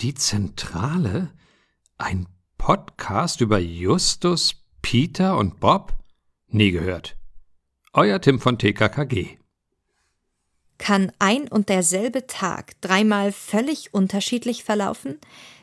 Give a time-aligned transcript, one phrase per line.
[0.00, 1.30] Die Zentrale?
[1.98, 5.92] Ein Podcast über Justus, Peter und Bob?
[6.48, 7.18] Nie gehört.
[7.92, 9.36] Euer Tim von TKKG.
[10.78, 15.18] Kann ein und derselbe Tag dreimal völlig unterschiedlich verlaufen?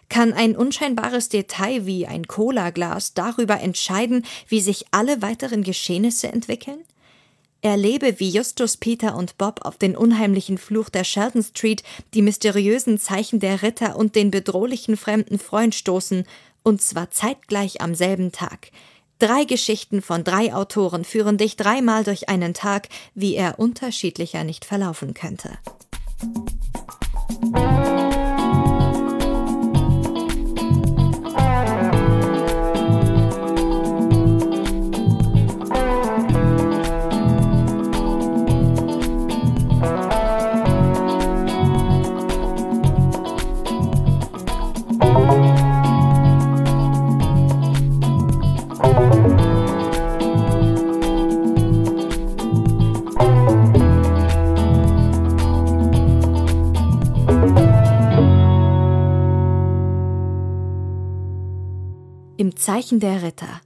[0.07, 6.83] Kann ein unscheinbares Detail wie ein Cola-Glas darüber entscheiden, wie sich alle weiteren Geschehnisse entwickeln?
[7.61, 11.83] Erlebe, wie Justus, Peter und Bob auf den unheimlichen Fluch der Sheldon Street,
[12.13, 16.25] die mysteriösen Zeichen der Ritter und den bedrohlichen fremden Freund stoßen,
[16.63, 18.71] und zwar zeitgleich am selben Tag.
[19.19, 24.63] Drei Geschichten von drei Autoren führen dich dreimal durch einen Tag, wie er unterschiedlicher nicht
[24.63, 25.57] verlaufen könnte.
[62.39, 63.61] Im Zeichen der Ritter.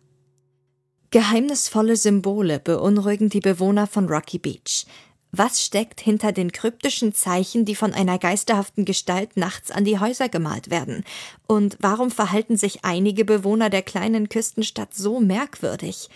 [1.10, 4.86] Geheimnisvolle Symbole beunruhigen die Bewohner von Rocky Beach.
[5.34, 10.30] Was steckt hinter den kryptischen Zeichen, die von einer geisterhaften Gestalt nachts an die Häuser
[10.30, 11.04] gemalt werden?
[11.48, 16.08] Und warum verhalten sich einige Bewohner der kleinen Küstenstadt so merkwürdig?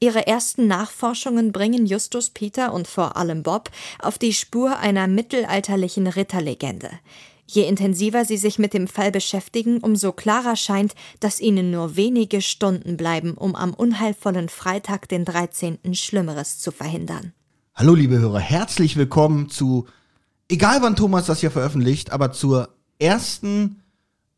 [0.00, 6.06] Ihre ersten Nachforschungen bringen Justus Peter und vor allem Bob auf die Spur einer mittelalterlichen
[6.06, 6.88] Ritterlegende.
[7.54, 12.40] Je intensiver sie sich mit dem Fall beschäftigen, umso klarer scheint, dass ihnen nur wenige
[12.40, 15.78] Stunden bleiben, um am unheilvollen Freitag, den 13.
[15.92, 17.34] Schlimmeres zu verhindern.
[17.74, 19.86] Hallo, liebe Hörer, herzlich willkommen zu,
[20.48, 23.82] egal wann Thomas das hier veröffentlicht, aber zur ersten.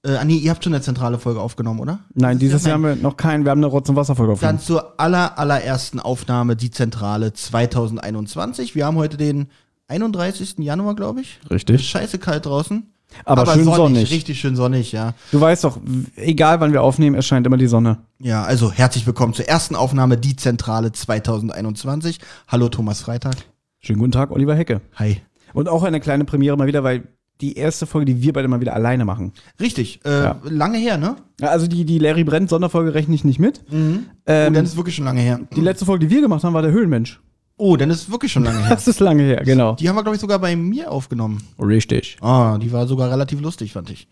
[0.02, 2.00] Äh, nee, ihr habt schon eine zentrale Folge aufgenommen, oder?
[2.14, 4.58] Nein, dieses Jahr haben wir noch keinen, wir haben eine Rotz- und Wasserfolge Dann aufgenommen.
[4.60, 8.74] zur aller, allerersten Aufnahme, die Zentrale 2021.
[8.74, 9.50] Wir haben heute den
[9.86, 10.56] 31.
[10.58, 11.38] Januar, glaube ich.
[11.44, 11.88] Ist Richtig.
[11.88, 12.90] scheiße kalt draußen.
[13.24, 14.10] Aber, schön sonnig.
[14.10, 15.14] Richtig schön sonnig, ja.
[15.32, 15.78] Du weißt doch,
[16.16, 17.98] egal wann wir aufnehmen, es scheint immer die Sonne.
[18.18, 22.18] Ja, also herzlich willkommen zur ersten Aufnahme, die Zentrale 2021.
[22.48, 23.36] Hallo Thomas Freitag.
[23.80, 24.80] Schönen guten Tag, Oliver Hecke.
[24.96, 25.20] Hi.
[25.52, 27.04] Und auch eine kleine Premiere mal wieder, weil
[27.40, 29.32] die erste Folge, die wir beide mal wieder alleine machen.
[29.60, 30.40] Richtig, äh, Ja.
[30.44, 31.16] lange her, ne?
[31.42, 33.60] Also die, die Larry Brent Sonderfolge rechne ich nicht mit.
[33.72, 34.06] Mhm.
[34.26, 35.40] Ähm, oh, dann ist wirklich schon lange her.
[35.54, 37.20] die letzte Folge, die wir gemacht haben, war der Höhlenmensch.
[37.56, 38.68] Oh, dann ist es wirklich schon lange her.
[38.74, 39.74] Das ist lange her, genau.
[39.76, 41.42] Die haben wir, glaube ich, sogar bei mir aufgenommen.
[41.58, 42.16] Richtig.
[42.20, 44.08] Ah, die war sogar relativ lustig, fand ich.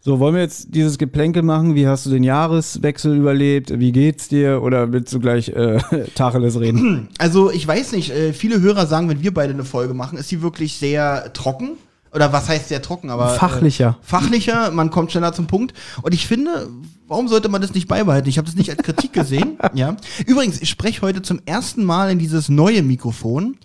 [0.00, 1.74] So, wollen wir jetzt dieses Geplänkel machen?
[1.74, 3.78] Wie hast du den Jahreswechsel überlebt?
[3.78, 4.62] Wie geht's dir?
[4.62, 5.78] Oder willst du gleich äh,
[6.14, 7.08] Tacheles reden?
[7.18, 10.30] Also, ich weiß nicht, äh, viele Hörer sagen, wenn wir beide eine Folge machen, ist
[10.30, 11.72] die wirklich sehr trocken.
[12.16, 13.28] Oder was heißt sehr trocken, aber.
[13.34, 13.98] Fachlicher.
[14.00, 15.74] Äh, fachlicher, man kommt schneller zum Punkt.
[16.00, 16.70] Und ich finde,
[17.06, 18.26] warum sollte man das nicht beibehalten?
[18.26, 19.58] Ich habe das nicht als Kritik gesehen.
[19.74, 19.98] ja.
[20.24, 23.58] Übrigens, ich spreche heute zum ersten Mal in dieses neue Mikrofon.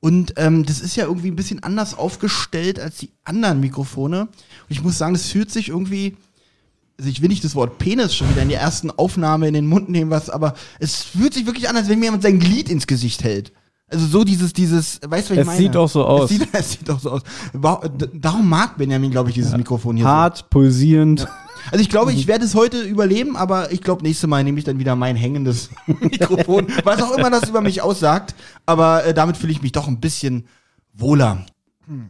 [0.00, 4.20] Und ähm, das ist ja irgendwie ein bisschen anders aufgestellt als die anderen Mikrofone.
[4.20, 4.30] Und
[4.68, 6.16] ich muss sagen, das fühlt sich irgendwie.
[6.98, 9.66] Also ich will nicht das Wort Penis schon wieder in der ersten Aufnahme in den
[9.66, 12.68] Mund nehmen, was, aber es fühlt sich wirklich an, als wenn mir jemand sein Glied
[12.68, 13.52] ins Gesicht hält.
[13.88, 15.58] Also so dieses, dieses, weißt du, was ich Es meine?
[15.58, 16.30] sieht auch so aus.
[16.30, 17.22] Es sieht, es sieht auch so aus.
[18.12, 20.10] Darum mag Benjamin, glaube ich, dieses Mikrofon hier so.
[20.10, 21.28] Hart, pulsierend.
[21.70, 24.64] Also ich glaube, ich werde es heute überleben, aber ich glaube, nächstes Mal nehme ich
[24.64, 28.34] dann wieder mein hängendes Mikrofon, was auch immer das über mich aussagt.
[28.66, 30.46] Aber äh, damit fühle ich mich doch ein bisschen
[30.92, 31.46] wohler.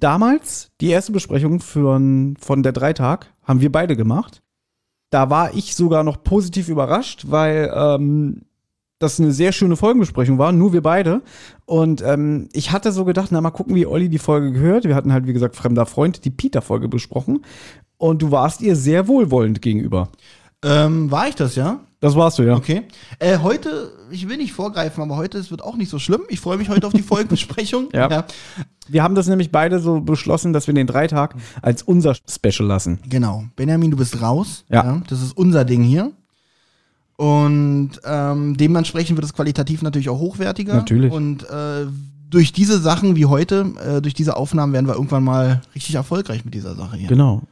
[0.00, 4.40] Damals, die erste Besprechung von, von der Dreitag, haben wir beide gemacht.
[5.10, 8.42] Da war ich sogar noch positiv überrascht, weil ähm,
[8.98, 11.22] das eine sehr schöne Folgenbesprechung war, nur wir beide.
[11.66, 14.84] Und ähm, ich hatte so gedacht, na mal gucken, wie Olli die Folge gehört.
[14.84, 17.44] Wir hatten halt, wie gesagt, Fremder Freund, die Peter-Folge besprochen.
[17.98, 20.08] Und du warst ihr sehr wohlwollend gegenüber.
[20.64, 21.80] Ähm, war ich das, ja?
[22.00, 22.54] Das warst du, ja.
[22.54, 22.82] Okay.
[23.18, 26.22] Äh, heute, ich will nicht vorgreifen, aber heute, es wird auch nicht so schlimm.
[26.28, 27.88] Ich freue mich heute auf die Folgenbesprechung.
[27.92, 28.26] Ja.
[28.88, 33.00] Wir haben das nämlich beide so beschlossen, dass wir den Dreitag als unser Special lassen.
[33.08, 33.44] Genau.
[33.56, 34.64] Benjamin, du bist raus.
[34.70, 35.02] Ja.
[35.08, 36.12] Das ist unser Ding hier.
[37.16, 40.74] Und ähm, dementsprechend wird es qualitativ natürlich auch hochwertiger.
[40.74, 41.12] Natürlich.
[41.12, 41.86] Und äh,
[42.28, 46.44] durch diese Sachen wie heute, äh, durch diese Aufnahmen werden wir irgendwann mal richtig erfolgreich
[46.44, 47.08] mit dieser Sache hier.
[47.08, 47.42] Genau.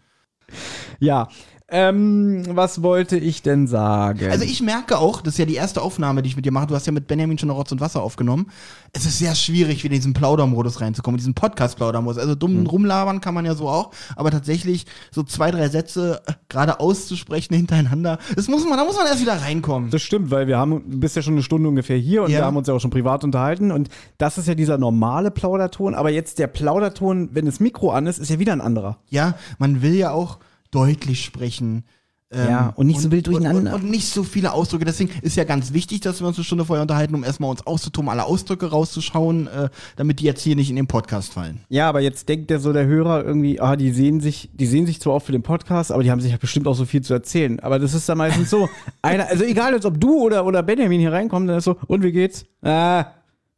[1.00, 1.28] Ja.
[1.76, 4.30] Ähm, was wollte ich denn sagen?
[4.30, 6.68] Also ich merke auch, das ist ja die erste Aufnahme, die ich mit dir mache.
[6.68, 8.46] Du hast ja mit Benjamin schon noch Rotz und Wasser aufgenommen.
[8.92, 12.18] Es ist sehr schwierig, wieder in diesen Plaudermodus reinzukommen, in diesen Podcast-Plaudermodus.
[12.18, 12.66] Also dumm Hm.
[12.66, 17.54] rumlabern kann man ja so auch, aber tatsächlich so zwei, drei Sätze äh, gerade auszusprechen
[17.56, 19.90] hintereinander, das muss man, da muss man erst wieder reinkommen.
[19.90, 22.38] Das stimmt, weil wir haben, du bist ja schon eine Stunde ungefähr hier und Ja.
[22.38, 23.88] wir haben uns ja auch schon privat unterhalten und
[24.18, 28.18] das ist ja dieser normale Plauderton, aber jetzt der Plauderton, wenn das Mikro an ist,
[28.20, 28.98] ist ja wieder ein anderer.
[29.10, 30.38] Ja, man will ja auch
[30.74, 31.84] deutlich sprechen.
[32.30, 33.72] Ähm, Ja, und nicht so wild durcheinander.
[33.74, 34.84] Und, und, und nicht so viele Ausdrücke.
[34.84, 37.64] Deswegen ist ja ganz wichtig, dass wir uns eine Stunde vorher unterhalten, um erstmal uns
[37.66, 41.60] auszutoben, alle Ausdrücke rauszuschauen, äh, damit die jetzt hier nicht in den Podcast fallen.
[41.68, 44.86] Ja, aber jetzt denkt der so der Hörer irgendwie, ah, die sehen sich, die sehen
[44.86, 47.02] sich zwar auch für den Podcast, aber die haben sich ja bestimmt auch so viel
[47.02, 47.60] zu erzählen.
[47.60, 48.68] Aber das ist dann meistens so.
[49.02, 52.02] Einer, also egal jetzt, ob du oder, oder Benjamin hier reinkommt, dann ist so, und
[52.02, 52.46] wie geht's?
[52.62, 53.06] Ah,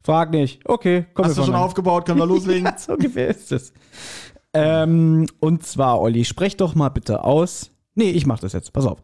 [0.02, 0.60] frag nicht.
[0.68, 2.04] Okay, komm Hast du schon aufgebaut?
[2.04, 2.64] Können wir loslegen?
[2.64, 3.72] ja, so ungefähr ist es.
[4.56, 7.72] Ähm, und zwar, Olli, sprech doch mal bitte aus.
[7.94, 8.72] Nee, ich mach das jetzt.
[8.72, 9.02] Pass auf.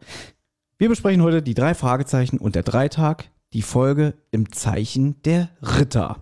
[0.79, 6.17] Wir besprechen heute die drei Fragezeichen und der Dreitag, die Folge im Zeichen der Ritter.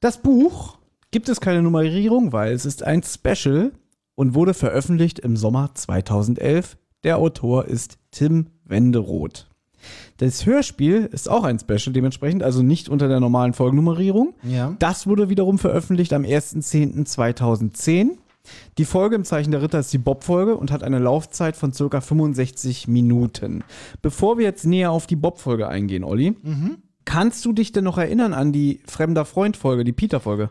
[0.00, 0.78] Das Buch
[1.10, 3.72] gibt es keine Nummerierung, weil es ist ein Special
[4.14, 6.76] und wurde veröffentlicht im Sommer 2011.
[7.02, 9.45] Der Autor ist Tim Wenderoth.
[10.18, 14.34] Das Hörspiel ist auch ein Special dementsprechend, also nicht unter der normalen Folgennummerierung.
[14.42, 14.74] Ja.
[14.78, 18.16] Das wurde wiederum veröffentlicht am 1.10.2010.
[18.78, 22.00] Die Folge im Zeichen der Ritter ist die Bob-Folge und hat eine Laufzeit von circa
[22.00, 23.64] 65 Minuten.
[24.02, 26.36] Bevor wir jetzt näher auf die Bob-Folge eingehen, Olli,
[27.04, 30.50] kannst du dich denn noch erinnern an die Fremder Freund-Folge, die Peter-Folge?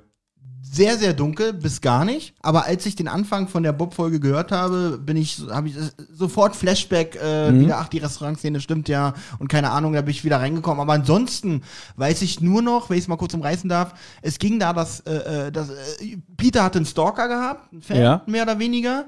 [0.72, 2.34] Sehr, sehr dunkel, bis gar nicht.
[2.42, 5.76] Aber als ich den Anfang von der Bob-Folge gehört habe, bin ich, habe ich
[6.12, 7.60] sofort Flashback äh, Mhm.
[7.62, 10.82] wieder, ach, die Restaurantszene stimmt ja und keine Ahnung, da bin ich wieder reingekommen.
[10.82, 11.62] Aber ansonsten
[11.98, 15.02] weiß ich nur noch, wenn ich es mal kurz umreißen darf, es ging da, dass,
[15.02, 18.22] äh, äh, dass äh, Peter hatte einen Stalker gehabt, einen Fan, Ja.
[18.26, 19.06] mehr oder weniger.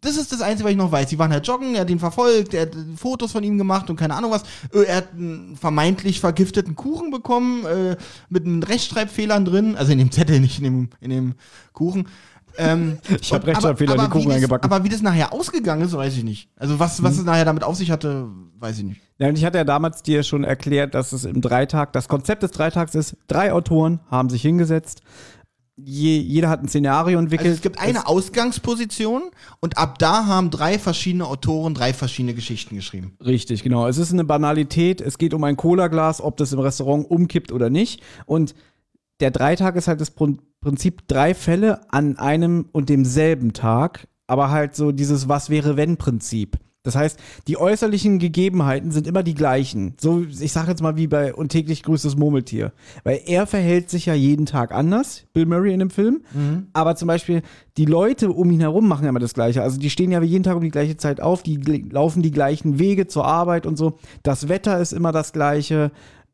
[0.00, 1.08] Das ist das Einzige, was ich noch weiß.
[1.08, 3.96] Die waren halt joggen, er hat ihn verfolgt, er hat Fotos von ihm gemacht und
[3.96, 4.42] keine Ahnung was.
[4.72, 7.96] Äh, Er hat einen vermeintlich vergifteten Kuchen bekommen, äh,
[8.28, 9.74] mit einem Rechtschreibfehlern drin.
[9.76, 11.34] Also in dem Zettel, nicht in dem, in dem
[11.72, 12.06] Kuchen.
[12.56, 14.68] Ähm, Ich hab und- Rechtschreibfehler in den Kuchen wie eingebacken.
[14.68, 16.48] Das, aber wie das nachher ausgegangen ist, weiß ich nicht.
[16.56, 18.28] Also was, was es nachher damit auf sich hatte,
[18.58, 19.00] weiß ich nicht.
[19.18, 22.44] Ja, und ich hatte ja damals dir schon erklärt, dass es im Dreitag, das Konzept
[22.44, 25.02] des Dreitags ist, drei Autoren haben sich hingesetzt,
[25.84, 27.46] je, jeder hat ein Szenario entwickelt.
[27.48, 29.22] Also es gibt eine Ausgangsposition
[29.60, 33.16] und ab da haben drei verschiedene Autoren drei verschiedene Geschichten geschrieben.
[33.24, 33.86] Richtig, genau.
[33.86, 35.00] Es ist eine Banalität.
[35.00, 38.02] Es geht um ein Cola-Glas, ob das im Restaurant umkippt oder nicht.
[38.26, 38.54] Und
[39.20, 44.50] der Dreitag ist halt das Prin- Prinzip drei Fälle an einem und demselben Tag, aber
[44.50, 46.56] halt so dieses Was wäre wenn Prinzip.
[46.84, 49.94] Das heißt, die äußerlichen Gegebenheiten sind immer die gleichen.
[50.00, 52.72] So, ich sage jetzt mal wie bei Und täglich grüßt das Murmeltier.
[53.04, 56.22] Weil er verhält sich ja jeden Tag anders, Bill Murray in dem Film.
[56.72, 57.42] Aber zum Beispiel,
[57.76, 59.62] die Leute um ihn herum machen ja immer das Gleiche.
[59.62, 61.56] Also die stehen ja jeden Tag um die gleiche Zeit auf, die
[61.90, 63.98] laufen die gleichen Wege zur Arbeit und so.
[64.22, 65.90] Das Wetter ist immer das Gleiche.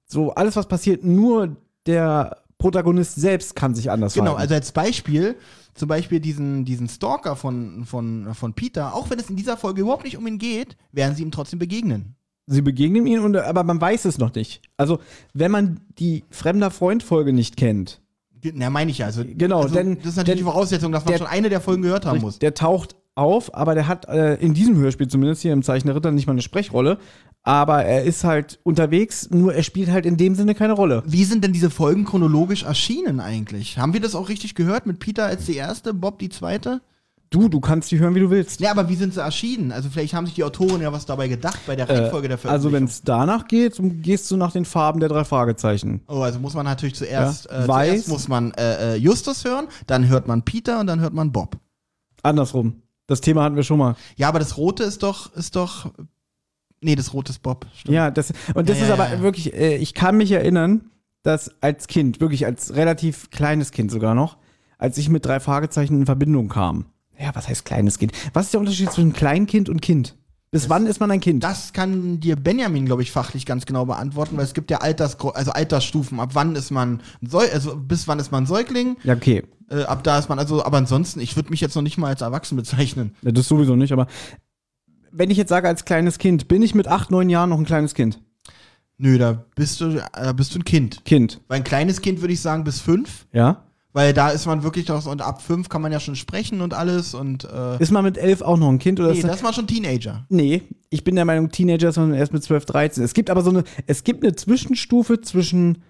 [0.06, 1.56] So, alles, was passiert, nur
[1.87, 4.43] der Protagonist selbst kann sich anders Genau, verhalten.
[4.43, 5.37] also als Beispiel,
[5.74, 9.82] zum Beispiel diesen, diesen Stalker von, von, von Peter, auch wenn es in dieser Folge
[9.82, 12.14] überhaupt nicht um ihn geht, werden sie ihm trotzdem begegnen.
[12.46, 14.62] Sie begegnen ihn, und, aber man weiß es noch nicht.
[14.76, 14.98] Also,
[15.32, 18.00] wenn man die Fremder Freund-Folge nicht kennt,
[18.52, 19.06] Na, meine ich ja.
[19.06, 21.48] Also, Genau, also, denn- das ist natürlich denn die Voraussetzung, dass man der- schon eine
[21.48, 22.38] der Folgen gehört haben muss.
[22.38, 25.96] der taucht auf, aber der hat äh, in diesem Hörspiel zumindest hier im Zeichen der
[25.96, 26.98] Ritter nicht mal eine Sprechrolle.
[27.46, 31.02] Aber er ist halt unterwegs, nur er spielt halt in dem Sinne keine Rolle.
[31.06, 33.79] Wie sind denn diese Folgen chronologisch erschienen eigentlich?
[33.79, 36.81] Haben wir das auch richtig gehört mit Peter als die erste, Bob die zweite?
[37.29, 38.61] Du, du kannst die hören, wie du willst.
[38.61, 39.73] Ja, aber wie sind sie erschienen?
[39.73, 42.70] Also vielleicht haben sich die Autoren ja was dabei gedacht bei der Reihenfolge der also,
[42.73, 42.88] wenn Veröffentlichung.
[42.88, 46.00] es danach geht, gehst du nach den Farben der drei Fragezeichen.
[46.08, 47.88] Oh, also muss man natürlich zuerst, Ja, äh, weiß.
[47.91, 51.32] zuerst muss man äh, äh, Justus hören, dann hört man Peter und dann hört man
[51.32, 51.58] Bob.
[52.23, 52.82] Andersrum.
[53.06, 53.96] Das Thema hatten wir schon mal.
[54.17, 55.91] Ja, aber das Rote ist doch, ist doch.
[56.84, 57.67] Nee, das Rote ist Bob.
[57.74, 57.94] Stimmt.
[57.94, 60.91] Ja, das, und das Ja, ist ja, aber ja, wirklich, äh, ich kann mich erinnern,
[61.22, 64.36] dass als Kind, wirklich als relativ kleines Kind sogar noch,
[64.79, 66.86] als ich mit drei Fragezeichen in Verbindung kam.
[67.19, 68.12] Ja, was heißt kleines Kind?
[68.32, 70.17] Was ist der Unterschied zwischen Kleinkind und Kind?
[70.50, 71.43] Bis wann ist man ein Kind?
[71.43, 75.19] Das kann dir Benjamin, glaube ich, fachlich ganz genau beantworten, weil es gibt ja Alters,
[75.19, 76.20] also Altersstufen.
[76.20, 78.96] Ab wann ist man ein Säu also bis wann ist man ein Säugling?
[79.03, 79.43] Ja, okay.
[79.69, 82.08] Äh, ab da ist man also, aber ansonsten, ich würde mich jetzt noch nicht mal
[82.08, 83.17] als erwachsen bezeichnen.
[83.22, 84.06] Ja, das sowieso nicht, aber
[85.14, 87.64] wenn ich jetzt sage als kleines Kind, bin ich mit acht, neun Jahren noch ein
[87.64, 88.20] kleines Kind?
[88.98, 91.04] Nö, da bist du, da bist du ein Kind.
[91.04, 93.64] Kind, Weil ein kleines Kind würde ich sagen bis fünf, ja?
[93.92, 96.60] weil da ist man wirklich noch so, und ab fünf kann man ja schon sprechen
[96.60, 99.00] und alles und äh, Ist man mit elf auch noch ein Kind?
[99.00, 100.26] Oder nee, ist das ist man schon Teenager.
[100.28, 103.04] Nee, ich bin der Meinung, Teenager ist man erst mit 12, 13.
[103.04, 105.82] Es gibt aber so eine, es gibt eine Zwischenstufe zwischen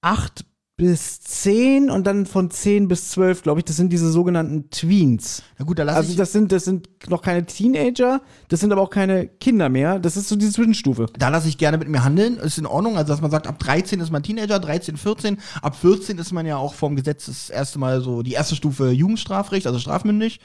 [0.00, 0.44] 8
[0.76, 5.42] bis 10 und dann von 10 bis 12, glaube ich, das sind diese sogenannten Tweens.
[5.58, 8.72] Na gut, da lasse Also ich, das sind, das sind noch keine Teenager, das sind
[8.72, 9.98] aber auch keine Kinder mehr.
[9.98, 11.06] Das ist so diese Zwischenstufe.
[11.18, 12.98] da lasse ich gerne mit mir handeln, ist in Ordnung.
[12.98, 16.44] Also, dass man sagt, ab 13 ist man Teenager, 13, 14, ab 14 ist man
[16.44, 20.40] ja auch vom Gesetz das erste Mal so die erste Stufe Jugendstrafrecht, also strafmündig.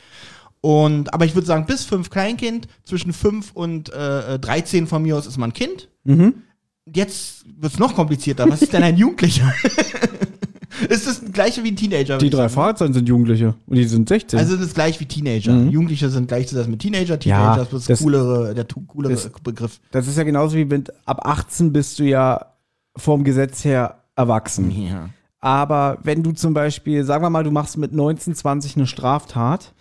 [0.61, 5.17] Und, aber ich würde sagen, bis 5 Kleinkind, zwischen 5 und äh, 13 von mir
[5.17, 5.89] aus ist man Kind.
[6.03, 6.35] Mhm.
[6.93, 8.49] Jetzt wird's noch komplizierter.
[8.49, 9.51] Was ist denn ein Jugendlicher?
[10.89, 12.17] Ist das gleiche wie ein Teenager?
[12.17, 12.49] Die drei?
[12.49, 14.39] Fahrzeuge sind Jugendliche und die sind 16.
[14.39, 15.53] Also das ist gleich wie Teenager.
[15.53, 15.69] Mhm.
[15.69, 17.19] Jugendliche sind gleichzusetzen mit Teenager.
[17.21, 19.79] Ja, Teenager ist das das- coolere, der coolere das- Begriff.
[19.91, 22.47] das ist ja genauso wie mit ab 18 bist du ja
[22.95, 24.71] vom Gesetz her erwachsen.
[24.71, 25.09] Ja.
[25.39, 29.73] Aber wenn du zum Beispiel, sagen wir mal, du machst mit 19, 20 eine Straftat,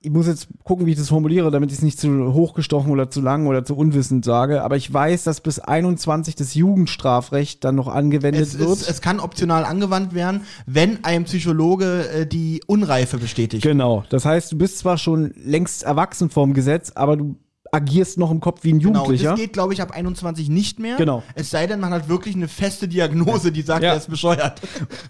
[0.00, 3.10] ich muss jetzt gucken, wie ich das formuliere, damit ich es nicht zu hochgestochen oder
[3.10, 7.74] zu lang oder zu unwissend sage, aber ich weiß, dass bis 21 das Jugendstrafrecht dann
[7.74, 8.70] noch angewendet Es, wird.
[8.70, 13.62] ist, es kann optional angewandt werden, wenn ein Psychologe äh, die Unreife bestätigt.
[13.64, 14.04] genau.
[14.08, 17.36] Das heißt, du bist zwar schon längst erwachsen vorm Gesetz, aber du
[17.72, 19.30] agierst noch im Kopf wie ein Genau, Jugendlicher.
[19.30, 20.96] das geht, glaube ich, ab 21 nicht mehr.
[20.96, 21.22] Genau.
[21.34, 23.90] Es sei denn, man hat wirklich eine feste Diagnose, die sagt, Ja.
[23.90, 24.60] er ist bescheuert.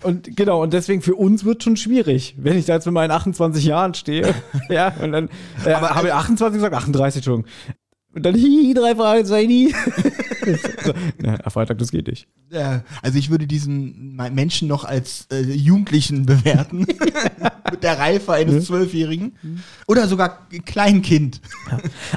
[0.03, 3.11] Und genau, und deswegen für uns wird schon schwierig, wenn ich da jetzt mit meinen
[3.11, 4.35] 28 Jahren stehe.
[4.69, 5.29] ja, und dann
[5.65, 7.51] äh, Aber- habe ich 28 gesagt, 38, Entschuldigung.
[8.15, 9.73] Und dann hi, drei Fragezeichen.
[11.23, 12.29] ja, Freitag, das geht nicht.
[13.03, 16.87] Also ich würde diesen Me- Menschen noch als äh, Jugendlichen bewerten.
[17.71, 19.37] Mit der Reife eines Zwölfjährigen.
[19.87, 21.43] Oder sogar Kleinkind.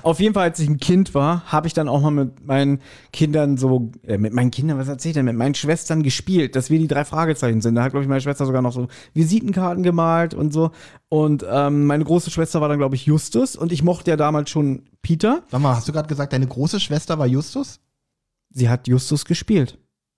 [0.01, 2.79] Auf jeden Fall, als ich ein Kind war, habe ich dann auch mal mit meinen
[3.11, 6.79] Kindern so, äh, mit meinen Kindern, was erzählt er, mit meinen Schwestern gespielt, dass wir
[6.79, 7.75] die drei Fragezeichen sind.
[7.75, 10.71] Da hat, glaube ich, meine Schwester sogar noch so Visitenkarten gemalt und so.
[11.09, 13.57] Und ähm, meine große Schwester war dann, glaube ich, Justus.
[13.57, 15.43] Und ich mochte ja damals schon Peter.
[15.51, 17.80] Sag mal, hast du gerade gesagt, deine große Schwester war Justus?
[18.53, 19.77] Sie hat Justus gespielt.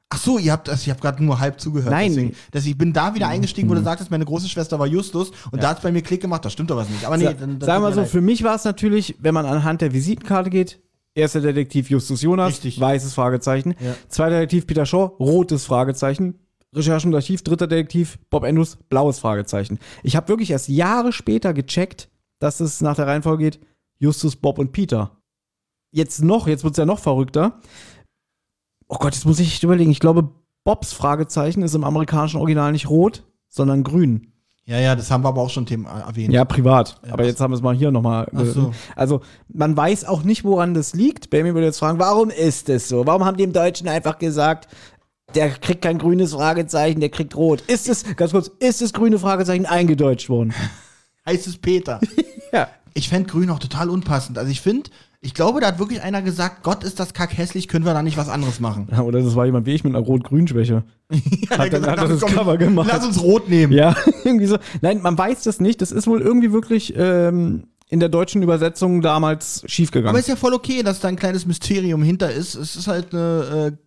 [0.10, 1.90] Ach so, ihr habt das, ich habe gerade nur halb zugehört.
[1.92, 2.10] Nein.
[2.10, 5.32] Deswegen, dass ich bin da wieder eingestiegen, wo du sagtest, meine große Schwester war Justus
[5.52, 7.04] und da hat es bei mir Klick gemacht, das stimmt doch was nicht.
[7.06, 9.34] Aber nee, Sa- dann, dann Sagen wir so, mir für mich war es natürlich, wenn
[9.34, 10.80] man anhand der Visitenkarte geht,
[11.16, 12.80] erster Detektiv Justus Jonas, Richtig.
[12.80, 13.96] weißes Fragezeichen, Ja.
[14.08, 16.36] zweiter Detektiv Peter Shaw, rotes Fragezeichen,
[16.75, 19.80] Recherchen und Archiv, dritter Detektiv Bob Andrews, blaues Fragezeichen.
[20.04, 22.10] Ich habe wirklich erst Jahre später gecheckt,
[22.40, 23.60] dass es nach der Reihenfolge geht,
[23.98, 25.18] Justus, Bob und Peter.
[25.92, 27.60] Jetzt noch, jetzt wird es ja noch verrückter.
[28.93, 29.89] Oh Gott, jetzt muss ich überlegen.
[29.89, 30.29] Ich glaube,
[30.63, 34.33] Bobs Fragezeichen ist im amerikanischen Original nicht rot, sondern grün.
[34.65, 36.31] Ja, ja, das haben wir aber auch schon Thema erwähnt.
[36.31, 37.01] Ja, privat.
[37.03, 38.27] Ja, Aber jetzt haben wir es mal hier nochmal.
[38.31, 38.71] So.
[38.95, 39.21] Also,
[39.51, 41.31] man weiß auch nicht, woran das liegt.
[41.31, 43.07] Benjamin würde jetzt fragen, warum ist es so?
[43.07, 44.67] Warum haben die im Deutschen einfach gesagt,
[45.33, 47.62] der kriegt kein grünes Fragezeichen, der kriegt rot?
[47.62, 50.53] Ist es, ganz kurz, ist das grüne Fragezeichen eingedeutscht worden?
[51.25, 52.00] Heißt es Peter.
[52.53, 52.67] Ja.
[52.93, 54.38] Ich fände grün auch total unpassend.
[54.38, 54.89] Also ich finde,
[55.21, 58.03] ich glaube, da hat wirklich einer gesagt, Gott ist das kack hässlich, können wir da
[58.03, 58.88] nicht was anderes machen.
[58.89, 60.83] Oder das war jemand wie ich mit einer Rot-Grün-Schwäche.
[61.50, 62.89] Hat dann- hat er das Cover gemacht.
[62.91, 63.71] Lass uns rot nehmen.
[63.73, 64.57] Ja, irgendwie so.
[64.81, 65.81] Nein, man weiß das nicht.
[65.81, 70.09] Das ist wohl irgendwie wirklich ähm, in der deutschen Übersetzung damals schiefgegangen.
[70.09, 72.55] Aber ist ja voll okay, dass da ein kleines Mysterium hinter ist.
[72.55, 73.77] Es ist halt eine äh,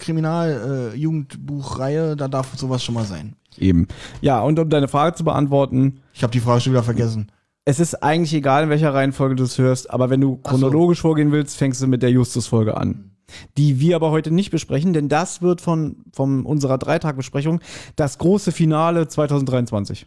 [0.96, 3.34] Kriminal-Jugendbuchreihe, da darf sowas schon mal sein.
[3.58, 3.88] Eben.
[4.20, 7.30] Ja, und um deine Frage zu beantworten, Ich habe die Frage schon wieder vergessen.
[7.68, 10.56] Es ist eigentlich egal, in welcher Reihenfolge du es hörst, aber wenn du Ach so.
[10.56, 13.11] chronologisch vorgehen willst, fängst du mit der Justus-Folge an.
[13.58, 17.61] Die wir aber heute nicht besprechen, denn das wird von, von unserer Dreitag-Besprechung
[17.96, 20.06] das große Finale 2023.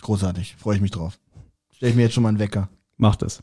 [0.00, 1.18] Großartig, freue ich mich drauf.
[1.72, 2.70] Stell ich mir jetzt schon mal einen Wecker.
[2.96, 3.42] Macht es.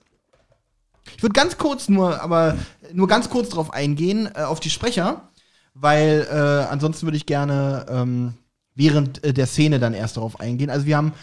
[1.16, 2.58] Ich würde ganz kurz nur, aber
[2.94, 5.30] nur ganz kurz drauf eingehen, äh, auf die Sprecher,
[5.76, 8.34] weil äh, ansonsten würde ich gerne ähm,
[8.74, 10.72] während äh, der Szene dann erst darauf eingehen.
[10.72, 11.14] Also wir haben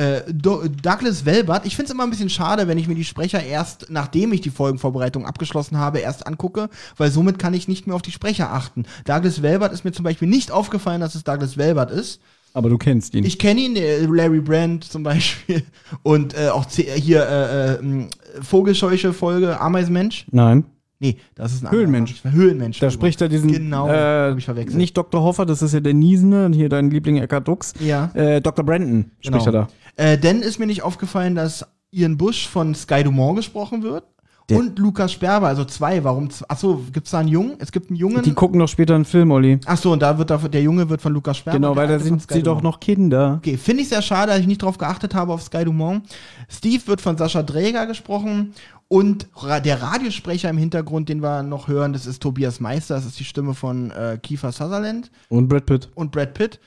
[0.00, 1.66] äh, Do Douglas Welbert.
[1.66, 4.40] Ich finde es immer ein bisschen schade, wenn ich mir die Sprecher erst, nachdem ich
[4.40, 8.52] die Folgenvorbereitung abgeschlossen habe, erst angucke, weil somit kann ich nicht mehr auf die Sprecher
[8.52, 8.84] achten.
[9.04, 12.20] Douglas Welbert ist mir zum Beispiel nicht aufgefallen, dass es Douglas Welbert ist.
[12.52, 13.24] Aber du kennst ihn.
[13.24, 15.62] Ich kenne ihn, äh, Larry Brand zum Beispiel.
[16.02, 18.08] Und äh, auch hier äh, äh,
[18.42, 20.26] Vogelscheuche Folge, Ameisenmensch.
[20.30, 20.64] Nein.
[21.02, 22.20] Nee, das ist ein Höhlenmensch.
[22.24, 22.32] anderer.
[22.42, 22.78] Höhlenmensch.
[22.78, 23.50] Da spricht er diesen.
[23.50, 24.76] Genau, äh, ich verwechselt.
[24.76, 25.22] Nicht Dr.
[25.22, 27.72] Hoffer, das ist ja der Niesende, und hier dein Liebling Eckhard Dux.
[27.80, 28.10] Ja.
[28.14, 28.64] Äh, Dr.
[28.64, 29.66] Brandon spricht er Genau.
[29.96, 30.04] da.
[30.04, 34.04] Äh, denn ist mir nicht aufgefallen, dass Ian Bush von Sky Dumont gesprochen wird.
[34.50, 36.02] Der- und Lukas Sperber, also zwei.
[36.04, 36.28] Warum?
[36.48, 37.52] Achso, gibt's da einen Jungen?
[37.60, 38.22] Es gibt einen Jungen.
[38.22, 39.58] Die gucken doch später einen Film, Olli.
[39.64, 41.56] Achso, und da wird dafür, der Junge wird von Lukas Sperber.
[41.58, 42.64] Genau, weil da sind sie doch Dumont.
[42.64, 43.36] noch Kinder.
[43.38, 46.04] Okay, finde ich sehr schade, dass ich nicht drauf geachtet habe auf Sky Dumont.
[46.48, 48.52] Steve wird von Sascha Dräger gesprochen
[48.92, 49.28] und
[49.64, 53.24] der Radiosprecher im Hintergrund, den wir noch hören, das ist Tobias Meister, das ist die
[53.24, 55.88] Stimme von äh, Kiefer Sutherland Und Brad Pitt.
[55.94, 56.58] und Brad Pitt.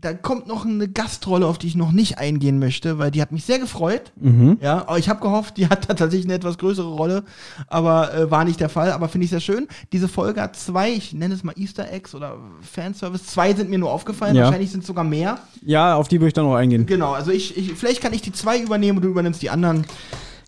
[0.00, 3.32] Da kommt noch eine Gastrolle, auf die ich noch nicht eingehen möchte, weil die hat
[3.32, 4.12] mich sehr gefreut.
[4.16, 4.56] Mhm.
[4.62, 7.24] Ja, ich habe gehofft, die hat tatsächlich eine etwas größere Rolle,
[7.66, 8.92] aber äh, war nicht der Fall.
[8.92, 9.66] Aber finde ich sehr schön.
[9.92, 13.26] Diese Folge hat zwei, ich nenne es mal Easter Eggs oder Fanservice.
[13.26, 14.44] Zwei sind mir nur aufgefallen, Ja.
[14.44, 15.38] wahrscheinlich sind es sogar mehr.
[15.66, 16.86] Ja, auf die würde ich dann noch eingehen.
[16.86, 19.84] Genau, also ich, ich, vielleicht kann ich die zwei übernehmen und du übernimmst die anderen.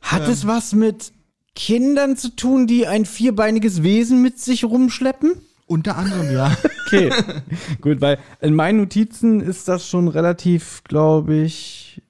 [0.00, 1.12] Hat es was mit
[1.54, 5.32] Kindern zu tun, die ein vierbeiniges Wesen mit sich rumschleppen?
[5.66, 6.56] Unter anderem, ja.
[6.86, 7.12] Okay.
[7.80, 12.02] Gut, weil in meinen Notizen ist das schon relativ, glaube ich,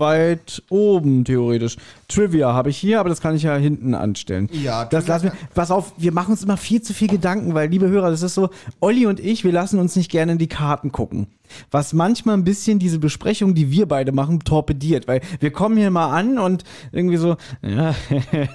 [0.00, 1.76] weit oben, theoretisch.
[2.06, 4.48] Trivia habe ich hier, aber das kann ich ja hinten anstellen.
[4.52, 5.32] Ja, das lassen wir.
[5.54, 8.34] Pass auf, wir machen uns immer viel zu viel Gedanken, weil, liebe Hörer, das ist
[8.34, 8.50] so,
[8.80, 11.26] Olli und ich, wir lassen uns nicht gerne in die Karten gucken.
[11.70, 15.90] Was manchmal ein bisschen diese Besprechung, die wir beide machen, torpediert, weil wir kommen hier
[15.90, 17.94] mal an und irgendwie so, ja,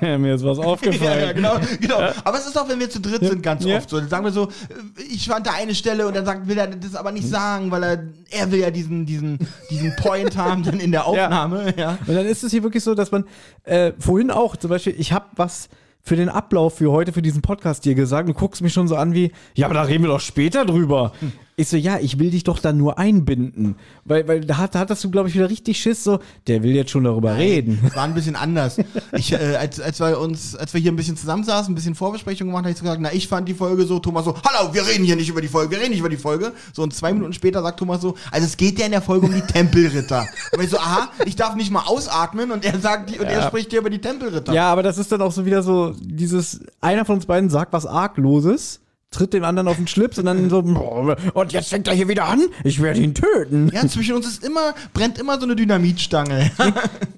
[0.18, 1.20] mir ist was Ja, aufgefallen.
[1.22, 1.98] ja, genau, genau.
[2.24, 3.78] Aber es ist auch, wenn wir zu dritt sind, ganz Ja.
[3.78, 4.00] oft so.
[4.00, 6.68] Dann sagen wir so, äh, ich fand da eine Stelle und dann sagt, will er
[6.68, 10.80] das aber nicht sagen, weil er, er will ja diesen, diesen, diesen Point haben dann
[10.80, 11.98] in der Aufnahme, ja.
[12.08, 13.25] Und dann ist es hier wirklich so, dass man
[13.64, 15.70] äh, vorhin auch, zum Beispiel, ich habe was
[16.02, 18.30] für den Ablauf für heute, für diesen Podcast dir gesagt.
[18.30, 21.14] Du guckst mich schon so an wie, ja, aber da reden wir doch später drüber.
[21.58, 23.78] Ich so, ja, ich will dich doch dann nur einbinden.
[24.04, 26.76] Weil, weil da, hat, da hattest du, glaube ich, wieder richtig Schiss, so, der will
[26.76, 27.80] jetzt schon darüber reden.
[27.88, 28.78] Es war ein bisschen anders.
[29.18, 32.48] Ich, äh, als, als wir uns, als wir hier ein bisschen zusammensaßen, ein bisschen Vorbesprechung
[32.48, 34.86] gemacht, habe ich so gesagt, na, ich fand die Folge so, Thomas so, hallo, wir
[34.86, 36.52] reden hier nicht über die Folge, wir reden nicht über die Folge.
[36.74, 39.28] So, und zwei Minuten später sagt Thomas so, also es geht ja in der Folge
[39.28, 40.28] um die Tempelritter.
[40.52, 43.48] Und ich so, aha, ich darf nicht mal ausatmen und er sagt, die, und er
[43.48, 44.54] spricht hier über die Tempelritter.
[44.54, 47.74] Ja, aber das ist dann auch so wieder so, dieses, einer von uns beiden sagt
[47.74, 48.80] was Argloses,
[49.15, 52.25] tritt dem anderen auf den Schlips und dann so, und jetzt fängt er hier wieder
[52.25, 53.69] an, ich werde ihn töten.
[53.74, 56.51] Ja, zwischen uns ist immer, brennt immer so eine Dynamitstange.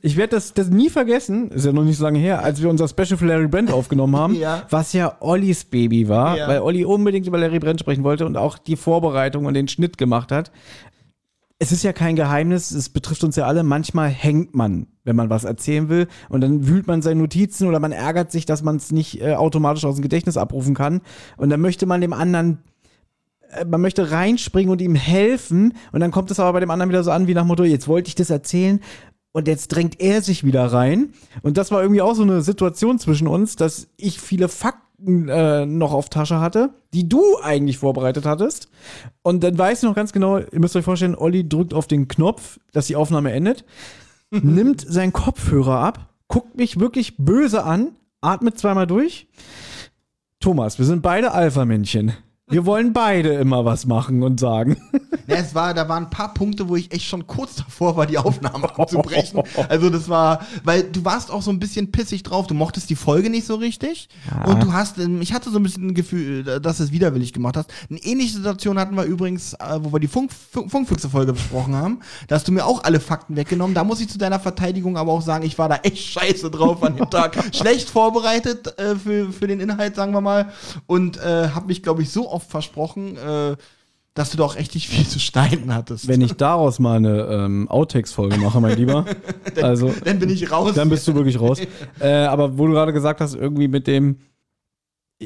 [0.01, 2.69] Ich werde das, das nie vergessen, ist ja noch nicht so lange her, als wir
[2.69, 4.63] unser Special für Larry Brand aufgenommen haben, Ja.
[4.69, 6.47] was ja Ollis Baby war, Ja.
[6.47, 9.97] weil Olli unbedingt über Larry Brand sprechen wollte und auch die Vorbereitung und den Schnitt
[9.97, 10.51] gemacht hat.
[11.59, 13.63] Es ist ja kein Geheimnis, es betrifft uns ja alle.
[13.63, 17.79] Manchmal hängt man, wenn man was erzählen will, und dann wühlt man seine Notizen oder
[17.79, 21.01] man ärgert sich, dass man es nicht äh, automatisch aus dem Gedächtnis abrufen kann.
[21.35, 22.59] Und dann möchte man dem anderen
[23.51, 26.89] äh, man möchte reinspringen und ihm helfen und dann kommt es aber bei dem anderen
[26.89, 28.79] wieder so an wie nach Motto, jetzt wollte ich das erzählen
[29.31, 32.99] und jetzt drängt er sich wieder rein und das war irgendwie auch so eine Situation
[32.99, 38.25] zwischen uns, dass ich viele Fakten äh, noch auf Tasche hatte, die du eigentlich vorbereitet
[38.25, 38.69] hattest
[39.21, 42.07] und dann weiß ich noch ganz genau, ihr müsst euch vorstellen, Olli drückt auf den
[42.07, 43.63] Knopf, dass die Aufnahme endet,
[44.31, 49.27] nimmt seinen Kopfhörer ab, guckt mich wirklich böse an, atmet zweimal durch
[50.39, 52.13] Thomas, wir sind beide Alpha-Männchen.
[52.49, 54.77] Wir wollen beide immer was machen und sagen.
[55.27, 58.05] Ja, es war, da waren ein paar Punkte, wo ich echt schon kurz davor war,
[58.05, 59.43] die Aufnahme abzubrechen.
[59.69, 62.47] Also das war, weil du warst auch so ein bisschen pissig drauf.
[62.47, 64.07] Du mochtest die Folge nicht so richtig.
[64.45, 66.91] Und du hast, ähm, ich hatte so ein bisschen ein Gefühl, äh, dass du es
[66.91, 67.73] widerwillig gemacht hast.
[67.89, 71.99] Eine ähnliche Situation hatten wir übrigens, äh, wo wir die Funk, Funk, Funkfüchse-Folge besprochen haben.
[72.27, 73.73] Da hast du mir auch alle Fakten weggenommen.
[73.73, 76.81] Da muss ich zu deiner Verteidigung aber auch sagen, ich war da echt scheiße drauf
[76.83, 77.37] an dem Tag.
[77.53, 80.53] Schlecht vorbereitet äh, für, für den Inhalt, sagen wir mal.
[80.85, 83.55] Und äh, habe mich, glaube ich, so oft versprochen, äh,
[84.13, 86.07] dass du doch nicht viel zu schneiden hattest.
[86.07, 89.05] Wenn ich daraus mal eine ähm, Outtakes-Folge mache, mein Lieber,
[89.61, 90.73] also Dann bin ich raus.
[90.73, 91.59] dann bist du wirklich raus.
[91.99, 94.17] Äh, aber wo du gerade gesagt hast, irgendwie mit dem,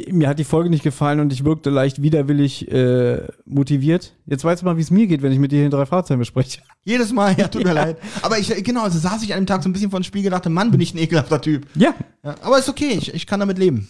[0.10, 4.14] mir hat die Folge nicht gefallen und ich wirkte leicht widerwillig äh, motiviert.
[4.26, 5.86] Jetzt weißt du mal, wie es mir geht, wenn ich mit dir hier in drei
[5.86, 6.62] Fahrzeugen bespreche.
[6.84, 7.98] Jedes Mal, ja, tut mir leid.
[8.22, 10.28] Aber ich, genau, also saß ich an dem Tag so ein bisschen vor dem Spiegel
[10.28, 11.66] und dachte, Mann, bin ich ein ekelhafter Typ.
[11.76, 11.94] Ja.
[12.24, 13.88] Ja, aber ist okay, ich, ich kann damit leben.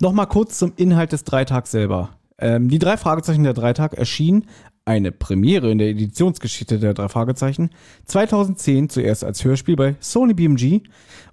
[0.00, 2.10] Nochmal kurz zum Inhalt des Dreitags selber.
[2.38, 4.46] Ähm, die drei Fragezeichen der Dreitag erschien
[4.84, 7.70] eine Premiere in der Editionsgeschichte der drei Fragezeichen
[8.06, 10.82] 2010 zuerst als Hörspiel bei Sony BMG,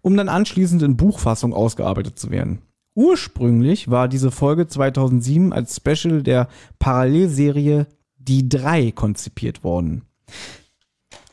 [0.01, 2.59] um dann anschließend in Buchfassung ausgearbeitet zu werden.
[2.93, 6.47] Ursprünglich war diese Folge 2007 als Special der
[6.79, 7.87] Parallelserie
[8.17, 10.03] Die Drei konzipiert worden.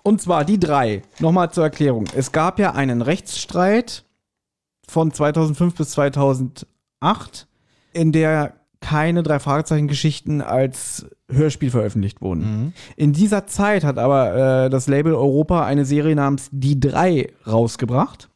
[0.02, 1.02] Und zwar die drei.
[1.18, 2.06] Nochmal zur Erklärung.
[2.14, 4.04] Es gab ja einen Rechtsstreit
[4.86, 7.46] von 2005 bis 2008,
[7.92, 12.72] in der keine drei Fragezeichen-Geschichten als Hörspiel veröffentlicht wurden.
[12.96, 18.30] In dieser Zeit hat aber äh, das Label Europa eine Serie namens Die Drei rausgebracht.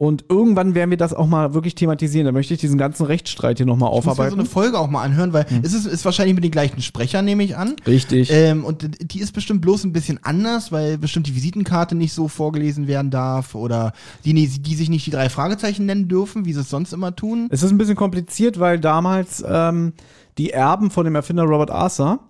[0.00, 2.24] Und irgendwann werden wir das auch mal wirklich thematisieren.
[2.24, 4.38] Da möchte ich diesen ganzen Rechtsstreit hier nochmal Ich muss mir so aufarbeiten.
[4.38, 7.42] eine Folge auch mal anhören, weil es ist, ist wahrscheinlich mit den gleichen Sprechern, nehme
[7.42, 7.74] ich an.
[7.84, 8.30] Richtig.
[8.32, 12.28] Ähm, und die ist bestimmt bloß ein bisschen anders, weil bestimmt die Visitenkarte nicht so
[12.28, 13.92] vorgelesen werden darf oder
[14.24, 17.48] die, die sich nicht die drei Fragezeichen nennen dürfen, wie sie es sonst immer tun.
[17.50, 19.94] Es ist ein bisschen kompliziert, weil damals ähm,
[20.38, 22.20] die Erben von dem Erfinder Robert Arthur,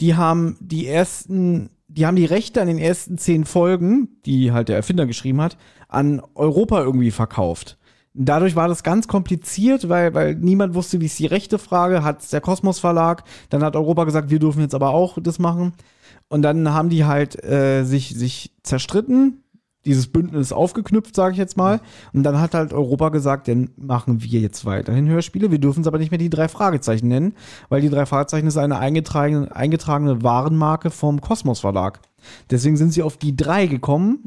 [0.00, 4.68] die haben die ersten, die haben die Rechte an den ersten zehn Folgen, die halt
[4.68, 5.56] der Erfinder geschrieben hat,
[5.88, 7.76] an Europa irgendwie verkauft.
[8.14, 12.32] Dadurch war das ganz kompliziert, weil, weil niemand wusste, wie ist die rechte Frage, hat
[12.32, 15.72] der Kosmos Verlag, dann hat Europa gesagt, wir dürfen jetzt aber auch das machen.
[16.28, 19.42] Und dann haben die halt äh, sich, sich zerstritten,
[19.88, 21.80] dieses Bündnis aufgeknüpft, sage ich jetzt mal.
[22.12, 25.50] Und dann hat halt Europa gesagt, dann machen wir jetzt weiterhin Hörspiele.
[25.50, 27.34] Wir dürfen es aber nicht mehr die drei Fragezeichen nennen,
[27.68, 32.00] weil die drei Fragezeichen ist eine eingetragene, eingetragene Warenmarke vom Kosmos Verlag.
[32.50, 34.24] Deswegen sind sie auf die drei gekommen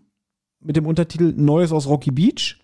[0.60, 2.60] mit dem Untertitel Neues aus Rocky Beach.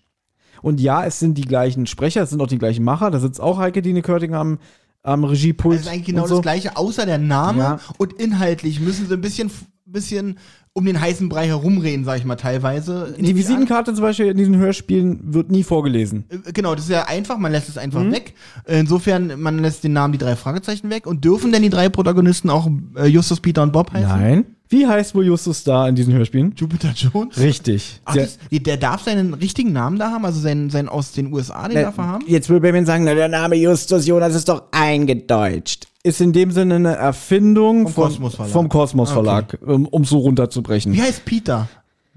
[0.60, 3.10] Und ja, es sind die gleichen Sprecher, es sind auch die gleichen Macher.
[3.10, 4.58] Da sitzt auch Heike Dine Körting am,
[5.02, 5.76] am Regiepult.
[5.78, 6.36] Das ist eigentlich genau so.
[6.36, 7.80] das gleiche, außer der Name Ja.
[7.98, 10.38] und inhaltlich müssen sie ein bisschen, ein bisschen
[10.78, 13.14] um den heißen Brei herumreden, sag ich mal, teilweise.
[13.18, 16.24] Die Visitenkarte zum Beispiel in diesen Hörspielen wird nie vorgelesen.
[16.30, 18.12] Äh, Genau, das ist ja einfach, man lässt es einfach Mhm.
[18.12, 18.34] weg.
[18.66, 21.06] Insofern, man lässt den Namen die drei Fragezeichen weg.
[21.06, 24.08] Und dürfen denn die drei Protagonisten auch äh, Justus, Peter und Bob heißen?
[24.08, 24.44] Nein.
[24.70, 26.52] Wie heißt wohl Justus da in diesen Hörspielen?
[26.54, 27.38] Jupiter Jones?
[27.38, 28.00] Richtig.
[28.04, 31.32] Ach, Der- das, der darf seinen richtigen Namen da haben, also seinen, seinen aus den
[31.32, 32.24] USA, den Äh, darf er haben?
[32.28, 35.87] Jetzt will Batman sagen, na, der Name Justus Jonas ist doch eingedeutscht.
[36.04, 38.52] Ist in dem Sinne eine Erfindung Vom von, Kosmos Verlag.
[38.52, 40.92] vom Kosmos Verlag, um um so runterzubrechen.
[40.92, 41.68] Wie heißt Peter?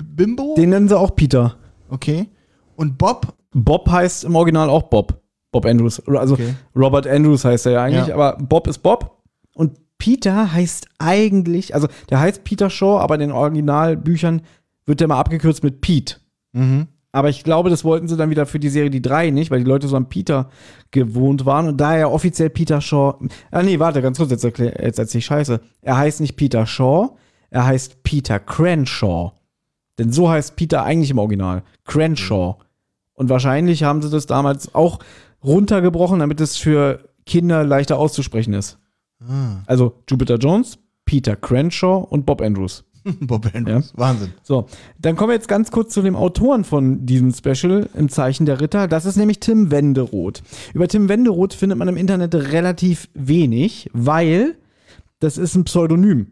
[0.04, 0.54] Bimbo?
[0.56, 1.56] Den nennen sie auch Peter.
[1.90, 2.30] okay.
[2.76, 3.36] Und Bob?
[3.54, 5.22] Bob heißt im Original auch Bob.
[5.52, 6.00] Bob Andrews.
[6.08, 6.54] Also Okay.
[6.76, 8.16] Robert Andrews heißt er ja eigentlich, Ja.
[8.16, 9.22] aber Bob ist Bob.
[9.54, 14.42] Und Peter heißt eigentlich, also der heißt Peter Shaw, aber in den Originalbüchern
[14.86, 16.16] wird der mal abgekürzt mit Pete.
[16.54, 16.88] Mhm.
[17.12, 19.60] Aber ich glaube, das wollten sie dann wieder für die Serie die drei nicht, weil
[19.60, 20.50] die Leute so an Peter
[20.92, 21.68] gewohnt waren.
[21.68, 23.16] Und da er offiziell Peter Shaw.
[23.52, 25.60] Ah, nee, warte, ganz kurz, jetzt, erklär, jetzt erzähl ich Scheiße.
[25.82, 27.18] Er heißt nicht Peter Shaw,
[27.50, 29.34] er heißt Peter Crenshaw.
[30.00, 31.64] Denn so heißt Peter eigentlich im Original.
[31.86, 32.58] Crenshaw.
[33.14, 35.00] Und wahrscheinlich haben sie das damals auch
[35.44, 38.80] runtergebrochen, damit es für Kinder leichter auszusprechen ist.
[39.68, 42.84] Also Jupiter Jones, Peter Crenshaw und Bob Andrews.
[43.22, 43.94] Bob Andrews.
[43.96, 44.34] Wahnsinn.
[44.44, 44.68] So,
[45.00, 48.62] dann kommen wir jetzt ganz kurz zu dem Autoren von diesem Special im Zeichen der
[48.62, 48.88] Ritter.
[48.88, 50.44] Das ist nämlich Tim Wenderoth.
[50.74, 54.56] Über Tim Wenderoth findet man im Internet relativ wenig, weil
[55.20, 56.28] das ist ein Pseudonym.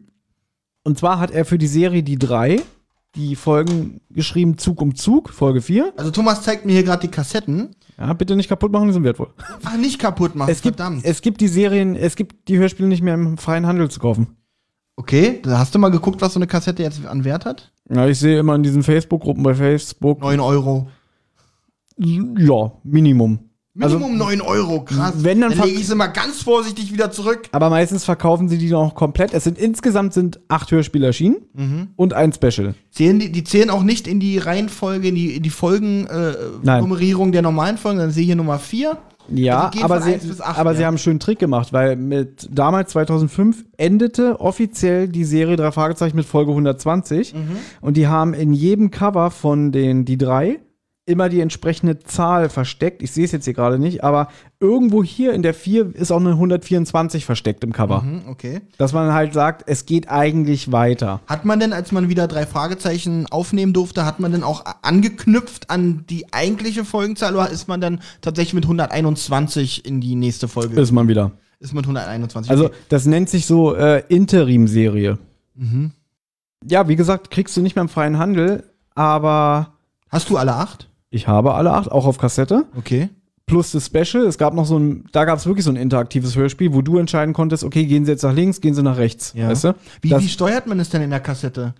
[0.84, 2.60] Und zwar hat er für die Serie Die drei
[3.16, 5.94] die Folgen geschrieben Zug um Zug, Folge 4.
[5.96, 7.70] Also Thomas zeigt mir hier gerade die Kassetten.
[7.98, 9.30] Ja, bitte nicht kaputt machen, die sind wertvoll.
[9.64, 11.04] Ach, nicht kaputt machen, Es gibt, verdammt.
[11.04, 14.36] es gibt die Serien, es gibt die Hörspiele nicht mehr im freien Handel zu kaufen.
[14.96, 17.70] Okay, da hast du mal geguckt, was so eine Kassette jetzt an Wert hat?
[17.88, 20.88] Ja, ich sehe immer in diesen Facebook-Gruppen bei Facebook, 9 Euro.
[21.98, 23.38] ja, Minimum.
[23.72, 25.12] Minimum 9 Euro, krass.
[25.12, 27.48] Also wenn, dann dann lege ich sie mal ganz vorsichtig wieder zurück.
[27.52, 29.32] Aber meistens verkaufen sie die noch komplett.
[29.32, 31.88] Es sind insgesamt sind acht Hörspiele erschienen Mhm.
[31.96, 32.74] und ein Special.
[32.90, 36.34] Zählen die, die zählen auch nicht in die Reihenfolge, in die, in die Folgen, äh,
[37.32, 38.98] der normalen Folgen, dann sehe ich hier Nummer 4.
[39.32, 40.76] Ja, Also aber, sie, eins bis acht, aber ja.
[40.76, 45.70] sie haben einen schönen Trick gemacht, weil mit damals 2005 endete offiziell die Serie drei
[45.72, 47.40] Fragezeichen mit Folge 120 Mhm.
[47.80, 50.58] und die haben in jedem Cover von den die drei
[51.06, 53.02] immer die entsprechende Zahl versteckt.
[53.02, 54.28] Ich sehe es jetzt hier gerade nicht, aber
[54.60, 58.02] irgendwo hier in der 4 ist auch eine 124 versteckt im Cover.
[58.02, 58.60] Mhm, okay.
[58.78, 61.20] Dass man halt sagt, es geht eigentlich weiter.
[61.26, 65.70] Hat man denn, als man wieder drei Fragezeichen aufnehmen durfte, hat man denn auch angeknüpft
[65.70, 70.80] an die eigentliche Folgenzahl oder ist man dann tatsächlich mit 121 in die nächste Folge?
[70.80, 71.32] Ist man wieder.
[71.58, 72.50] ist mit 121.
[72.50, 72.74] Also, okay.
[72.88, 75.18] das nennt sich so äh, Interim-Serie.
[75.54, 75.92] Mhm.
[76.68, 79.78] Ja, wie gesagt, kriegst du nicht mehr im freien Handel, aber
[80.10, 80.89] Hast du alle acht?
[81.10, 82.66] Ich habe alle acht, auch auf Kassette.
[82.76, 83.08] Okay.
[83.46, 84.24] Plus das Special.
[84.24, 86.98] Es gab noch so ein, da gab es wirklich so ein interaktives Hörspiel, wo du
[86.98, 89.32] entscheiden konntest, okay, gehen sie jetzt nach links, gehen sie nach rechts.
[89.36, 89.48] Ja.
[89.48, 89.74] Weißt du?
[90.02, 91.74] Wie, das, wie steuert man es denn in der Kassette?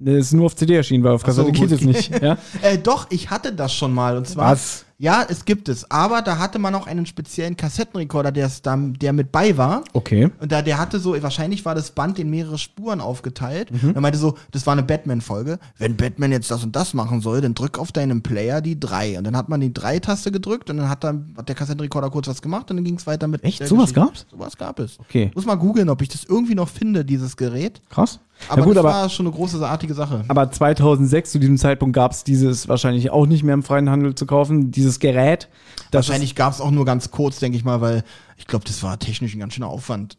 [0.00, 1.80] das ist nur auf CD erschienen, weil auf Ach so, Kassette geht gut.
[1.80, 2.22] es nicht.
[2.22, 2.38] Ja?
[2.62, 4.16] Äh, doch, ich hatte das schon mal.
[4.16, 4.52] Und zwar.
[4.52, 4.84] Was?
[5.00, 5.88] Ja, es gibt es.
[5.92, 9.84] Aber da hatte man auch einen speziellen Kassettenrekorder, der, der mit bei war.
[9.92, 10.30] Okay.
[10.40, 13.70] Und da, der hatte so, wahrscheinlich war das Band in mehrere Spuren aufgeteilt.
[13.70, 13.92] Mhm.
[13.94, 15.60] Er meinte so, das war eine Batman-Folge.
[15.78, 19.18] Wenn Batman jetzt das und das machen soll, dann drück auf deinem Player die 3.
[19.18, 22.26] Und dann hat man die 3-Taste gedrückt und dann hat, dann hat der Kassettenrekorder kurz
[22.26, 23.44] was gemacht und dann ging es weiter mit.
[23.44, 23.64] Echt?
[23.68, 24.26] Sowas gab's?
[24.28, 24.98] Sowas gab es.
[24.98, 25.30] Okay.
[25.32, 27.80] Muss mal googeln, ob ich das irgendwie noch finde, dieses Gerät.
[27.88, 28.18] Krass.
[28.48, 30.24] Aber ja, gut, das aber, war schon eine großartige Sache.
[30.28, 34.14] aber 2006 zu diesem Zeitpunkt gab es dieses wahrscheinlich auch nicht mehr im freien Handel
[34.14, 35.48] zu kaufen, dieses Gerät.
[35.92, 38.04] Wahrscheinlich gab es auch nur ganz kurz, denke ich mal, weil
[38.36, 40.18] ich glaube, das war technisch ein ganz schöner Aufwand.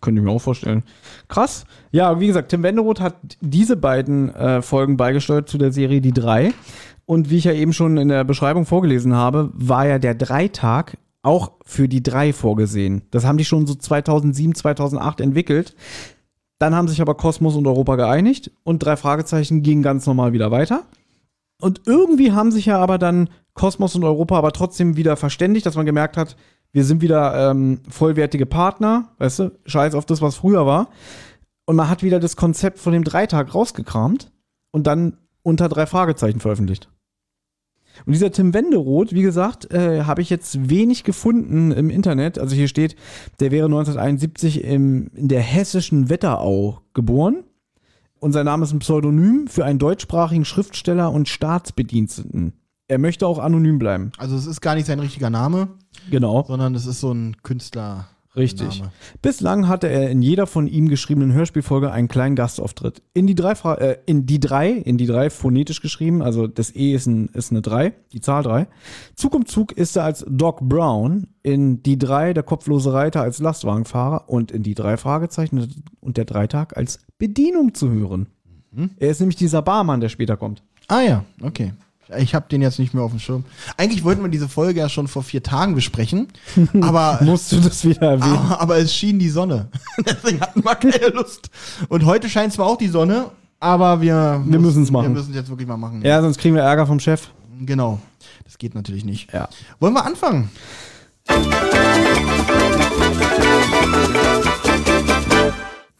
[0.00, 0.84] Könnte ich mir auch vorstellen.
[1.28, 1.64] Krass.
[1.90, 6.12] Ja, wie gesagt, Tim Wenderoth hat diese beiden äh, Folgen beigesteuert zu der Serie Die
[6.12, 6.52] drei.
[7.04, 10.98] Und wie ich ja eben schon in der Beschreibung vorgelesen habe, war ja der Dreitag
[11.22, 13.02] auch für die drei vorgesehen.
[13.10, 15.74] Das haben die schon so 2007, 2008 entwickelt.
[16.58, 20.50] Dann haben sich aber Kosmos und Europa geeinigt und drei Fragezeichen gingen ganz normal wieder
[20.50, 20.84] weiter.
[21.60, 25.76] Und irgendwie haben sich ja aber dann Kosmos und Europa aber trotzdem wieder verständigt, dass
[25.76, 26.36] man gemerkt hat,
[26.72, 30.88] wir sind wieder ähm, vollwertige Partner, weißt du, scheiß auf das, was früher war.
[31.66, 34.30] Und man hat wieder das Konzept von dem Dreitag rausgekramt
[34.70, 36.88] und dann unter drei Fragezeichen veröffentlicht.
[38.06, 42.38] Und dieser Tim Wenderoth, wie gesagt, äh, habe ich jetzt wenig gefunden im Internet.
[42.38, 42.96] Also hier steht,
[43.40, 47.44] der wäre 1971 im, in der hessischen Wetterau geboren.
[48.20, 52.52] Und sein Name ist ein Pseudonym für einen deutschsprachigen Schriftsteller und Staatsbediensteten.
[52.88, 54.12] Er möchte auch anonym bleiben.
[54.18, 55.68] Also es ist gar nicht sein richtiger Name,
[56.10, 56.44] Genau.
[56.48, 58.08] sondern es ist so ein Künstler.
[58.38, 58.80] Richtig.
[58.80, 58.92] Name.
[59.20, 63.02] Bislang hatte er in jeder von ihm geschriebenen Hörspielfolge einen kleinen Gastauftritt.
[63.12, 66.74] In die drei, Fra äh, in die drei, in die drei phonetisch geschrieben, also das
[66.74, 68.68] E ist, ein, ist eine 3, die Zahl 3.
[69.16, 73.40] Zug um Zug ist er als Doc Brown, in die drei der kopflose Reiter als
[73.40, 78.28] Lastwagenfahrer und in die drei Fragezeichen und der Dreitag als Bedienung zu hören.
[78.98, 80.62] Er ist nämlich dieser Barmann, der später kommt.
[80.88, 81.72] Ah ja, okay.
[82.16, 83.44] Ich habe den jetzt nicht mehr auf dem Schirm.
[83.76, 86.28] Eigentlich wollten wir diese Folge ja schon vor vier Tagen besprechen,
[86.80, 88.32] aber, Musst du das wieder erwähnen?
[88.38, 89.68] aber, aber es schien die Sonne.
[90.06, 91.50] Deswegen hatten wir keine Lust.
[91.88, 93.26] Und heute scheint zwar auch die Sonne,
[93.60, 95.06] aber wir, Wir müssen's machen.
[95.06, 96.02] Wir müssen es jetzt wirklich mal machen.
[96.02, 97.28] Ja, sonst kriegen wir Ärger vom Chef.
[97.60, 97.98] Genau.
[98.44, 99.32] Das geht natürlich nicht.
[99.32, 99.48] Ja.
[99.80, 100.50] Wollen wir anfangen?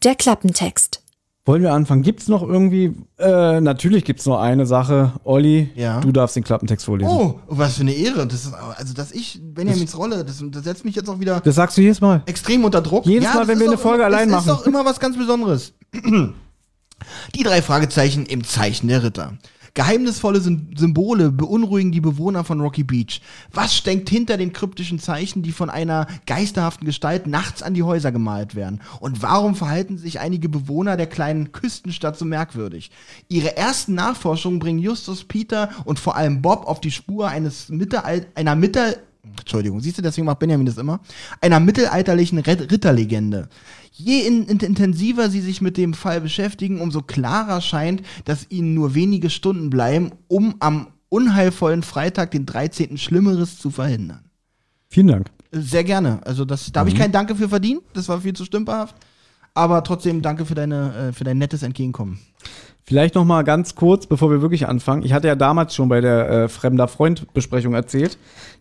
[0.03, 1.01] Der Klappentext.
[1.49, 2.03] Wollen wir anfangen?
[2.03, 5.13] Gibt's noch irgendwie, äh, natürlich gibt's noch eine Sache.
[5.23, 5.99] Olli, Ja.
[5.99, 7.11] du darfst den Klappentext vorlesen.
[7.11, 8.27] Oh, was für eine Ehre.
[8.27, 11.55] Das ist, also, dass ich Benjamins Rolle, das, das setzt mich jetzt auch wieder Das
[11.55, 12.21] sagst du jedes Mal.
[12.27, 13.07] extrem unter Druck.
[13.07, 14.57] Jedes Mal, das wenn wir eine Folge immer, allein das machen.
[14.57, 15.73] ist doch immer was ganz Besonderes.
[17.35, 19.33] Die drei Fragezeichen im Zeichen der Ritter.
[19.73, 23.21] Geheimnisvolle Sym- Symbole beunruhigen die Bewohner von Rocky Beach.
[23.53, 28.11] Was steckt hinter den kryptischen Zeichen, die von einer geisterhaften Gestalt nachts an die Häuser
[28.11, 28.81] gemalt werden?
[28.99, 32.91] Und warum verhalten sich einige Bewohner der kleinen Küstenstadt so merkwürdig?
[33.27, 38.25] Ihre ersten Nachforschungen bringen Justus, Peter und vor allem Bob auf die Spur eines Mittelal
[38.35, 38.97] einer Mittel
[39.37, 41.01] Entschuldigung, siehst du, deswegen macht Benjamin das immer,
[41.41, 43.49] einer mittelalterlichen Rit- Ritterlegende.
[43.99, 48.73] Je in, in, intensiver sie sich mit dem Fall beschäftigen, umso klarer scheint, dass ihnen
[48.73, 52.97] nur wenige Stunden bleiben, um am unheilvollen Freitag, den 13.
[52.97, 54.23] Schlimmeres zu verhindern.
[54.87, 55.31] Vielen Dank.
[55.51, 56.25] Sehr gerne.
[56.25, 57.81] Also das, da habe ich kein Danke für verdient.
[57.93, 58.95] Das war viel zu stümperhaft.
[59.53, 62.19] Aber trotzdem danke für, deine, äh, für dein nettes Entgegenkommen.
[62.83, 65.03] Vielleicht noch mal ganz kurz, bevor wir wirklich anfangen.
[65.03, 68.17] Ich hatte ja damals schon bei der äh, Fremder Freund Besprechung erzählt,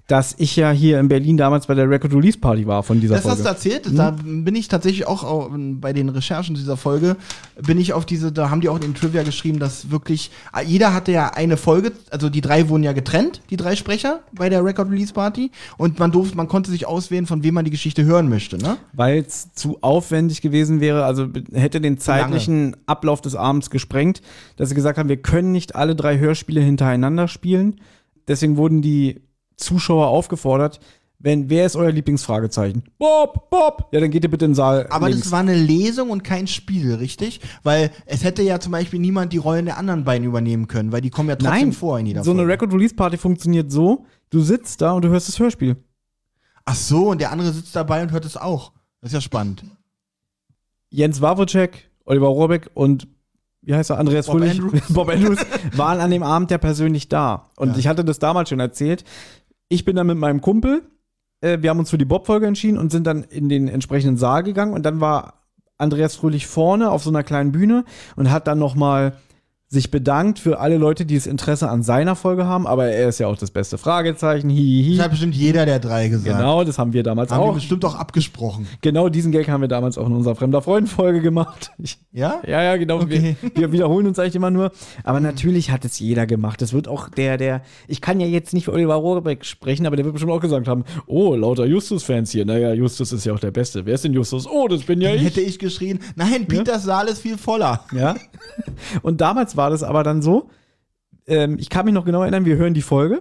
[0.08, 3.16] dass ich ja hier in Berlin damals bei der Record Release Party war von dieser
[3.16, 3.42] Das hast Folge.
[3.42, 3.90] du erzählt.
[3.98, 7.16] Da bin ich tatsächlich auch au- bei den Recherchen dieser Folge,
[7.62, 10.62] bin ich auf diese, da haben die auch in den Trivia geschrieben, dass wirklich, ah,
[10.62, 14.48] jeder hatte ja eine Folge, also die drei wurden ja getrennt, die drei Sprecher bei
[14.48, 15.50] der Record Release Party.
[15.76, 18.78] Und man durfte, man konnte sich auswählen, von wem man die Geschichte hören möchte, ne?
[18.94, 24.22] Weil es zu aufwendig gewesen wäre, also hätte den zeitlichen Ablauf des Abends gesprengt,
[24.56, 27.78] dass sie gesagt haben, wir können nicht alle drei Hörspiele hintereinander spielen.
[28.26, 29.20] Deswegen wurden die
[29.58, 30.80] Zuschauer aufgefordert,
[31.20, 32.84] wenn, wer ist euer Lieblingsfragezeichen?
[32.96, 33.88] Bob, Bob!
[33.90, 34.86] Ja, dann geht ihr bitte in den Saal.
[34.88, 35.24] Aber links.
[35.24, 37.40] das war eine Lesung und kein Spiel, richtig?
[37.64, 41.00] Weil es hätte ja zum Beispiel niemand die Rollen der anderen beiden übernehmen können, weil
[41.00, 42.52] die kommen ja trotzdem Nein, vor in jeder so eine Folge.
[42.52, 45.76] Record Release Party funktioniert so, du sitzt da und du hörst das Hörspiel.
[46.64, 48.72] Ach so, und der andere sitzt dabei und hört es auch.
[49.00, 49.64] Das ist ja spannend.
[50.90, 53.08] Jens Wawrcek, Oliver Rohrbeck und
[53.62, 54.82] wie heißt er, Andreas Bob Fröhlich, Andrews.
[54.88, 55.38] Bob Andrews,
[55.74, 57.50] waren an dem Abend ja persönlich da.
[57.56, 57.76] Und Ja.
[57.78, 59.04] ich hatte das damals schon erzählt.
[59.68, 60.82] Ich bin dann mit meinem Kumpel,
[61.40, 64.42] äh, wir haben uns für die Bob-Folge entschieden und sind dann in den entsprechenden Saal
[64.42, 64.72] gegangen.
[64.72, 65.44] Und dann war
[65.76, 67.84] Andreas Fröhlich vorne auf so einer kleinen Bühne
[68.16, 69.14] und hat dann noch mal
[69.70, 73.18] sich bedankt für alle Leute, die das Interesse an seiner Folge haben, aber er ist
[73.18, 74.96] ja auch das beste Fragezeichen, hihihi.
[74.96, 76.38] Das hat bestimmt jeder der drei gesagt.
[76.38, 77.54] Genau, das haben wir damals Haben wir auch.
[77.54, 78.66] bestimmt auch abgesprochen.
[78.80, 81.70] Genau diesen Gag haben wir damals auch in unserer Fremder Freund-Folge gemacht.
[81.76, 82.40] Ich, Ja?
[82.46, 83.00] ja, ja, genau.
[83.00, 83.36] Okay.
[83.42, 84.72] Wir, wir wiederholen uns eigentlich immer nur.
[85.04, 86.62] Aber natürlich hat es jeder gemacht.
[86.62, 89.96] Das wird auch der, der, ich kann ja jetzt nicht für Oliver Rohrbeck sprechen, aber
[89.96, 92.46] der wird bestimmt auch gesagt haben, oh, lauter Justus-Fans hier.
[92.46, 93.84] Naja, Justus ist ja auch der Beste.
[93.84, 94.46] Wer ist denn Justus?
[94.46, 95.24] Oh, das bin ja Dann ich.
[95.26, 97.84] hätte ich geschrien, nein, Peters Saal ist viel voller.
[97.94, 98.14] Ja.
[99.02, 100.48] Und damals war das aber dann so,
[101.26, 103.20] ähm, ich kann mich noch genau erinnern, wir hören die Folge.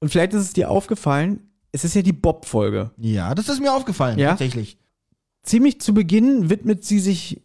[0.00, 2.90] Und vielleicht ist es dir aufgefallen, es ist ja die Bob-Folge.
[2.96, 4.30] Ja, das ist mir aufgefallen, Ja?
[4.30, 4.78] tatsächlich.
[5.44, 7.40] ziemlich zu Beginn widmet sie sich,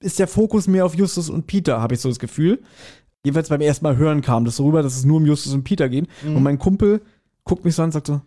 [0.00, 2.62] ist der Fokus mehr auf Justus und Peter, habe ich so das Gefühl.
[3.24, 5.62] Jedenfalls beim ersten Mal hören kam das so rüber, dass es nur um Justus und
[5.64, 6.08] Peter geht.
[6.24, 6.36] Mhm.
[6.36, 7.02] Und mein Kumpel
[7.44, 8.20] guckt mich so an und sagt so,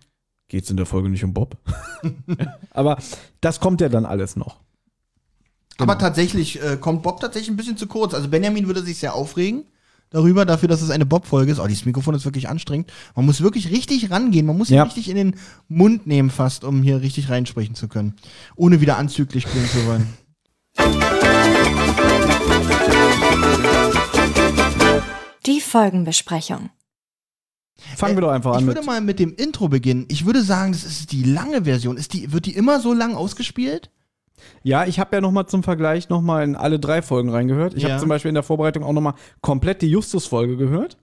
[0.47, 1.57] geht's in der Folge nicht um Bob?
[2.71, 2.97] Aber
[3.41, 4.61] das kommt ja dann alles noch.
[5.77, 5.91] Genau.
[5.91, 8.13] Aber tatsächlich äh, kommt Bob tatsächlich ein bisschen zu kurz.
[8.13, 9.65] Also Benjamin würde sich sehr aufregen
[10.09, 11.59] darüber, dafür, dass es eine Bob-Folge ist.
[11.59, 12.91] Oh, dieses Mikrofon ist wirklich anstrengend.
[13.15, 14.45] Man muss wirklich richtig rangehen.
[14.45, 14.83] Man muss ihn Ja.
[14.83, 15.35] richtig in den
[15.67, 18.13] Mund nehmen fast, um hier richtig reinsprechen zu können.
[18.55, 20.07] Ohne wieder anzüglich klingen zu wollen.
[25.45, 26.69] Die Folgenbesprechung.
[27.97, 28.87] Fangen wir doch einfach Ich an würde mit.
[28.87, 30.05] mal mit dem Intro beginnen.
[30.07, 31.97] Ich würde sagen, das ist die lange Version.
[31.97, 33.91] Ist die, wird die immer so lang ausgespielt?
[34.63, 37.73] Ja, ich habe ja noch mal zum Vergleich noch mal in alle drei Folgen reingehört.
[37.75, 37.89] Ich Ja.
[37.91, 40.97] habe zum Beispiel in der Vorbereitung auch noch mal komplett die Justus-Folge gehört.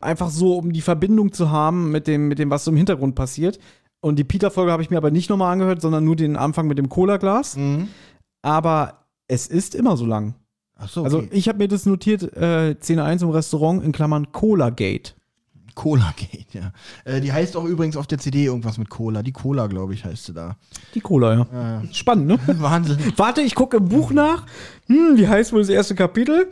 [0.00, 3.14] Einfach so, um die Verbindung zu haben mit dem, mit dem, was so im Hintergrund
[3.14, 3.58] passiert.
[4.00, 6.66] Und die Peter-Folge habe ich mir aber nicht noch mal angehört, sondern nur den Anfang
[6.66, 7.56] mit dem Cola-Glas.
[7.56, 7.88] Mhm.
[8.42, 10.34] Aber es ist immer so lang.
[10.76, 11.06] Ach so, okay.
[11.06, 15.14] Also ich habe mir das notiert, äh, Szene 1 im Restaurant in Klammern Cola Gate.
[15.74, 16.72] Cola Gate, ja.
[17.04, 19.22] Äh, die heißt auch übrigens auf der CD irgendwas mit Cola.
[19.22, 20.56] Die Cola, glaube ich, heißt sie da.
[20.94, 21.82] Die Cola, ja.
[21.92, 22.38] Spannend, ne?
[22.60, 22.98] Wahnsinn.
[23.16, 24.46] Warte, ich gucke im Buch nach.
[24.86, 26.48] Hm, wie heißt wohl das erste Kapitel?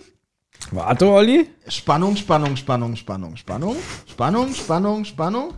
[0.70, 1.48] Warte, Olli.
[1.68, 5.54] Spannung, Spannung, Spannung, Spannung, Spannung, Spannung, Spannung, Spannung.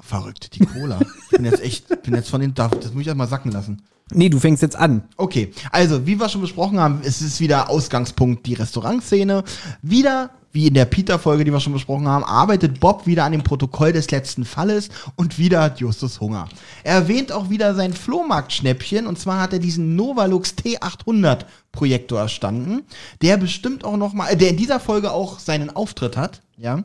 [0.00, 1.00] Verrückt, die Cola.
[1.00, 3.82] Ich bin jetzt echt, bin jetzt von den, das muss ich erst mal sacken lassen.
[4.12, 5.02] Nee, du fängst jetzt an.
[5.16, 9.42] Okay, also wie wir schon besprochen haben, es ist wieder Ausgangspunkt die Restaurantszene.
[9.82, 13.44] Wieder, wie in der Peter-Folge, die wir schon besprochen haben, arbeitet Bob wieder an dem
[13.44, 16.48] Protokoll des letzten Falles und wieder hat Justus Hunger.
[16.82, 22.84] Er erwähnt auch wieder sein Flohmarktschnäppchen und zwar hat er diesen Novalux T800 Projektor erstanden,
[23.20, 26.82] der bestimmt auch noch mal, äh, der in dieser Folge auch seinen Auftritt hat, ja.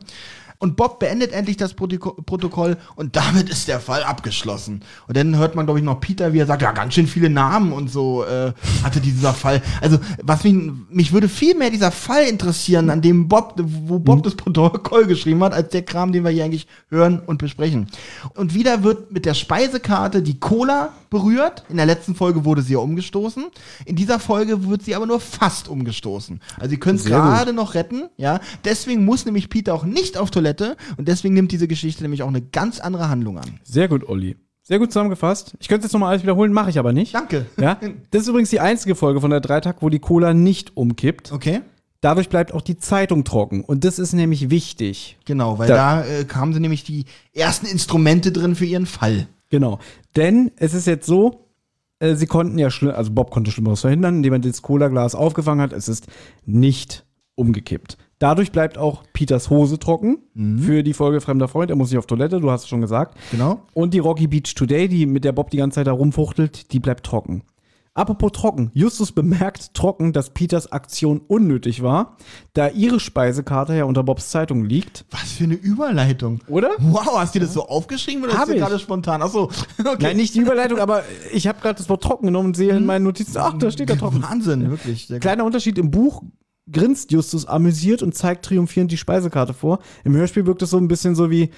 [0.62, 4.84] Und Bob beendet endlich das Protiko- Protokoll und damit ist der Fall abgeschlossen.
[5.08, 7.28] Und dann hört man, glaube ich, noch Peter, wie er sagt, ja, ganz schön viele
[7.30, 8.52] Namen und so äh,
[8.84, 9.60] hatte dieser Fall.
[9.80, 10.54] Also, was mich,
[10.88, 15.42] mich würde viel mehr dieser Fall interessieren, an dem Bob, wo Bob das Protokoll geschrieben
[15.42, 17.88] hat, als der Kram, den wir hier eigentlich hören und besprechen.
[18.36, 21.62] Und wieder wird mit der Speisekarte die Cola berührt.
[21.68, 23.44] In der letzten Folge wurde sie ja umgestoßen.
[23.84, 26.40] In dieser Folge wird sie aber nur fast umgestoßen.
[26.58, 28.40] Also, sie können es gerade noch retten, ja.
[28.64, 32.28] Deswegen muss nämlich Peter auch nicht auf Toilette und deswegen nimmt diese Geschichte nämlich auch
[32.28, 33.60] eine ganz andere Handlung an.
[33.62, 34.36] Sehr gut, Olli.
[34.64, 35.54] Sehr gut zusammengefasst.
[35.60, 37.14] Ich könnte jetzt nochmal alles wiederholen, mache ich aber nicht.
[37.14, 37.46] Danke.
[37.60, 37.78] Ja?
[38.10, 41.30] Das ist übrigens die einzige Folge von der Dreitag, wo die Cola nicht umkippt.
[41.32, 41.60] Okay.
[42.00, 43.62] Dadurch bleibt auch die Zeitung trocken.
[43.62, 45.18] Und das ist nämlich wichtig.
[45.24, 49.28] Genau, weil da, Da- äh, kamen sie nämlich die ersten Instrumente drin für ihren Fall.
[49.52, 49.78] Genau.
[50.16, 51.46] Denn es ist jetzt so,
[52.00, 55.60] äh, sie konnten ja, schli- also Bob konnte Schlimmeres verhindern, indem er das Cola-Glas aufgefangen
[55.60, 55.72] hat.
[55.74, 56.06] Es ist
[56.46, 57.98] nicht umgekippt.
[58.18, 60.18] Dadurch bleibt auch Peters Hose trocken
[60.58, 61.70] für die Folge Fremder Freund.
[61.70, 63.18] Er muss nicht auf Toilette, du hast es schon gesagt.
[63.30, 63.60] Genau.
[63.74, 66.78] Und die Rocky Beach Today, die mit der Bob die ganze Zeit da rumfuchtelt, die
[66.78, 67.42] bleibt trocken.
[67.94, 68.70] Apropos trocken.
[68.72, 72.16] Justus bemerkt trocken, dass Peters Aktion unnötig war,
[72.54, 75.04] da ihre Speisekarte ja unter Bobs Zeitung liegt.
[75.10, 76.40] Was für eine Überleitung.
[76.48, 76.70] Oder?
[76.78, 78.60] Wow, hast du das so aufgeschrieben oder Hab ist dir ich.
[78.60, 79.20] gerade spontan?
[79.20, 79.96] Achso, okay.
[80.00, 81.02] Nein, nicht die Überleitung, aber
[81.32, 83.90] ich habe gerade das Wort trocken genommen und sehe in meinen Notizen, ach, da steht
[83.90, 84.22] da trocken.
[84.22, 85.08] Wahnsinn, wirklich.
[85.20, 86.22] Kleiner Unterschied, im Buch
[86.70, 89.80] grinst Justus amüsiert und zeigt triumphierend die Speisekarte vor.
[90.04, 91.50] Im Hörspiel wirkt es so ein bisschen so wie,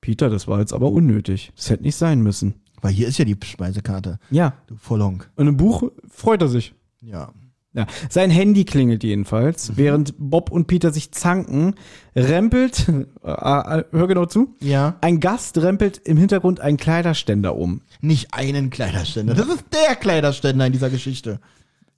[0.00, 1.52] Peter, das war jetzt aber unnötig.
[1.54, 2.54] Das hätte nicht sein müssen.
[2.82, 4.18] Weil hier ist ja die Speisekarte.
[4.30, 5.30] Ja, Du Vollhonk.
[5.36, 6.74] und im Buch freut er sich.
[7.00, 7.32] Ja.
[7.72, 9.76] Ja, sein Handy klingelt jedenfalls.
[9.76, 11.76] Während Bob und Peter sich zanken,
[12.16, 12.88] rempelt,
[13.22, 14.96] äh, äh, hör genau zu, Ja.
[15.02, 17.82] ein Gast rempelt im Hintergrund einen Kleiderständer um.
[18.00, 19.34] Nicht einen Kleiderständer.
[19.34, 21.38] Das ist der Kleiderständer in dieser Geschichte.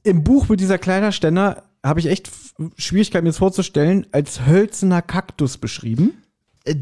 [0.03, 2.31] Im Buch wird dieser Kleiderständer, habe ich echt
[2.77, 6.13] Schwierigkeiten mir das vorzustellen, als hölzerner Kaktus beschrieben.
[6.65, 6.75] Äh,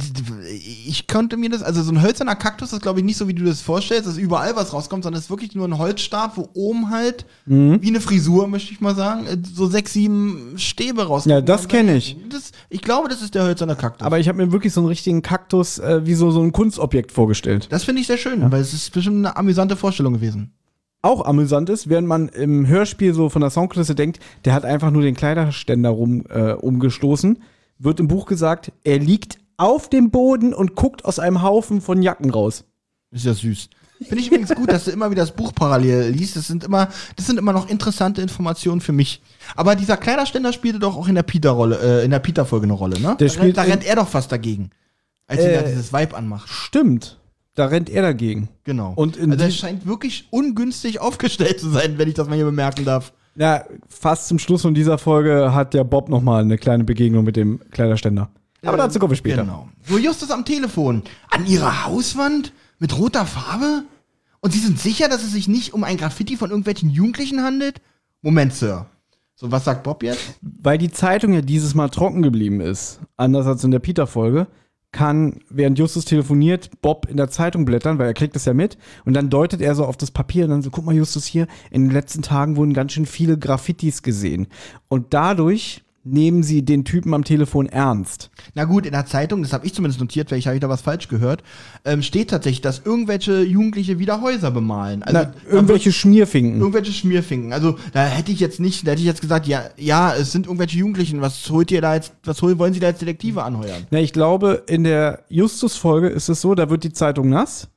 [0.87, 3.35] Ich konnte mir das, also so ein hölzerner Kaktus ist, glaube ich, nicht so, wie
[3.35, 6.49] du das vorstellst, dass überall was rauskommt, sondern es ist wirklich nur ein Holzstab, wo
[6.55, 7.79] oben halt, Mhm.
[7.81, 11.39] wie eine Frisur, möchte ich mal sagen, äh, so sechs, sieben Stäbe rauskommen.
[11.39, 12.17] Ja, das kenn ich.
[12.29, 14.05] Das, ich glaube, das ist der hölzerne Kaktus.
[14.07, 17.13] Aber ich habe mir wirklich so einen richtigen Kaktus äh, wie so, so ein Kunstobjekt
[17.13, 17.69] vorgestellt.
[17.71, 20.53] das finde ich sehr schön, weil es ist bestimmt eine amüsante Vorstellung gewesen.
[21.03, 24.91] Auch amüsant ist, während man im Hörspiel so von der Soundkulisse denkt, der hat einfach
[24.91, 27.39] nur den Kleiderständer rum äh, umgestoßen,
[27.79, 32.03] wird im Buch gesagt, er liegt auf dem Boden und guckt aus einem Haufen von
[32.03, 32.65] Jacken raus.
[33.11, 33.69] Ist ja süß.
[34.03, 36.35] Finde ich übrigens gut, dass du immer wieder das Buch parallel liest.
[36.37, 39.21] Das sind immer, das sind immer noch interessante Informationen für mich.
[39.57, 42.99] Aber dieser Kleiderständer spielte doch auch in der Peter-Rolle, äh, in der Peter-Folge eine Rolle,
[42.99, 43.17] ne?
[43.21, 44.71] Der da, spielt rennt, da rennt er doch fast dagegen.
[45.27, 46.49] Als er Äh, da dieses Vibe anmacht.
[46.49, 47.19] Stimmt.
[47.55, 48.49] Da rennt er dagegen.
[48.65, 48.95] Genau.
[48.97, 52.47] Und in also er scheint wirklich ungünstig aufgestellt zu sein, wenn ich das mal hier
[52.47, 53.13] bemerken darf.
[53.37, 57.37] Ja, fast zum Schluss von dieser Folge hat der Bob nochmal eine kleine Begegnung mit
[57.37, 58.31] dem Kleiderständer.
[58.65, 59.43] Aber dazu kommen wir später.
[59.43, 59.69] Genau.
[59.87, 61.03] So, Justus am Telefon.
[61.31, 62.53] An ihrer Hauswand?
[62.79, 63.85] Mit roter Farbe?
[64.41, 67.81] Und Sie sind sicher, dass es sich nicht um ein Graffiti von irgendwelchen Jugendlichen handelt?
[68.23, 68.87] Moment, Sir.
[69.35, 70.35] So, was sagt Bob jetzt?
[70.43, 74.47] Weil die Zeitung ja dieses Mal trocken geblieben ist, anders als in der Peter-Folge,
[74.93, 78.77] kann, während Justus telefoniert, Bob in der Zeitung blättern, weil er kriegt das ja mit.
[79.05, 81.47] Und dann deutet er so auf das Papier und dann so, guck mal, Justus hier,
[81.71, 84.49] in den letzten Tagen wurden ganz schön viele Graffitis gesehen.
[84.89, 88.31] Und dadurch nehmen sie den Typen am Telefon ernst.
[88.55, 90.81] Na gut, in der Zeitung, das habe ich zumindest notiert, vielleicht habe ich da was
[90.81, 91.43] falsch gehört,
[91.85, 95.03] ähm, steht tatsächlich, dass irgendwelche Jugendliche wieder Häuser bemalen.
[95.03, 96.61] Also, Na, irgendwelche Schmierfinken.
[96.61, 97.53] irgendwelche Schmierfinken.
[97.53, 100.47] Also da hätte ich jetzt nicht, da hätte ich jetzt gesagt, ja, ja, es sind
[100.47, 101.21] irgendwelche Jugendlichen.
[101.21, 103.87] Was holt ihr da jetzt, was holen, wollen Sie da jetzt Detektive anheuern?
[103.91, 107.69] Na, ich glaube, in der Justus-Folge ist es so, da wird die Zeitung nass.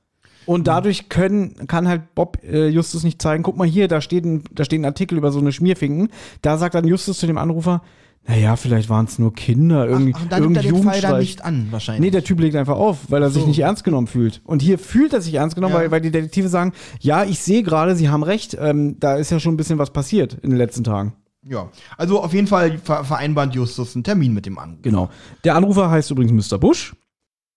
[0.45, 4.25] Und dadurch können, kann halt Bob äh, Justus nicht zeigen, guck mal hier, da steht,
[4.25, 6.09] ein, da steht ein Artikel über so eine Schmierfinken.
[6.41, 7.81] Da sagt dann Justus zu dem Anrufer,
[8.25, 11.19] naja, vielleicht waren es nur Kinder, irgendwie, Ach, und dann nimmt er irgendwie den Fall
[11.19, 12.01] nicht an, wahrscheinlich.
[12.01, 13.47] Nee, der Typ legt einfach auf, weil er sich So.
[13.47, 14.41] nicht ernst genommen fühlt.
[14.45, 15.81] Und hier fühlt er sich ernst genommen, Ja.
[15.81, 19.29] weil, weil die Detektive sagen, ja, ich sehe gerade, sie haben recht, ähm, da ist
[19.29, 21.13] ja schon ein bisschen was passiert in den letzten Tagen.
[21.45, 24.82] Ja, also auf jeden Fall ver vereinbart Justus einen Termin mit dem Anruf.
[24.82, 25.09] Genau.
[25.43, 26.57] Der Anrufer heißt übrigens Mr.
[26.57, 26.95] Bush.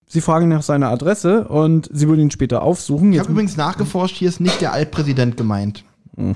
[0.09, 3.13] Sie fragen nach seiner Adresse und sie würden ihn später aufsuchen.
[3.13, 5.85] Ich habe übrigens nachgeforscht, hier ist nicht der Altpräsident gemeint.
[6.17, 6.35] Hm.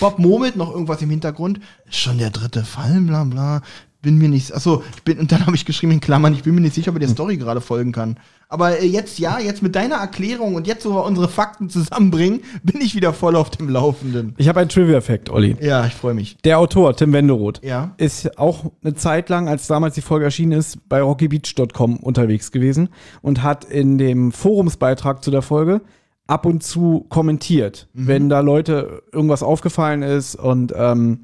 [0.00, 1.60] Bob murmelt noch irgendwas im Hintergrund.
[1.90, 3.62] Schon der dritte Fall, bla bla.
[4.02, 4.54] Bin mir nicht.
[4.54, 6.90] Achso, ich bin, und dann habe ich geschrieben in Klammern, ich bin mir nicht sicher,
[6.90, 8.18] ob er der Story gerade folgen kann.
[8.48, 12.42] Aber äh, jetzt ja, jetzt mit deiner Erklärung und jetzt, wo wir unsere Fakten zusammenbringen,
[12.62, 14.34] bin ich wieder voll auf dem Laufenden.
[14.36, 15.56] ich habe einen Trivia-Fact, Olli.
[15.60, 16.36] Ja, ich freue mich.
[16.44, 17.94] Der Autor, Tim Wenderoth, Ja.
[17.96, 22.90] ist auch eine Zeit lang, als damals die Folge erschienen ist, bei rockybeach.com unterwegs gewesen
[23.22, 25.80] und hat in dem Forumsbeitrag zu der Folge
[26.26, 31.20] ab und zu kommentiert, wenn da Leute irgendwas aufgefallen ist und ähm,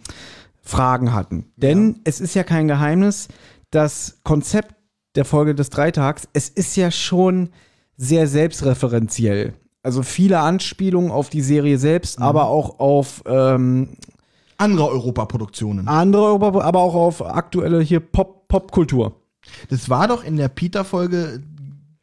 [0.62, 1.46] Fragen hatten.
[1.56, 3.28] Denn es ist ja kein Geheimnis,
[3.70, 4.74] das Konzept
[5.14, 7.50] der Folge des Dreitags, es ist ja schon
[7.96, 9.54] sehr selbstreferenziell.
[9.82, 13.96] Also viele Anspielungen auf die Serie selbst, aber auch auf ähm,
[14.56, 15.88] Andere Europaproduktionen.
[15.88, 19.16] andere, Europa- aber auch auf aktuelle hier Pop Popkultur.
[19.70, 21.42] Das war doch in der Peter-Folge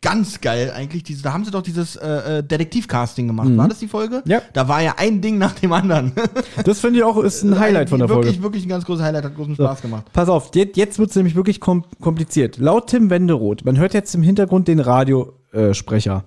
[0.02, 1.04] ganz geil eigentlich.
[1.04, 3.50] Diese, da haben sie doch dieses äh, äh, Detektiv-Casting gemacht.
[3.58, 4.22] War das die Folge?
[4.26, 4.42] Ja.
[4.54, 6.14] Da war ja ein Ding nach dem anderen.
[6.64, 8.44] Das finde ich auch ist ein Highlight von der wirklich, Folge.
[8.44, 10.06] Wirklich ein ganz großes Highlight, hat großen Spaß gemacht.
[10.14, 12.58] Pass auf, jetzt, jetzt wird es nämlich wirklich kom kompliziert.
[12.58, 16.26] Laut Tim Wenderoth, man hört jetzt im Hintergrund den Radiosprecher.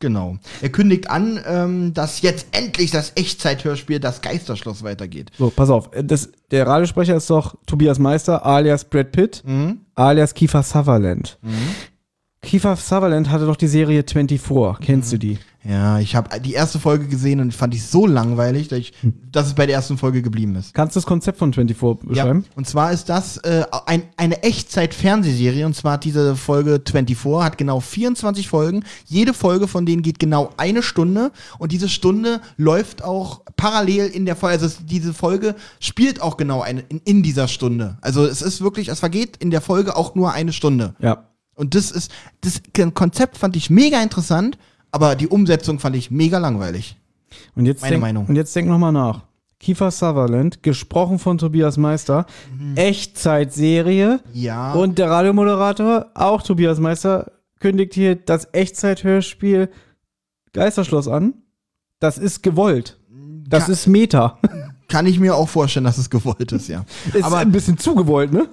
[0.00, 0.36] Genau.
[0.60, 5.30] Er kündigt an, ähm, dass jetzt endlich das Echtzeithörspiel Das Geisterschloss weitergeht.
[5.38, 5.90] So, pass auf.
[5.94, 9.80] äh, Das, der Radiosprecher ist doch Tobias Meister, alias Brad Pitt, Mhm.
[9.94, 11.38] alias Kiefer Sutherland.
[12.44, 14.78] Kiefer Sutherland hatte doch die Serie 24.
[14.80, 15.38] Kennst du die?
[15.66, 19.14] Ja, ich habe die erste Folge gesehen und fand ich so langweilig, dass, ich, Hm.
[19.32, 20.74] dass es bei der ersten Folge geblieben ist.
[20.74, 22.44] Kannst du das Konzept von 24 beschreiben?
[22.54, 25.64] Und zwar ist das äh, ein, eine Echtzeit-Fernsehserie.
[25.64, 28.84] Und zwar hat diese Folge 24, hat genau 24 Folgen.
[29.06, 31.32] Jede Folge von denen geht genau eine Stunde.
[31.58, 34.54] Und diese Stunde läuft auch parallel in der Folge.
[34.54, 37.96] Also es, diese Folge spielt auch genau eine, in, in dieser Stunde.
[38.02, 40.94] Also es ist wirklich, es vergeht in der Folge auch nur eine Stunde.
[40.98, 41.24] Ja.
[41.54, 42.60] Und das ist, das
[42.94, 44.58] Konzept fand ich mega interessant,
[44.90, 46.96] aber die Umsetzung fand ich mega langweilig.
[47.54, 48.26] Und jetzt Meine denk, Meinung.
[48.26, 49.22] Und jetzt denk noch mal nach.
[49.60, 52.26] Kiefer Sutherland, gesprochen von Tobias Meister,
[52.74, 54.72] Echtzeitserie Ja.
[54.72, 59.68] und der Radiomoderator, auch Tobias Meister, kündigt hier das Echtzeithörspiel
[60.52, 61.34] Geisterschloss an.
[62.00, 62.98] Das ist gewollt.
[63.48, 64.38] Das Ka- ist Meta.
[64.88, 66.84] kann ich mir auch vorstellen, dass es gewollt ist, ja.
[67.12, 68.48] Ist aber ein bisschen zu gewollt, ne?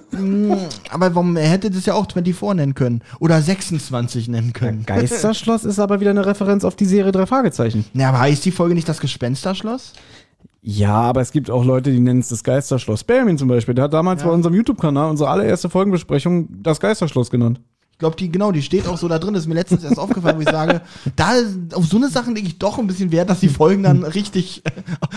[0.90, 3.02] Aber warum, er hätte das ja auch 24 nennen können.
[3.20, 4.84] Oder 26 nennen können.
[4.86, 7.84] Geisterschloss ist aber wieder eine Referenz auf die Serie drei Fragezeichen.
[7.92, 9.92] Na, aber heißt die Folge nicht das Gespensterschloss?
[10.64, 13.02] Ja, aber es gibt auch Leute, die nennen es das Geisterschloss.
[13.02, 14.28] Benjamin zum Beispiel, der hat damals Ja.
[14.28, 17.60] bei unserem YouTube-Kanal unsere allererste Folgenbesprechung das Geisterschloss genannt.
[18.02, 19.32] Ich glaube, die, genau, die steht auch so da drin.
[19.32, 20.80] Das ist mir letztens erst aufgefallen, wo ich sage,
[21.14, 21.34] da,
[21.74, 24.60] auf so eine Sachen lege ich doch ein bisschen Wert, dass die Folgen dann richtig,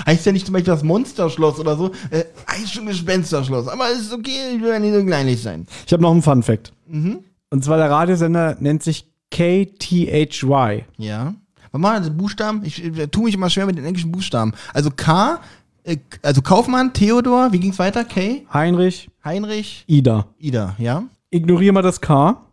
[0.05, 3.67] heißt ja nicht zum Beispiel das Monsterschloss oder so, äh, heißt schon Gespensterschloss.
[3.67, 5.65] Aber es ist okay, ich will ja nicht so kleinlich sein.
[5.87, 6.73] Ich habe noch einen Fun-Fact.
[6.85, 7.21] Mhm.
[7.49, 10.85] Und zwar der Radiosender nennt sich KTHY.
[10.97, 11.33] Ja.
[11.71, 14.53] Warte mal, die Buchstaben, ich äh, tue mich immer schwer mit den englischen Buchstaben.
[14.75, 15.39] Also K,
[15.85, 18.05] äh, also Kaufmann, Theodor, wie ging's weiter?
[18.05, 20.27] K, Heinrich, Heinrich, Ida.
[20.37, 21.05] Ida, ja?
[21.31, 22.44] Ignoriere mal das K.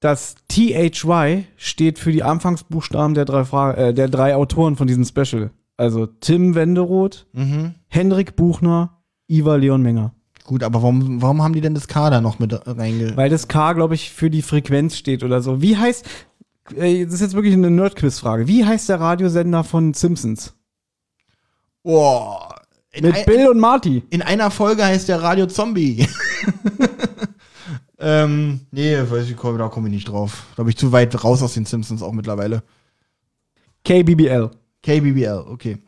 [0.00, 5.04] Das THY steht für die Anfangsbuchstaben der drei, Fra äh, der drei Autoren von diesem
[5.04, 5.50] Special.
[5.76, 7.74] Also Tim Wenderoth, Mhm.
[7.88, 8.98] Henrik Buchner,
[9.28, 10.14] Ivar Leon Menger.
[10.44, 13.16] Gut, aber warum, warum haben die denn das K da noch mit reinge...
[13.16, 15.60] Weil das K, glaube ich, für die Frequenz steht oder so.
[15.62, 16.04] Wie heißt,
[16.76, 18.48] äh, das ist jetzt wirklich eine Nerdquiz-Frage.
[18.48, 20.54] Wie heißt der Radiosender von Simpsons?
[21.82, 22.54] Boah.
[22.98, 24.02] Mit ein, Bill und Marty.
[24.10, 26.06] in einer Folge heißt der Radio Zombie.
[28.00, 30.46] ähm, nee, weiß ich, komm, da komme ich nicht drauf.
[30.56, 32.62] Da bin ich zu weit raus aus den Simpsons auch mittlerweile.
[33.84, 34.50] KBBL.
[34.82, 35.78] KBBL, okay.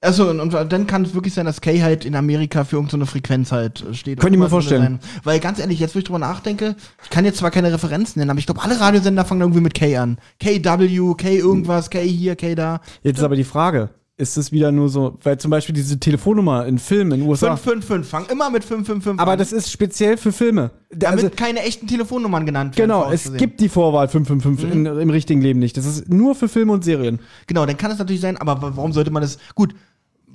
[0.00, 3.06] Also und, und dann kann es wirklich sein, dass K halt in Amerika für irgendeine
[3.06, 4.20] Frequenz halt äh, steht.
[4.20, 5.00] Könnte ich mir vorstellen.
[5.00, 5.20] sein.
[5.24, 8.30] Weil ganz ehrlich, jetzt wo ich drüber nachdenke, ich kann jetzt zwar keine Referenzen nennen,
[8.30, 10.18] aber ich glaube, alle Radiosender fangen irgendwie mit K an.
[10.38, 12.80] KW, K irgendwas, K hier, K da.
[13.02, 16.66] Jetzt ist aber die Frage, ist es wieder nur so, weil zum Beispiel diese Telefonnummer
[16.66, 17.56] in Filmen in den USA.
[17.56, 19.38] 555, fang immer mit 555 aber an.
[19.38, 20.72] das ist speziell für Filme.
[20.90, 22.88] damit Also, keine echten Telefonnummern genannt werden.
[22.90, 25.76] genau, es gibt die Vorwahl 555 in, im richtigen Leben nicht.
[25.76, 27.20] Das ist nur für Filme und Serien.
[27.46, 29.38] Genau, dann kann es natürlich sein, aber wa- warum sollte man das.
[29.54, 29.74] Gut,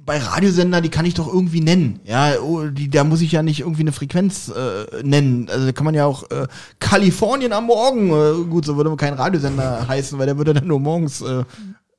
[0.06, 2.00] bei Radiosender, die kann ich doch irgendwie nennen.
[2.04, 5.48] Ja, oh, die, da muss ich ja nicht irgendwie eine Frequenz äh, nennen.
[5.50, 6.48] Also da kann man ja auch äh,
[6.80, 8.10] Kalifornien am Morgen.
[8.10, 11.44] Äh, gut, so würde kein Radiosender heißen, weil der würde dann nur morgens äh,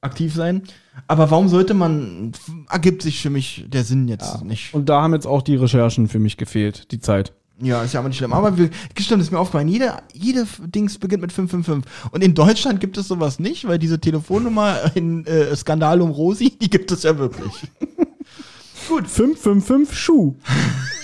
[0.05, 0.63] aktiv sein.
[1.09, 2.33] Aber warum sollte man.
[2.71, 4.75] Ergibt sich für mich der Sinn jetzt nicht.
[4.75, 7.33] Und da haben jetzt auch die Recherchen für mich gefehlt, die Zeit.
[7.61, 8.33] Ja, ist ja aber nicht schlimm.
[8.33, 12.11] Aber wir, stimmt, ist mir aufgefallen, jede, jede Dings beginnt mit 555.
[12.11, 16.51] Und in Deutschland gibt es sowas nicht, weil diese Telefonnummer in äh, Skandal um Rosi,
[16.51, 17.53] die gibt es ja wirklich.
[18.89, 19.09] Gut.
[19.09, 20.35] 555 Schuh.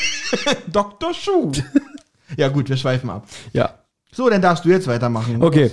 [0.73, 1.15] Dr.
[1.15, 1.53] Schuh.
[2.37, 3.27] ja, gut, wir schweifen ab.
[3.53, 3.75] Ja.
[4.13, 5.43] So, dann darfst du jetzt weitermachen.
[5.43, 5.71] Okay.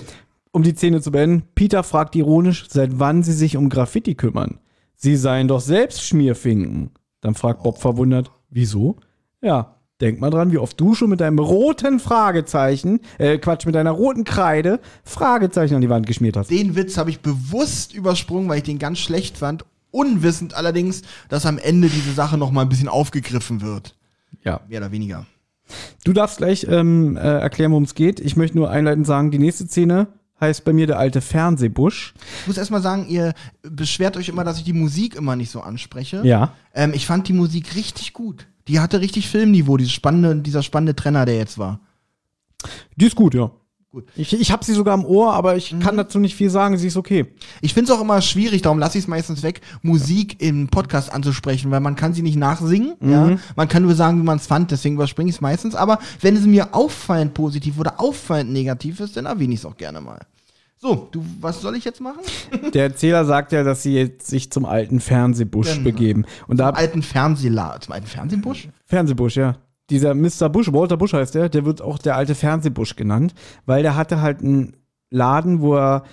[0.57, 4.57] Um die Szene zu beenden, Peter fragt ironisch, seit wann sie sich um Graffiti kümmern.
[4.95, 6.89] Sie seien doch selbst Schmierfinken.
[7.21, 8.95] Dann fragt Bob verwundert, wieso?
[9.39, 13.75] Ja, denk mal dran, wie oft du schon mit deinem roten Fragezeichen, äh, Quatsch, mit
[13.75, 16.49] deiner roten Kreide Fragezeichen an die Wand geschmiert hast.
[16.49, 19.63] Den Witz habe ich bewusst übersprungen, weil ich den ganz schlecht fand.
[19.91, 23.95] Unwissend allerdings, dass am Ende diese Sache noch mal ein bisschen aufgegriffen wird.
[24.43, 24.61] Ja.
[24.67, 25.27] Mehr oder weniger.
[26.03, 28.19] Du darfst gleich ähm, äh, erklären, worum es geht.
[28.19, 30.07] Ich möchte nur einleitend sagen, die nächste Szene
[30.39, 32.13] heißt bei mir der alte Fernsehbusch.
[32.41, 33.33] Ich muss erstmal sagen, ihr
[33.63, 36.21] beschwert euch immer, dass ich die Musik immer nicht so anspreche.
[36.23, 36.53] Ja.
[36.73, 38.47] Ähm, ich fand die Musik richtig gut.
[38.67, 41.79] Die hatte richtig Filmniveau, dieses spannende, dieser spannende Trenner, der jetzt war.
[42.95, 43.51] Die ist gut, ja.
[43.97, 44.05] Gut.
[44.15, 46.77] Ich, ich habe sie sogar im Ohr, aber ich kann dazu nicht viel sagen.
[46.77, 47.25] Sie ist okay.
[47.61, 51.11] Ich finde es auch immer schwierig, darum lasse ich es meistens weg, Musik im Podcast
[51.11, 52.93] anzusprechen, weil man kann sie nicht nachsingen.
[53.01, 53.37] Ja?
[53.55, 55.73] Man kann nur sagen, wie man es fand, deswegen überspringe ich es meistens.
[55.73, 59.77] Aber wenn es mir auffallend positiv oder auffallend negativ ist, dann erwähne ich es auch
[59.77, 60.19] gerne mal.
[60.79, 62.21] So, du, was soll ich jetzt machen?
[62.75, 65.83] Der Erzähler sagt ja, dass sie jetzt sich zum alten Fernsehbusch Genau.
[65.85, 66.25] begeben.
[66.45, 68.69] Und da Zum alten Fernsehla, zum alten Fernsehbusch?
[68.85, 69.55] Fernsehbusch, ja.
[69.89, 70.49] Dieser Mr.
[70.49, 73.33] Bush, Walter Bush heißt der, der wird auch der alte Fernsehbusch genannt,
[73.65, 74.75] weil der hatte halt einen
[75.09, 76.03] Laden, wo er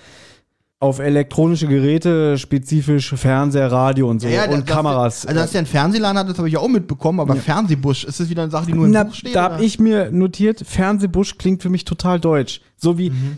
[0.79, 5.25] auf elektronische Geräte, spezifisch Fernseher, Radio und so der- und dass Kameras.
[5.25, 8.19] Also, dass der einen Fernsehladen hat, das habe ich ja auch mitbekommen, aber Fernsehbusch, ist
[8.19, 9.35] das wieder eine Sache, die nur im Na, Buch steht?
[9.35, 12.61] da habe ich mir notiert, Fernsehbusch klingt für mich total deutsch.
[12.77, 13.37] So wie Mhm.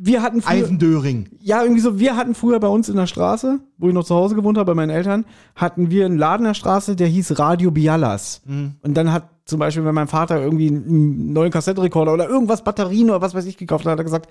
[0.00, 1.28] Wir hatten früher, Eisendöring.
[1.40, 4.14] ja irgendwie so, wir hatten früher bei uns in der Straße, wo ich noch zu
[4.14, 5.24] Hause gewohnt habe bei meinen Eltern,
[5.56, 8.42] hatten wir einen Laden in der Straße, der hieß Radio Bialas.
[8.46, 8.74] Mhm.
[8.82, 13.10] Und dann hat zum Beispiel, wenn mein Vater irgendwie einen neuen Kassettenrekorder oder irgendwas Batterien
[13.10, 14.30] oder was weiß ich gekauft hat, hat er gesagt,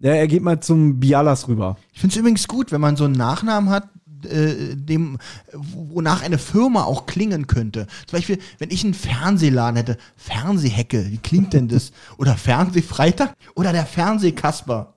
[0.00, 1.76] ja, er geht mal zum Bialas rüber.
[1.92, 3.88] Ich finde es übrigens gut, wenn man so einen Nachnamen hat,
[4.24, 5.18] äh, dem,
[5.52, 7.86] wonach eine Firma auch klingen könnte.
[8.06, 11.92] Zum Beispiel, wenn ich einen Fernsehladen hätte, Fernsehhecke, wie klingt denn das?
[12.18, 13.34] Oder Fernsehfreitag?
[13.54, 14.94] Oder der Fernsehkasper.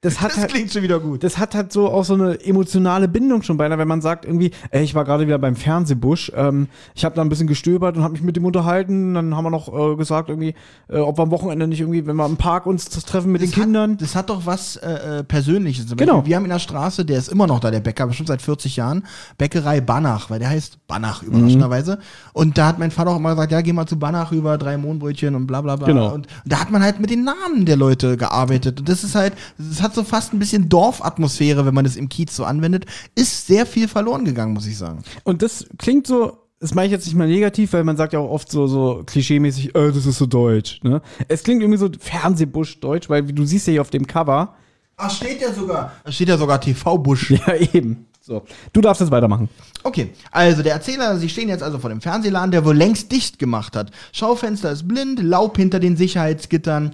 [0.00, 1.24] Das hat Das halt, klingt schon wieder gut.
[1.24, 4.52] das hat halt so auch so eine emotionale Bindung schon beinahe, wenn man sagt irgendwie,
[4.70, 8.04] ey, ich war gerade wieder beim Fernsehbusch, ähm, ich habe da ein bisschen gestöbert und
[8.04, 10.54] habe mich mit dem unterhalten, dann haben wir noch äh, gesagt irgendwie,
[10.88, 13.50] äh, ob wir am Wochenende nicht irgendwie, wenn wir im Park uns treffen mit den
[13.50, 13.92] Das Kindern.
[13.92, 15.86] Hat, das hat doch was äh, äh, Persönliches.
[15.96, 16.24] Genau.
[16.24, 18.76] Wir haben in der Straße, der ist immer noch da, der Bäcker, bestimmt seit 40
[18.76, 19.04] Jahren,
[19.36, 21.98] Bäckerei Banach, weil der heißt Banach, überraschenderweise.
[22.32, 24.76] Und da hat mein Vater auch immer gesagt, ja, geh mal zu Banach rüber, drei
[24.78, 25.88] Mohnbrötchen und bla bla bla.
[25.88, 26.06] Genau.
[26.14, 28.78] Und, und da hat man halt mit den Namen der Leute gearbeitet.
[28.78, 32.08] Und das ist halt, das hat so fast ein bisschen Dorfatmosphäre, wenn man das im
[32.08, 32.86] Kiez so anwendet.
[33.14, 35.02] Ist sehr viel verloren gegangen, muss ich sagen.
[35.24, 38.18] Und das klingt so, das meine ich jetzt nicht mal negativ, weil man sagt ja
[38.18, 40.80] auch oft so, so klischeemäßig, äh, das ist so deutsch.
[40.82, 41.02] Ne?
[41.28, 44.54] Es klingt irgendwie so Fernsehbusch deutsch, weil du siehst ja hier auf dem Cover,
[45.00, 45.92] Ach, steht ja sogar.
[46.04, 47.30] Da steht ja sogar TV-Busch.
[47.46, 48.06] ja eben.
[48.28, 48.42] So,
[48.74, 49.48] du darfst jetzt weitermachen.
[49.84, 53.38] Okay, also der Erzähler, Sie stehen jetzt also vor dem Fernsehladen, der wohl längst dicht
[53.38, 53.90] gemacht hat.
[54.12, 56.92] Schaufenster ist blind, Laub hinter den Sicherheitsgittern.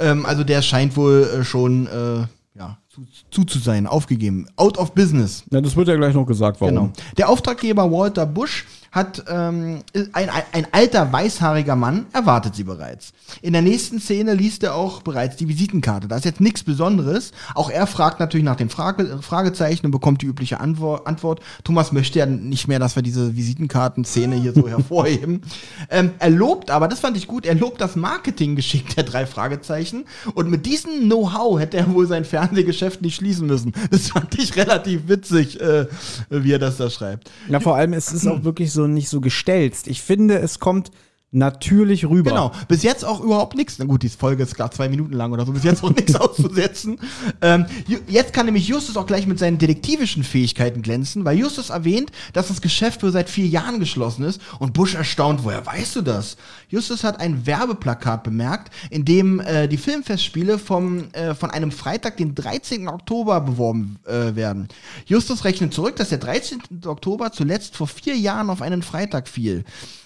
[0.00, 2.26] Ähm, also der scheint wohl äh, schon äh,
[2.58, 4.48] ja, zu, zu zu sein, aufgegeben.
[4.56, 5.44] Out of business.
[5.52, 6.74] Ja, das wird ja gleich noch gesagt, warum.
[6.74, 6.92] Genau.
[7.16, 9.80] Der Auftraggeber Walter Bush hat ähm,
[10.12, 13.14] ein, ein, alter weißhaariger Mann erwartet sie bereits.
[13.40, 16.08] In der nächsten Szene liest er auch bereits die Visitenkarte.
[16.08, 17.32] Da ist jetzt nichts Besonderes.
[17.54, 21.40] Auch er fragt natürlich nach den Frage, Fragezeichen und bekommt die übliche Antwort, Antwort.
[21.64, 25.40] Thomas möchte ja nicht mehr, dass wir diese Visitenkartenszene hier so hervorheben.
[25.88, 30.04] Ähm, er lobt aber, das fand ich gut, er lobt das Marketinggeschick der drei Fragezeichen.
[30.34, 33.72] Und mit diesem Know-how hätte er wohl sein Fernsehgeschäft nicht schließen müssen.
[33.90, 35.86] Das fand ich relativ witzig, äh,
[36.28, 37.30] wie er das da schreibt.
[37.48, 39.88] Ja, vor allem, es ist auch wirklich so nicht so gestelzt.
[39.88, 40.90] Ich finde, es kommt
[41.32, 42.30] natürlich rüber.
[42.30, 43.78] Genau, bis jetzt auch überhaupt nichts.
[43.78, 46.14] Na gut, die Folge ist gerade zwei Minuten lang oder so, bis jetzt auch nichts
[46.14, 46.98] auszusetzen.
[47.40, 47.66] Ähm,
[48.06, 52.48] jetzt kann nämlich Justus auch gleich mit seinen detektivischen Fähigkeiten glänzen, weil Justus erwähnt, dass
[52.48, 56.36] das Geschäft wohl seit vier Jahren geschlossen ist und Busch erstaunt, woher weißt du das?
[56.68, 62.18] Justus hat ein Werbeplakat bemerkt, in dem äh, die Filmfestspiele vom, äh, von einem Freitag,
[62.18, 62.88] den 13.
[62.88, 64.68] Oktober beworben äh, werden.
[65.06, 66.60] Justus rechnet zurück, dass der 13.
[66.84, 69.64] Oktober zuletzt vor vier Jahren auf einen Freitag fiel.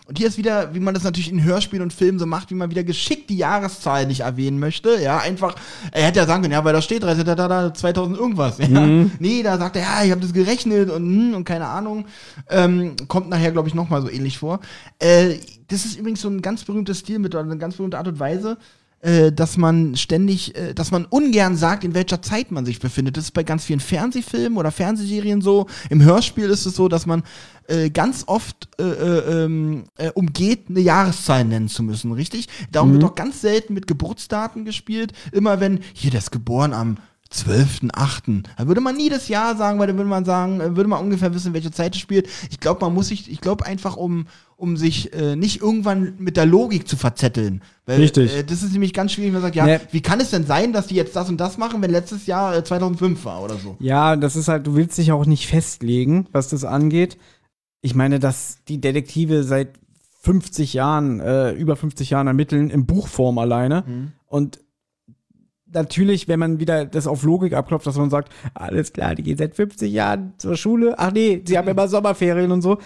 [0.09, 2.55] Und hier ist wieder, wie man das natürlich in Hörspielen und Filmen so macht, wie
[2.55, 5.01] man wieder geschickt die Jahreszahl nicht erwähnen möchte.
[5.03, 5.57] Ja, einfach,
[5.91, 8.59] er hätte ja sagen können, ja, weil da steht 30, da, da, da, 2000 irgendwas.
[8.59, 8.87] Ja.
[9.19, 12.07] Nee, da sagt er, ja, ich habe das gerechnet und, hm, und keine Ahnung.
[12.49, 14.61] Ähm, kommt nachher, glaube ich, nochmal so ähnlich vor.
[15.01, 15.39] Äh,
[15.69, 18.59] das ist übrigens so ein ganz berühmtes Stilmittel, eine ganz berühmte Art und Weise,
[19.07, 23.17] äh, dass man ständig, äh, dass man ungern sagt, in welcher Zeit man sich befindet.
[23.17, 25.67] Das ist bei ganz vielen Fernsehfilmen oder Fernsehserien so.
[25.91, 27.23] Im Hörspiel ist es so, dass man
[27.69, 32.49] äh, ganz oft äh, äh, ähm, äh, umgeht, eine Jahreszahl nennen zu müssen, richtig?
[32.73, 35.13] Darum wird auch ganz selten mit Geburtsdaten gespielt.
[35.31, 36.97] Immer wenn, hier, der ist geboren am
[37.33, 38.45] 12.8.
[38.57, 41.35] Da würde man nie das Jahr sagen, weil da würde man sagen, würde man ungefähr
[41.35, 42.29] wissen, welche Zeit es spielt.
[42.51, 44.27] Ich glaube, man muss sich, ich glaube einfach, um,
[44.57, 47.63] um sich äh, nicht irgendwann mit der Logik zu verzetteln.
[47.85, 48.35] Weil, Richtig.
[48.35, 49.79] Äh, das ist nämlich ganz schwierig, wenn man sagt, ja, Nee.
[49.91, 52.57] wie kann es denn sein, dass die jetzt das und das machen, wenn letztes Jahr
[52.57, 53.77] äh, 2005 war oder so?
[53.81, 57.19] Ja, das ist halt, du willst dich auch nicht festlegen, was das angeht.
[57.83, 59.69] Ich meine, dass die Detektive seit
[60.23, 64.13] 50 Jahren, äh, über 50 Jahren ermitteln, in Buchform alleine.
[64.27, 64.59] Und
[65.71, 69.37] natürlich, wenn man wieder das auf Logik abklopft, dass man sagt, alles klar, die gehen
[69.37, 70.95] seit 50 Jahren zur Schule.
[70.99, 72.79] Ach nee, sie haben immer Sommerferien und so.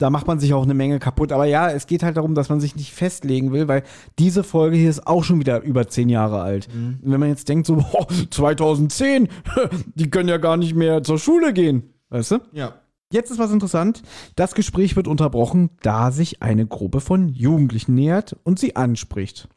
[0.00, 1.30] Da macht man sich auch eine Menge kaputt.
[1.30, 3.82] Aber ja, es geht halt darum, dass man sich nicht festlegen will, weil
[4.18, 6.68] diese Folge hier ist auch schon wieder über zehn Jahre alt.
[6.74, 9.28] Und wenn man jetzt denkt, so, boah, 2010,
[9.94, 11.84] die können ja gar nicht mehr zur Schule gehen.
[12.08, 12.38] Weißt du?
[12.52, 12.74] Ja.
[13.12, 14.02] Jetzt ist was interessant.
[14.36, 19.48] Das Gespräch wird unterbrochen, da sich eine Gruppe von Jugendlichen nähert und sie anspricht.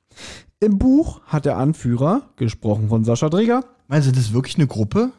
[0.60, 4.66] Im Buch hat der Anführer, gesprochen von Sascha Dreger, Meinst du, das ist wirklich eine
[4.68, 5.12] Gruppe?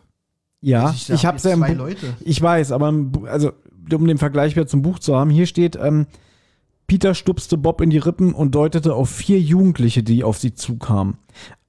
[0.60, 2.14] ja, Also ich, hab's jetzt ja im zwei Leute.
[2.20, 3.52] Ich weiß, aber im Bu- also
[3.92, 6.06] um den Vergleich wieder zum Buch zu haben, hier steht, ähm,
[6.86, 11.16] Peter stupste Bob in die Rippen und deutete auf vier Jugendliche, die auf sie zukamen.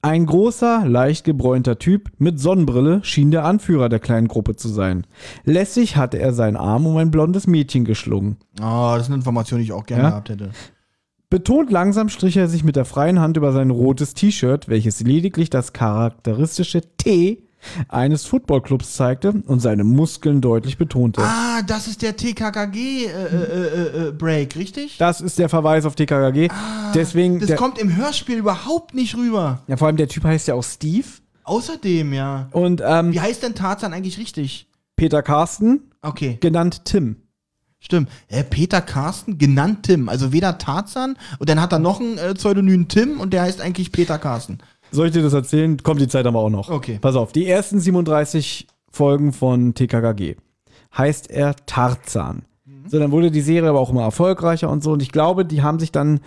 [0.02, 5.06] Ein großer, leicht gebräunter Typ mit Sonnenbrille schien der Anführer der kleinen Gruppe zu sein.
[5.44, 8.36] Lässig hatte er seinen Arm um ein blondes Mädchen geschlungen.
[8.60, 10.10] Oh, das ist eine Information, die ich auch gerne Ja?
[10.10, 10.50] gehabt hätte.
[11.28, 15.50] Betont langsam strich er sich mit der freien Hand über sein rotes T-Shirt, welches lediglich
[15.50, 17.42] das charakteristische T
[17.88, 21.22] eines Footballclubs zeigte und seine Muskeln deutlich betonte.
[21.22, 22.16] Ah, das ist der
[23.26, 24.96] TKKG-Break, richtig?
[24.98, 26.48] Das ist der Verweis auf TKKG.
[26.94, 29.60] Deswegen, Ah, Das der, kommt im Hörspiel überhaupt nicht rüber.
[29.66, 31.06] ja, vor allem der Typ heißt ja auch Steve.
[31.44, 32.48] Außerdem, ja.
[32.52, 34.68] Und ähm, Wie heißt denn Tarzan eigentlich richtig?
[34.96, 37.16] Peter Carsten, Okay, genannt Tim.
[37.80, 38.08] stimmt.
[38.28, 40.08] Äh, Peter Carsten, genannt Tim.
[40.08, 43.60] Also weder Tarzan und dann hat er noch einen äh, Pseudonym Tim und der heißt
[43.60, 44.58] eigentlich Peter Carsten.
[44.90, 45.76] Soll ich dir das erzählen?
[45.82, 46.70] Kommt die Zeit aber auch noch.
[46.70, 46.98] Okay.
[47.00, 50.36] Pass auf, die ersten 37 Folgen von TKKG
[50.96, 52.44] heißt er Tarzan.
[52.88, 54.92] So, dann wurde die Serie aber auch immer erfolgreicher und so.
[54.92, 56.20] Und ich glaube, die haben sich dann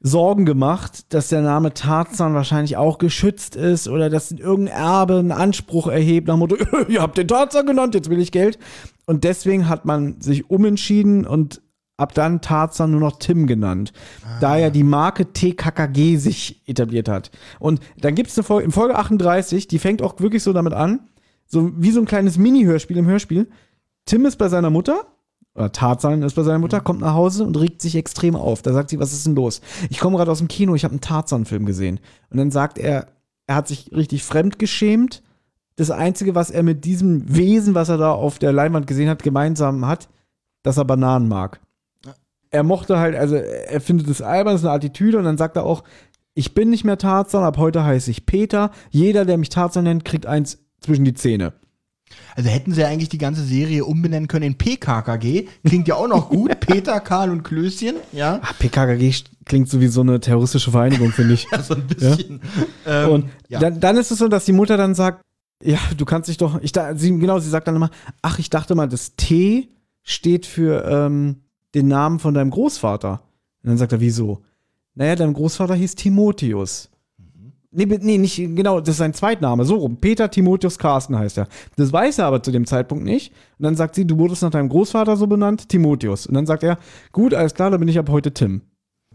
[0.00, 5.32] Sorgen gemacht, dass der Name Tarzan wahrscheinlich auch geschützt ist oder dass irgendein Erbe einen
[5.32, 6.56] Anspruch erhebt nach dem Motto,
[6.88, 8.58] ihr habt den Tarzan genannt, jetzt will ich Geld.
[9.06, 11.61] Und deswegen hat man sich umentschieden und
[12.02, 13.92] ab dann Tarzan nur noch Tim genannt.
[14.40, 17.30] Da ja die Marke TKKG sich etabliert hat.
[17.58, 20.74] Und dann gibt es eine Folge, in Folge 38, die fängt auch wirklich so damit
[20.74, 21.00] an,
[21.46, 23.48] so wie so ein kleines Mini-Hörspiel im Hörspiel.
[24.04, 25.06] Tim ist bei seiner Mutter,
[25.54, 28.62] oder Tarzan ist bei seiner Mutter, kommt nach Hause und regt sich extrem auf.
[28.62, 29.60] Da sagt sie, was ist denn los?
[29.90, 32.00] Ich komme gerade aus dem Kino, ich habe einen Tarzan-Film gesehen.
[32.30, 33.08] Und dann sagt er,
[33.46, 35.22] er hat sich richtig fremd geschämt.
[35.76, 39.22] Das Einzige, was er mit diesem Wesen, was er da auf der Leinwand gesehen hat,
[39.22, 40.08] gemeinsam hat,
[40.62, 41.60] dass er Bananen mag.
[42.52, 45.56] Er mochte halt, also er findet es albern, das ist eine Attitüde und dann sagt
[45.56, 45.82] er auch,
[46.34, 48.70] ich bin nicht mehr Tarzan, ab heute heiße ich Peter.
[48.90, 51.54] Jeder, der mich Tarzan nennt, kriegt eins zwischen die Zähne.
[52.36, 55.46] Also hätten sie ja eigentlich die ganze Serie umbenennen können in PKKG.
[55.64, 56.60] Klingt ja auch noch gut.
[56.60, 57.96] Peter, Karl und Klößchen.
[58.12, 59.14] Ja, Ach, PKKG
[59.46, 61.46] klingt so wie so eine terroristische Vereinigung, finde ich.
[61.62, 62.40] so ein bisschen.
[62.86, 63.60] Ähm, Und ja.
[63.60, 65.22] dann, dann ist es so, dass die Mutter dann sagt,
[65.62, 67.90] ja, du kannst dich doch, ich, da- sie, genau, sie sagt dann immer,
[68.20, 69.68] ach, ich dachte mal, das T
[70.02, 71.41] steht für ähm,
[71.74, 73.22] den Namen von deinem Großvater.
[73.62, 74.42] Und dann sagt er, wieso?
[74.94, 76.90] Naja, dein Großvater hieß Timotheus.
[77.74, 79.96] Nee, be- nee, nicht, genau, das ist sein Zweitname, so rum.
[79.96, 81.48] Peter Timotheus Carsten heißt er.
[81.76, 83.32] Das weiß er aber zu dem Zeitpunkt nicht.
[83.58, 86.26] Und dann sagt sie, du wurdest nach deinem Großvater so benannt, Timotheus.
[86.26, 86.78] Und dann sagt er,
[87.12, 88.60] gut, alles klar, dann bin ich ab heute Tim.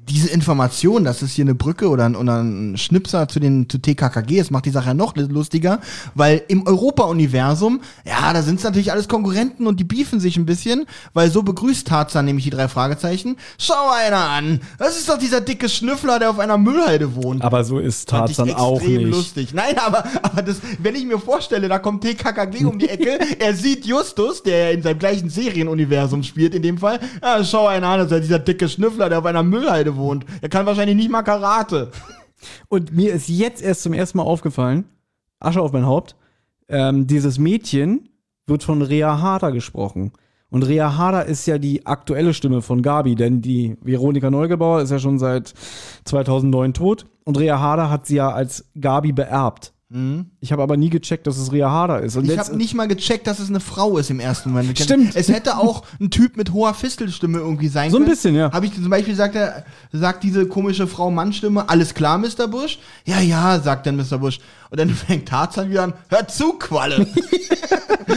[0.10, 3.78] Diese Information, dass es hier eine Brücke oder ein, oder ein Schnipser zu den zu
[3.80, 5.80] TKKG ist, macht die Sache ja noch lustiger,
[6.16, 10.45] weil im Europa-Universum, ja, da sind es natürlich alles Konkurrenten und die beefen sich ein
[10.45, 13.36] bisschen, weil so begrüßt Tarzan nämlich die drei Fragezeichen.
[13.58, 17.43] Schau einer an, das ist doch dieser dicke Schnüffler, der auf einer Müllhalde wohnt.
[17.43, 19.12] Aber so ist Tarzan auch extrem nicht.
[19.12, 19.53] lustig.
[19.53, 23.53] Nein, aber, aber das, wenn ich mir vorstelle, da kommt TKKG um die Ecke, er
[23.53, 26.99] sieht Justus, der in seinem gleichen Serienuniversum spielt, in dem Fall.
[27.22, 29.97] Ja, schau einer an, das ist ja dieser dicke Schnüffler, der auf einer Müllhalde wohnt.
[30.41, 31.91] Er kann wahrscheinlich nicht mal Karate.
[32.70, 34.86] Und mir ist jetzt erst zum ersten Mal aufgefallen,
[35.39, 36.16] Asche auf mein Haupt,
[36.70, 38.10] ähm, dieses Mädchen
[38.45, 40.12] wird von Rea Harder gesprochen.
[40.50, 44.91] Und Rea Harder ist ja die aktuelle Stimme von Gabi, denn die Veronika Neugebauer ist
[44.91, 45.54] ja schon seit
[46.06, 47.06] 2009 tot.
[47.26, 49.74] Und Rea Harder hat sie ja als Gabi beerbt.
[50.42, 52.18] Ich habe aber nie gecheckt, dass es Rea Harder ist.
[52.18, 54.78] Und Ich habe nicht mal gecheckt, dass es eine Frau ist im ersten Moment.
[54.78, 55.16] Stimmt.
[55.16, 58.12] Es hätte auch ein Typ mit hoher Fistelstimme irgendwie sein So ein können.
[58.12, 58.52] bisschen, ja.
[58.52, 59.64] Habe ich zum Beispiel sagt er,
[59.94, 62.50] sagt diese komische Frau-Mann-Stimme, alles klar, Mr.
[62.50, 62.80] Bush?
[63.06, 64.18] Ja, ja, sagt dann Mr.
[64.18, 64.40] Bush.
[64.72, 66.98] Und dann fängt Tarzan wieder an, hör zu, Qualle.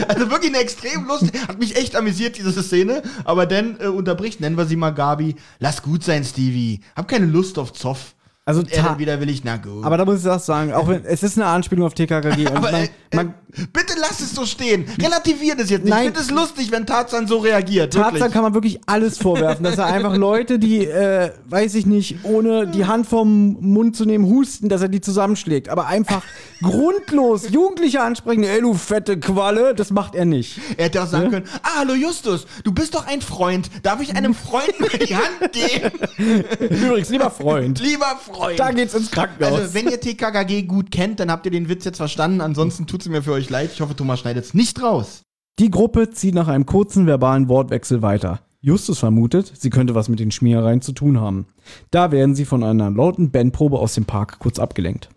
[0.09, 3.01] also wirklich eine extrem lustig, hat mich echt amüsiert, diese Szene.
[3.23, 6.81] Aber dann äh, unterbricht, nennen wir sie mal Gabi, lass gut sein, Stevie.
[6.97, 8.13] Hab keine Lust auf Zoff.
[8.51, 9.85] Also Und er dann wieder will ich, na gut.
[9.85, 12.47] Aber da muss ich auch sagen, auch wenn es ist eine Anspielung auf TKKG.
[12.47, 13.33] Aber, man, äh, man,
[13.73, 14.85] Bitte lass es so stehen.
[15.01, 15.89] Relativier das jetzt nicht.
[15.91, 16.07] Nein.
[16.07, 17.93] Ich finde es lustig, wenn Tarzan so reagiert.
[17.93, 18.33] Tarzan wirklich.
[18.33, 22.67] kann man wirklich alles vorwerfen, dass er einfach Leute, die, äh, weiß ich nicht, ohne
[22.67, 25.69] die Hand vom Mund zu nehmen, husten, dass er die zusammenschlägt.
[25.69, 26.23] Aber einfach
[26.61, 30.59] grundlos Jugendliche ansprechen, ey du fette Qualle, das macht er nicht.
[30.77, 33.69] Er hätte auch sagen können, ah, hallo Justus, du bist doch ein Freund.
[33.83, 34.73] Darf ich einem Freund
[35.07, 36.45] die Hand geben?
[36.85, 38.40] Übrigens, lieber Freund, Lieber Freund.
[38.57, 39.53] Da geht's ins Krankenhaus.
[39.53, 42.41] Also, wenn ihr TKKG gut kennt, dann habt ihr den Witz jetzt verstanden.
[42.41, 43.71] Ansonsten tut es mir für euch leid.
[43.73, 45.23] Ich hoffe, Thomas schneidet es nicht raus.
[45.59, 48.39] Die Gruppe zieht nach einem kurzen verbalen Wortwechsel weiter.
[48.61, 51.47] Justus vermutet, sie könnte was mit den Schmierereien zu tun haben.
[51.89, 55.09] Da werden sie von einer lauten Bandprobe aus dem Park kurz abgelenkt.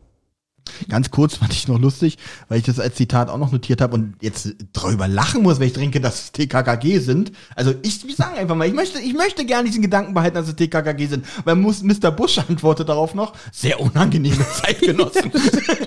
[0.89, 3.95] Ganz kurz fand ich noch lustig, weil ich das als Zitat auch noch notiert habe
[3.95, 7.33] und jetzt drüber lachen muss, wenn ich denke, dass es TKKG sind.
[7.55, 10.49] Also ich, ich sage einfach mal, ich möchte, ich möchte gerne diesen Gedanken behalten, dass
[10.49, 11.27] es TKKG sind.
[11.45, 12.11] Weil muss, Mr.
[12.11, 15.31] Bush antwortet darauf noch, sehr unangenehme Zeitgenossen.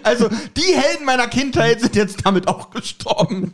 [0.03, 3.53] also die Helden meiner Kindheit sind jetzt damit auch gestorben.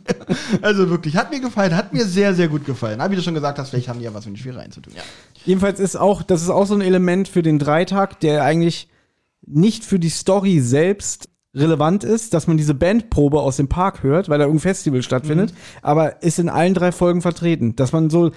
[0.62, 3.00] also wirklich, hat mir gefallen, hat mir sehr, sehr gut gefallen.
[3.00, 4.80] Aber wie du schon gesagt hast, vielleicht haben die ja was mit den Schwierereien zu
[4.80, 4.92] tun.
[4.94, 5.02] Ja.
[5.44, 8.88] Jedenfalls ist auch, das ist auch so ein Element für den Dreitag, der eigentlich
[9.46, 14.28] nicht für die Story selbst relevant ist, dass man diese Bandprobe aus dem Park hört,
[14.28, 18.32] weil da irgendein Festival stattfindet, aber ist in allen drei Folgen vertreten, dass man so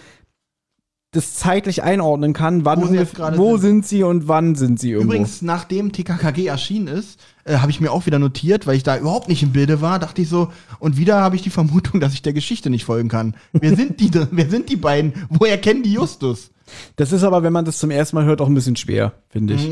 [1.12, 3.62] das zeitlich einordnen kann, wann Wo gerade wo sind.
[3.62, 5.14] sind sie und wann sind sie irgendwo.
[5.14, 8.98] Übrigens, nachdem TKKG erschienen ist, äh, habe ich mir auch wieder notiert, weil ich da
[8.98, 12.14] überhaupt nicht im Bilde war, dachte ich so, und wieder habe ich die Vermutung, dass
[12.14, 13.36] ich der Geschichte nicht folgen kann.
[13.54, 15.14] Wer sind die, wer sind die beiden?
[15.30, 16.52] Woher kennen die Justus?
[16.96, 19.56] Das ist aber, wenn man das zum ersten Mal hört, auch ein bisschen schwer, finde
[19.56, 19.70] ich.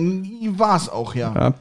[0.58, 1.34] War es auch, ja.
[1.34, 1.54] Ja.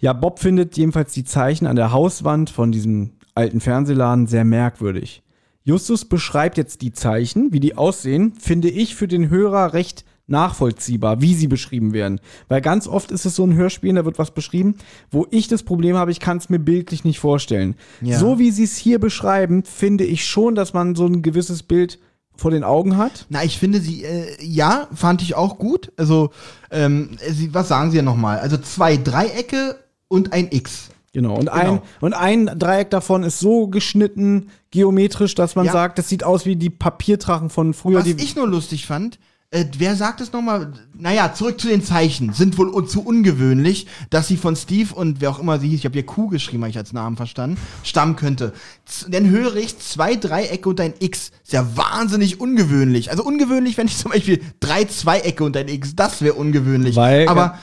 [0.00, 5.22] ja, Bob findet jedenfalls die Zeichen an der Hauswand von diesem alten Fernsehladen sehr merkwürdig.
[5.64, 11.20] Justus beschreibt jetzt die Zeichen, wie die aussehen, finde ich für den Hörer recht nachvollziehbar,
[11.20, 12.20] wie sie beschrieben werden.
[12.48, 14.76] Weil ganz oft ist es so ein Hörspiel, da wird was beschrieben,
[15.10, 17.74] wo ich das Problem habe, ich kann es mir bildlich nicht vorstellen.
[18.00, 18.18] Ja.
[18.18, 21.98] So wie sie es hier beschreiben, finde ich schon, dass man so ein gewisses Bild
[22.38, 23.26] vor den Augen hat.
[23.28, 25.92] Na, ich finde sie, äh, ja, fand ich auch gut.
[25.98, 26.30] Also,
[26.70, 28.38] ähm, sie, was sagen sie ja nochmal?
[28.38, 29.76] Also zwei Dreiecke
[30.08, 30.88] und ein X.
[31.12, 31.34] Genau.
[31.36, 31.82] Und, ein, Genau.
[32.00, 35.72] und ein Dreieck davon ist so geschnitten, geometrisch, dass man Ja.
[35.72, 37.98] sagt, das sieht aus wie die Papierdrachen von früher.
[37.98, 39.18] Was Die, ich nur lustig fand,
[39.50, 40.74] äh, wer sagt es nochmal?
[40.92, 42.34] Naja, zurück zu den Zeichen.
[42.34, 45.84] Sind wohl zu ungewöhnlich, dass sie von Steve und wer auch immer sie hieß, ich
[45.86, 48.52] habe hier Q geschrieben, habe ich als Namen verstanden, stammen könnte.
[48.84, 51.30] Z dann höre ich zwei Dreiecke und ein X.
[51.42, 53.10] Ist ja wahnsinnig ungewöhnlich.
[53.10, 56.96] Also ungewöhnlich, wenn ich zum Beispiel drei Zweiecke und ein X, das wäre ungewöhnlich.
[56.96, 57.58] Weil- Aber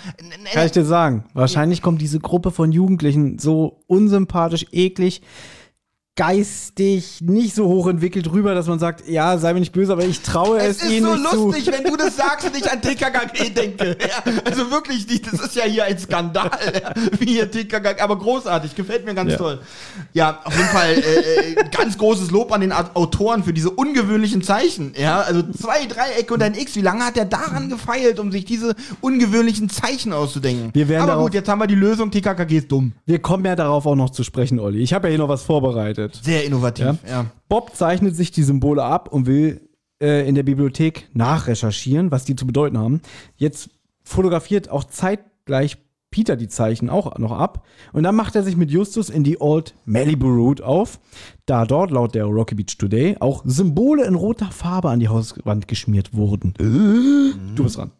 [0.53, 1.25] kann ich dir sagen.
[1.33, 5.21] Wahrscheinlich kommt diese Gruppe von Jugendlichen so unsympathisch, eklig,
[6.15, 10.03] geistig, nicht so hoch entwickelt rüber, dass man sagt, ja, sei mir nicht böse, aber
[10.05, 11.71] ich traue es, Es ist ihnen so nicht lustig, zu.
[11.73, 13.97] wenn du das sagst und ich an TKKG denke.
[13.99, 18.17] Ja, also wirklich, nicht, das ist ja hier ein Skandal, ja, wie hier TKKG, aber
[18.17, 19.37] großartig, gefällt mir ganz Ja.
[19.37, 19.59] toll.
[20.13, 23.69] Ja, auf jeden Fall äh, äh, ganz großes Lob an den Au- Autoren für diese
[23.71, 24.93] ungewöhnlichen Zeichen.
[24.97, 26.75] Ja, also zwei Dreiecke und ein X.
[26.75, 30.69] Wie lange hat er daran gefeilt, um sich diese ungewöhnlichen Zeichen auszudenken?
[30.73, 32.09] Wir werden aber darauf- gut, jetzt haben wir die Lösung.
[32.11, 32.93] TKKG ist dumm.
[33.05, 34.79] Wir kommen ja darauf auch noch zu sprechen, Olli.
[34.79, 36.04] Ich habe ja hier noch was vorbereitet.
[36.13, 36.85] Sehr innovativ.
[36.85, 36.95] Ja.
[37.07, 37.25] ja.
[37.49, 39.61] Bob zeichnet sich die Symbole ab und will
[40.01, 43.01] äh, in der Bibliothek nachrecherchieren, was die zu bedeuten haben.
[43.37, 43.69] Jetzt
[44.03, 45.77] fotografiert auch zeitgleich
[46.15, 47.65] Peter die Zeichen auch noch ab.
[47.91, 50.99] Und dann macht er sich mit Justus in die Old Malibu Road auf,
[51.45, 55.67] da dort laut der Rocky Beach Today auch Symbole in roter Farbe an die Hauswand
[55.67, 56.53] geschmiert wurden.
[57.55, 57.91] Du bist dran.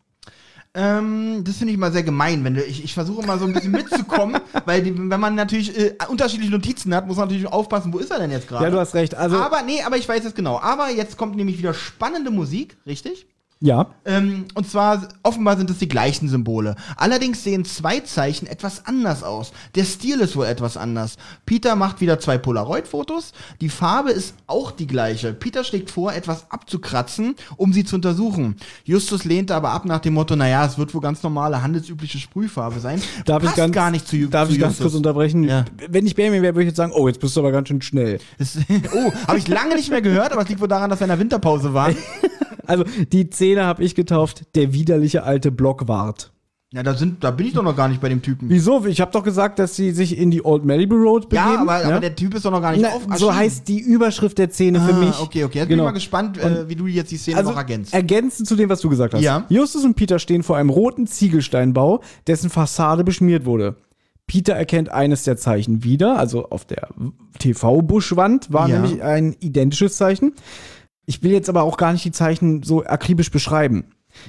[0.76, 3.54] Ähm, das finde ich mal sehr gemein, wenn du, ich, ich versuche mal so ein
[3.54, 7.94] bisschen mitzukommen, weil die, wenn man natürlich äh, unterschiedliche Notizen hat, muss man natürlich aufpassen,
[7.94, 8.66] wo ist er denn jetzt gerade?
[8.66, 9.16] Ja, du hast recht.
[9.16, 10.60] Also, aber nee, aber ich weiß es genau.
[10.60, 13.26] Aber jetzt kommt nämlich wieder spannende Musik, richtig?
[13.62, 13.88] Ja.
[14.06, 16.76] Ähm, und zwar, offenbar sind es die gleichen Symbole.
[16.98, 19.52] Allerdings sehen zwei Zeichen etwas anders aus.
[19.76, 21.16] Der Stil ist wohl etwas anders.
[21.46, 23.32] Peter macht wieder zwei Polaroid-Fotos.
[23.62, 25.34] Die Farbe ist auch die gleiche.
[25.34, 28.58] Peter schlägt vor, etwas abzukratzen, um sie zu untersuchen.
[28.84, 32.80] Justus lehnte aber ab nach dem Motto, naja, es wird wohl ganz normale, handelsübliche Sprühfarbe
[32.80, 33.02] sein.
[33.26, 34.86] Darf Passt ich ganz, gar nicht zu, Ju- darf zu ich ganz Justus.
[34.86, 35.44] kurz unterbrechen?
[35.44, 35.66] Ja.
[35.90, 37.82] Wenn ich Benjamin wäre, würde ich jetzt sagen, oh, jetzt bist du aber ganz schön
[37.82, 38.20] schnell.
[38.94, 41.10] Oh, habe ich lange nicht mehr gehört, aber es liegt wohl daran, dass wir in
[41.10, 41.96] der Winterpause waren.
[42.68, 46.32] Also, die Szene habe ich getauft, der widerliche alte Blockwart.
[46.74, 48.50] Ja, da, sind, da bin ich doch noch gar nicht bei dem Typen.
[48.50, 48.86] Wieso?
[48.86, 51.48] Ich habe doch gesagt, dass sie sich in die Old Malibu Road begeben.
[51.48, 53.08] Ja, aber, aber der Typ ist doch noch gar nicht Na, auf.
[53.18, 55.20] so heißt die Überschrift der Szene für Ah, mich.
[55.22, 55.60] Okay, okay.
[55.60, 55.84] Jetzt bin Genau.
[55.84, 57.94] ich mal gespannt, äh, wie du jetzt die Szene Also noch ergänzt.
[57.94, 59.22] ergänzend zu dem, was du gesagt hast.
[59.22, 59.46] Ja.
[59.48, 63.78] Justus und Peter stehen vor einem roten Ziegelsteinbau, dessen Fassade beschmiert wurde.
[64.28, 66.90] Peter erkennt eines der Zeichen wieder, also auf der
[67.40, 68.80] TV-Buschwand war Ja.
[68.80, 70.34] nämlich ein identisches Zeichen.
[71.06, 73.86] Ich will jetzt aber auch gar nicht die Zeichen so akribisch beschreiben.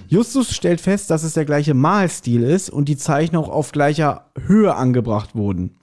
[0.09, 4.31] Justus stellt fest, dass es der gleiche Malstil ist und die Zeichen auch auf gleicher
[4.47, 5.77] Höhe angebracht wurden.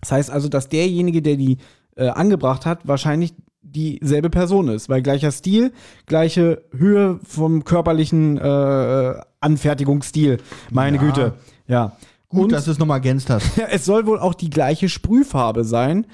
[0.00, 1.58] Das heißt also, dass derjenige, der die
[1.96, 5.72] äh, angebracht hat, wahrscheinlich dieselbe Person ist, weil gleicher Stil,
[6.06, 10.38] gleiche Höhe vom körperlichen äh, Anfertigungsstil.
[10.70, 11.02] Meine Ja.
[11.02, 11.32] Güte.
[11.66, 11.92] Ja.
[12.28, 13.46] Gut, Und- dass du es nochmal ergänzt hast.
[13.70, 16.06] es soll wohl auch die gleiche Sprühfarbe sein.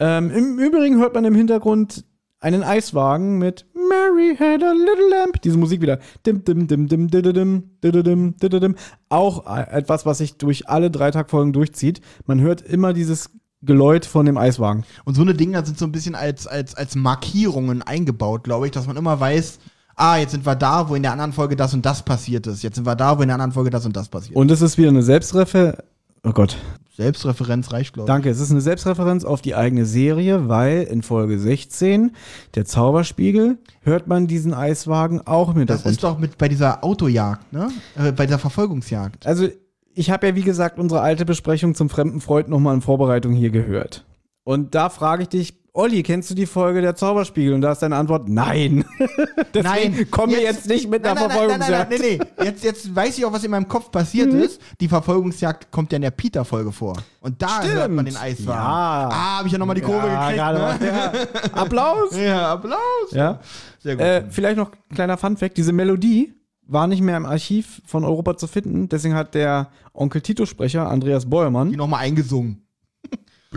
[0.00, 2.04] Ähm, Im Übrigen hört man im Hintergrund
[2.44, 5.40] einen Eiswagen mit Mary had a little lamp.
[5.42, 5.98] Diese Musik wieder.
[6.26, 8.76] Dim, dim, dim, dim, dididim, dididim, dididim.
[9.08, 12.02] Auch äh, etwas, was sich durch alle Dreitagfolgen durchzieht.
[12.26, 13.30] Man hört immer dieses
[13.62, 14.84] Geläut von dem Eiswagen.
[15.06, 18.72] Und so eine Dinger sind so ein bisschen als, als, als Markierungen eingebaut, glaube ich,
[18.72, 19.58] dass man immer weiß,
[19.96, 22.62] ah, jetzt sind wir da, wo in der anderen Folge das und das passiert ist.
[22.62, 24.36] Jetzt sind wir da, wo in der anderen Folge das und das passiert.
[24.36, 25.78] Und es ist wieder eine Selbstrefer.
[26.22, 26.58] Oh Gott.
[26.96, 28.12] Selbstreferenz reicht, glaube ich.
[28.12, 28.30] Danke.
[28.30, 32.12] Es ist eine Selbstreferenz auf die eigene Serie, weil in Folge 16,
[32.54, 37.52] der Zauberspiegel, hört man diesen Eiswagen auch im Das ist doch mit bei dieser Autojagd,
[37.52, 37.68] ne?
[37.96, 39.26] Äh, bei dieser Verfolgungsjagd.
[39.26, 39.48] Also,
[39.92, 43.50] ich habe ja, wie gesagt, unsere alte Besprechung zum fremden Freund nochmal in Vorbereitung hier
[43.50, 44.04] gehört.
[44.44, 47.52] Und da frage ich dich, Olli, kennst du die Folge der Zauberspiegel?
[47.52, 48.84] Und da ist deine Antwort nein.
[49.54, 51.90] Deswegen komm mir jetzt nicht mit einer nein, nein, nein, nein, Verfolgungsjagd.
[51.90, 52.44] nein, nee, nee.
[52.44, 54.38] Jetzt, jetzt weiß ich auch, was in meinem Kopf passiert Mhm.
[54.38, 54.60] ist.
[54.80, 56.96] Die Verfolgungsjagd kommt ja in der Peter-Folge vor.
[57.20, 57.74] Und da Stimmt.
[57.74, 58.60] hört man den Eiswagen.
[58.62, 59.08] Ja.
[59.10, 60.86] Ah, habe ich ja nochmal die Kurve Ja, gekriegt, ne?
[60.86, 61.12] Ja.
[61.60, 62.16] Applaus.
[62.16, 63.10] Ja, Applaus.
[63.10, 63.40] Ja.
[63.80, 64.04] Sehr gut.
[64.04, 66.34] Äh, vielleicht noch kleiner Funfact: Diese Melodie
[66.68, 68.88] war nicht mehr im Archiv von Europa zu finden.
[68.88, 72.63] Deswegen hat der Onkel Tito-Sprecher, Andreas die Beuermann, nochmal eingesungen.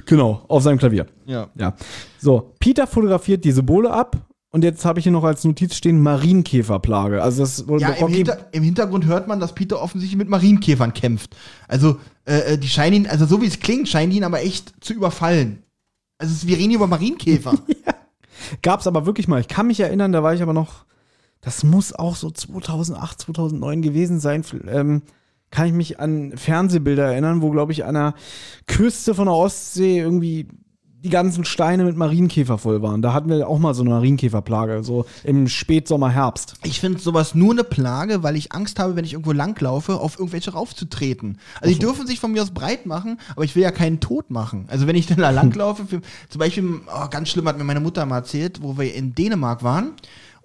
[0.05, 1.07] Genau, auf seinem Klavier.
[1.25, 1.49] Ja.
[1.55, 1.75] Ja.
[2.19, 4.17] So, Peter fotografiert die Symbole ab.
[4.49, 7.21] Und jetzt habe ich hier noch als Notiz stehen Marienkäferplage.
[7.21, 11.35] Also das Ja, im, Hinter, im Hintergrund hört man, dass Peter offensichtlich mit Marienkäfern kämpft.
[11.67, 14.73] Also, äh, äh, die scheinen ihn, also so wie es klingt, scheinen ihn aber echt
[14.83, 15.63] zu überfallen.
[16.17, 17.55] Also, es- wir reden hier über Marienkäfer.
[18.61, 19.41] Gab es aber wirklich mal.
[19.41, 20.85] Ich kann mich erinnern, da war ich aber noch,
[21.41, 24.43] das muss auch so 2008, 2009 gewesen sein.
[24.69, 25.01] Ähm,
[25.51, 28.13] kann ich mich an Fernsehbilder erinnern, wo, glaube ich, an der
[28.67, 30.47] Küste von der Ostsee irgendwie
[31.03, 33.01] die ganzen Steine mit Marienkäfer voll waren.
[33.01, 36.55] Da hatten wir auch mal so eine Marienkäferplage, so im Spätsommer, Herbst.
[36.63, 40.17] Ich finde sowas nur eine Plage, weil ich Angst habe, wenn ich irgendwo langlaufe, auf
[40.17, 41.37] irgendwelche raufzutreten.
[41.61, 44.31] Also die dürfen sich von mir aus breit machen, aber ich will ja keinen Tod
[44.31, 44.65] machen.
[44.69, 47.79] Also wenn ich dann da langlaufe, für, zum Beispiel, oh, ganz schlimm hat mir meine
[47.79, 49.93] Mutter mal erzählt, wo wir in Dänemark waren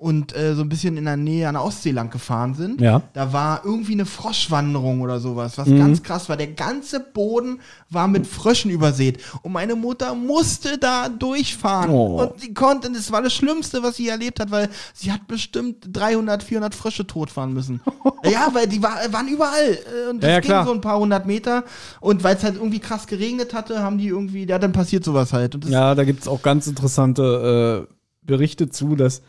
[0.03, 2.80] und äh, so ein bisschen in der Nähe an der Ostsee lang gefahren sind.
[2.80, 3.03] Ja.
[3.12, 6.36] Da war irgendwie eine Froschwanderung oder sowas, was ganz krass war.
[6.36, 9.20] Der ganze Boden war mit Fröschen übersät.
[9.42, 11.90] Und meine Mutter musste da durchfahren.
[11.90, 12.20] Oh.
[12.20, 15.86] Und sie konnte, das war das Schlimmste, was sie erlebt hat, weil sie hat bestimmt
[15.92, 17.80] 300, 400 Frösche totfahren müssen.
[18.24, 19.78] ja, weil die war, waren überall.
[20.07, 20.66] Äh, Und das Ja, ja, ging klar.
[20.66, 21.62] so ein paar hundert Meter.
[22.00, 25.32] Und weil es halt irgendwie krass geregnet hatte, haben die irgendwie, ja, dann passiert sowas
[25.32, 25.64] halt.
[25.66, 27.94] Ja, da gibt es auch ganz interessante äh,
[28.26, 29.22] Berichte zu, dass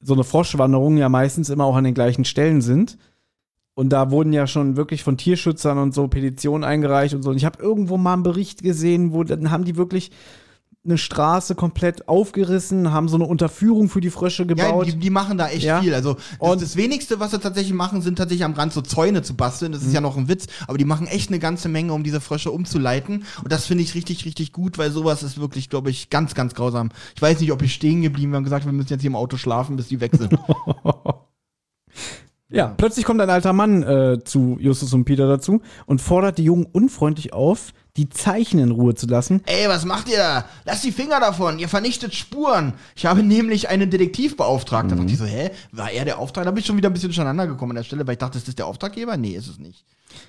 [0.00, 2.98] so eine Froschwanderung ja meistens immer auch an den gleichen Stellen sind.
[3.74, 7.30] Und da wurden ja schon wirklich von Tierschützern und so Petitionen eingereicht und so.
[7.30, 10.10] Und ich habe irgendwo mal einen Bericht gesehen, wo dann haben die wirklich
[10.84, 14.86] eine Straße komplett aufgerissen, haben so eine Unterführung für die Frösche Ja, gebaut.
[14.86, 15.80] die, die machen da echt Ja.
[15.80, 15.92] viel.
[15.92, 19.22] Also das, Und- das wenigste, was sie tatsächlich machen, sind tatsächlich am Rand so Zäune
[19.22, 19.72] zu basteln.
[19.72, 22.20] Das ist ja noch ein Witz, aber die machen echt eine ganze Menge, um diese
[22.20, 23.24] Frösche umzuleiten.
[23.42, 26.54] Und das finde ich richtig, richtig gut, weil sowas ist wirklich, glaube ich, ganz, ganz
[26.54, 26.90] grausam.
[27.14, 28.32] Ich weiß nicht, ob ich stehen geblieben.
[28.32, 30.32] Wir haben gesagt, wir müssen jetzt hier im Auto schlafen, bis die weg sind.
[32.50, 36.44] Ja, plötzlich kommt ein alter Mann äh, zu Justus und Peter dazu und fordert die
[36.44, 39.42] Jungen unfreundlich auf, die Zeichen in Ruhe zu lassen.
[39.44, 40.44] Ey, was macht ihr da?
[40.64, 42.72] Lasst die Finger davon, ihr vernichtet Spuren.
[42.96, 44.90] Ich habe nämlich einen Detektiv beauftragt.
[44.90, 45.50] Da dachte ich so, hä?
[45.72, 46.46] War er der Auftraggeber?
[46.46, 48.38] Da bin ich schon wieder ein bisschen durcheinander gekommen an der Stelle, weil ich dachte,
[48.38, 49.18] ist das der Auftraggeber?
[49.18, 49.84] Nee, ist es nicht.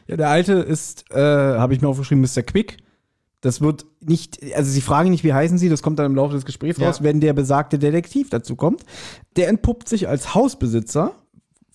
[0.07, 2.41] Ja, der alte ist, äh, habe ich mir aufgeschrieben, Mr.
[2.43, 2.77] Quick.
[3.41, 6.33] Das wird nicht, also sie fragen nicht, wie heißen sie, das kommt dann im Laufe
[6.33, 6.87] des Gesprächs Ja.
[6.87, 8.83] raus, wenn der besagte Detektiv dazu kommt.
[9.37, 11.13] Der entpuppt sich als Hausbesitzer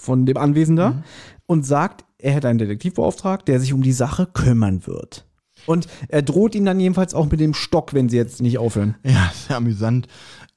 [0.05, 1.03] von dem Anwesender Mhm.
[1.47, 5.27] und sagt, er hätte einen Detektiv beauftragt, der sich um die Sache kümmern wird.
[5.67, 8.97] Und er droht ihn dann jedenfalls auch mit dem Stock, wenn sie jetzt nicht aufhören.
[9.05, 10.09] Ja, sehr amüsant.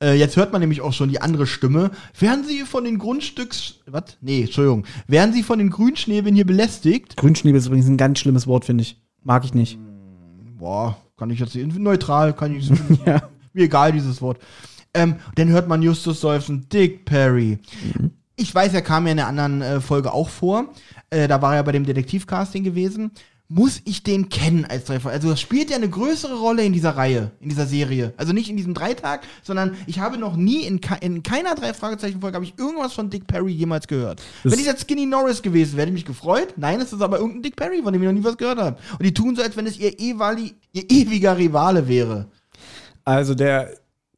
[0.03, 1.91] Äh, jetzt hört man nämlich auch schon die andere Stimme.
[2.19, 3.75] Werden Sie von den Grundstücks.
[3.87, 4.17] Was?
[4.21, 4.85] Nee, Entschuldigung.
[5.07, 7.15] Werden Sie von den Grünschnäbeln hier belästigt?
[7.17, 9.01] Grünschnee ist übrigens ein ganz schlimmes Wort, finde ich.
[9.23, 9.79] Mag ich nicht.
[10.57, 11.55] Boah, kann ich jetzt.
[11.55, 12.69] Neutral, kann ich.
[13.05, 13.29] Ja.
[13.53, 14.39] Mir egal, dieses Wort.
[14.93, 17.59] Ähm, dann hört man Justus seufzen, Dick Perry.
[18.39, 20.65] Ich weiß, er kam ja in der anderen äh, Folge auch vor.
[21.09, 23.11] Äh, da war er bei dem Detektivcasting gewesen.
[23.49, 25.09] Muss ich den kennen als Treffer?
[25.09, 28.13] Also das spielt ja eine größere Rolle in dieser Reihe, in dieser Serie.
[28.17, 31.73] Also nicht in diesem Dreitag, sondern ich habe noch nie in, ke in keiner drei
[31.73, 34.21] Fragezeichen Folge habe ich irgendwas von Dick Perry jemals gehört.
[34.43, 36.53] Das- Wenn ich jetzt Skinny Norris gewesen wäre, hätte ich mich gefreut.
[36.57, 38.77] Nein, es ist aber irgendein Dick Perry, von dem ich noch nie was gehört habe.
[38.91, 42.27] Und die tun so, als wenn es ihr, ewali, ihr ewiger Rivale wäre.
[43.05, 43.71] Also der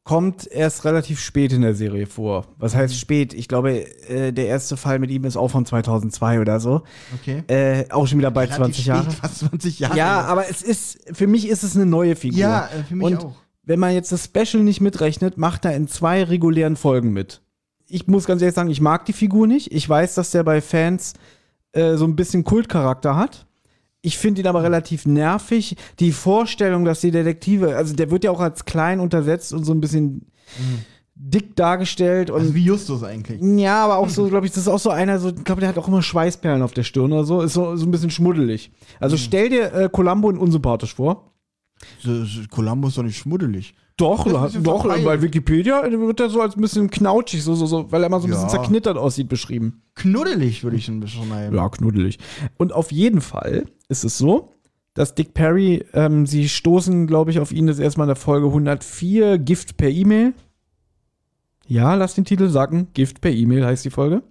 [0.04, 2.46] kommt erst relativ spät in der Serie vor.
[2.56, 3.34] Was heißt spät?
[3.34, 6.82] Ich glaube, äh, der erste Fall mit ihm ist auch von 2002 oder so.
[7.20, 7.42] Okay.
[7.48, 9.02] Äh, auch schon wieder Relativ 20 Jahre.
[9.04, 9.96] spät, Fast 20 Jahre.
[9.96, 12.38] Ja, aber es ist, für mich ist es eine neue Figur.
[12.40, 13.34] Ja, äh, für mich Und auch.
[13.62, 17.42] wenn man jetzt das Special nicht mitrechnet, macht er in zwei regulären Folgen mit.
[17.86, 19.72] Ich muss ganz ehrlich sagen, ich mag die Figur nicht.
[19.72, 21.12] Ich weiß, dass der bei Fans
[21.72, 23.46] äh, so ein bisschen Kultcharakter hat.
[24.02, 25.76] Ich finde ihn aber relativ nervig.
[25.98, 29.72] Die Vorstellung, dass die Detektive, also der wird ja auch als klein untersetzt und so
[29.72, 30.26] ein bisschen
[31.14, 33.42] dick dargestellt und Also wie Justus eigentlich.
[33.42, 35.68] ja, aber auch so, glaube ich, das ist auch so einer, so, ich glaube, der
[35.68, 38.72] hat auch immer Schweißperlen auf der Stirn oder so, ist so, so ein bisschen schmuddelig.
[39.00, 41.34] Also stell dir äh, Columbo in unsympathisch vor.
[42.50, 43.74] Columbus ist doch nicht schmuddelig.
[44.00, 44.26] Doch,
[44.62, 48.06] doch, bei Wikipedia wird er so als ein bisschen knautschig, so, so, so, weil er
[48.06, 48.50] immer so ein bisschen Ja.
[48.50, 49.82] zerknittert aussieht, beschrieben.
[49.94, 51.54] Knuddelig würde ich ein bisschen nennen.
[51.54, 52.18] Ja, knuddelig.
[52.56, 54.52] Und auf jeden Fall ist es so,
[54.94, 58.16] dass Dick Perry, ähm, sie stoßen, glaube ich, auf ihn das erste Mal in der
[58.16, 60.34] Folge 104, Gift per E-Mail.
[61.66, 62.88] Ja, lass den Titel sagen.
[62.94, 64.22] Gift per E-Mail heißt die Folge.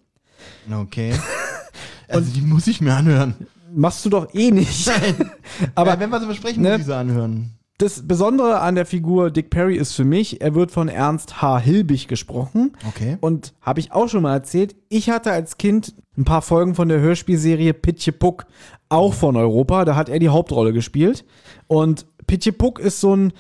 [0.71, 1.13] Okay.
[2.09, 3.35] also die muss ich mir anhören.
[3.73, 4.87] Machst du doch eh nicht.
[4.87, 5.31] Nein.
[5.75, 6.71] Aber Aber wenn wir sie besprechen, ne?
[6.71, 7.51] muss ich sie anhören.
[7.79, 11.59] Das Besondere an der Figur Dick Perry ist für mich, er wird von Ernst H.
[11.59, 12.73] Hilbig gesprochen.
[12.89, 13.17] Okay.
[13.21, 16.89] Und habe ich auch schon mal erzählt, ich hatte als Kind ein paar Folgen von
[16.89, 18.45] der Hörspielserie Pitje Puck,
[18.89, 19.85] auch von Europa.
[19.85, 21.23] Da hat er die Hauptrolle gespielt.
[21.67, 23.31] Und Pitje Puck ist so ein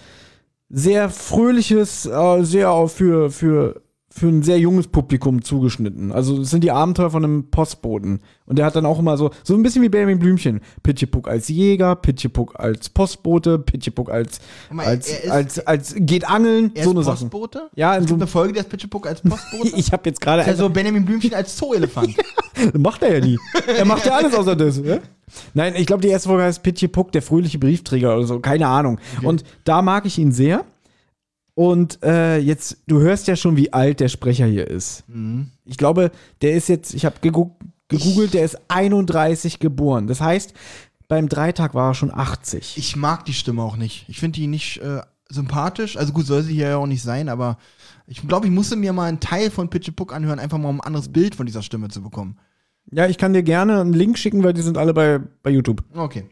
[0.69, 3.81] sehr fröhliches, äh, sehr für, für,
[4.11, 6.11] für ein sehr junges Publikum zugeschnitten.
[6.11, 8.21] Also es sind die Abenteuer von einem Postboten.
[8.47, 10.61] Und der hat dann auch immer so, so ein bisschen wie Benjamin Blümchen.
[10.81, 14.39] Pitje Puck als Jäger, Pitje Puck als Postbote, Pitje Puck als,
[14.71, 17.17] mal, als, ist- als, als, geht angeln, so ist eine Sache.
[17.25, 17.69] Postbote?
[17.75, 19.69] Ja, in es so gibt einem- eine Folge, der ist Pitchepuck als Postbote.
[19.77, 22.15] Ich habe jetzt gerade also Benjamin Blümchen als Zooelefant.
[22.77, 23.37] Macht er ja nie.
[23.67, 24.81] Er macht ja alles außer das.
[24.83, 24.97] Ja?
[25.53, 28.39] Nein, ich glaube, die erste Folge heißt Pitje Puck, der fröhliche Briefträger oder so.
[28.39, 28.99] Keine Ahnung.
[29.21, 30.65] Und da mag ich ihn sehr.
[31.59, 35.03] Und äh, jetzt, du hörst ja schon, wie alt der Sprecher hier ist.
[35.65, 36.09] Ich glaube,
[36.41, 40.07] der ist jetzt, ich habe gegoogelt, der ist 31 geboren.
[40.07, 40.53] Das heißt,
[41.09, 42.77] beim Dreitag war er schon 80.
[42.77, 44.05] Ich mag die Stimme auch nicht.
[44.07, 45.97] Ich finde die nicht äh, sympathisch.
[45.97, 47.57] Also gut, soll sie hier ja auch nicht sein, aber
[48.07, 50.87] ich glaube, ich musste mir mal einen Teil von Pitchepuck anhören, einfach mal um ein
[50.87, 52.39] anderes Bild von dieser Stimme zu bekommen.
[52.89, 55.83] Ja, ich kann dir gerne einen Link schicken, weil die sind alle bei, bei YouTube.
[55.93, 56.23] Okay.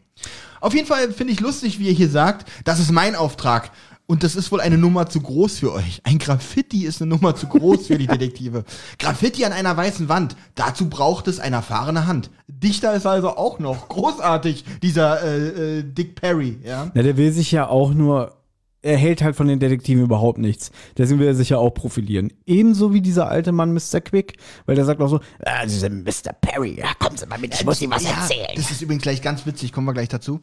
[0.60, 3.70] Auf jeden Fall finde ich lustig, wie ihr hier sagt, das ist mein Auftrag.
[4.10, 6.00] Und das ist wohl eine Nummer zu groß für euch.
[6.02, 8.64] Ein Graffiti ist eine Nummer zu groß für die Detektive.
[8.98, 10.34] Graffiti an einer weißen Wand.
[10.54, 12.30] Dazu braucht es eine erfahrene Hand.
[12.46, 16.90] Dichter ist also auch noch großartig, dieser äh, äh, Dick Perry, ja.
[16.94, 18.38] Na, der will sich ja auch nur,
[18.80, 20.70] er hält halt von den Detektiven überhaupt nichts.
[20.96, 22.32] Deswegen will er sich ja auch profilieren.
[22.46, 24.00] Ebenso wie dieser alte Mann Mr.
[24.00, 26.32] Quick, weil der sagt auch so, Ah, Mr.
[26.40, 28.48] Perry, ja, kommen Sie mal mit, ich muss Ihnen was ja, erzählen.
[28.56, 30.40] Das ist übrigens gleich ganz witzig, kommen wir gleich dazu.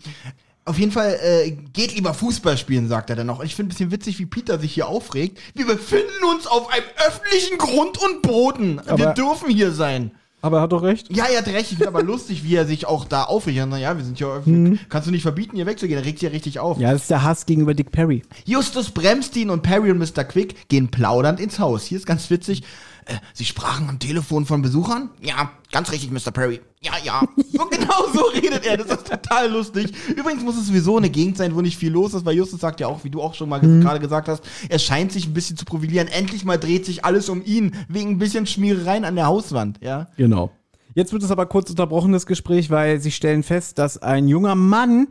[0.67, 3.43] Auf jeden Fall, äh, geht lieber Fußball spielen, sagt er dann noch.
[3.43, 5.37] Ich finde ein bisschen witzig, wie Peter sich hier aufregt.
[5.53, 8.81] Wir befinden uns auf einem öffentlichen Grund und Boden.
[8.83, 10.09] Wir Aber- dürfen hier sein.
[10.41, 11.15] aber er hat doch recht.
[11.15, 11.71] Ja, er hat recht.
[11.71, 13.57] Ich finde aber lustig, wie er sich auch da aufregt.
[13.57, 14.79] Ja, naja, wir sind ja öffentlich.
[14.89, 15.99] Kannst du nicht verbieten, hier wegzugehen.
[15.99, 16.79] Er regt sich ja richtig auf.
[16.79, 18.23] Ja, das ist der Hass gegenüber Dick Perry.
[18.45, 20.23] Justus bremst ihn und Perry und Mr.
[20.23, 21.83] Quick gehen plaudernd ins Haus.
[21.85, 22.63] Hier ist ganz witzig.
[23.05, 25.09] Äh, Sie sprachen am Telefon von Besuchern?
[25.21, 26.31] Ja, ganz richtig, Mr.
[26.31, 26.61] Perry.
[26.81, 27.21] Ja, ja.
[27.51, 28.77] So genau so redet er.
[28.77, 29.93] Das ist total lustig.
[30.15, 32.79] Übrigens muss es sowieso eine Gegend sein, wo nicht viel los ist, weil Justus sagt
[32.79, 35.33] ja auch, wie du auch schon mal ges- gerade gesagt hast, er scheint sich ein
[35.33, 36.07] bisschen zu profilieren.
[36.07, 40.09] Endlich mal dreht sich alles um ihn, wegen ein bisschen Schmierereien an der Hauswand, ja.
[40.17, 40.51] Genau.
[40.93, 44.55] Jetzt wird es aber kurz unterbrochen, das Gespräch, weil sie stellen fest, dass ein junger
[44.55, 45.07] Mann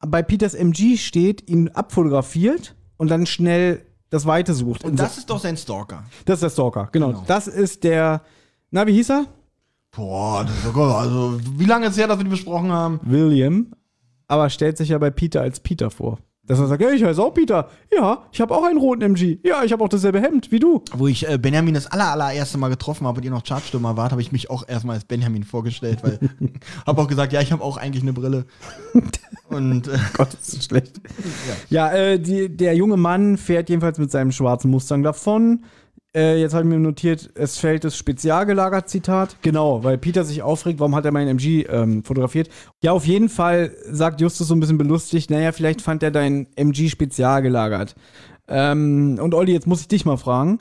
[0.00, 4.84] bei Peters MG steht, ihn abfotografiert und dann schnell das Weite sucht.
[4.84, 6.04] Und das ist doch sein Stalker.
[6.26, 7.24] das ist der Stalker, genau.
[7.26, 8.20] Das ist der,
[8.70, 9.24] na, wie hieß er?
[9.90, 13.00] Boah, das ist sogar, also, wie lange ist es her, dass wir die besprochen haben?
[13.04, 13.72] William,
[14.28, 16.18] aber stellt sich ja bei Peter als Peter vor.
[16.44, 17.68] Dass er sagt, ja, ich heiße auch Peter.
[17.94, 19.38] Ja, ich habe auch einen roten MG.
[19.44, 20.82] Ja, ich habe auch dasselbe Hemd wie du.
[20.92, 24.10] Wo ich äh, Benjamin das aller, allererste Mal getroffen habe und ihr noch Chartstürmer wart,
[24.10, 26.18] habe ich mich auch erstmal als Benjamin vorgestellt, weil
[26.86, 28.46] habe auch gesagt, ja, ich habe auch eigentlich eine Brille.
[29.48, 30.98] Und äh, Gott, das ist schlecht.
[31.68, 35.64] Ja, äh, die, der junge Mann fährt jedenfalls mit seinem schwarzen Mustang davon.
[36.14, 39.36] Äh, jetzt habe ich mir notiert, es fällt das spezialgelagert Zitat.
[39.40, 42.50] Genau, weil Peter sich aufregt, warum hat er meinen MG ähm, fotografiert?
[42.82, 46.48] Ja, auf jeden Fall sagt Justus so ein bisschen belustigt, naja, vielleicht fand er dein
[46.54, 47.94] MG spezial gelagert.
[48.46, 50.58] Ähm, und Olli, jetzt muss ich dich mal fragen.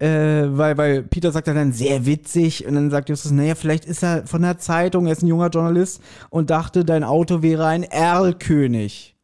[0.00, 3.84] Äh, weil, weil Peter sagt ja dann sehr witzig und dann sagt Justus, naja, vielleicht
[3.84, 7.66] ist er von der Zeitung, er ist ein junger Journalist und dachte, dein Auto wäre
[7.66, 9.14] ein Erlkönig.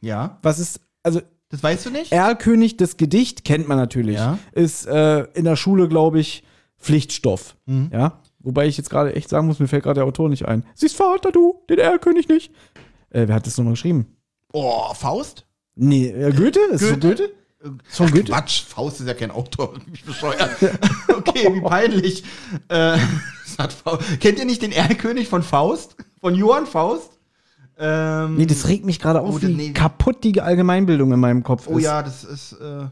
[0.00, 1.20] ja, Was ist, also
[1.54, 2.10] das weißt du nicht?
[2.12, 4.38] Erlkönig, das Gedicht kennt man natürlich, Ja.
[4.52, 6.42] ist äh, in der Schule, glaube ich,
[6.78, 7.56] Pflichtstoff.
[7.66, 7.90] Mhm.
[7.92, 10.64] Ja, wobei ich jetzt gerade echt sagen muss, mir fällt gerade der Autor nicht ein.
[10.74, 12.52] Siehst Vater, du, den Erlkönig nicht.
[13.10, 14.16] Äh, wer hat das nochmal geschrieben?
[14.52, 15.46] Oh, Faust?
[15.76, 16.58] Nee, äh, Goethe?
[16.72, 17.30] Ist es so Goethe?
[17.62, 17.78] Goethe?
[17.88, 18.32] Von Goethe?
[18.32, 19.74] Quatsch, Faust ist ja kein Autor.
[19.90, 20.50] Mich bescheuert.
[21.16, 22.24] okay, wie peinlich.
[22.68, 22.98] Äh.
[24.20, 25.96] Kennt ihr nicht den Erlkönig von Faust?
[26.20, 27.12] Von Johann Faust?
[27.78, 29.72] Ähm, Nee, das regt mich gerade auf, Oh, wie nee.
[29.72, 31.84] kaputt die Allgemeinbildung in meinem Kopf oh ist.
[31.84, 32.86] ja, das ist äh,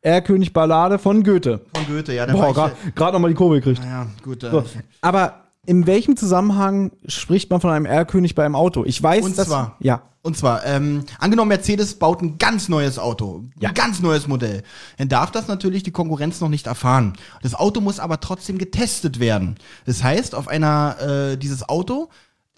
[0.00, 1.60] Erlkönig Ballade von Goethe.
[1.74, 2.26] von Goethe, ja.
[2.26, 3.82] Boah, gerade grad noch mal die Kurve gekriegt.
[3.84, 4.44] ja, gut.
[4.44, 4.64] Äh, So,
[5.00, 8.84] aber in welchem Zusammenhang spricht man von einem Erlkönig bei einem Auto?
[8.84, 12.98] Ich weiß, Und dass, zwar- ja, Und zwar, ähm, angenommen, Mercedes baut ein ganz neues
[12.98, 13.68] Auto, Ja.
[13.70, 14.62] ein ganz neues Modell,
[14.98, 17.14] dann darf das natürlich die Konkurrenz noch nicht erfahren.
[17.42, 19.56] Das Auto muss aber trotzdem getestet werden.
[19.84, 20.96] Das heißt, auf einer,
[21.32, 22.08] äh, dieses Auto,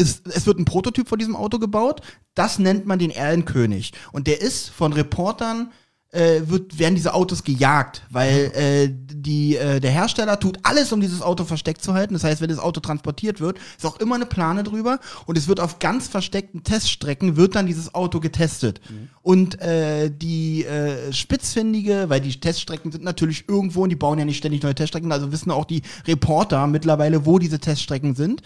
[0.01, 2.01] ist, es wird ein Prototyp von diesem Auto gebaut,
[2.35, 3.93] das nennt man den Erlenkönig.
[4.13, 5.71] Und der ist von Reportern
[6.13, 11.01] äh, wird, werden diese Autos gejagt, weil äh, die, äh, der Hersteller tut alles, um
[11.01, 12.15] dieses Auto versteckt zu halten.
[12.15, 15.47] Das heißt, wenn das Auto transportiert wird, ist auch immer eine Plane drüber und es
[15.47, 18.81] wird auf ganz versteckten Teststrecken wird dann dieses Auto getestet.
[19.23, 24.25] Und äh, die äh, Spitzfindige, weil die Teststrecken sind natürlich irgendwo und die bauen ja
[24.25, 28.43] nicht ständig neue Teststrecken, also wissen auch die Reporter mittlerweile, wo diese Teststrecken sind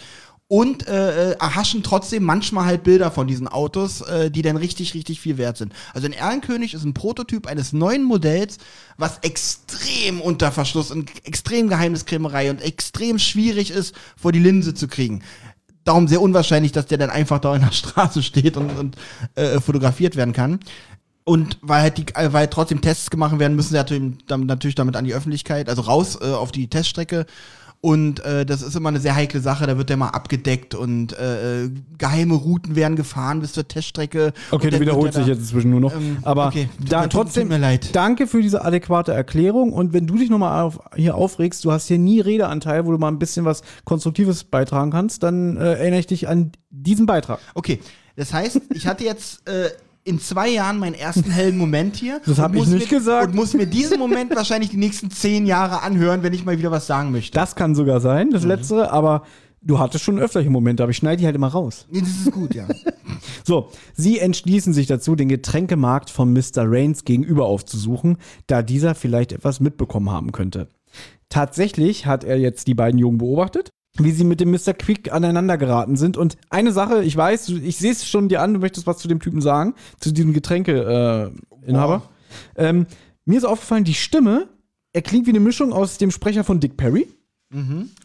[0.48, 4.94] und äh, äh, erhaschen trotzdem manchmal halt Bilder von diesen Autos, äh, die dann richtig,
[4.94, 5.72] richtig viel wert sind.
[5.94, 8.58] Also ein Erlenkönig ist ein Prototyp eines neuen Modells,
[8.98, 14.86] was extrem unter Verschluss und extrem Geheimniskrämerei und extrem schwierig ist, vor die Linse zu
[14.86, 15.22] kriegen.
[15.84, 18.96] Darum sehr unwahrscheinlich, dass der dann einfach da in der Straße steht und, und
[19.34, 20.60] äh, fotografiert werden kann.
[21.24, 25.06] Und weil halt die, äh, weil trotzdem Tests gemacht werden, müssen sie natürlich damit an
[25.06, 27.24] die Öffentlichkeit, also raus äh, auf die Teststrecke.
[27.84, 31.12] Und äh, das ist immer eine sehr heikle Sache, da wird der mal abgedeckt und
[31.18, 34.32] äh, äh, geheime Routen werden gefahren bis zur Teststrecke.
[34.50, 35.94] Okay, du wiederholst dich jetzt inzwischen nur noch.
[35.94, 36.70] Ähm, aber okay.
[36.88, 37.90] da trotzdem, tut mir leid.
[37.92, 39.74] danke für diese adäquate Erklärung.
[39.74, 42.96] Und wenn du dich nochmal auf, hier aufregst, du hast hier nie Redeanteil, wo du
[42.96, 47.38] mal ein bisschen was Konstruktives beitragen kannst, dann äh, erinnere ich dich an diesen Beitrag.
[47.52, 47.80] Okay,
[48.16, 49.68] das heißt, ich hatte jetzt äh,
[50.04, 52.20] in zwei Jahren meinen ersten hellen Moment hier.
[52.26, 53.28] Das hab und ich nicht mir, gesagt.
[53.28, 56.70] Und muss mir diesen Moment wahrscheinlich die nächsten zehn Jahre anhören, wenn ich mal wieder
[56.70, 57.32] was sagen möchte.
[57.32, 58.32] Das kann sogar sein, Mhm.
[58.32, 59.22] das Letztere, aber
[59.62, 61.86] du hattest schon öfter Momente, aber ich schneide die halt immer raus.
[61.90, 62.66] Nee, das ist gut, ja.
[63.46, 66.64] So, sie entschließen sich dazu, den Getränkemarkt von Mr.
[66.64, 70.68] Rains gegenüber aufzusuchen, da dieser vielleicht etwas mitbekommen haben könnte.
[71.28, 74.74] Tatsächlich hat er jetzt die beiden Jungen beobachtet, wie sie mit dem Mr.
[74.74, 76.16] Quick aneinander geraten sind.
[76.16, 79.08] Und eine Sache, ich weiß, ich sehe es schon dir an, du möchtest was zu
[79.08, 82.02] dem Typen sagen, zu diesem Getränkeinhaber.
[82.56, 82.86] Äh, ähm,
[83.24, 84.48] mir ist aufgefallen, die Stimme,
[84.92, 87.08] er klingt wie eine Mischung aus dem Sprecher von Dick Perry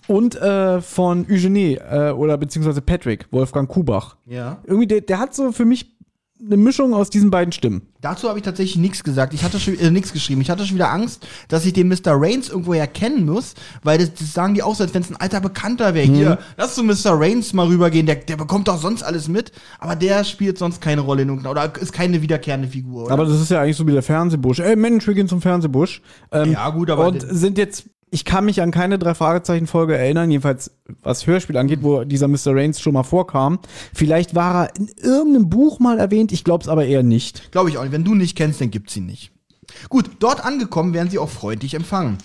[0.08, 4.16] und äh, von Eugenie äh, oder beziehungsweise Patrick, Wolfgang Kubach.
[4.26, 4.60] ja.
[4.66, 5.98] Irgendwie, der, der hat so für mich
[6.44, 7.82] eine Mischung aus diesen beiden Stimmen.
[8.02, 9.34] Dazu habe ich tatsächlich nichts gesagt.
[9.34, 10.40] Ich hatte schon äh, nichts geschrieben.
[10.40, 12.14] Ich hatte schon wieder Angst, dass ich den Mr.
[12.14, 15.18] Rains irgendwoher kennen muss, weil das, das sagen die auch so, als wenn es ein
[15.18, 16.08] alter Bekannter wäre.
[16.08, 17.20] Hier, lass zu Mr.
[17.20, 18.06] Rains mal rübergehen.
[18.06, 21.52] Der, der bekommt doch sonst alles mit, aber der spielt sonst keine Rolle in irgendeiner
[21.52, 23.06] oder ist keine wiederkehrende Figur.
[23.06, 23.14] Oder?
[23.14, 24.60] Aber das ist ja eigentlich so wie der Fernsehbusch.
[24.60, 26.02] Ey, Mensch, wir gehen zum Fernsehbusch.
[26.32, 30.32] Ähm, Ja, gut, aber Und sind jetzt, ich kann mich an keine drei Fragezeichen-Folge erinnern,
[30.32, 30.72] jedenfalls
[31.04, 32.56] was Hörspiel angeht, wo dieser Mr.
[32.56, 33.60] Rains schon mal vorkam.
[33.94, 37.52] Vielleicht war er in irgendeinem Buch mal erwähnt, ich glaube es aber eher nicht.
[37.52, 37.92] Glaube ich auch nicht.
[37.92, 39.32] Wenn du nicht kennst, dann gibt's ihn nicht.
[39.90, 42.18] Gut, dort angekommen werden sie auch freundlich empfangen.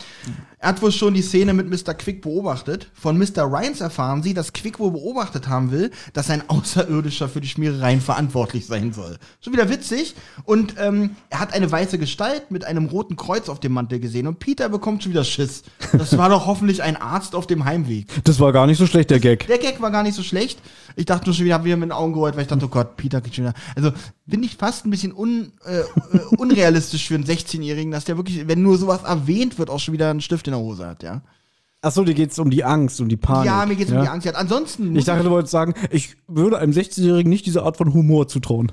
[0.65, 1.93] Er hat wohl schon die Szene mit Mr.
[1.93, 2.91] Quick beobachtet.
[2.95, 3.45] Von Mr.
[3.45, 8.01] Ryans erfahren sie, dass Quick wohl beobachtet haben will, dass ein Außerirdischer für die Schmierereien
[8.01, 9.19] verantwortlich sein soll.
[9.43, 10.15] Schon wieder witzig.
[10.45, 14.27] Und ähm, er hat eine weiße Gestalt mit einem roten Kreuz auf dem Mantel gesehen.
[14.27, 15.65] Und Peter bekommt schon wieder Schiss.
[15.93, 18.07] Das war doch hoffentlich ein Arzt auf dem Heimweg.
[18.25, 19.47] Das war gar nicht so schlecht, der Gag.
[19.47, 20.63] Der Gag war gar nicht so schlecht.
[20.97, 22.69] Ich dachte nur schon wieder, hab wieder mit den Augen geholt, weil ich dachte, oh
[22.69, 23.55] Gott, Peter geht schon wieder.
[23.77, 23.93] Also,
[24.25, 25.85] bin ich fast ein bisschen un, äh, äh,
[26.39, 30.09] unrealistisch für einen 16-Jährigen, dass der wirklich, wenn nur sowas erwähnt wird, auch schon wieder
[30.09, 31.23] einen Stift in der Hose hat, ja.
[31.85, 33.45] Achso, dir geht's um die Angst, um die Panik.
[33.45, 34.25] ja, mir geht's um die Angst.
[34.25, 34.97] Ja, ansonsten.
[34.97, 38.73] Ich dachte, du wolltest sagen, ich würde einem 16-Jährigen nicht diese Art von Humor zutrauen.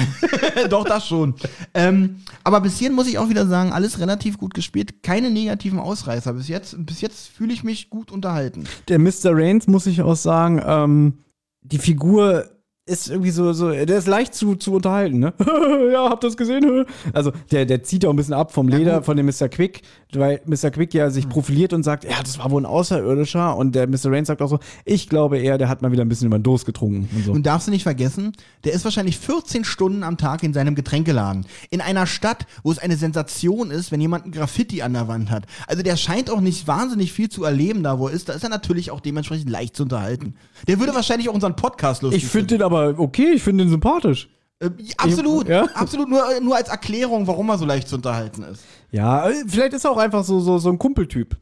[0.70, 1.34] Doch, das schon.
[1.72, 5.02] ähm, aber bis hierhin muss ich auch wieder sagen, alles relativ gut gespielt.
[5.02, 6.76] Keine negativen Ausreißer bis jetzt.
[6.84, 8.64] Bis jetzt fühle ich mich gut unterhalten.
[8.88, 9.30] Der Mr.
[9.32, 11.18] Rains, muss ich auch sagen, ähm,
[11.62, 12.44] die Figur
[12.88, 15.32] ist irgendwie so, so, der ist leicht zu, zu unterhalten, ne?
[15.92, 16.86] ja, habt ihr das gesehen?
[17.12, 19.48] Also, der, der zieht auch ein bisschen ab vom Leder von dem Mr.
[19.48, 19.82] Quick,
[20.12, 20.70] weil Mr.
[20.70, 24.06] Quick ja sich profiliert und sagt, ja, das war wohl ein Außerirdischer und der Mr.
[24.06, 26.42] Rains sagt auch so, ich glaube eher, der hat mal wieder ein bisschen über den
[26.42, 27.32] Dos getrunken und so.
[27.32, 28.32] Und darfst du nicht vergessen,
[28.64, 31.46] der ist wahrscheinlich 14 Stunden am Tag in seinem Getränkeladen.
[31.70, 35.30] In einer Stadt, wo es eine Sensation ist, wenn jemand ein Graffiti an der Wand
[35.30, 35.44] hat.
[35.66, 38.28] Also der scheint auch nicht wahnsinnig viel zu erleben da, wo er ist.
[38.28, 40.34] Da ist er natürlich auch dementsprechend leicht zu unterhalten.
[40.66, 43.70] Der würde wahrscheinlich auch unseren Podcast lustig ich finde den aber okay, ich finde den
[43.70, 44.28] sympathisch.
[44.60, 45.64] Äh, absolut, Ja?
[45.74, 46.08] absolut.
[46.08, 48.64] Nur, nur als Erklärung, warum er so leicht zu unterhalten ist.
[48.90, 51.36] Ja, äh, vielleicht ist er auch einfach so, so, so ein Kumpeltyp.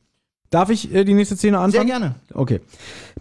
[0.50, 1.88] Darf ich äh, die nächste Szene anfangen?
[1.88, 2.14] Sehr gerne.
[2.34, 2.60] Okay.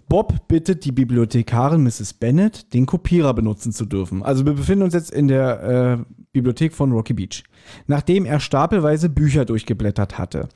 [0.08, 2.14] Bob bittet die Bibliothekarin Mrs.
[2.14, 4.22] Bennet, den Kopierer benutzen zu dürfen.
[4.22, 5.62] Also wir befinden uns jetzt in der
[5.98, 7.42] äh, Bibliothek von Rocky Beach,
[7.86, 10.48] nachdem er stapelweise Bücher durchgeblättert hatte.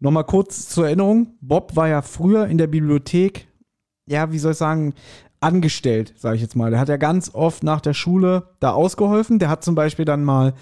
[0.00, 3.46] Nochmal kurz zur Erinnerung, Bob war ja früher in der Bibliothek,
[4.06, 4.94] ja, wie soll ich sagen,
[5.40, 6.70] angestellt, sage ich jetzt mal.
[6.70, 9.38] Der hat ja ganz oft nach der Schule da ausgeholfen.
[9.38, 10.54] Der hat zum Beispiel dann mal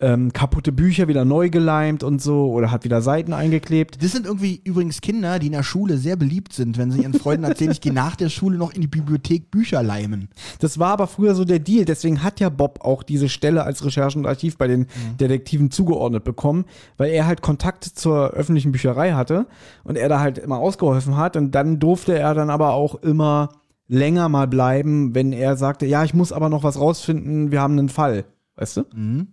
[0.00, 4.02] ähm, kaputte Bücher wieder neu geleimt und so oder hat wieder Seiten eingeklebt.
[4.02, 7.12] Das sind irgendwie übrigens Kinder, die in der Schule sehr beliebt sind, wenn sie ihren
[7.12, 10.28] Freunden erzählen, ich gehe nach der Schule noch in die Bibliothek Bücher leimen.
[10.58, 11.84] Das war aber früher so der Deal.
[11.84, 14.86] Deswegen hat ja Bob auch diese Stelle als Recherchen- und Archiv bei den
[15.20, 16.64] Detektiven zugeordnet bekommen,
[16.96, 19.46] weil er halt Kontakt zur öffentlichen Bücherei hatte
[19.84, 21.36] und er da halt immer ausgeholfen hat.
[21.36, 23.50] Und dann durfte er dann aber auch immer
[23.90, 27.78] länger mal bleiben, wenn er sagte, ja, ich muss aber noch was rausfinden, wir haben
[27.78, 28.24] einen Fall.
[28.54, 28.84] Weißt du?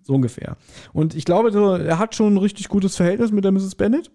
[0.04, 0.58] So ungefähr.
[0.94, 1.52] Und ich glaube,
[1.86, 3.76] er hat schon ein richtig gutes Verhältnis mit der Mrs.
[3.76, 4.10] Bennett.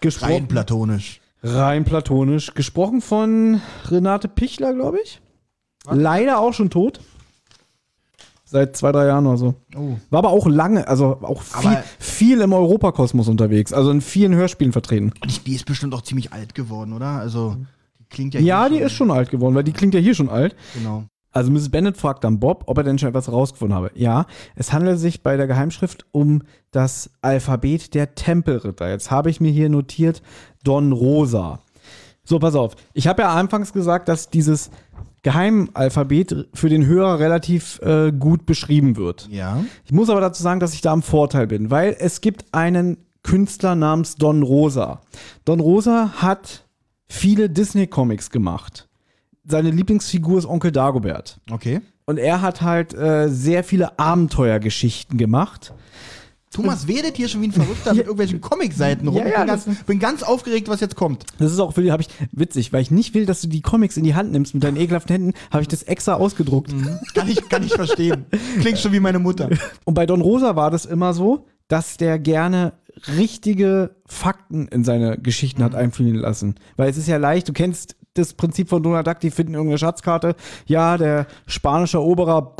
[0.00, 1.20] Gesprochen, Rein platonisch.
[1.42, 2.54] Rein platonisch.
[2.54, 3.60] Gesprochen von
[3.90, 5.20] Renate Pichler, glaube ich.
[5.90, 7.00] Leider auch schon tot.
[8.44, 9.54] Seit zwei, drei Jahren oder so.
[9.74, 9.96] Oh.
[10.10, 13.72] War aber auch lange, also auch viel, viel im Europakosmos unterwegs.
[13.72, 15.12] Also in vielen Hörspielen vertreten.
[15.20, 17.06] Und die ist bestimmt auch ziemlich alt geworden, oder?
[17.06, 17.66] Also, die
[18.12, 20.54] klingt ja Ja, die ist schon alt geworden, weil die klingt ja hier schon alt.
[20.74, 21.04] Genau.
[21.32, 21.70] Also Mrs.
[21.70, 23.90] Bennett fragt dann Bob, ob er denn schon etwas herausgefunden habe.
[23.94, 28.88] Ja, es handelt sich bei der Geheimschrift um das Alphabet der Tempelritter.
[28.88, 30.22] Jetzt habe ich mir hier notiert
[30.62, 31.60] Don Rosa.
[32.22, 32.76] So, pass auf.
[32.92, 34.70] Ich habe ja anfangs gesagt, dass dieses
[35.22, 39.28] Geheimalphabet für den Hörer relativ äh, gut beschrieben wird.
[39.30, 39.64] Ja.
[39.84, 42.98] Ich muss aber dazu sagen, dass ich da am Vorteil bin, weil es gibt einen
[43.22, 45.00] Künstler namens Don Rosa.
[45.44, 46.61] Don Rosa hat
[47.12, 48.88] viele Disney-Comics gemacht.
[49.44, 51.40] Seine Lieblingsfigur ist Onkel Dagobert.
[51.50, 51.80] Okay.
[52.06, 55.72] Und er hat halt äh, sehr viele Abenteuergeschichten gemacht.
[56.52, 59.18] Thomas werdet hier schon wie ein Verrückter mit irgendwelchen Comicseiten rum.
[59.18, 61.24] Ja, ja, ich bin ganz, bin ganz aufgeregt, was jetzt kommt.
[61.38, 64.04] Das ist auch, habe ich witzig, weil ich nicht will, dass du die Comics in
[64.04, 66.74] die Hand nimmst mit deinen ekelhaften Händen, habe ich das extra ausgedruckt.
[67.14, 68.26] Kann ich, kann ich verstehen.
[68.60, 69.48] Klingt schon wie meine Mutter.
[69.84, 72.74] Und bei Don Rosa war das immer so, dass der gerne
[73.16, 76.54] richtige Fakten in seine Geschichten hat einfließen lassen.
[76.76, 79.78] Weil es ist ja leicht, du kennst das Prinzip von Donald Duck, die finden irgendeine
[79.78, 80.36] Schatzkarte.
[80.66, 82.54] Ja, der spanische Eroberer,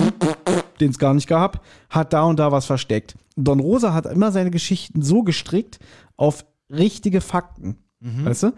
[0.81, 3.17] den es gar nicht gab, hat da und da was versteckt.
[3.37, 5.79] Don Rosa hat immer seine Geschichten so gestrickt
[6.17, 7.77] auf richtige Fakten.
[8.01, 8.53] Weißt du?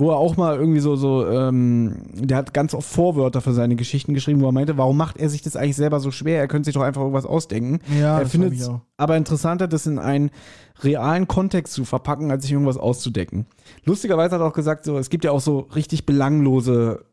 [0.00, 3.74] Wo er auch mal irgendwie so, so, ähm, der hat ganz oft Vorwörter für seine
[3.74, 6.38] Geschichten geschrieben, wo er meinte, warum macht er sich das eigentlich selber so schwer?
[6.38, 7.80] Er könnte sich doch einfach irgendwas ausdenken.
[8.00, 10.30] Ja, er findet es aber interessanter, das in einen
[10.82, 13.46] realen Kontext zu verpacken, als sich irgendwas auszudecken.
[13.84, 17.04] Lustigerweise hat er auch gesagt, so, es gibt ja auch so richtig belanglose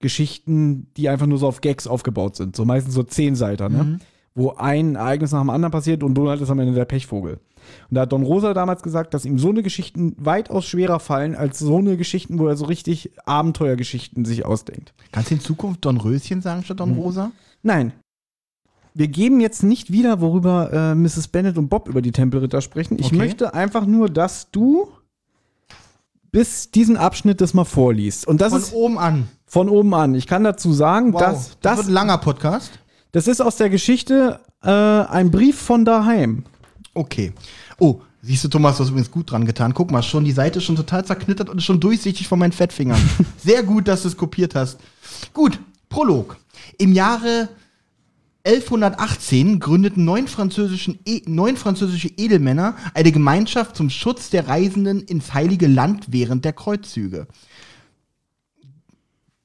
[0.00, 2.56] Geschichten, die einfach nur so auf Gags aufgebaut sind.
[2.56, 4.00] So meistens so Zehnseiter, ne?
[4.34, 7.38] Wo ein Ereignis nach dem anderen passiert und Donald ist am Ende der Pechvogel.
[7.90, 11.34] Und da hat Don Rosa damals gesagt, dass ihm so eine Geschichten weitaus schwerer fallen,
[11.34, 14.94] als so eine Geschichten, wo er so richtig Abenteuergeschichten sich ausdenkt.
[15.12, 17.32] Kannst du in Zukunft Don Röschen sagen statt Don Rosa?
[17.62, 17.92] Nein.
[18.94, 21.28] Wir geben jetzt nicht wieder, worüber äh, Mrs.
[21.28, 22.98] Bennet und Bob über die Tempelritter sprechen.
[22.98, 23.16] Ich Okay.
[23.16, 24.90] möchte einfach nur, dass du
[26.30, 28.26] bis diesen Abschnitt das mal vorliest.
[28.26, 29.28] Und das Von ist oben an.
[29.46, 30.14] von oben an.
[30.14, 31.20] Ich kann dazu sagen, Wow.
[31.20, 32.70] dass das wird das, ein langer Podcast.
[33.12, 36.44] das ist aus der Geschichte äh, ein Brief von daheim.
[36.94, 37.32] Okay.
[37.82, 39.74] Oh, siehst du, Thomas, du hast übrigens gut dran getan.
[39.74, 42.52] Guck mal, schon die Seite ist schon total zerknittert und ist schon durchsichtig von meinen
[42.52, 43.00] Fettfingern.
[43.36, 44.78] Sehr gut, dass du es kopiert hast.
[45.34, 46.36] Gut, Prolog.
[46.78, 47.48] Im Jahre
[48.44, 55.34] 1118 gründeten neun, französischen e neun französische Edelmänner eine Gemeinschaft zum Schutz der Reisenden ins
[55.34, 57.26] Heilige Land während der Kreuzzüge.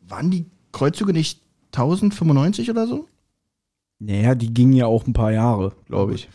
[0.07, 1.41] Waren die Kreuzzüge nicht
[1.71, 3.07] 1095 oder so?
[3.97, 6.29] Naja, die gingen ja auch ein paar Jahre, glaube ich.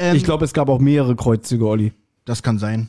[0.00, 1.92] Ähm, ich glaube, es gab auch mehrere Kreuzzüge, Olli.
[2.24, 2.88] Das kann sein.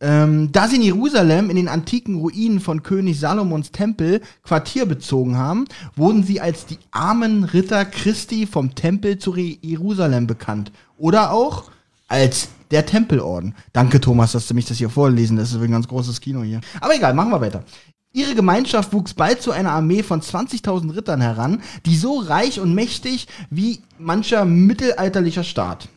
[0.00, 5.38] Ähm, da sie in Jerusalem in den antiken Ruinen von König Salomons Tempel Quartier bezogen
[5.38, 10.72] haben, wurden sie als die armen Ritter Christi vom Tempel zu Re Jerusalem bekannt.
[10.98, 11.70] Oder auch
[12.08, 13.54] als der Tempelorden.
[13.72, 15.52] Danke, Thomas, dass du mich das hier vorlesen lässt.
[15.52, 16.60] Das ist ein ganz großes Kino hier.
[16.80, 17.64] Aber egal, machen wir weiter.
[18.12, 22.74] Ihre Gemeinschaft wuchs bald zu einer Armee von 20.000 Rittern heran, die so reich und
[22.74, 25.88] mächtig wie mancher mittelalterlicher Staat.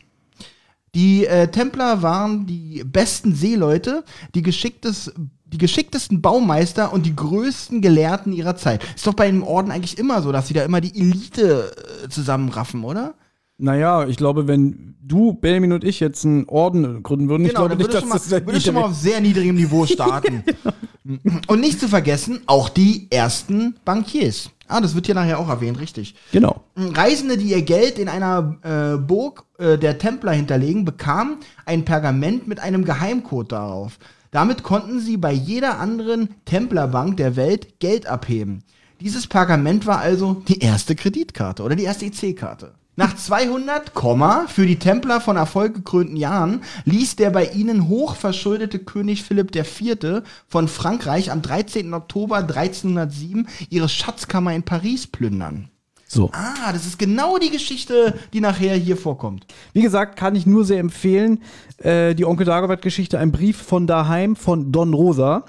[0.94, 4.04] Die äh, Templer waren die besten Seeleute,
[4.34, 5.12] die, geschicktes,
[5.44, 8.82] die geschicktesten Baumeister und die größten Gelehrten ihrer Zeit.
[8.96, 11.72] Ist doch bei einem Orden eigentlich immer so, dass sie da immer die Elite
[12.04, 13.14] äh, zusammenraffen, oder?
[13.58, 17.76] Naja, ich glaube, wenn du, Benjamin und ich jetzt einen Orden gründen würden, ich glaube
[17.76, 20.42] nicht, dass mal, das würde schon mal auf sehr niedrigem Niveau starten.
[21.46, 24.50] und nicht zu vergessen, auch die ersten Bankiers.
[24.70, 26.14] Ah, das wird hier nachher auch erwähnt, richtig.
[26.32, 26.62] Genau.
[26.76, 32.46] Reisende, die ihr Geld in einer äh, Burg äh, der Templer hinterlegen, bekamen ein Pergament
[32.46, 33.98] mit einem Geheimcode darauf.
[34.30, 38.62] Damit konnten sie bei jeder anderen Templerbank der Welt Geld abheben.
[39.00, 42.74] Dieses Pergament war also die erste Kreditkarte oder die erste EC-Karte.
[43.00, 49.22] Nach 200, Komma, für die Templer von erfolggekrönten Jahren ließ der bei ihnen hochverschuldete König
[49.22, 50.22] Philipp IV.
[50.46, 51.94] von Frankreich am 13.
[51.94, 55.70] Oktober 1307 ihre Schatzkammer in Paris plündern.
[56.06, 56.28] So.
[56.34, 59.46] Ah, das ist genau die Geschichte, die nachher hier vorkommt.
[59.72, 61.40] Wie gesagt, kann ich nur sehr empfehlen.
[61.78, 65.46] Äh, die Onkel Dagobert-Geschichte, ein Brief von daheim von Don Rosa.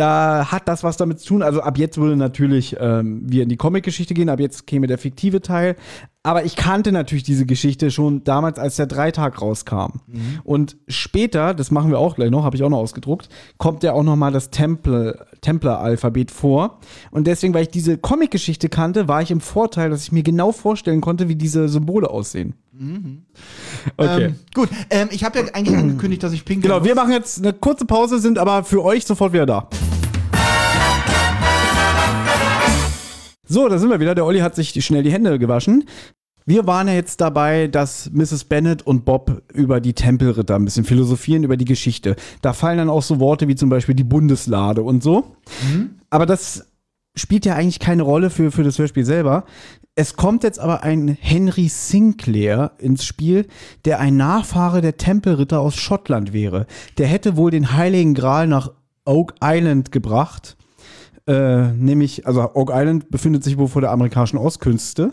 [0.00, 1.42] Da hat das was damit zu tun.
[1.42, 4.96] Also ab jetzt würde natürlich ähm, wir in die Comic-Geschichte gehen, ab jetzt käme der
[4.96, 5.76] fiktive Teil.
[6.22, 10.00] Aber ich kannte natürlich diese Geschichte schon damals, als der Dreitag rauskam.
[10.42, 13.28] Und später, das machen wir auch gleich noch, habe ich auch noch ausgedruckt,
[13.58, 16.80] kommt ja auch noch mal das Templer-Alphabet vor.
[17.10, 20.52] Und deswegen, weil ich diese Comic-Geschichte kannte, war ich im Vorteil, dass ich mir genau
[20.52, 22.54] vorstellen konnte, wie diese Symbole aussehen.
[23.98, 24.24] Okay.
[24.24, 27.38] Ähm, gut, ähm, ich habe ja eigentlich angekündigt, dass ich pinkeln Genau, wir machen jetzt
[27.38, 29.68] eine kurze Pause, sind aber für euch sofort wieder da.
[33.52, 34.14] So, da sind wir wieder.
[34.14, 35.82] Der Olli hat sich schnell die Hände gewaschen.
[36.46, 38.44] Wir waren ja jetzt dabei, dass Mrs.
[38.44, 42.14] Bennet und Bob über die Tempelritter ein bisschen philosophieren, über die Geschichte.
[42.42, 45.34] Da fallen dann auch so Worte wie zum Beispiel die Bundeslade und so.
[46.10, 46.64] Aber das
[47.16, 49.44] spielt ja eigentlich keine Rolle für, für das Hörspiel selber.
[49.96, 53.48] Es kommt jetzt aber ein Henry Sinclair ins Spiel,
[53.84, 56.66] der ein Nachfahre der Tempelritter aus Schottland wäre.
[56.98, 58.70] Der hätte wohl den Heiligen Gral nach
[59.04, 60.56] Oak Island gebracht.
[61.30, 65.12] Äh, nämlich, also Oak Island befindet sich wohl vor der amerikanischen Ostküste.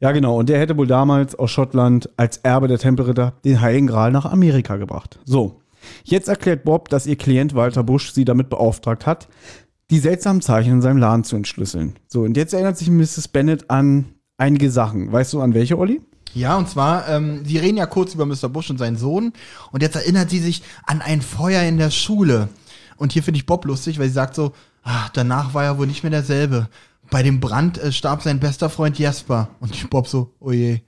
[0.00, 0.36] Ja, genau.
[0.36, 4.24] Und der hätte wohl damals aus Schottland als Erbe der Tempelritter den Heiligen Gral nach
[4.24, 5.20] Amerika gebracht.
[5.24, 5.60] So.
[6.02, 9.28] Jetzt erklärt Bob, dass ihr Klient Walter Busch sie damit beauftragt hat,
[9.90, 11.94] die seltsamen Zeichen in seinem Laden zu entschlüsseln.
[12.08, 13.28] So, und jetzt erinnert sich Mrs.
[13.28, 14.06] Bennet an
[14.38, 15.12] einige Sachen.
[15.12, 16.00] Weißt du, an welche, Olli?
[16.32, 18.48] Ja, und zwar, ähm, sie reden ja kurz über Mr.
[18.48, 19.32] Bush und seinen Sohn.
[19.70, 22.48] Und jetzt erinnert sie sich an ein Feuer in der Schule.
[22.96, 24.52] Und hier finde ich Bob lustig, weil sie sagt so,
[24.84, 26.68] ah, danach war er wohl nicht mehr derselbe.
[27.10, 29.48] Bei dem Brand äh, starb sein bester Freund Jesper.
[29.60, 30.80] Und ich Bob so, oh je.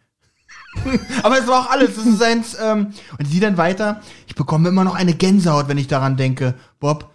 [1.22, 1.96] Aber es war auch alles.
[1.96, 5.78] Das ist eins, ähm, und sie dann weiter, ich bekomme immer noch eine Gänsehaut, wenn
[5.78, 6.54] ich daran denke.
[6.78, 7.10] Bob,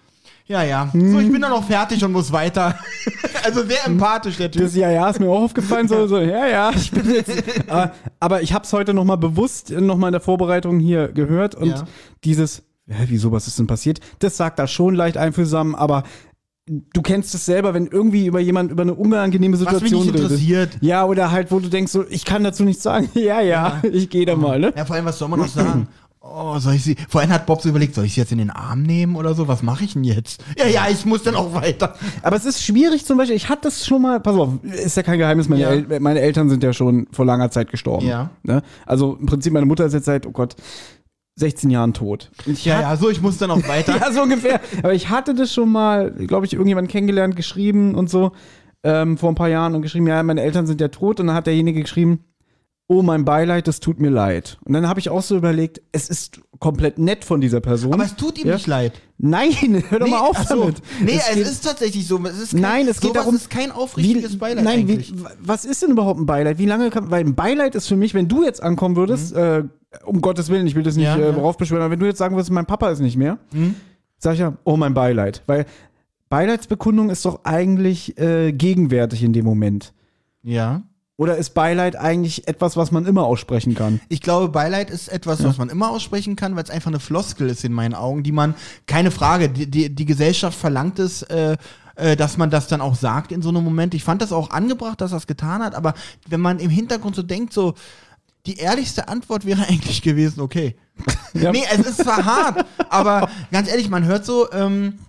[0.51, 0.89] ja, ja.
[0.93, 2.77] So, ich bin dann noch fertig und muss weiter.
[3.45, 4.63] also sehr empathisch, der Typ.
[4.63, 5.87] Das ja, ja, ist mir auch aufgefallen.
[5.87, 7.31] So, so ja, ja, ich bin jetzt.
[7.69, 11.07] aber, aber ich habe es heute noch mal bewusst noch mal in der Vorbereitung hier
[11.07, 11.85] gehört und Ja.
[12.25, 14.01] dieses, hä, wieso, was ist denn passiert?
[14.19, 16.03] Das sagt da schon leicht einfühlsam, aber
[16.93, 20.13] du kennst es selber, wenn irgendwie über jemand über eine unangenehme Was mich Situation nicht
[20.15, 20.21] redet.
[20.31, 20.77] interessiert.
[20.81, 23.09] Ja, oder halt, wo du denkst, so, ich kann dazu nichts sagen.
[23.13, 24.73] ja, ja, ich gehe da mal, ne?
[24.75, 25.87] Ja, vor allem, was soll man noch sagen?
[26.23, 26.95] Oh, soll ich sie.
[27.09, 29.47] Vorhin hat Bob so überlegt, soll ich sie jetzt in den Arm nehmen oder so?
[29.47, 30.43] Was mache ich denn jetzt?
[30.55, 31.95] Ja, ja, ich muss dann auch weiter.
[32.21, 35.01] Aber es ist schwierig zum Beispiel, ich hatte das schon mal, pass auf, ist ja
[35.01, 35.69] kein Geheimnis, meine, Ja.
[35.71, 38.05] El meine Eltern sind ja schon vor langer Zeit gestorben.
[38.07, 38.29] Ja.
[38.43, 38.61] Ne?
[38.85, 40.55] Also im Prinzip, meine Mutter ist jetzt seit, oh Gott,
[41.35, 42.29] 16 Jahren tot.
[42.45, 43.97] Ich Ja, ja, so, ich muss dann auch weiter.
[43.99, 44.59] ja, so ungefähr.
[44.83, 48.31] Aber ich hatte das schon mal, glaube ich, irgendjemand kennengelernt, geschrieben und so,
[48.83, 51.19] ähm, vor ein paar Jahren und geschrieben, ja, meine Eltern sind ja tot.
[51.19, 52.19] Und dann hat derjenige geschrieben,
[52.87, 54.57] oh, mein Beileid, das tut mir leid.
[54.65, 57.93] Und dann habe ich auch so überlegt, es ist komplett nett von dieser Person.
[57.93, 58.55] Aber es tut ihm Ja.
[58.55, 58.91] nicht leid.
[59.17, 60.59] Nein, hör doch mal auf so.
[60.59, 60.81] damit.
[60.99, 62.19] Nee, Es es, geht- ist tatsächlich so.
[62.25, 65.05] Es ist kein, Nein, es geht darum, ist kein aufrichtiges wie, Beileid Nein, wie,
[65.39, 66.57] was ist denn überhaupt ein Beileid?
[66.57, 69.63] Wie lange kann, weil ein Beileid ist für mich, wenn du jetzt ankommen würdest, äh,
[70.05, 71.19] um Gottes Willen, ich will das nicht Mhm.
[71.19, 71.31] Ja, äh, ja.
[71.33, 71.39] Mhm.
[71.39, 73.37] raufbeschwören, aber wenn du jetzt sagen würdest, mein Papa ist nicht mehr,
[74.17, 75.43] sag ich ja, oh, mein Beileid.
[75.47, 75.65] Weil
[76.29, 79.93] Beileidsbekundung ist doch eigentlich äh, gegenwärtig in dem Moment.
[80.43, 80.83] Ja.
[81.17, 83.99] Oder ist Beileid eigentlich etwas, was man immer aussprechen kann?
[84.09, 87.49] Ich glaube, Beileid ist etwas, was man immer aussprechen kann, weil es einfach eine Floskel
[87.49, 88.55] ist in meinen Augen, die man,
[88.87, 91.57] keine Frage, die, die, die Gesellschaft verlangt es, äh,
[91.95, 93.93] äh, dass man das dann auch sagt in so einem Moment.
[93.93, 95.93] Ich fand das auch angebracht, dass er es getan hat, aber
[96.27, 97.75] wenn man im Hintergrund so denkt, so,
[98.45, 100.75] die ehrlichste Antwort wäre eigentlich gewesen, okay.
[101.33, 101.51] Ja.
[101.51, 104.99] Nee, es ist zwar hart, aber ganz ehrlich, man hört so, ähm,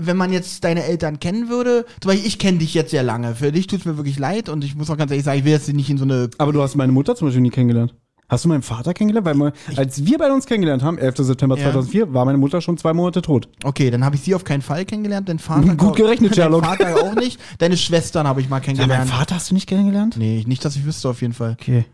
[0.00, 3.34] wenn man jetzt deine Eltern kennen würde, zum Beispiel, ich kenne dich jetzt sehr lange,
[3.34, 5.44] für dich tut es mir wirklich leid und ich muss auch ganz ehrlich sagen, ich
[5.44, 7.94] will jetzt nicht in so eine Aber du hast meine Mutter zum Beispiel nie kennengelernt.
[8.28, 9.24] Hast du meinen Vater kennengelernt?
[9.24, 11.16] Weil mal, als wir beide uns kennengelernt haben, 11.
[11.20, 11.62] September Ja.
[11.70, 13.48] 2004, war meine Mutter schon zwei Monate tot.
[13.64, 15.74] Okay, dann habe ich sie auf keinen Fall kennengelernt, dein Vater.
[15.76, 16.66] Gut gerechnet, dein Sherlock.
[16.66, 17.40] Vater auch nicht.
[17.56, 19.08] Deine Schwestern habe ich mal Ja, kennengelernt.
[19.08, 20.16] meinen Vater hast du nicht kennengelernt?
[20.18, 21.56] nee, nicht, dass ich wüsste, auf jeden Fall.
[21.58, 21.86] Okay.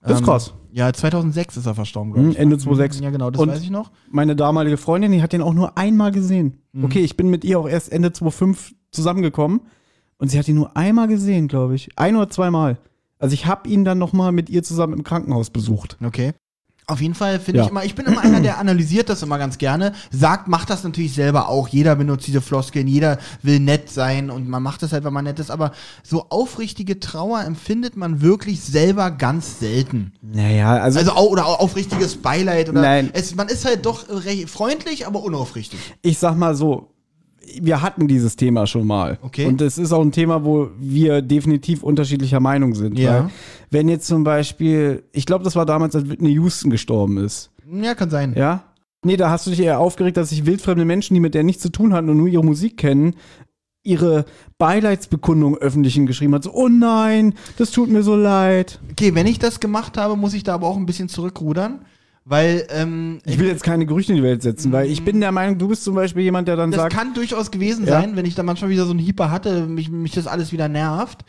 [0.00, 0.54] Das ist Ähm, krass.
[0.70, 2.38] Ja, 2006 ist er verstorben, glaube Hm, ich.
[2.38, 3.00] Ende 2006.
[3.00, 3.90] Ja, genau, das Und weiß ich noch.
[4.10, 6.60] Meine damalige Freundin, die hat den auch nur einmal gesehen.
[6.72, 6.84] Mhm.
[6.84, 9.60] Okay, ich bin mit ihr auch erst Ende 2005 zusammengekommen
[10.18, 11.88] und sie hat ihn nur einmal gesehen, glaube ich.
[11.96, 12.78] Ein oder zweimal.
[13.18, 15.96] Also ich habe ihn dann noch mal mit ihr zusammen im Krankenhaus besucht.
[16.04, 16.32] Okay.
[16.88, 17.64] Auf jeden Fall finde Ja.
[17.64, 20.84] ich immer, ich bin immer einer, der analysiert das immer ganz gerne, sagt, macht das
[20.84, 21.68] natürlich selber auch.
[21.68, 25.24] Jeder benutzt diese Floskeln, jeder will nett sein und man macht das halt, wenn man
[25.24, 30.12] nett ist, aber so aufrichtige Trauer empfindet man wirklich selber ganz selten.
[30.22, 33.10] Naja, also, Also au oder au- aufrichtiges Beileid oder Nein.
[33.12, 35.78] Es, man ist halt doch recht freundlich, aber unaufrichtig.
[36.00, 36.88] ich sag mal so,
[37.60, 39.18] wir hatten dieses Thema schon mal.
[39.22, 39.46] Okay.
[39.46, 42.98] Und es ist auch ein Thema, wo wir definitiv unterschiedlicher Meinung sind.
[42.98, 43.30] Ja.
[43.70, 47.50] Wenn jetzt zum Beispiel, ich glaube, das war damals, als Whitney Houston gestorben ist.
[47.70, 48.34] Ja, kann sein.
[48.36, 48.64] Ja?
[49.04, 51.62] Nee, da hast du dich eher aufgeregt, dass sich wildfremde Menschen, die mit der nichts
[51.62, 53.14] zu tun hatten und nur ihre Musik kennen,
[53.84, 54.24] ihre
[54.58, 56.44] Beileidsbekundung öffentlich geschrieben hat.
[56.44, 58.80] So, oh nein, das tut mir so leid.
[58.90, 61.80] Okay, wenn ich das gemacht habe, muss ich da aber auch ein bisschen zurückrudern,
[62.28, 65.32] weil ähm, Ich will jetzt keine Gerüchte in die Welt setzen, weil ich bin der
[65.32, 67.92] Meinung, du bist zum Beispiel jemand, der dann das sagt, kann durchaus gewesen Ja.
[68.00, 70.68] sein, wenn ich da manchmal wieder so einen Hyper hatte, mich, mich das alles wieder
[70.68, 71.24] nervt.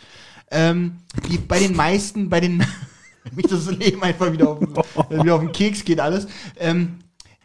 [0.52, 0.94] Ähm,
[1.30, 2.58] die, bei den meisten, bei den
[3.36, 4.76] mich das Leben einfach wieder auf, den-
[5.24, 6.28] wieder auf den Keks geht alles.
[6.58, 6.96] Ähm,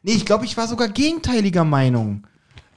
[0.02, 2.26] nee, ich glaube, ich war sogar gegenteiliger Meinung.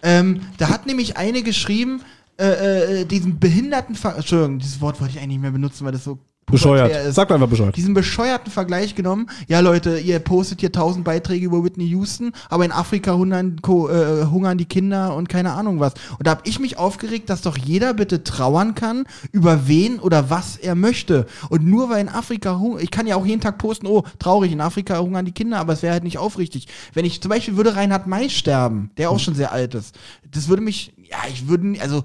[0.03, 2.01] Ähm, da hat nämlich eine geschrieben,
[2.39, 5.91] äh, äh, diesen behinderten Ver Entschuldigung, dieses Wort wollte ich eigentlich nicht mehr benutzen, weil
[5.93, 6.19] das so
[6.51, 7.07] bescheuert.
[7.07, 7.75] ist Sag einfach Bescheid.
[7.75, 9.29] diesen bescheuerten Vergleich genommen.
[9.47, 14.25] Ja, Leute, ihr postet hier tausend Beiträge über Whitney Houston, aber in Afrika hungern, äh,
[14.25, 15.93] hungern die Kinder und keine Ahnung was.
[16.17, 20.29] Und da habe ich mich aufgeregt, dass doch jeder bitte trauern kann, über wen oder
[20.29, 21.27] was er möchte.
[21.49, 24.51] Und nur weil in Afrika hungern, ich kann ja auch jeden Tag posten, oh, traurig,
[24.51, 26.67] in Afrika hungern die Kinder, aber es wäre halt nicht aufrichtig.
[26.93, 29.95] Wenn ich zum Beispiel würde Reinhard May sterben, der auch schon sehr alt ist,
[30.31, 32.03] das würde mich, ja, ich würde, also,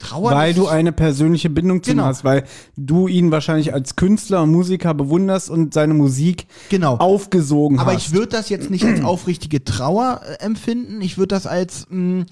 [0.00, 0.34] trauern.
[0.34, 2.06] Weil du eine persönliche Bindung zu ihm Genau.
[2.08, 2.44] hast, weil
[2.76, 6.96] du ihn wahrscheinlich als Künstler und Musiker bewunderst und seine Musik Genau.
[6.96, 8.08] aufgesogen Aber hast.
[8.08, 11.00] ich würde das jetzt nicht als aufrichtige Trauer äh, empfinden.
[11.00, 12.24] Ich würde das als mh,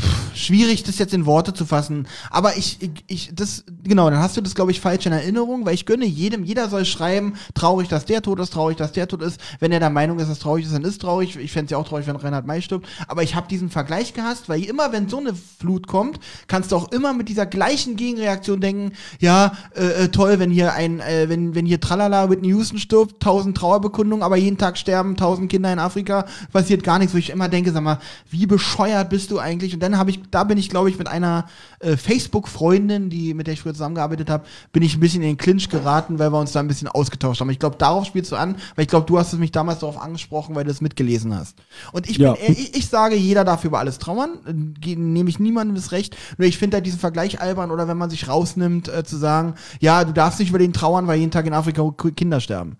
[0.00, 2.06] pff, schwierig, das jetzt in Worte zu fassen.
[2.30, 5.66] Aber ich, ich, ich das, genau, dann hast du das, glaube ich, falsch in Erinnerung,
[5.66, 9.08] weil ich gönne jedem, jeder soll schreiben, traurig, dass der tot ist, traurig, dass der
[9.08, 9.40] tot ist.
[9.60, 11.36] Wenn er der Meinung ist, dass traurig ist, dann ist traurig.
[11.36, 12.86] Ich fände es ja auch traurig, wenn Reinhard May stirbt.
[13.06, 16.76] Aber ich habe diesen Vergleich gehasst, weil immer, wenn so eine Flut kommt, kannst du
[16.76, 21.28] auch immer mit dieser gleichen Gegenreaktion denken, ja, äh, äh, toll, wenn hier ein, äh,
[21.28, 25.72] wenn, wenn hier Tralala Whitney Houston stirbt, tausend Trauerbekundungen, aber jeden Tag sterben tausend Kinder
[25.72, 27.98] in Afrika, passiert gar nichts, wo ich immer denke, sag mal,
[28.30, 29.74] wie bescheuert bist du eigentlich?
[29.74, 31.46] Und dann habe ich, da bin ich, glaube ich, mit einer
[31.80, 35.36] äh, Facebook-Freundin, die, mit der ich früher zusammengearbeitet habe, bin ich ein bisschen in den
[35.36, 37.50] Clinch geraten, weil wir uns da ein bisschen ausgetauscht haben.
[37.50, 40.00] Ich glaube, darauf spielst du an, weil ich glaube, du hast es mich damals darauf
[40.00, 41.56] angesprochen, weil du es mitgelesen hast.
[41.92, 42.34] Und ich bin, Ja.
[42.34, 44.38] äh, ich, ich sage, jeder darf über alles trauern,
[44.84, 46.16] nehme ich niemandem das Recht.
[46.36, 49.54] Nur ich finde halt diesen Vergleich albern oder wenn man sich rausnimmt, äh, zu sagen,
[49.80, 52.76] ja, du darfst nicht über den trauern, weil jeden Tag in Afrika Kinder sterben.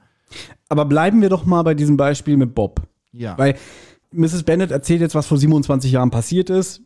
[0.69, 2.83] Aber bleiben wir doch mal bei diesem Beispiel mit Bob.
[3.13, 3.37] Ja.
[3.39, 3.57] Weil
[4.13, 4.43] Mrs.
[4.43, 6.83] Bennett erzählt jetzt, was vor 27 Jahren passiert ist.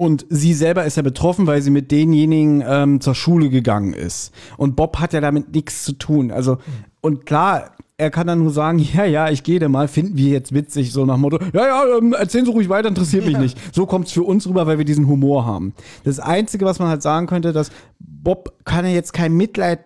[0.00, 4.32] Und sie selber ist ja betroffen, weil sie mit denjenigen ähm, zur Schule gegangen ist.
[4.56, 6.30] Und Bob hat ja damit nichts zu tun.
[6.30, 6.56] Also,
[7.02, 10.30] und klar, er kann dann nur sagen, ja, ja, ich gehe da mal, finden wir
[10.30, 13.58] jetzt witzig, so nach Motto, ja, ja, ähm, erzählen Sie ruhig weiter, interessiert mich nicht.
[13.74, 15.74] So kommt es für uns rüber, weil wir diesen Humor haben.
[16.04, 19.80] Das Einzige, was man halt sagen könnte, dass Bob kann ja jetzt kein Mitleid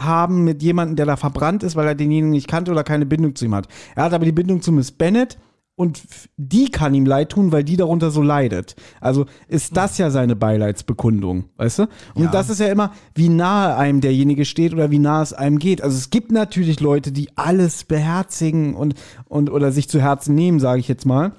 [0.00, 3.34] haben mit jemandem, der da verbrannt ist, weil er denjenigen nicht kannte oder keine Bindung
[3.34, 3.66] zu ihm hat.
[3.96, 5.36] Er hat aber die Bindung zu Miss Bennett
[5.76, 6.02] und
[6.38, 8.76] die kann ihm leid tun, weil die darunter so leidet.
[9.00, 11.82] Also ist das ja seine Beileidsbekundung, weißt du?
[12.14, 12.30] Und Ja.
[12.30, 15.82] das ist ja immer, wie nahe einem derjenige steht oder wie nahe es einem geht.
[15.82, 18.94] Also es gibt natürlich Leute, die alles beherzigen und,
[19.26, 21.32] und oder sich zu Herzen nehmen, sage ich jetzt mal.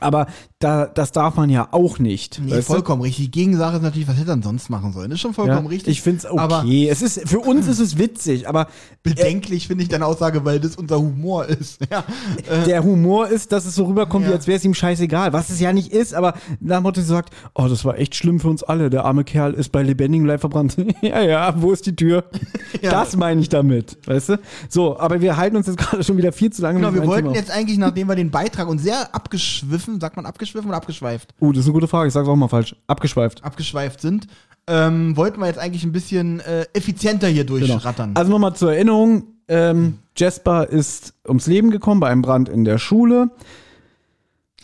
[0.00, 0.26] Aber
[0.62, 2.40] da, das darf man ja auch nicht.
[2.44, 2.72] Nee, weißt du?
[2.74, 3.26] vollkommen richtig.
[3.26, 5.10] Die Gegensache ist natürlich, was hätte er denn sonst machen sollen?
[5.10, 5.92] Ist schon vollkommen Ja, richtig.
[5.92, 6.88] Ich finde es Aber okay.
[6.88, 8.68] Es ist, für uns ist es witzig, aber
[9.02, 11.80] bedenklich finde ich deine Aussage, weil das unser Humor ist.
[11.92, 12.04] Ja.
[12.48, 14.36] Äh, der Humor ist, dass es so rüberkommt, wie Ja.
[14.36, 17.66] als wäre es ihm scheißegal, was es ja nicht ist, aber nach Motto sagt, oh,
[17.68, 20.76] das war echt schlimm für uns alle, der arme Kerl ist bei lebendigem Leib verbrannt.
[21.02, 22.24] ja, ja, wo ist die Tür?
[22.82, 24.38] Das meine ich damit, weißt du?
[24.68, 27.08] So, aber wir halten uns jetzt gerade schon wieder viel zu lange Genau, mit wir
[27.08, 27.36] wollten Thema.
[27.36, 31.34] jetzt eigentlich, nachdem wir den Beitrag und sehr abgeschwiffen, sagt man abgeschwiffen oder abgeschweift?
[31.40, 32.76] Oh, das ist eine gute Frage, ich sag's auch mal falsch.
[32.86, 33.42] Abgeschweift.
[33.44, 34.26] Abgeschweift sind,
[34.66, 37.58] ähm, wollten wir jetzt eigentlich ein bisschen äh, effizienter hier Genau.
[37.66, 38.12] durchrattern.
[38.14, 42.78] Also nochmal zur Erinnerung, ähm, Jasper ist ums Leben gekommen bei einem Brand in der
[42.78, 43.30] Schule.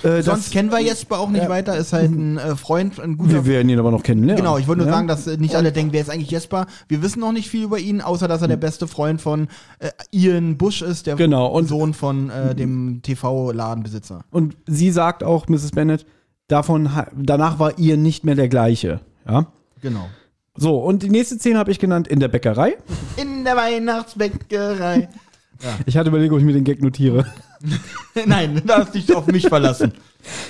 [0.03, 1.49] Äh, Sonst kennen wir Jesper auch nicht Ja.
[1.49, 4.43] weiter, ist halt ein äh, Freund, ein guter wir werden ihn aber noch kennenlernen.
[4.45, 4.95] Genau, ich wollte nur Ja?
[4.95, 6.67] sagen, dass äh, nicht alle denken, wer ist eigentlich Jesper.
[6.89, 9.49] Wir wissen noch nicht viel über ihn, außer dass er der beste Freund von
[9.81, 14.25] äh, Ian Bush ist, der Genau, Sohn von äh, dem TV-Ladenbesitzer.
[14.31, 15.73] Und sie sagt auch, Mrs.
[15.73, 16.07] Bennett,
[16.49, 19.01] davon, danach war ihr nicht mehr der gleiche.
[19.29, 19.47] Ja.
[19.83, 20.07] Genau.
[20.57, 22.77] So, und die nächste Szene habe ich genannt in der Bäckerei.
[23.17, 25.09] In der Weihnachtsbäckerei.
[25.87, 27.27] Ich hatte überlegt, ob ich mir den Gag notiere.
[28.27, 29.93] Nein, du darfst dich auf mich verlassen.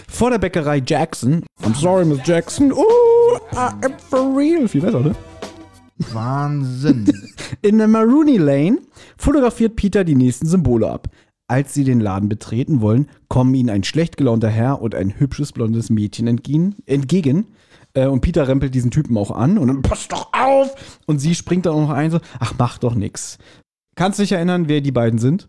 [0.08, 1.44] Vor der Bäckerei Jackson.
[1.62, 2.72] I'm sorry, Miss Jackson.
[2.72, 4.66] Oh, I am for real.
[4.68, 5.14] Viel besser, ne?
[6.12, 7.10] Wahnsinn.
[7.62, 8.78] In der Maroney Lane
[9.16, 11.08] fotografiert Peter die nächsten Symbole ab.
[11.48, 15.52] Als sie den Laden betreten wollen, kommen ihnen ein schlecht gelaunter Herr und ein hübsches
[15.52, 16.76] blondes Mädchen entgegen.
[16.86, 17.46] entgegen.
[17.94, 20.98] Äh, Und Peter rempelt diesen Typen auch an und dann pass doch auf!
[21.06, 23.38] Und sie springt dann auch noch ein, so, ach, mach doch nix.
[23.96, 25.48] Kannst du dich erinnern, wer die beiden sind?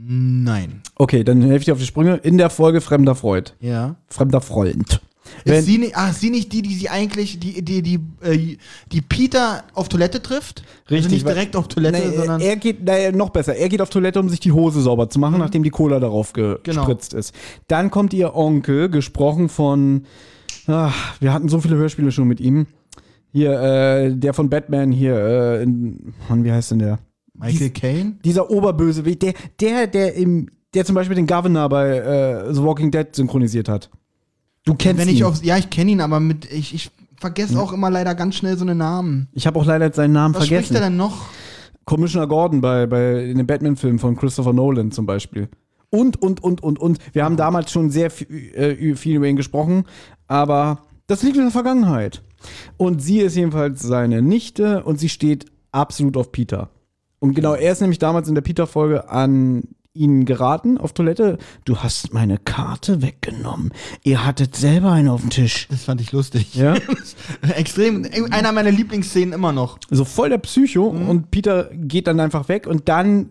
[0.00, 0.82] Nein.
[0.94, 2.16] Okay, dann helfe ich dir auf die Sprünge.
[2.16, 3.54] In der Folge Fremder Freund.
[3.60, 3.96] Ja.
[4.08, 5.00] Fremder Freund.
[5.44, 8.56] Wenn- Ist sie, nicht, ist sie nicht die, die sie eigentlich, die, die, die, äh,
[8.90, 10.62] die Peter auf Toilette trifft?
[10.88, 12.40] also nicht weil- direkt auf Toilette, Nee, sondern.
[12.40, 13.54] er geht, naja, noch besser.
[13.54, 16.32] Er geht auf Toilette, um sich die Hose sauber zu machen, nachdem die Cola darauf
[16.32, 16.56] Genau.
[16.62, 17.34] gespritzt ist.
[17.66, 20.04] Dann kommt ihr Onkel, gesprochen von,
[20.66, 22.66] ach, wir hatten so viele Hörspiele schon mit ihm.
[23.30, 26.98] Hier, äh, der von Batman hier, äh, in, Mann, wie heißt denn der?
[27.38, 28.16] Michael Caine?
[28.24, 32.90] Dieser Oberbösewicht, der, der, der im, der zum Beispiel den Governor bei äh, The Walking
[32.90, 33.90] Dead synchronisiert hat.
[34.64, 35.14] Du kennst Wenn ihn.
[35.14, 38.34] ich auf, ja, ich kenne ihn, aber mit, ich, ich vergesse auch immer leider ganz
[38.36, 39.28] schnell so einen Namen.
[39.32, 40.66] ich habe auch leider seinen Namen Was vergessen.
[40.66, 41.26] spricht er denn noch?
[41.84, 45.48] Commissioner Gordon bei, bei in den Batman-Filmen von Christopher Nolan zum Beispiel.
[45.90, 46.98] Und, und, und, und, und.
[47.14, 49.84] Wir haben damals schon sehr viel, äh, viel über ihn gesprochen,
[50.26, 52.22] aber das liegt in der Vergangenheit.
[52.76, 56.68] Und sie ist jedenfalls seine Nichte und sie steht absolut auf Peter.
[57.20, 59.64] Und genau, er ist nämlich damals in der Peter-Folge an
[59.94, 61.38] ihn geraten auf Toilette.
[61.64, 63.72] Du hast meine Karte weggenommen.
[64.04, 65.66] Ihr hattet selber einen auf dem Tisch.
[65.70, 66.54] Das fand ich lustig.
[66.54, 66.76] Ja?
[67.56, 68.06] Extrem.
[68.30, 69.78] Einer meiner Lieblingsszenen immer noch.
[69.90, 73.30] So voll der Psycho und Peter geht dann einfach weg und dann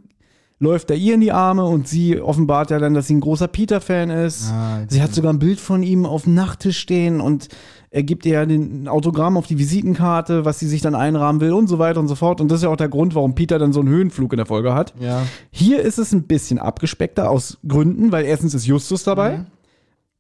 [0.60, 3.48] läuft er ihr in die Arme und sie offenbart ja dann, dass sie ein großer
[3.48, 4.50] Peter-Fan ist.
[4.52, 7.48] Ah, sie hat sogar ein Bild von ihm auf dem Nachttisch stehen und
[7.90, 11.40] er gibt ihr ja den ein Autogramm auf die Visitenkarte, was sie sich dann einrahmen
[11.40, 12.42] will und so weiter und so fort.
[12.42, 14.46] Und das ist ja auch der Grund, warum Peter dann so einen Höhenflug in der
[14.46, 14.94] Folge hat.
[15.00, 15.24] Ja.
[15.52, 19.46] Hier ist es ein bisschen abgespeckter aus Gründen, weil erstens ist Justus dabei.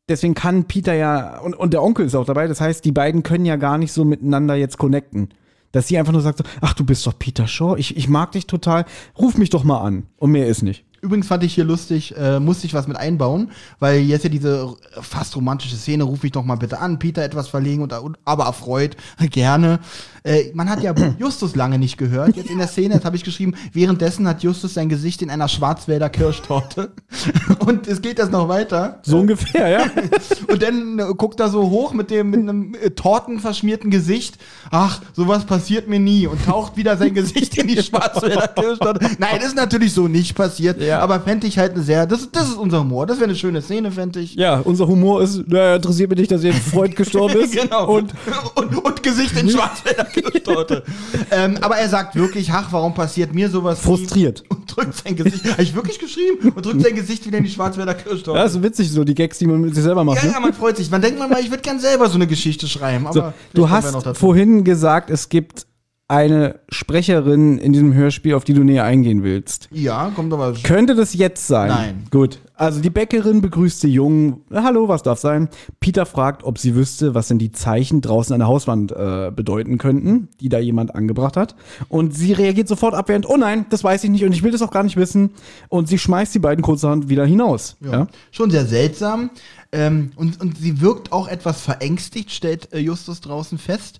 [0.09, 3.23] Deswegen kann Peter ja, und, und der Onkel ist auch dabei, das heißt, die beiden
[3.23, 5.29] können ja gar nicht so miteinander jetzt connecten.
[5.73, 8.31] Dass sie einfach nur sagt so, ach, du bist doch Peter Shaw, ich, ich mag
[8.31, 8.85] dich total,
[9.19, 10.03] ruf mich doch mal an.
[10.15, 10.85] Und mehr ist nicht.
[11.01, 14.75] Übrigens fand ich hier lustig, äh, musste ich was mit einbauen, weil jetzt ja diese
[15.01, 18.45] fast romantische Szene, ruf mich doch mal bitte an, Peter etwas verlegen und, und aber
[18.45, 18.97] erfreut,
[19.31, 19.79] gerne.
[20.27, 22.35] Äh, man hat ja Justus lange nicht gehört.
[22.35, 25.47] Jetzt in der Szene, jetzt habe ich geschrieben, währenddessen hat Justus sein Gesicht in einer
[25.47, 26.91] Schwarzwälder Kirschtorte.
[27.59, 28.99] und es geht das noch weiter.
[29.03, 29.85] So ungefähr, ja.
[30.47, 34.37] Und dann äh, guckt er so hoch mit dem mit einem äh, tortenverschmierten Gesicht.
[34.71, 36.27] Ach, sowas passiert mir nie.
[36.27, 39.09] Und taucht wieder sein Gesicht in die Schwarzwälder Kirschtorte.
[39.19, 40.81] Nein, ist natürlich so nicht passiert.
[40.87, 40.99] Ja.
[41.01, 43.05] Aber fände ich halt eine sehr, das, das ist unser Humor.
[43.05, 44.35] Das wäre eine schöne Szene, fände ich.
[44.35, 47.53] Ja, unser Humor ist, naja, interessiert mich nicht, dass ihr Freund gestorben ist.
[47.53, 47.87] genau.
[47.95, 48.13] Und
[48.55, 50.83] und, und Gesicht in Schwarzwälder Kirschtorte.
[51.31, 53.79] ähm, aber er sagt wirklich, ach, warum passiert mir sowas?
[53.79, 54.43] frustriert.
[54.49, 56.53] Und drückt sein Gesicht, habe ich wirklich geschrieben?
[56.55, 58.39] Und drückt sein Gesicht wieder in die Schwarzwälder Kirschtorte.
[58.39, 60.17] Ja, ist witzig, so die Gags, die man mit sich selber macht.
[60.23, 60.33] Ja, ne?
[60.33, 60.89] ja, man freut sich.
[60.89, 63.05] Man denkt manchmal, ich würde gern selber so eine Geschichte schreiben.
[63.07, 65.66] Aber So, du hast vorhin gesagt, es gibt
[66.09, 69.67] eine Sprecherin in diesem Hörspiel, auf die du näher eingehen willst.
[69.71, 70.53] Ja, kommt aber.
[70.63, 71.67] Könnte das jetzt sein?
[71.67, 72.03] Nein.
[72.11, 72.39] Gut.
[72.55, 74.41] Also die Bäckerin begrüßt die Jungen.
[74.51, 75.49] Hallo, was darf sein?
[75.81, 79.77] Peter fragt, ob sie wüsste, was denn die Zeichen draußen an der Hauswand äh, bedeuten
[79.77, 81.55] könnten, die da jemand angebracht hat.
[81.89, 84.61] Und sie reagiert sofort abwehrend, oh nein, das weiß ich nicht und ich will das
[84.61, 85.31] auch gar nicht wissen.
[85.67, 87.75] Und sie schmeißt die beiden kurzerhand wieder hinaus.
[87.81, 87.91] Ja.
[87.91, 88.07] Ja.
[88.31, 89.29] Schon sehr seltsam.
[89.73, 93.99] Ähm, und, und sie wirkt auch etwas verängstigt, stellt äh, Justus draußen fest.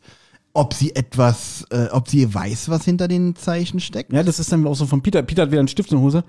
[0.58, 4.12] Ob sie etwas, äh, ob sie weiß, was hinter den Zeichen steckt.
[4.12, 5.22] Ja, das ist dann auch so von Peter.
[5.22, 6.24] Peter hat wieder einen Stift in der Hose.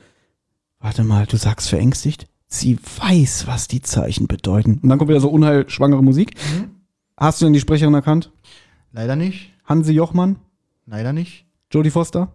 [0.81, 2.27] Warte mal, du sagst verängstigt?
[2.47, 4.81] Sie weiß, was die Zeichen bedeuten.
[4.83, 6.35] Und dann kommt wieder so unheilschwangere Musik.
[6.35, 6.73] Mhm.
[7.17, 8.31] Hast du denn die Sprecherin erkannt?
[8.93, 9.51] Leider nicht.
[9.65, 10.37] Hansi Jochmann?
[10.85, 11.47] Leider nicht.
[11.73, 12.35] Jodie Foster?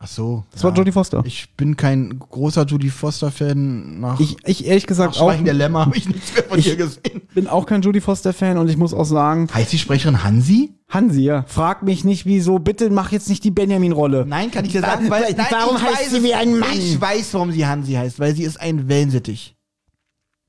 [0.00, 0.44] Ach so.
[0.50, 1.22] Das war Jodie Foster.
[1.24, 4.00] Ich bin kein großer Judy Foster-Fan.
[4.00, 6.66] Nach, Ich, ich ehrlich nach gesagt auch, der Lämmer habe ich nichts mehr von Ich-
[6.66, 7.22] ihr gesehen.
[7.32, 10.72] bin auch kein Jodie Foster-Fan und ich muss auch sagen, Heißt die Sprecherin Hansi?
[10.88, 14.26] Hansi, ja, frag mich nicht, wieso, bitte mach jetzt nicht die Benjamin-Rolle.
[14.28, 16.72] Nein, kann ich dir sagen, weil nein, warum ich heißt weiß sie wie ein Mann?
[16.72, 19.56] Ich weiß, warum sie Hansi heißt, weil sie ist ein Wellensittich.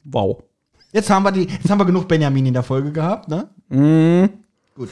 [0.04, 0.44] Wow.
[0.92, 4.30] Jetzt haben wir die, jetzt haben wir genug Benjamin in der Folge gehabt, ne?
[4.76, 4.90] Gut.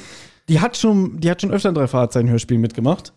[0.48, 3.14] Die hat schon, die hat schon öfter in drei Fahrzeichen-Hörspielen mitgemacht.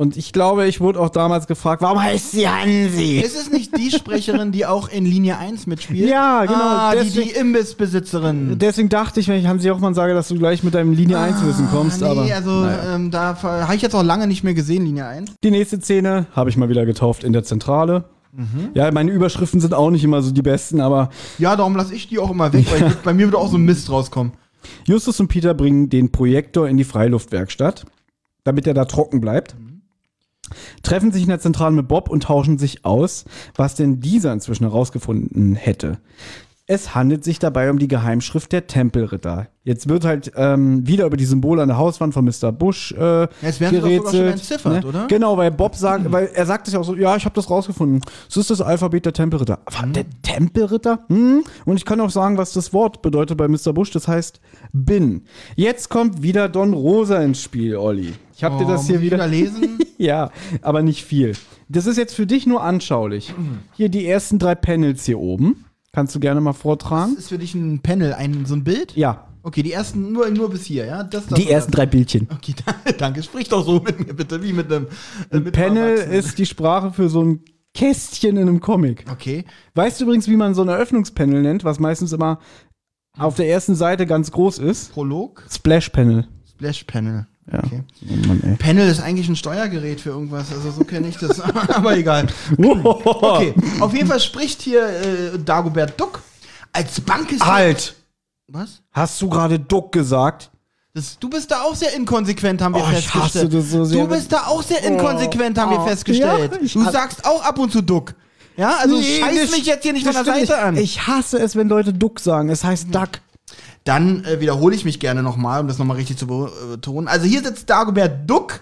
[0.00, 3.18] Und ich glaube, ich wurde auch damals gefragt, warum heißt sie Hansi?
[3.18, 6.08] Ist es nicht die Sprecherin, die auch in Linie 1 mitspielt?
[6.08, 8.58] Ja, genau, Ah, die, deswegen- die Imbissbesitzerin.
[8.58, 11.44] Deswegen dachte ich, wenn ich Hansi Jochmann sage, dass du gleich mit deinem Linie 1
[11.44, 12.94] Wissen kommst, Ah, nee, aber also naja.
[12.94, 15.32] ähm, da habe ich jetzt auch lange nicht mehr gesehen, Linie 1.
[15.44, 18.04] die nächste Szene habe ich mal wieder getauft in der Zentrale.
[18.72, 22.08] Ja, meine Überschriften sind auch nicht immer so die besten, aber Ja, darum lasse ich
[22.08, 24.32] die auch immer weg, weil bei mir würde auch so ein Mist rauskommen.
[24.86, 27.84] Justus und Peter bringen den Projektor in die Freiluftwerkstatt,
[28.44, 29.56] damit er da trocken bleibt.
[30.82, 33.24] Treffen sich in der Zentrale mit Bob und tauschen sich aus,
[33.56, 35.98] was denn dieser inzwischen herausgefunden hätte.
[36.72, 39.48] Es handelt sich dabei um die Geheimschrift der Tempelritter.
[39.64, 42.52] Jetzt wird halt ähm, wieder über die Symbole an der Hauswand von Mr.
[42.52, 45.06] Bush äh, Jetzt werden sie doch sogar schon gerätselt, entziffert, oder?
[45.08, 47.50] Genau, weil Bob sagt, weil er sagt es ja auch so, ja, ich habe das
[47.50, 48.02] rausgefunden.
[48.28, 49.58] Das ist das Alphabet der Tempelritter.
[49.64, 49.92] Aber Mhm.
[49.94, 51.00] der Tempelritter?
[51.08, 51.42] Hm?
[51.64, 53.72] Und ich kann auch sagen, was das Wort bedeutet bei Mr.
[53.72, 53.90] Bush.
[53.90, 54.40] Das heißt
[54.72, 55.22] bin.
[55.56, 58.14] Jetzt kommt wieder Don Rosa ins Spiel, Olli.
[58.40, 59.26] Ich habe dir das Oh, hier ich wieder.
[59.26, 59.78] lesen.
[59.98, 60.30] ja,
[60.62, 61.34] aber nicht viel.
[61.68, 63.34] Das ist jetzt für dich nur anschaulich.
[63.74, 65.66] Hier die ersten drei Panels hier oben.
[65.92, 67.16] Kannst du gerne mal vortragen?
[67.16, 68.96] Das ist für dich ein Panel, ein, so ein Bild?
[68.96, 69.28] Ja.
[69.42, 71.02] Okay, die ersten, nur, nur bis hier, ja?
[71.02, 71.76] Das, das Die ersten das.
[71.80, 72.28] drei Bildchen.
[72.34, 72.54] Okay,
[72.98, 73.22] danke.
[73.22, 74.86] Sprich doch so mit mir bitte, wie mit einem
[75.30, 77.40] äh, mit einem Panel ist die Sprache für so ein
[77.74, 79.04] Kästchen in einem Comic.
[79.12, 79.44] Okay.
[79.74, 82.38] Weißt du übrigens, wie man so ein Eröffnungspanel nennt, was meistens immer
[83.18, 84.92] auf der ersten Seite ganz groß ist?
[84.94, 86.26] Prolog, Splash Panel.
[86.48, 87.26] Splash Panel.
[87.52, 87.58] Ja.
[87.64, 87.82] Okay.
[88.08, 88.56] Oh Mann.
[88.58, 91.40] Panel ist eigentlich ein Steuergerät für irgendwas, also so kenne ich das.
[91.68, 92.26] Aber egal.
[92.56, 96.20] Okay, auf jeden Fall spricht hier äh, Dagobert Duck
[96.72, 97.40] als Bankes.
[97.40, 97.94] Halt!
[98.48, 98.80] Was?
[98.92, 100.50] Hast du gerade Duck gesagt?
[100.92, 103.44] Das, du bist da auch sehr inkonsequent, haben wir Oh, ich festgestellt.
[103.46, 105.86] hasse das so sehr, du bist da auch sehr inkonsequent, haben wir Oh.
[105.86, 106.52] festgestellt.
[106.52, 108.14] Ja, ich du sagst auch ab und zu Duck.
[108.56, 110.76] Ja, also Nee, scheiß mich jetzt hier nicht von der Seite an.
[110.76, 112.50] Ich hasse es, wenn Leute Duck sagen.
[112.50, 113.10] Es heißt Duck.
[113.90, 117.08] Dann äh, wiederhole ich mich gerne nochmal, um das nochmal richtig zu betonen.
[117.08, 118.60] Also hier sitzt Dagobert Duck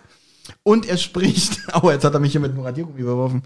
[0.63, 1.61] und er spricht.
[1.83, 3.43] Oh, jetzt hat er mich hier mit dem Radiergummi überworfen.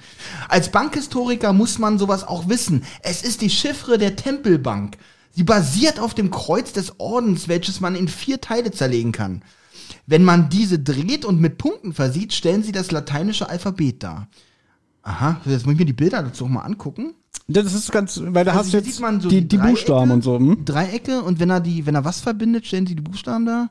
[0.48, 2.84] Als Bankhistoriker muss man sowas auch wissen.
[3.02, 4.96] Es ist die Chiffre der Tempelbank.
[5.32, 9.42] Sie basiert auf dem Kreuz des Ordens, welches man in vier Teile zerlegen kann.
[10.06, 14.28] Wenn man diese dreht und mit Punkten versieht, stellen sie das lateinische Alphabet dar.
[15.02, 17.14] Aha, jetzt muss ich mir die Bilder dazu auch mal angucken.
[17.48, 20.38] Das ist ganz, weil da Also hast du jetzt so die, die Buchstaben und so.
[20.38, 20.64] Hm?
[20.64, 23.70] Dreiecke und wenn er die, wenn er was verbindet, stellen sie die Buchstaben da.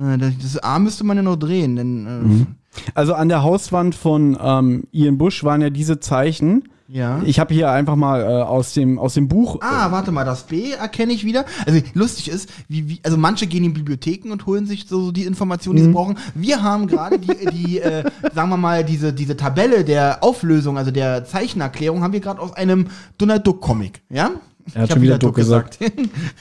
[0.00, 2.46] Äh, Das A müsste man ja noch drehen, denn äh,
[2.94, 6.68] Also an der Hauswand von ähm, Ian Bush waren ja diese Zeichen.
[6.92, 7.22] Ja.
[7.24, 9.58] Ich habe hier einfach mal äh, aus, dem, aus dem Buch.
[9.62, 11.46] Ah, warte mal, das B erkenne ich wieder.
[11.64, 15.12] Also lustig ist, wie, wie, also manche gehen in Bibliotheken und holen sich so, so
[15.12, 16.18] die Informationen, die sie brauchen.
[16.34, 18.04] Wir haben gerade die, die äh,
[18.34, 22.52] sagen wir mal, diese, diese Tabelle der Auflösung, also der Zeichenerklärung, haben wir gerade aus
[22.52, 24.32] einem Donald Duck Comic, ja?
[24.74, 25.78] Er hat schon wieder Duck gesagt.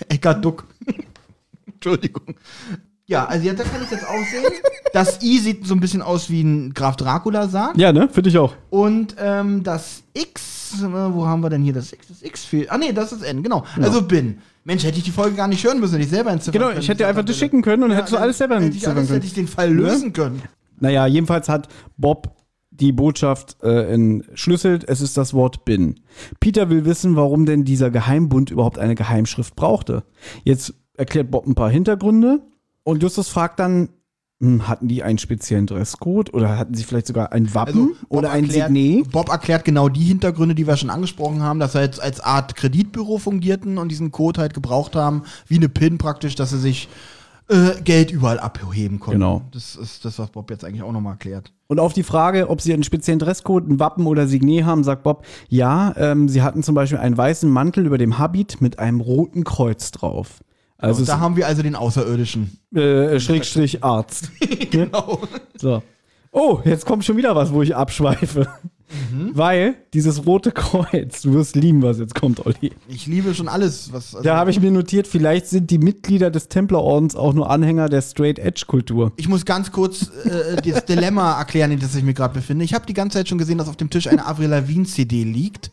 [0.10, 0.66] Eckart Duck.
[1.66, 2.36] Entschuldigung.
[3.12, 4.54] Ja, also jetzt da kann ich jetzt auch sehen.
[4.94, 7.78] Das I sieht so ein bisschen aus wie ein Graf Dracula sagt.
[7.78, 8.08] Ja, ne?
[8.10, 8.54] Finde ich auch.
[8.70, 12.08] Und ähm, das X, äh, wo haben wir denn hier das X?
[12.08, 12.72] Das X fehlt.
[12.72, 13.66] Ah, nee, das ist N, genau.
[13.82, 14.38] Also bin.
[14.64, 16.88] Mensch, hätte ich die Folge gar nicht hören müssen, hätte ich selber entziffern Genau, ich
[16.88, 19.16] hätte dir einfach das schicken können und Ja, hättest du alles selber entziffern alles, können.
[19.16, 20.42] hätte ich den Fall lösen können.
[20.80, 21.68] Naja, jedenfalls hat
[21.98, 22.34] Bob
[22.70, 24.88] die Botschaft äh, entschlüsselt.
[24.88, 26.00] Es ist das Wort bin.
[26.40, 30.04] Peter will wissen, warum denn dieser Geheimbund überhaupt eine Geheimschrift brauchte.
[30.46, 32.40] Jetzt erklärt Bob ein paar Hintergründe
[32.84, 33.90] und Justus fragt dann,
[34.42, 38.32] hm, hatten die einen speziellen Dresscode oder hatten sie vielleicht sogar ein Wappen Also, oder
[38.32, 39.12] ein erklärt, Signet?
[39.12, 42.56] Bob erklärt genau die Hintergründe, die wir schon angesprochen haben, dass sie jetzt als Art
[42.56, 46.90] Kreditbüro fungierten und diesen Code halt gebraucht haben, wie eine PIN praktisch, dass sie sich
[47.50, 49.20] äh, Geld überall abheben konnten.
[49.20, 49.44] Genau.
[49.52, 51.54] Das ist das, was Bob jetzt eigentlich auch nochmal erklärt.
[51.68, 55.04] Und auf die Frage, ob sie einen speziellen Dresscode, ein Wappen oder Signet haben, sagt
[55.04, 59.02] Bob, ja, ähm, sie hatten zum Beispiel einen weißen Mantel über dem Habit mit einem
[59.02, 60.42] roten Kreuz drauf.
[60.82, 62.58] Also und da haben wir also den Außerirdischen.
[62.76, 64.32] äh, Schrägstrich Arzt.
[64.72, 65.20] genau.
[65.58, 65.82] So.
[66.32, 68.48] Oh, jetzt kommt schon wieder was, wo ich abschweife.
[69.12, 69.32] Mhm.
[69.34, 72.72] Weil dieses rote Kreuz, du wirst lieben, was jetzt kommt, Olli.
[72.90, 74.16] Ich liebe schon alles, was.
[74.16, 77.88] also- Da habe ich mir notiert, vielleicht sind die Mitglieder des Templerordens auch nur Anhänger
[77.88, 79.14] der Straight Edge Kultur.
[79.16, 82.66] Ich muss ganz kurz äh, das Dilemma erklären, in das ich mich gerade befinde.
[82.66, 85.24] Ich habe die ganze Zeit schon gesehen, dass auf dem Tisch eine Avril Lavigne CD
[85.24, 85.72] liegt.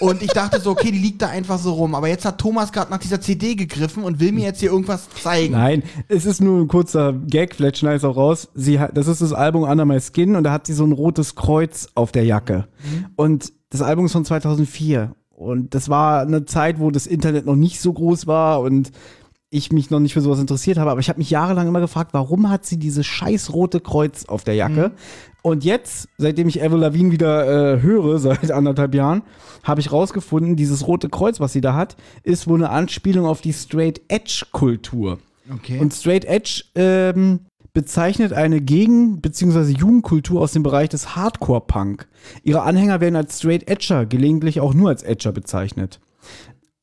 [0.00, 1.94] Und ich dachte so, okay, die liegt da einfach so rum.
[1.94, 5.08] Aber jetzt hat Thomas gerade nach dieser CD gegriffen und will mir jetzt hier irgendwas
[5.10, 5.52] zeigen.
[5.52, 8.48] Nein, es ist nur ein kurzer Gag, vielleicht schneide ich es auch raus.
[8.54, 10.92] Sie hat, das ist das Album Under My Skin und da hat sie so ein
[10.92, 12.66] rotes Kreuz auf der Jacke.
[13.16, 15.14] Und das Album ist von 2004.
[15.30, 18.92] Und das war eine Zeit, wo das Internet noch nicht so groß war und
[19.54, 20.90] ich mich noch nicht für sowas interessiert habe.
[20.90, 24.42] Aber ich habe mich jahrelang immer gefragt, warum hat sie dieses scheiß rote Kreuz auf
[24.42, 24.92] der Jacke?
[25.42, 29.22] Und jetzt, seitdem ich Avril Lavigne wieder äh, höre, seit anderthalb Jahren,
[29.62, 33.40] habe ich rausgefunden, dieses rote Kreuz, was sie da hat, ist wohl eine Anspielung auf
[33.40, 35.18] die Straight Edge Kultur.
[35.52, 35.78] Okay.
[35.78, 37.40] Und Straight Edge ähm,
[37.74, 39.72] bezeichnet eine Gegen- bzw.
[39.72, 42.08] Jugendkultur aus dem Bereich des Hardcore-Punk.
[42.42, 46.00] Ihre Anhänger werden als Straight Edger, gelegentlich auch nur als Edger bezeichnet.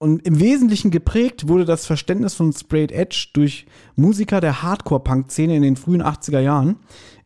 [0.01, 5.61] Und im Wesentlichen geprägt wurde das Verständnis von Straight Edge durch Musiker der Hardcore-Punk-Szene in
[5.61, 6.77] den frühen 80er Jahren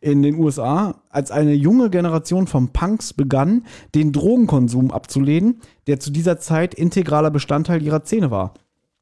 [0.02, 6.10] in den USA, als eine junge Generation von Punks begann, den Drogenkonsum abzulehnen, der zu
[6.10, 8.52] dieser Zeit integraler Bestandteil ihrer Szene war.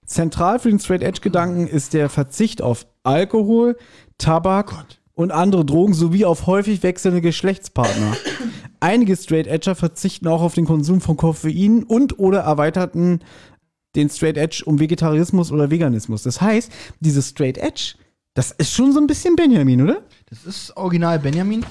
[0.06, 3.76] Zentral für den Straight Edge Gedanken ist der Verzicht auf Alkohol,
[4.18, 8.12] Tabak und andere Drogen sowie auf häufig wechselnde Geschlechtspartner.
[8.84, 13.20] Einige Straight Edger verzichten auch auf den Konsum von Koffein und oder erweiterten
[13.96, 16.22] den Straight Edge um Vegetarismus oder Veganismus.
[16.22, 17.94] Das heißt, dieses Straight Edge,
[18.34, 20.02] das ist schon so ein bisschen Benjamin, oder?
[20.28, 21.64] Das ist original Benjamin.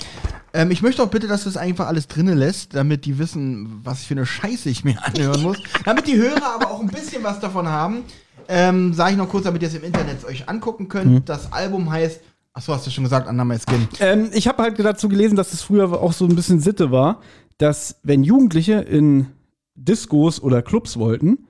[0.54, 3.82] Ähm, ich möchte auch bitte, dass du es einfach alles drinnen lässt, damit die wissen,
[3.84, 5.58] was für eine Scheiße ich mir anhören muss.
[5.84, 8.04] damit die Hörer aber auch ein bisschen was davon haben.
[8.48, 11.28] Ähm, Sage ich noch kurz, damit ihr es im Internet euch angucken könnt.
[11.30, 12.22] Das Album heißt,
[12.54, 13.88] achso, hast du schon gesagt, Under My Skin.
[14.00, 17.22] Ähm, ich habe halt dazu gelesen, dass es früher auch so ein bisschen Sitte war,
[17.58, 19.28] dass wenn Jugendliche in
[19.76, 21.48] Discos oder Clubs wollten,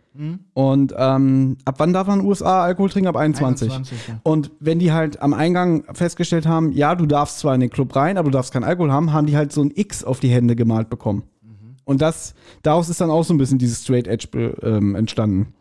[0.53, 3.07] Und ähm, ab wann darf man in den USA Alkohol trinken?
[3.07, 3.72] Ab 21.
[3.72, 4.19] 21, ja.
[4.23, 7.95] Und wenn die halt am Eingang festgestellt haben, ja, du darfst zwar in den Club
[7.95, 10.30] rein, aber du darfst keinen Alkohol haben, haben die halt so ein X auf die
[10.30, 11.23] Hände gemalt bekommen.
[11.85, 14.27] Und das, daraus ist dann auch so ein bisschen dieses Straight Edge
[14.61, 15.53] ähm, entstanden.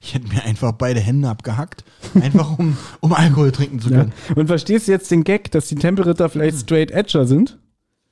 [0.00, 1.84] Ich hätte mir einfach beide Hände abgehackt.
[2.20, 4.00] Einfach um, um Alkohol trinken zu Ja.
[4.00, 4.12] können.
[4.34, 7.58] Und verstehst du jetzt den Gag, dass die Tempelritter vielleicht Straight Edger sind?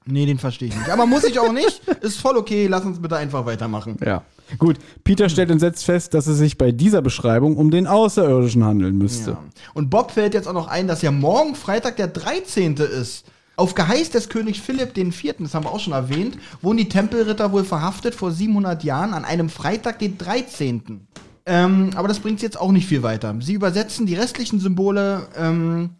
[0.07, 0.91] Nee, den verstehe ich nicht.
[0.91, 1.83] Aber muss ich auch nicht.
[2.01, 2.67] Ist voll okay.
[2.67, 3.97] Lass uns bitte einfach weitermachen.
[4.05, 4.23] Ja.
[4.59, 8.99] Gut, Peter stellt entsetzt fest, dass es sich bei dieser Beschreibung um den Außerirdischen handeln
[8.99, 9.31] müsste.
[9.31, 9.39] Ja.
[9.75, 12.77] Und Bob fällt jetzt auch noch ein, dass ja morgen Freitag der 13.
[12.77, 13.25] ist.
[13.55, 17.53] Auf Geheiß des Königs Philipp IV., das haben wir auch schon erwähnt, wurden die Tempelritter
[17.53, 21.07] wohl verhaftet vor 700 Jahren an einem Freitag, den 13.
[21.45, 23.35] Ähm, aber das bringt jetzt auch nicht viel weiter.
[23.41, 25.91] Sie übersetzen die restlichen Symbole ähm,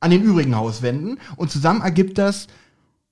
[0.00, 2.46] an den übrigen Hauswänden und zusammen ergibt das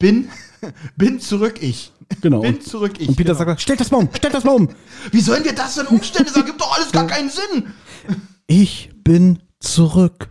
[0.00, 0.28] bin,
[0.96, 1.92] bin zurück ich.
[2.20, 2.40] Genau.
[2.40, 3.08] Bin zurück ich.
[3.08, 3.46] Und Peter genau.
[3.46, 4.68] sagt, stellt das mal um, stellt das mal um.
[5.12, 6.26] Wie sollen wir das denn umstellen?
[6.26, 7.66] Das ergibt doch alles gar keinen Sinn.
[8.52, 10.28] Ich bin zurück.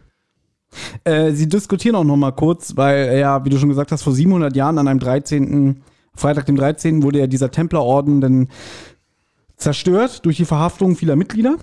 [1.05, 4.03] Äh, sie diskutieren auch noch mal kurz, weil, äh, ja, wie du schon gesagt hast,
[4.03, 5.81] vor 700 Jahren an einem 13.,
[6.15, 7.01] Freitag dem 13.
[7.01, 8.49] wurde ja dieser Templerorden dann
[9.55, 11.59] zerstört durch die Verhaftung vieler Mitglieder.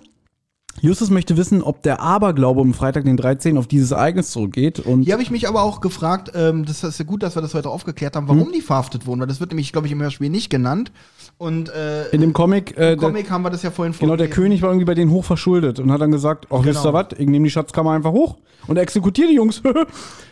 [0.80, 3.56] Justus möchte wissen, ob der Aberglaube um Freitag den 13.
[3.58, 4.78] auf dieses Ereignis zurückgeht.
[4.80, 7.42] Und Hier habe ich mich aber auch gefragt, ähm, das ist ja gut, dass wir
[7.42, 10.00] das heute aufgeklärt haben, warum die verhaftet wurden, weil das wird nämlich, glaube ich, im
[10.02, 10.92] Hörspiel nicht genannt.
[11.38, 14.26] Und äh, in dem Comic, äh, im Comic haben wir das ja vorhin Genau, der
[14.26, 14.34] vorgelesen.
[14.42, 16.94] König war irgendwie bei denen hoch verschuldet und hat dann gesagt, ach, wisst ihr Genau.
[16.94, 18.36] was, ich nehme die Schatzkammer einfach hoch
[18.66, 19.62] und exekutiere die Jungs.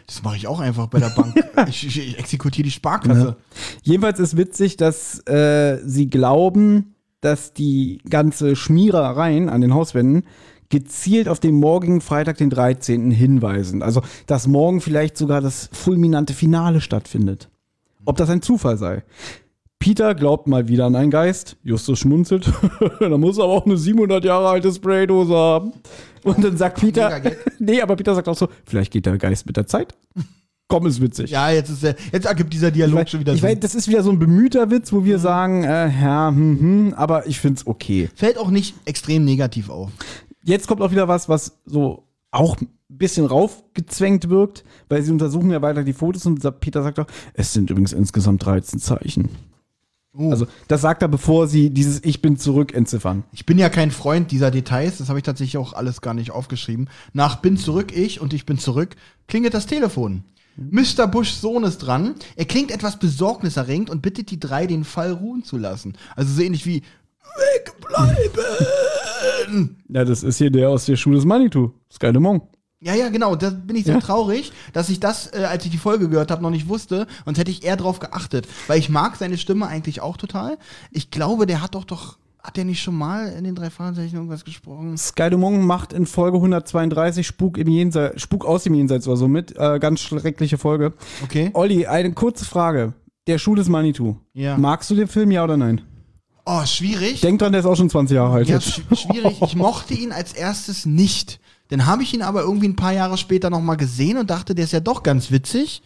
[0.06, 1.34] Das mache ich auch einfach bei der Bank.
[1.66, 3.36] ich, ich, ich exekutiere die Sparkasse.
[3.82, 6.93] Jedenfalls ist witzig, dass äh, sie glauben,
[7.24, 10.24] dass die ganze Schmierereien an den Hauswänden
[10.68, 13.10] gezielt auf den morgigen Freitag, den 13.
[13.10, 13.82] hinweisen.
[13.82, 17.48] Also, dass morgen vielleicht sogar das fulminante Finale stattfindet.
[18.04, 19.04] Ob das ein Zufall sei.
[19.78, 21.56] Peter glaubt mal wieder an einen Geist.
[21.62, 22.50] Justus schmunzelt.
[23.00, 25.72] da muss er aber auch eine 700 Jahre alte Spraydose haben.
[26.22, 27.20] Und dann sagt Peter,
[27.58, 29.94] nee, aber Peter sagt auch so, vielleicht geht der Geist mit der Zeit.
[30.74, 31.30] Komm, ist witzig.
[31.30, 33.50] Ja, jetzt ist der, jetzt ergibt dieser Dialog Ich schon wieder ich Sinn.
[33.50, 36.94] weiß, das ist wieder so ein bemühter Witz, wo wir sagen, äh, ja, hm, hm,
[36.94, 38.10] aber ich find's okay.
[38.16, 39.92] Fällt auch nicht extrem negativ auf.
[40.42, 45.52] Jetzt kommt auch wieder was, was so auch ein bisschen raufgezwängt wirkt, weil sie untersuchen
[45.52, 49.28] ja weiter die Fotos und Peter sagt auch, es sind übrigens insgesamt 13 Zeichen.
[50.16, 50.30] Oh.
[50.30, 53.22] Also, das sagt er, bevor sie dieses Ich bin zurück entziffern.
[53.32, 56.32] Ich bin ja kein Freund dieser Details, das habe ich tatsächlich auch alles gar nicht
[56.32, 56.88] aufgeschrieben.
[57.12, 58.96] Nach bin zurück ich und ich bin zurück
[59.26, 60.24] klingelt das Telefon.
[60.56, 61.06] Mr.
[61.08, 62.14] Bushs Sohn ist dran.
[62.36, 65.94] Er klingt etwas besorgniserregend und bittet die drei, den Fall ruhen zu lassen.
[66.16, 66.82] Also so ähnlich wie
[67.36, 69.76] Wegbleiben!
[69.88, 71.72] Ja, das ist hier der aus der Schule des Manitou.
[71.92, 72.42] Sky de Mong.
[72.80, 73.34] Ja, ja, genau.
[73.34, 74.00] Da bin ich so Ja.
[74.00, 77.06] traurig, dass ich das, äh, als ich die Folge gehört habe, noch nicht wusste.
[77.24, 78.46] Und hätte ich eher drauf geachtet.
[78.66, 80.58] Weil ich mag seine Stimme eigentlich auch total.
[80.90, 82.18] Ich glaube, der hat doch doch.
[82.44, 84.98] Hat der nicht schon mal in den drei Fragezeichen irgendwas gesprochen?
[84.98, 89.16] Sky de Mong macht in Folge 132 Spuk, im Jenseits, Spuk aus dem Jenseits oder
[89.16, 89.56] so mit.
[89.56, 90.92] Äh, ganz schreckliche Folge.
[91.22, 91.48] Okay.
[91.54, 92.92] Olli, eine kurze Frage.
[93.26, 94.16] Der Schuh des Manitou.
[94.34, 94.58] Ja.
[94.58, 95.80] Magst du den Film, ja oder nein?
[96.44, 97.22] Oh, schwierig.
[97.22, 99.40] Denk dran, der ist auch schon 20 Jahre alt Ja, sch schwierig.
[99.40, 101.40] Ich mochte ihn als erstes nicht.
[101.68, 104.66] Dann habe ich ihn aber irgendwie ein paar Jahre später nochmal gesehen und dachte, der
[104.66, 105.82] ist ja doch ganz witzig.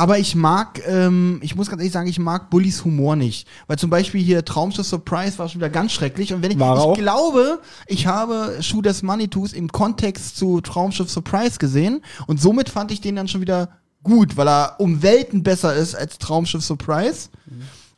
[0.00, 3.46] Aber ich mag, ähm, ich muss ganz ehrlich sagen, ich mag Bullys Humor nicht.
[3.66, 6.32] Weil zum Beispiel hier Traumschiff Surprise war schon wieder ganz schrecklich.
[6.32, 6.94] Und wenn ich, War ich auch?
[6.96, 12.00] glaube, ich habe Schuh des Manitus im Kontext zu Traumschiff Surprise gesehen.
[12.26, 13.68] Und somit fand ich den dann schon wieder
[14.02, 17.28] gut, weil er um Welten besser ist als Traumschiff Surprise.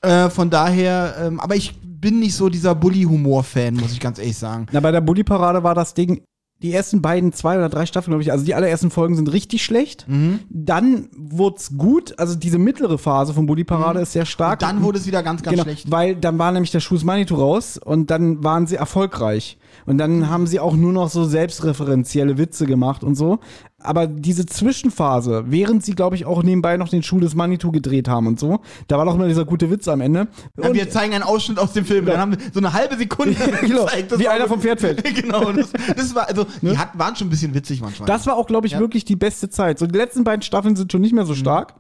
[0.01, 4.37] Äh, von daher, ähm, aber ich bin nicht so dieser Bully-Humor-Fan, muss ich ganz ehrlich
[4.37, 4.67] sagen.
[4.73, 6.21] Na, bei der Bully-Parade war das Ding,
[6.63, 9.65] die ersten beiden, zwei oder drei Staffeln, glaube ich, also die allerersten Folgen sind richtig
[9.65, 10.07] schlecht.
[10.09, 10.41] Mhm.
[10.49, 14.63] Dann wurd's gut, also diese mittlere Phase von Bully-Parade ist sehr stark.
[14.63, 14.73] Und Mhm.
[14.77, 15.91] dann wurde es wieder ganz, ganz genau, schlecht.
[15.91, 19.59] weil dann war nämlich der Schuss Manitou raus und dann waren sie erfolgreich.
[19.87, 23.39] Und dann haben sie auch nur noch so selbstreferenzielle Witze gemacht und so.
[23.85, 28.09] Aber diese Zwischenphase, während sie, glaube ich, auch nebenbei noch den Schuh des Manitou gedreht
[28.09, 30.29] haben und so, da war doch immer dieser gute Witz am Ende.
[30.57, 32.07] Und- wir zeigen einen Ausschnitt aus dem Film.
[32.07, 34.19] Dann haben wir so eine halbe Sekunde genau, gezeigt.
[34.19, 35.03] Wie einer vom Pferd fällt.
[35.15, 35.53] genau.
[35.53, 38.07] Das, das war, also, die hat, waren schon ein bisschen witzig manchmal.
[38.07, 38.81] Das war auch, glaube ich, Ja.
[38.81, 39.79] wirklich die beste Zeit.
[39.79, 41.75] So, die letzten beiden Staffeln sind schon nicht mehr so stark.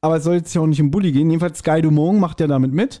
[0.00, 1.30] Aber es soll jetzt ja auch nicht um Bully gehen.
[1.30, 3.00] Jedenfalls Sky Dumont macht ja damit mit.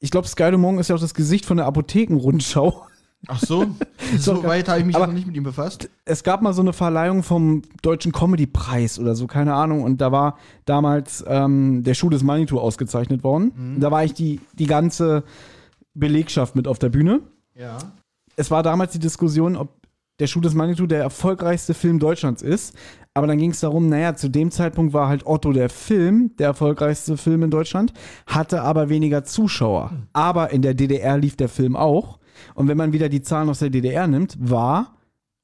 [0.00, 2.86] Ich glaube, Sky Dumont ist ja auch das Gesicht von der Apothekenrundschau.
[3.28, 3.66] Ach so.
[4.18, 5.88] so weit habe ich mich Aber- noch nicht mit ihm befasst.
[6.04, 9.82] Es gab mal so eine Verleihung vom Deutschen Comedy-Preis oder so, keine Ahnung.
[9.82, 13.52] Und da war damals ähm, der Schuh des Manitou ausgezeichnet worden.
[13.76, 15.22] Und da war ich die, die ganze
[15.94, 17.20] Belegschaft mit auf der Bühne.
[17.54, 17.78] Ja.
[18.36, 19.68] es war damals die Diskussion, ob
[20.18, 22.74] der Schuh des Manitou der erfolgreichste Film Deutschlands ist.
[23.12, 26.48] Aber dann ging es darum, naja, zu dem Zeitpunkt war halt Otto der Film der
[26.48, 27.92] erfolgreichste Film in Deutschland,
[28.26, 29.92] hatte aber weniger Zuschauer.
[30.12, 32.18] Aber in der DDR lief der Film auch.
[32.54, 34.96] Und wenn man wieder die Zahlen aus der DDR nimmt, war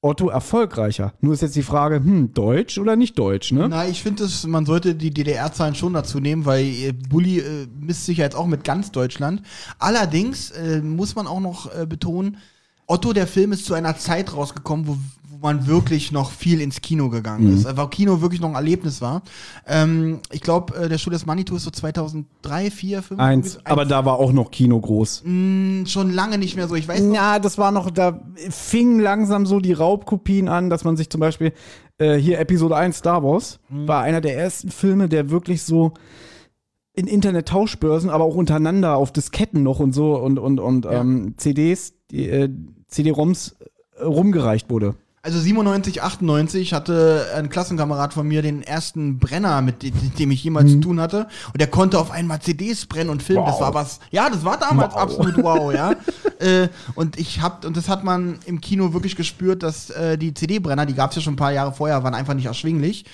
[0.02, 1.14] Otto erfolgreicher.
[1.20, 3.68] Nur ist jetzt die Frage, hm, deutsch oder nicht deutsch, ne?
[3.68, 8.06] Na, ich finde, man sollte die DDR-Zahlen schon dazu nehmen, weil äh, Bulli äh, misst
[8.06, 9.42] sich ja jetzt auch mit ganz Deutschland.
[9.78, 12.36] Allerdings äh, muss man auch noch äh, betonen,
[12.88, 14.96] Otto, der Film ist zu einer Zeit rausgekommen, wo,
[15.40, 17.76] wo man wirklich noch viel ins Kino gegangen ist.
[17.76, 19.22] Weil Kino wirklich noch ein Erlebnis war.
[19.66, 23.20] Ähm, ich glaube, äh, der Schuh des Manitou ist so 2003, 4, 5.
[23.20, 23.58] Eins.
[23.64, 25.22] Aber da war auch noch Kino groß.
[25.86, 26.74] schon lange nicht mehr so.
[26.74, 30.96] Ich weiß Ja, das war noch, da fingen langsam so die Raubkopien an, dass man
[30.96, 31.52] sich zum Beispiel
[31.98, 35.92] äh, hier Episode 1 Star Wars war einer der ersten Filme, der wirklich so
[36.94, 41.92] in Internet-Tauschbörsen, aber auch untereinander auf Disketten noch und so und, und, und ähm, CDs,
[42.10, 42.48] die, äh,
[42.88, 43.56] CD-ROMs
[43.98, 44.94] äh, rumgereicht wurde.
[45.26, 49.82] Also 97, 98 hatte ein Klassenkamerad von mir den ersten Brenner, mit
[50.20, 51.26] dem, ich jemals zu tun hatte.
[51.52, 53.44] Und der konnte auf einmal CDs brennen und filmen.
[53.44, 53.60] Das Wow.
[53.62, 53.98] war was.
[54.12, 55.00] Ja, das war damals Wow.
[55.02, 55.94] absolut wow, ja.
[56.38, 60.32] äh, und ich hab, und das hat man im Kino wirklich gespürt, dass äh, die
[60.32, 63.04] CD-Brenner, die gab es ja schon ein paar Jahre vorher, waren einfach nicht erschwinglich.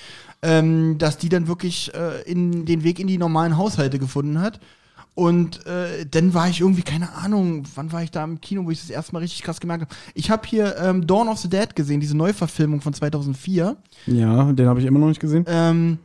[0.43, 4.59] Ähm, dass die dann wirklich äh, in den Weg in die normalen Haushalte gefunden hat.
[5.15, 8.71] Und äh, dann war ich irgendwie, keine Ahnung, wann war ich da im Kino, wo
[8.71, 9.95] ich das erste Mal richtig krass gemerkt habe.
[10.15, 13.77] Ich habe hier ähm, Dawn of the Dead gesehen, diese Neuverfilmung von 2004.
[14.07, 15.45] Ja, den habe ich immer noch nicht gesehen.
[15.47, 15.99] Ähm,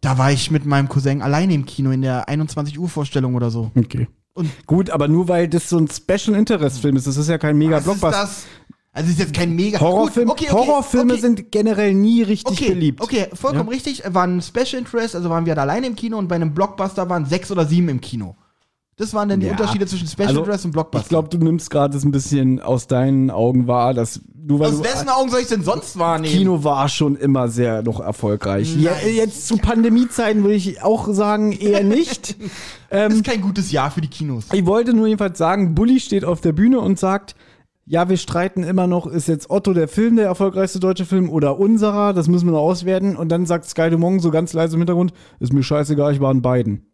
[0.00, 3.50] da war ich mit meinem Cousin alleine im Kino in der 21 Uhr Vorstellung oder
[3.50, 3.70] so.
[3.74, 4.08] Okay.
[4.32, 7.38] Und Gut, aber nur weil das so ein Special Interest Film ist, das ist ja
[7.38, 8.22] kein mega was ist Blockbuster.
[8.22, 8.46] das?
[8.92, 11.20] Also ist jetzt kein mega Horrorfilm, okay, okay, Horrorfilme okay.
[11.20, 13.02] sind generell nie richtig beliebt.
[13.02, 14.02] okay, vollkommen richtig.
[14.06, 17.06] War ein Special Interest, also waren wir da alleine im Kino und bei einem Blockbuster
[17.10, 18.36] waren sechs oder sieben im Kino.
[18.98, 19.52] Das waren dann die Ja.
[19.52, 21.04] Unterschiede zwischen Special Also, Interest und Blockbuster.
[21.04, 24.68] Ich glaube, du nimmst gerade das ein bisschen aus deinen Augen wahr, dass du, weil
[24.70, 26.32] Aus wessen Augen soll ich denn sonst wahrnehmen?
[26.32, 28.74] Kino war schon immer sehr noch erfolgreich.
[28.76, 32.36] Ja, jetzt zu Pandemiezeiten würde ich auch sagen, eher nicht.
[32.88, 34.46] Das ist kein gutes Jahr für die Kinos.
[34.50, 37.34] ich wollte nur jedenfalls sagen, Bully steht auf der Bühne und sagt,
[37.84, 41.58] ja, wir streiten immer noch, ist jetzt Otto der Film der erfolgreichste deutsche Film oder
[41.58, 43.14] unserer, das müssen wir noch auswerten.
[43.14, 46.32] Und dann sagt Sky Dumont so ganz leise im Hintergrund, ist mir scheißegal, ich war
[46.32, 46.86] in beiden.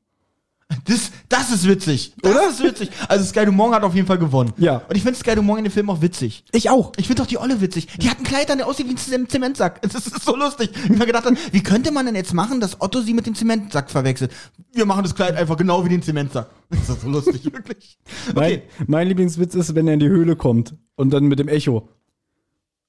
[0.86, 2.14] Das, das ist witzig.
[2.22, 2.90] Das ist witzig.
[3.09, 4.52] Also Sky Dumont hat auf jeden Fall gewonnen.
[4.56, 4.78] Ja.
[4.89, 6.44] Und ich finde Sky Dumont in dem Film auch witzig.
[6.52, 6.93] Ich auch.
[6.97, 7.89] Ich finde auch die Olle witzig.
[8.01, 9.80] Die hat ein Kleid an, der aussieht wie ein Zem- Zementsack.
[9.93, 10.70] Das ist so lustig.
[10.84, 13.34] Ich mir gedacht habe, wie könnte man denn jetzt machen, dass Otto sie mit dem
[13.34, 14.32] Zementsack verwechselt?
[14.72, 16.48] Wir machen das Kleid einfach genau wie den Zementsack.
[16.70, 17.98] Das ist so lustig, wirklich.
[18.34, 18.62] Mein, Okay.
[18.86, 21.89] mein Lieblingswitz ist, wenn er in die Höhle kommt und dann mit dem Echo.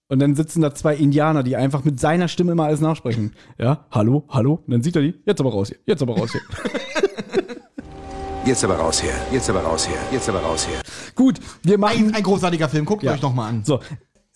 [0.08, 3.34] Und dann sitzen da zwei Indianer, die einfach mit seiner Stimme immer alles nachsprechen.
[3.58, 4.62] Ja, hallo, hallo.
[4.66, 5.16] Und dann sieht er die.
[5.26, 5.78] Jetzt aber raus hier.
[5.86, 6.42] Jetzt aber raus hier.
[8.46, 9.14] Jetzt aber raus hier.
[9.32, 9.98] Jetzt aber raus hier.
[10.12, 10.82] Jetzt aber raus hier.
[11.16, 12.10] Gut, wir machen.
[12.10, 12.84] Ein, ein großartiger Film.
[12.86, 13.14] Guckt Ja.
[13.14, 13.64] euch noch mal an.
[13.64, 13.80] So.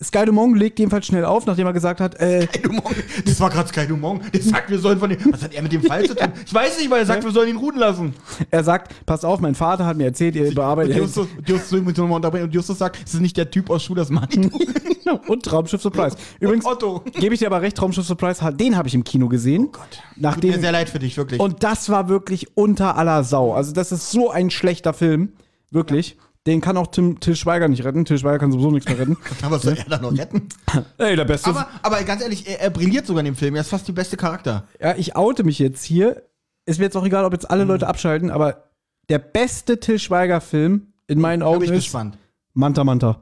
[0.02, 2.94] Sky Dumont legt jedenfalls schnell auf, nachdem er gesagt hat, äh, Sky Dumont.
[3.24, 4.22] Das war gerade Sky Dumont.
[4.32, 5.18] Der sagt, wir sollen von dem.
[5.32, 6.28] Was hat er mit dem Fall zu tun?
[6.46, 8.14] Ich weiß nicht, weil er sagt, wir sollen ihn ruhen lassen.
[8.48, 10.96] er sagt, passt auf, mein Vater hat mir erzählt, ihr Und bearbeitet.
[10.96, 12.44] Justus, Justus, unterbrechen.
[12.44, 14.56] und Justus sagt, ist das nicht der Typ aus Schuh das Manitou?
[15.26, 16.16] und Traumschiff Surprise.
[16.38, 17.02] Übrigens, Otto.
[17.18, 19.64] gebe ich dir aber recht, Traumschiff Surprise, den habe ich im Kino gesehen.
[19.66, 19.90] Oh Gott.
[19.90, 21.40] Tut Nachdem, mir sehr leid für dich, wirklich.
[21.40, 23.52] Und das war wirklich unter aller Sau.
[23.52, 25.32] Also, das ist so ein schlechter Film.
[25.72, 26.16] Wirklich.
[26.48, 28.06] Den kann auch Tim, Till Schweiger nicht retten.
[28.06, 29.18] Till Schweiger kann sowieso nichts mehr retten.
[29.42, 30.48] aber soll er da noch retten?
[30.98, 31.50] Ey, der Beste.
[31.50, 33.54] Aber, aber ganz ehrlich, er, er brilliert sogar in dem Film.
[33.54, 34.66] Er ist fast die beste Charakter.
[34.80, 36.22] ja, ich oute mich jetzt hier.
[36.64, 37.68] Ist mir jetzt auch egal, ob jetzt alle Mhm.
[37.70, 38.64] Leute abschalten, aber
[39.10, 42.16] der beste Till Schweiger-Film in meinen Augen ich ist gespannt.
[42.54, 43.20] Manta Manta.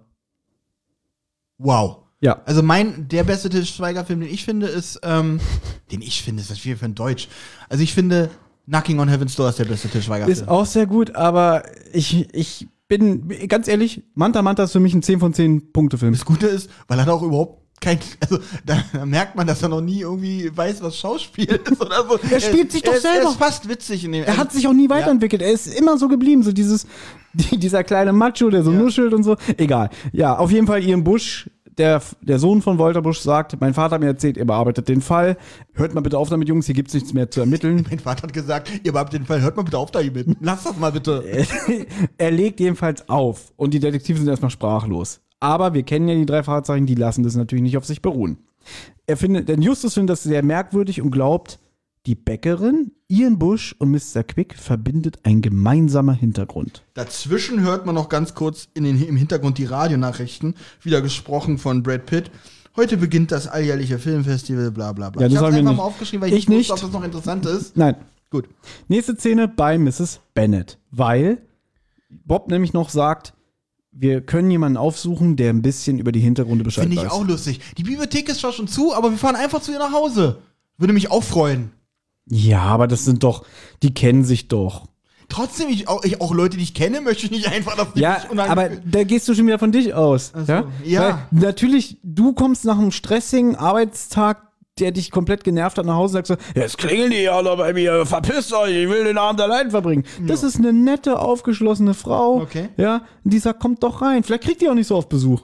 [1.58, 1.98] Wow.
[2.20, 2.42] Ja.
[2.44, 5.40] Also mein, der beste Til Schweiger-Film, den ich finde, ist, ähm,
[5.92, 7.28] den ich finde, ist das viel für ein Deutsch.
[7.68, 8.30] Also ich finde,
[8.68, 10.48] Knocking on Heaven's Door ist der beste Til Ist Schweiger-Film.
[10.48, 11.62] auch sehr gut, aber
[11.92, 16.12] ich, ich bin, ganz ehrlich, Manta Manta ist für mich ein 10 von 10 Punkte-Film.
[16.12, 19.68] Das Gute ist, weil er auch überhaupt kein, also da, da merkt man, dass er
[19.68, 22.18] noch nie irgendwie weiß, was Schauspiel ist oder so.
[22.30, 23.24] Er spielt sich doch er ist, selber.
[23.26, 24.24] Er ist fast witzig in dem.
[24.24, 25.42] Er hat sich auch nie weiterentwickelt.
[25.42, 26.86] Er ist immer so geblieben, so dieses,
[27.34, 28.78] die, dieser kleine Macho, der so Ja.
[28.78, 29.36] nuschelt und so.
[29.58, 29.90] Egal.
[30.12, 33.94] Ja, auf jeden Fall Ian Busch, der, der Sohn von Walter Busch, sagt, mein Vater
[33.94, 35.36] hat mir erzählt, ihr bearbeitet den Fall.
[35.74, 37.86] Hört mal bitte auf damit, Jungs, hier gibt's nichts mehr zu ermitteln.
[37.88, 40.36] Mein Vater hat gesagt, ihr habt den Fall, hört mal bitte auf damit.
[40.40, 41.24] Lass das mal bitte.
[42.18, 45.20] er legt jedenfalls auf und die Detektive sind erstmal sprachlos.
[45.40, 48.38] Aber wir kennen ja die drei Fahrzeichen, die lassen das natürlich nicht auf sich beruhen.
[49.06, 51.58] Er findet, denn Justus findet das sehr merkwürdig und glaubt,
[52.06, 54.22] die Bäckerin, Ian Busch und Mr.
[54.22, 56.84] Quick verbindet ein gemeinsamer Hintergrund.
[56.94, 61.82] Dazwischen hört man noch ganz kurz in den, im Hintergrund die Radionachrichten, wieder gesprochen von
[61.82, 62.30] Brad Pitt.
[62.76, 65.22] Heute beginnt das alljährliche Filmfestival, bla bla bla.
[65.22, 65.64] Ja, ich wir einfach nicht.
[65.76, 66.70] mal aufgeschrieben, weil ich, Ich nicht nicht.
[66.70, 67.76] wusste, ob das noch interessant ist.
[67.76, 67.96] Nein,
[68.30, 68.48] Gut.
[68.88, 70.20] Nächste Szene bei Mrs.
[70.34, 71.38] Bennett, weil
[72.10, 73.34] Bob nämlich noch sagt,
[73.92, 77.12] wir können jemanden aufsuchen, der ein bisschen über die Hintergründe Bescheid Finde ich weiß.
[77.12, 77.60] auch lustig.
[77.78, 80.38] Die Bibliothek ist zwar schon zu, aber wir fahren einfach zu ihr nach Hause.
[80.76, 81.70] Würde mich auch freuen.
[82.28, 83.44] Ja, aber das sind doch,
[83.82, 84.86] die kennen sich doch.
[85.28, 88.00] Trotzdem, ich auch, ich, auch Leute, die ich kenne, möchte ich nicht einfach, dass die
[88.00, 90.32] Ja, mich unheimlich- aber da gehst du schon wieder von dich aus.
[90.34, 90.64] Ach so, ja?
[90.84, 91.00] ja.
[91.30, 94.42] Weil natürlich, du kommst nach einem stressigen Arbeitstag,
[94.78, 97.56] der dich komplett genervt hat, nach Hause und sagst so, jetzt klingeln die ja noch
[97.56, 100.04] bei mir, verpisst euch, ich will den Abend allein verbringen.
[100.26, 102.42] Das ist eine nette, aufgeschlossene Frau.
[102.42, 102.68] Okay.
[102.76, 104.22] Ja, und die sagt, kommt doch rein.
[104.22, 105.42] Vielleicht kriegt die auch nicht so oft Besuch.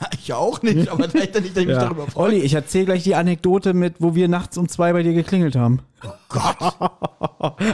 [0.00, 1.78] Ja, ich auch nicht, aber da dann nicht, dass ich mich Ja.
[1.84, 2.24] darüber freue.
[2.26, 5.56] Olli, ich erzähle gleich die Anekdote mit, wo wir nachts um zwei bei dir geklingelt
[5.56, 5.80] haben.
[6.28, 6.56] Gott.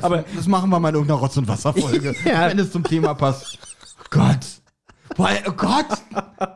[0.02, 2.48] Aber Das machen wir mal in irgendeiner Rotz- und Wasserfolge, Ja.
[2.48, 3.58] wenn es zum Thema passt.
[4.10, 4.38] Gott.
[5.16, 5.86] Boah, Oh Gott.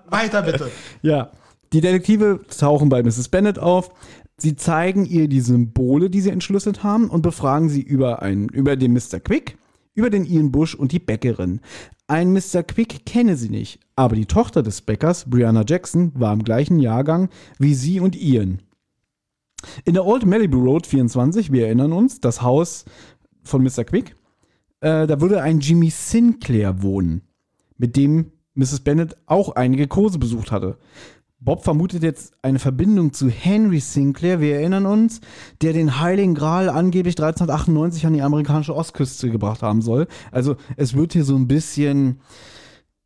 [0.08, 0.70] Weiter bitte.
[1.02, 1.30] Ja,
[1.72, 3.28] die Detektive tauchen bei Mrs.
[3.28, 3.90] Bennet auf.
[4.36, 8.76] Sie zeigen ihr die Symbole, die sie entschlüsselt haben und befragen sie über, einen, über
[8.76, 9.18] den Mr.
[9.18, 9.58] Quick,
[9.94, 11.60] über den Ian Bush und die Bäckerin.
[12.06, 12.62] Ein Mr.
[12.62, 17.30] Quick kenne sie nicht, aber die Tochter des Bäckers, Brianna Jackson, war im gleichen Jahrgang
[17.58, 18.62] wie sie und Ian.
[19.84, 22.84] In der Old Malibu Road 24, wir erinnern uns, das Haus
[23.42, 23.82] von Mr.
[23.82, 24.14] Quick,
[24.82, 27.22] äh, da würde ein Jimmy Sinclair wohnen,
[27.76, 28.80] mit dem Mrs.
[28.80, 30.78] Bennet auch einige Kurse besucht hatte.
[31.40, 35.20] Bob vermutet jetzt eine Verbindung zu Henry Sinclair, wir erinnern uns,
[35.60, 40.06] der den Heiligen Gral angeblich 1398 an die amerikanische Ostküste gebracht haben soll.
[40.30, 42.20] Also es wird hier so ein bisschen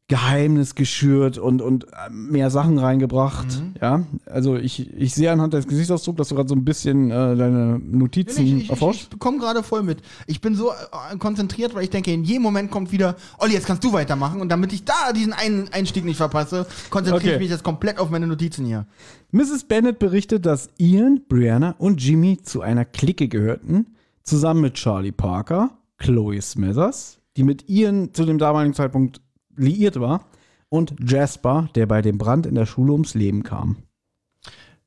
[0.08, 3.62] Geheimnis geschürt und, und äh, mehr Sachen reingebracht.
[3.80, 7.34] Ja, also ich, ich sehe anhand des Gesichtsausdrucks, dass du gerade so ein bisschen äh,
[7.36, 9.08] deine Notizen Ich, ich, ich, erforscht.
[9.12, 10.02] ich komme gerade voll mit.
[10.26, 13.66] Ich bin so äh, konzentriert, weil ich denke, in jedem Moment kommt wieder, Olli, jetzt
[13.66, 14.40] kannst du weitermachen.
[14.42, 17.34] Und damit ich da diesen einen Einstieg nicht verpasse, konzentriere Okay.
[17.34, 18.86] ich mich jetzt komplett auf meine Notizen hier.
[19.30, 19.64] Mrs.
[19.64, 23.86] Bennet berichtet, dass Ian, Brianna und Jimmy zu einer Clique gehörten,
[24.24, 29.22] zusammen mit Charlie Parker, Chloe Smithers, die mit Ian zu dem damaligen Zeitpunkt
[29.56, 30.26] liiert war,
[30.68, 33.76] und Jasper, der bei dem Brand in der Schule ums Leben kam.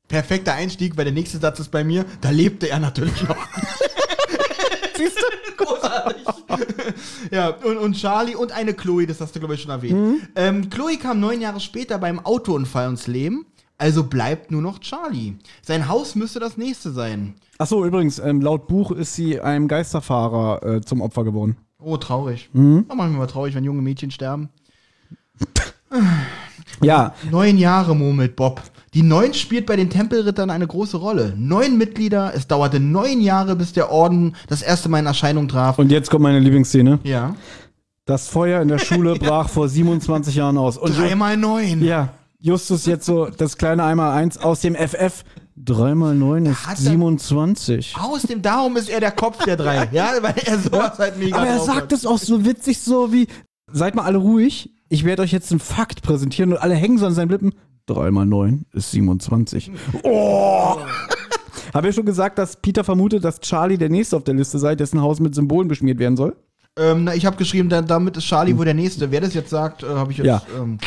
[0.08, 3.36] Perfekter Einstieg, weil der nächste Satz ist bei mir, da lebte er natürlich noch.
[4.96, 5.36] Siehst du?
[5.64, 6.24] Großartig.
[7.30, 10.28] ja, und, und Charlie und eine Chloe, das hast du, glaube ich, schon erwähnt.
[10.36, 13.46] Ähm, Chloe kam neun Jahre später beim Autounfall ums Leben,
[13.78, 15.34] also bleibt nur noch Charlie.
[15.62, 17.34] Sein Haus müsste das nächste sein.
[17.58, 21.56] Achso, übrigens, ähm, laut Buch ist sie einem Geisterfahrer äh, zum Opfer geworden.
[21.78, 22.48] Oh, traurig.
[22.52, 22.84] Mhm.
[22.88, 24.48] manchmal mal traurig, wenn junge Mädchen sterben.
[26.82, 28.60] Ja, Neun Jahre, murmelt Bob.
[28.92, 31.32] Die Neun spielt bei den Tempelrittern eine große Rolle.
[31.36, 35.78] Neun Mitglieder, es dauerte neun Jahre, bis der Orden das erste Mal in Erscheinung traf.
[35.78, 36.98] und jetzt kommt meine Lieblingsszene.
[37.04, 37.34] ja.
[38.04, 40.76] Das Feuer in der Schule brach vor 27 Jahren aus.
[40.78, 41.82] Und Dreimal neun.
[41.82, 45.24] Ja, Justus jetzt so das kleine einmal eins aus dem FF.
[45.56, 47.96] 3 mal 9 ist Hat er- 27.
[47.98, 49.88] Aus dem Darum ist er der Kopf der drei.
[49.92, 53.26] ja, weil er sowas halt mega Aber er sagt es auch so witzig, so wie,
[53.72, 57.06] seid mal alle ruhig, ich werde euch jetzt einen Fakt präsentieren und alle hängen so
[57.06, 57.54] an seinen Lippen.
[57.86, 59.70] 3 mal 9 ist 27.
[60.02, 60.76] Oh!
[61.74, 64.74] Habe ja schon gesagt, dass Peter vermutet, dass Charlie der Nächste auf der Liste sei,
[64.76, 66.36] dessen Haus mit Symbolen beschmiert werden soll?
[66.78, 69.10] Ähm, na, ich habe geschrieben, da, damit ist Charlie wohl der Nächste.
[69.10, 70.26] Wer das jetzt sagt, äh, habe ich jetzt.
[70.26, 70.42] Ja.
[70.58, 70.78] Ähm,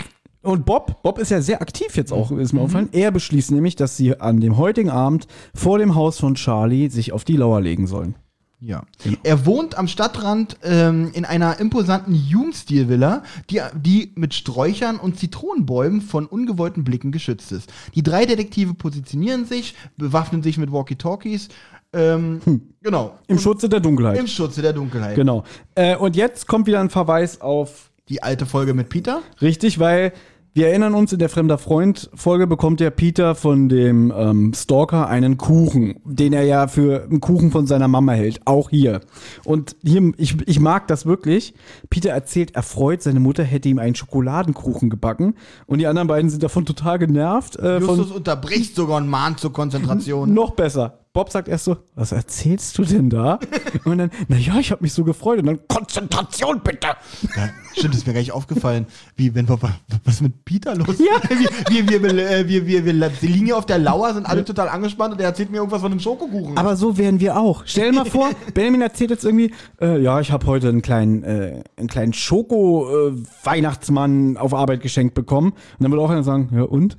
[0.50, 2.90] Und Bob, Bob ist ja sehr aktiv jetzt auch, ist mir aufgefallen.
[2.92, 7.12] Er beschließt nämlich, dass sie an dem heutigen Abend vor dem Haus von Charlie sich
[7.12, 8.16] auf die Lauer legen sollen.
[8.60, 8.84] ja.
[9.24, 16.02] Er wohnt am Stadtrand ähm, in einer imposanten Jugendstilvilla, die, die mit Sträuchern und Zitronenbäumen
[16.02, 17.72] von ungewollten Blicken geschützt ist.
[17.96, 21.50] Die drei Detektive positionieren sich, bewaffnen sich mit Walkie-Talkies.
[21.94, 22.42] Ähm,
[22.82, 23.18] Genau.
[23.28, 24.18] Im Schutze der Dunkelheit.
[24.18, 25.16] Im Schutze der Dunkelheit.
[25.16, 25.44] Genau.
[25.76, 29.22] Äh, und jetzt kommt wieder ein Verweis auf Die alte Folge mit Peter.
[29.42, 30.12] richtig, weil
[30.54, 35.38] wir erinnern uns, in der Fremder Freund-Folge bekommt ja Peter von dem ähm, Stalker einen
[35.38, 38.42] Kuchen, den er ja für einen Kuchen von seiner Mama hält.
[38.46, 39.02] Auch hier.
[39.46, 41.54] Und hier, ich, ich mag das wirklich.
[41.90, 45.36] Peter erzählt erfreut, seine Mutter hätte ihm einen Schokoladenkuchen gebacken.
[45.68, 47.56] Und die anderen beiden sind davon total genervt.
[47.58, 50.34] Äh, Justus unterbricht sogar und mahnt zur Konzentration.
[50.34, 50.99] noch besser.
[51.12, 53.40] Bob sagt erst so, was erzählst du denn da?
[53.84, 55.40] Und dann, naja, ich habe mich so gefreut.
[55.40, 56.90] Und dann, Konzentration bitte.
[57.36, 58.86] Ja, stimmt, ist mir gar nicht aufgefallen.
[59.16, 61.00] Wie, wenn wir, was ist mit Peter los?
[61.00, 61.20] Ja.
[61.70, 62.14] Wir, wir, wir,
[62.48, 65.26] wir, wir, wir, wir liegen hier auf der Lauer, sind alle total angespannt und er
[65.28, 66.58] erzählt mir irgendwas von einem Schokokuchen.
[66.58, 67.62] Aber so wären wir auch.
[67.66, 71.24] Stell dir mal vor, Benjamin erzählt jetzt irgendwie, äh, ja, ich habe heute einen kleinen,
[71.24, 75.52] äh, einen kleinen Schoko-Weihnachtsmann auf Arbeit geschenkt bekommen.
[75.52, 76.98] Und dann würde auch einer sagen, ja und?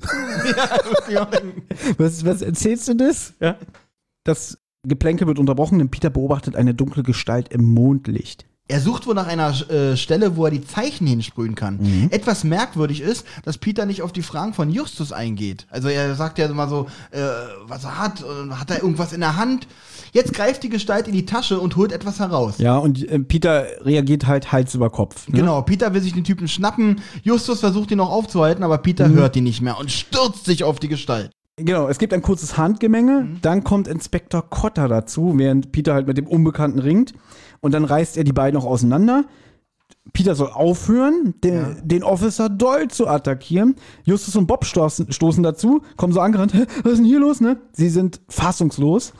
[1.11, 1.29] ja,
[1.99, 3.35] Was, was erzählst du das?
[3.41, 3.57] Ja.
[4.31, 8.47] Das Geplänkel wird unterbrochen, denn Peter beobachtet eine dunkle Gestalt im Mondlicht.
[8.69, 12.09] er sucht wohl nach einer äh, Stelle, wo er die Zeichen hinsprühen kann.
[12.13, 15.67] Etwas merkwürdig ist, dass Peter nicht auf die Fragen von Justus eingeht.
[15.71, 17.19] Also er sagt ja immer so, äh,
[17.65, 19.67] was er hat, äh, hat er irgendwas in der Hand.
[20.13, 22.59] Jetzt greift die Gestalt in die Tasche und holt etwas heraus.
[22.59, 25.27] Ja, und äh, Peter reagiert halt Hals über Kopf.
[25.29, 25.39] Ne?
[25.41, 27.01] Genau, Peter will sich den Typen schnappen.
[27.25, 29.15] Justus versucht ihn noch aufzuhalten, aber Peter Mhm.
[29.15, 31.31] hört ihn nicht mehr und stürzt sich auf die Gestalt.
[31.65, 33.39] Genau, es gibt ein kurzes Handgemenge, Mhm.
[33.43, 37.13] dann kommt Inspektor Cotter dazu, während Peter halt mit dem Unbekannten ringt.
[37.61, 39.25] Und dann reißt er die beiden auch auseinander.
[40.13, 43.77] Peter soll aufhören, den, den Officer Doyle zu attackieren.
[44.05, 46.53] Justus und Bob stoßen, stoßen dazu, kommen so angerannt.
[46.83, 47.59] Was ist denn hier los, ne?
[47.73, 49.13] Sie sind fassungslos.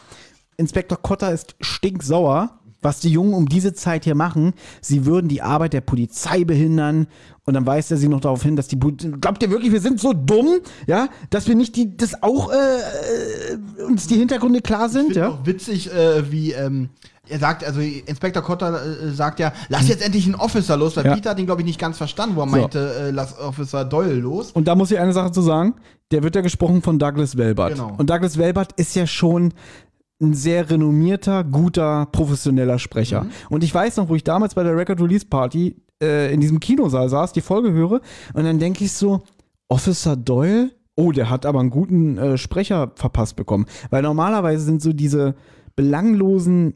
[0.57, 4.55] Inspektor Cotter ist stinksauer, was die Jungen um diese Zeit hier machen.
[4.81, 7.07] Sie würden die Arbeit der Polizei behindern.
[7.51, 9.09] Und dann weist er sie noch darauf hin, dass die Polizei.
[9.21, 12.55] Glaubt ihr wirklich, wir sind so dumm, ja, dass wir nicht die, das auch, äh,
[12.55, 15.31] äh, uns die Hintergründe klar sind, ja?
[15.31, 16.91] auch witzig, äh, wie ähm,
[17.29, 21.07] er sagt, also Inspektor Cotter äh, sagt ja, lass jetzt endlich einen Officer los, weil
[21.07, 21.15] Ja.
[21.17, 22.57] Peter hat ihn, glaube ich, nicht ganz verstanden, wo er So.
[22.57, 24.53] meinte, äh, lass Officer Doyle los.
[24.53, 25.75] Und da muss ich eine Sache zu sagen.
[26.13, 27.73] Der wird ja gesprochen von Douglas Welbert.
[27.75, 27.95] Genau.
[27.99, 29.55] Und Douglas Welbert ist ja schon
[30.23, 33.27] ein sehr renommierter, guter, professioneller Sprecher.
[33.49, 36.61] Und ich weiß noch, wo ich damals bei der Record Release Party äh, in diesem
[36.61, 38.01] Kinosaal saß, die Folge höre,
[38.35, 39.23] und dann denke ich so,
[39.69, 40.71] Officer Doyle?
[40.97, 43.67] Oh, der hat aber einen guten äh, Sprecher verpasst bekommen.
[43.89, 45.35] Weil normalerweise sind so diese
[45.77, 46.75] belanglosen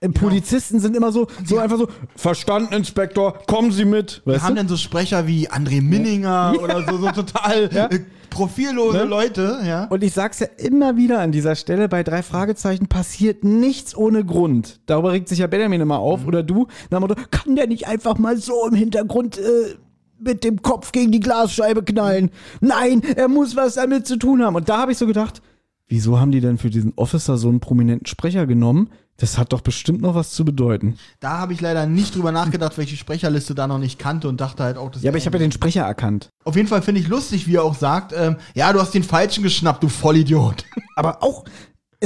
[0.00, 4.22] äh, Polizisten sind immer so, so einfach so, verstanden, Inspektor, kommen Sie mit.
[4.24, 4.60] Wir haben du?
[4.60, 7.86] dann so Sprecher wie André Minninger oder so, so total Ja.
[7.86, 8.00] äh,
[8.30, 9.04] profillose Ne?
[9.04, 9.84] Leute, ja.
[9.86, 14.24] Und ich sag's ja immer wieder an dieser Stelle, bei drei Fragezeichen passiert nichts ohne
[14.24, 14.80] Grund.
[14.86, 16.28] Darüber regt sich ja Benjamin immer auf, Mhm.
[16.28, 19.76] oder du, nach dem Motto, kann der nicht einfach mal so im Hintergrund äh,
[20.18, 22.30] mit dem Kopf gegen die Glasscheibe knallen?
[22.60, 24.56] Nein, er muss was damit zu tun haben.
[24.56, 25.40] Und da habe ich so gedacht,
[25.88, 28.90] wieso haben die denn für diesen Officer so einen prominenten Sprecher genommen?
[29.18, 30.98] Das hat doch bestimmt noch was zu bedeuten.
[31.20, 34.62] Da habe ich leider nicht drüber nachgedacht, die Sprecherliste da noch nicht kannte und dachte
[34.62, 36.28] halt auch, das Ja, aber ich habe ja den Sprecher erkannt.
[36.44, 39.02] Auf jeden Fall finde ich lustig, wie er auch sagt, ähm, ja, du hast den
[39.02, 40.64] Falschen geschnappt, du Vollidiot.
[40.96, 41.44] Aber auch,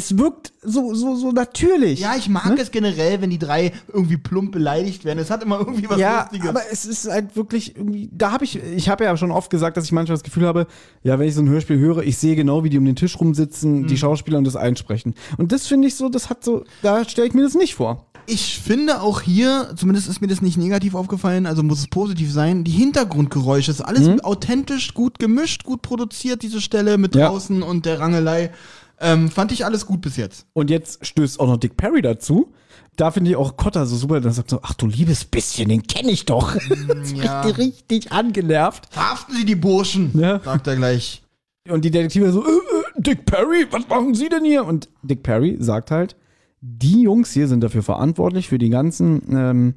[0.01, 2.01] es wirkt so, so, so natürlich.
[2.01, 5.18] Ja, ich mag es generell, wenn die drei irgendwie plump beleidigt werden.
[5.18, 6.48] Es hat immer irgendwie was ja, Lustiges.
[6.48, 9.77] aber es ist halt wirklich irgendwie, da habe ich, ich habe ja schon oft gesagt,
[9.77, 10.66] dass ich manchmal das Gefühl habe,
[11.02, 13.20] ja, wenn ich so ein Hörspiel höre, ich sehe genau, wie die um den Tisch
[13.20, 13.86] rumsitzen, Mhm.
[13.89, 15.14] die Schauspieler und das einsprechen.
[15.36, 18.06] Und das finde ich so, das hat so, da stelle ich mir das nicht vor.
[18.27, 22.31] Ich finde auch hier, zumindest ist mir das nicht negativ aufgefallen, also muss es positiv
[22.32, 24.20] sein, die Hintergrundgeräusche ist alles Mhm.
[24.20, 27.28] authentisch, gut gemischt, gut produziert, diese Stelle mit Ja.
[27.28, 28.51] draußen und der Rangelei.
[29.01, 30.47] Ähm, fand ich alles gut bis jetzt.
[30.52, 32.52] Und jetzt stößt auch noch Dick Perry dazu.
[32.97, 35.82] Da finde ich auch Cotter so super, der sagt so, ach du liebes bisschen, den
[35.85, 36.55] kenne ich doch.
[36.89, 37.40] Das ja.
[37.40, 38.89] richtig, richtig angenervt.
[38.90, 40.40] Verhaften Sie die Burschen, Ja.
[40.40, 41.22] sagt er gleich.
[41.68, 44.64] Und die Detektive so, äh, äh, Dick Perry, was machen Sie denn hier?
[44.66, 46.16] Und Dick Perry sagt halt,
[46.60, 49.74] die Jungs hier sind dafür verantwortlich für die ganzen ähm,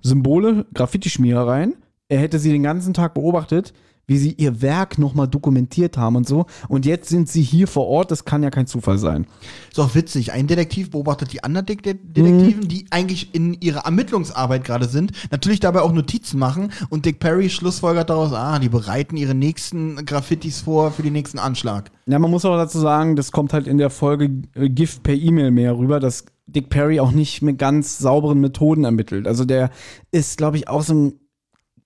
[0.00, 1.74] Symbole, Graffiti-Schmierereien.
[2.08, 3.74] Er hätte sie den ganzen Tag beobachtet,
[4.12, 6.44] wie sie ihr Werk nochmal dokumentiert haben und so.
[6.68, 9.26] Und jetzt sind sie hier vor Ort, das kann ja kein Zufall sein.
[9.70, 10.32] Ist auch witzig.
[10.32, 12.68] Ein Detektiv beobachtet die anderen Det Detektiven, Mhm.
[12.68, 15.12] die eigentlich in ihrer Ermittlungsarbeit gerade sind.
[15.30, 16.72] Natürlich dabei auch Notizen machen.
[16.90, 21.38] Und Dick Perry schlussfolgert daraus, ah, die bereiten ihre nächsten Graffitis vor für den nächsten
[21.38, 21.90] Anschlag.
[22.06, 25.14] Ja, man muss auch dazu sagen, das kommt halt in der Folge äh, Gift per
[25.14, 29.26] E-Mail mehr rüber, dass Dick Perry auch nicht mit ganz sauberen Methoden ermittelt.
[29.26, 29.70] Also der
[30.10, 31.12] ist, glaube ich, auch so ein.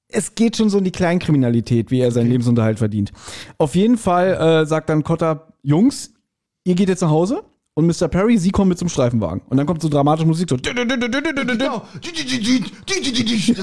[0.09, 3.13] Es geht schon so in die Kleinkriminalität, wie er seinen Lebensunterhalt verdient.
[3.59, 6.13] Auf jeden Fall äh, sagt dann Cotter, Jungs,
[6.65, 7.43] ihr geht jetzt nach Hause
[7.79, 8.09] und Mr.
[8.09, 9.43] Perry, Sie kommen mit zum Streifenwagen.
[9.51, 10.57] Und dann kommt so dramatische Musik so.
[10.57, 10.83] Genau.
[10.87, 10.99] Das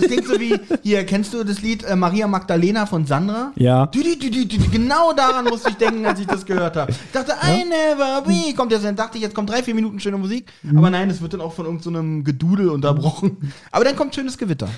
[0.03, 3.53] klingt so wie, hier, kennst du das Lied äh, Maria Magdalena von Sandra?
[3.55, 3.87] Ja.
[3.87, 6.91] Genau daran musste ich denken, als ich das gehört habe.
[6.91, 8.53] Ich dachte, I never be.
[8.55, 10.45] Kommt jetzt, dann dachte ich, jetzt kommt drei, vier Minuten schöne Musik.
[10.75, 13.51] Aber nein, es wird dann auch von irgendeinem so Gedudel unterbrochen.
[13.71, 14.69] Aber dann kommt schönes Gewitter.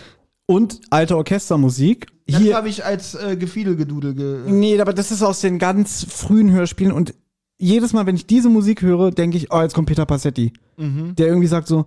[0.48, 2.08] Und alte Orchestermusik.
[2.28, 6.06] Das Hier, habe ich als äh, Gefiedelgedudel ge Nee, aber das ist aus den ganz
[6.10, 7.14] frühen Hörspielen und
[7.58, 10.52] jedes Mal, wenn ich diese Musik höre, denke ich, oh, jetzt kommt Peter Passetti.
[10.78, 11.86] Der irgendwie sagt so,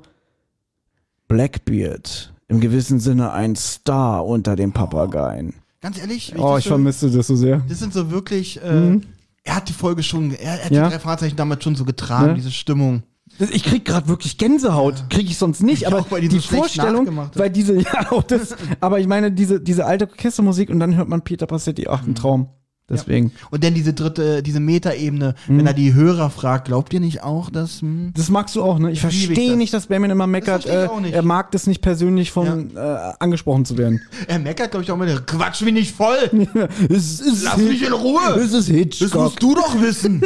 [1.28, 5.54] Blackbeard, im gewissen Sinne ein Star unter den Papageien.
[5.80, 7.62] Ganz ehrlich, wenn Oh, ich so- vermisse das so sehr.
[7.68, 8.98] Das sind so wirklich, äh,
[9.44, 10.84] er hat die Folge schon, er, er hat Ja.
[10.84, 12.34] die drei Fahrzeichen damals schon so getragen, Ja.
[12.34, 13.02] diese Stimmung.
[13.38, 17.30] Ich krieg gerade wirklich Gänsehaut, krieg ich sonst nicht, Ich aber auch, die so Vorstellung,
[17.34, 21.08] weil diese, ja, auch das, aber ich meine, diese, diese alte Orchestermusik und dann hört
[21.08, 22.48] man Peter Passetti, ach, ein Traum.
[22.90, 23.32] Deswegen.
[23.50, 25.58] Und dann diese dritte, diese Metaebene, Mhm.
[25.58, 28.12] wenn er die Hörer fragt, glaubt ihr nicht auch, dass, hm?
[28.16, 28.90] Das magst du auch, ne?
[28.90, 29.56] Ich Das verstehe das.
[29.58, 31.12] nicht, dass Benjamin immer meckert, ich äh, auch nicht.
[31.14, 32.78] er mag das nicht persönlich von äh,
[33.20, 34.00] angesprochen zu werden.
[34.26, 36.16] er meckert, glaube ich, auch immer, quatsch mich nicht voll,
[36.88, 39.14] es ist lass mich in Ruhe, Es ist das Hitchcock.
[39.22, 40.22] musst du doch wissen.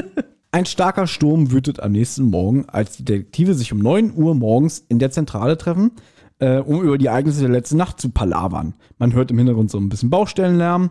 [0.55, 4.85] Ein starker Sturm wütet am nächsten Morgen, als die Detektive sich um 9 Uhr morgens
[4.87, 5.93] in der Zentrale treffen,
[6.41, 8.75] äh, um über die Ereignisse der letzten Nacht zu palavern.
[8.99, 10.91] Man hört im Hintergrund so ein bisschen Baustellenlärm.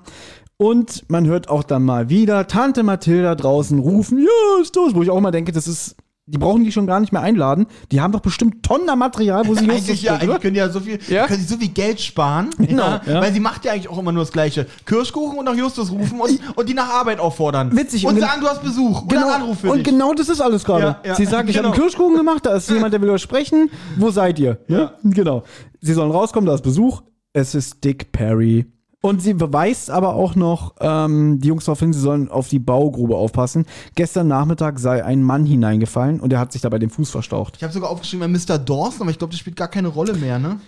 [0.57, 5.03] Und man hört auch dann mal wieder Tante Mathilda draußen rufen, ja, ist los, wo
[5.03, 5.95] ich auch immer denke, das ist
[6.32, 7.68] Die brauchen die schon gar nicht mehr einladen.
[7.91, 10.60] Die haben doch bestimmt Tonnen an Material, wo sie Justus Eigentlich ja, eigentlich können die
[10.60, 11.28] ja so viel, Ja?
[11.28, 13.22] können sie so viel Geld sparen, Genau, ja, ja.
[13.22, 14.66] weil sie macht ja eigentlich auch immer nur das Gleiche.
[14.86, 17.76] Kirschkuchen und nach Justus rufen und, und die nach Arbeit auffordern.
[17.76, 19.86] Witzig, Und und gen- sagen, du hast Besuch oder einen Anruf für und dich.
[19.88, 20.84] genau das ist alles gerade.
[20.84, 21.74] Ja, ja, Sie sagen, ich habe genau.
[21.76, 23.70] einen Kirschkuchen gemacht, da ist jemand, der will euch sprechen.
[23.98, 24.58] Wo seid ihr?
[24.70, 24.94] Ja.
[25.03, 25.44] Genau.
[25.82, 27.02] Sie sollen rauskommen, da ist Besuch.
[27.34, 28.66] Es ist Dick Perry.
[29.02, 32.60] Und sie beweist aber auch noch ähm, die Jungs darauf hin, sie sollen auf die
[32.60, 33.65] Baugrube aufpassen.
[33.95, 37.56] Gestern Nachmittag sei ein Mann hineingefallen und er hat sich dabei den Fuß verstaucht.
[37.57, 38.60] Ich habe sogar aufgeschrieben, Mr.
[38.60, 40.60] Dawson, aber ich glaube, das spielt gar keine Rolle mehr, ne?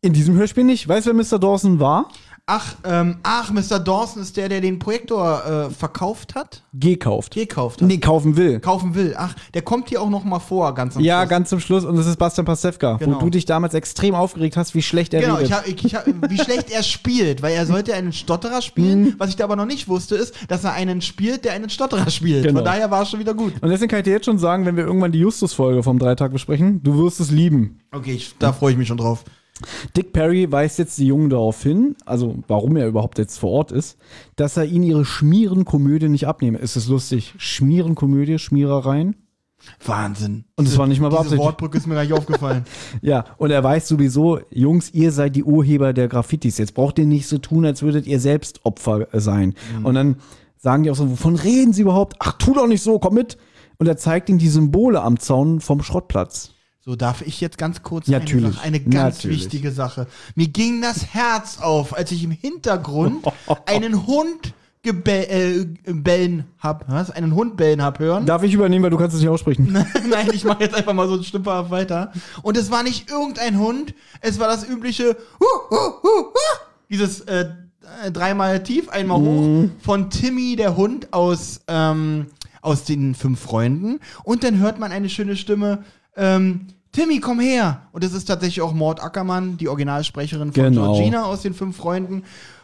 [0.00, 0.88] In diesem Hörspiel nicht.
[0.88, 1.38] Weißt du, wer Mr.
[1.38, 2.08] Dawson war?
[2.50, 3.78] Ach, ähm, ach, Mr.
[3.78, 6.62] Dawson ist der, der den Projektor äh, verkauft hat?
[6.72, 7.34] Gekauft.
[7.34, 7.86] Gekauft hat.
[7.88, 8.58] Nee, kaufen will.
[8.60, 9.14] Kaufen will.
[9.18, 11.28] Ach, der kommt hier auch noch mal vor, ganz am Ja, Schluss.
[11.28, 11.84] ganz zum Schluss.
[11.84, 13.16] Und das ist Bastian Pastewka, Genau.
[13.16, 15.48] wo du dich damals extrem aufgeregt hast, wie schlecht er Genau, redet.
[15.50, 15.94] ich hab, ich, ich
[16.30, 18.62] wie schlecht er spielt, weil er sollte einen Stotterer Mhm.
[18.62, 19.14] spielen.
[19.18, 22.08] Was ich da aber noch nicht wusste, ist, dass er einen spielt, der einen Stotterer
[22.08, 22.44] spielt.
[22.44, 22.60] Genau.
[22.60, 23.52] Von daher war es schon wieder gut.
[23.60, 26.32] Und deswegen kann ich dir jetzt schon sagen, wenn wir irgendwann die Justus-Folge vom Dreitag
[26.32, 27.80] besprechen, du wirst es lieben.
[27.92, 29.22] Okay, ich, da freue ich mich schon drauf.
[29.96, 33.72] Dick Perry weist jetzt die Jungen darauf hin, also warum er überhaupt jetzt vor Ort
[33.72, 33.98] ist,
[34.36, 36.58] dass er ihnen ihre Schmierenkomödie nicht abnehme.
[36.58, 37.34] Ist es lustig?
[37.38, 39.16] Schmierenkomödie, Schmierereien?
[39.84, 40.44] Wahnsinn.
[40.56, 41.44] Und das war nicht mal Diese beabsichtigt.
[41.44, 42.64] Wortbrücke ist mir gar nicht aufgefallen.
[43.02, 46.58] Ja, und er weiß sowieso, Jungs, ihr seid die Urheber der Graffitis.
[46.58, 49.54] Jetzt braucht ihr nicht so tun, als würdet ihr selbst Opfer äh, sein.
[49.82, 50.16] Und dann
[50.56, 52.16] sagen die auch so, wovon reden sie überhaupt?
[52.20, 53.36] Ach, tu doch nicht so, komm mit.
[53.78, 56.52] Und er zeigt ihnen die Symbole am Zaun vom Schrottplatz.
[56.88, 58.46] So, darf ich jetzt ganz kurz Natürlich.
[58.46, 59.40] eine, Sache, eine ganz Natürlich.
[59.42, 60.06] wichtige Sache.
[60.34, 63.26] Mir ging das Herz auf, als ich im Hintergrund
[63.66, 67.10] einen Hund äh, bellen hab, was?
[67.10, 68.24] Einen Hund bellen hab hören.
[68.24, 69.70] Darf ich übernehmen, weil du kannst es nicht aussprechen.
[70.08, 72.10] Nein, ich mache jetzt einfach mal so ein Stümperhaft weiter.
[72.40, 73.92] Und es war nicht irgendein Hund,
[74.22, 76.34] es war das übliche Hu, hu, hu, hu.
[76.88, 77.50] dieses äh,
[78.02, 82.28] äh, dreimal tief, einmal hoch von Timmy, der Hund aus, ähm,
[82.62, 84.00] aus den fünf Freunden.
[84.24, 85.84] Und dann hört man eine schöne Stimme,
[86.16, 87.82] ähm, Timmy, komm her.
[87.92, 90.92] Und das ist tatsächlich auch Maud Ackermann, die Originalsprecherin von Genau.
[90.94, 92.22] Georgina aus den fünf Freunden.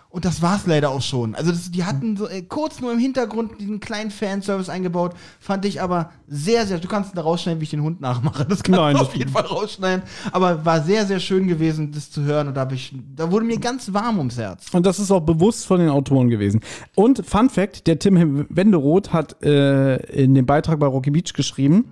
[0.09, 1.35] Und das war's leider auch schon.
[1.35, 5.65] Also das, die hatten so äh, kurz nur im Hintergrund diesen kleinen Fanservice eingebaut, fand
[5.65, 6.79] ich aber sehr, sehr.
[6.79, 8.45] Du kannst da rausschneiden, wie ich den Hund nachmache.
[8.49, 10.05] Das kannst Nein, du auf jeden Fall rausschneiden.
[10.31, 12.47] Aber war sehr, sehr schön gewesen, das zu hören.
[12.47, 14.67] Und da, ich, da wurde mir ganz warm ums Herz.
[14.73, 16.61] Und das ist auch bewusst von den Autoren gewesen.
[16.95, 21.87] Und Fun Fact: Der Tim Wenderoth hat äh, in dem Beitrag bei Rocky Beach geschrieben,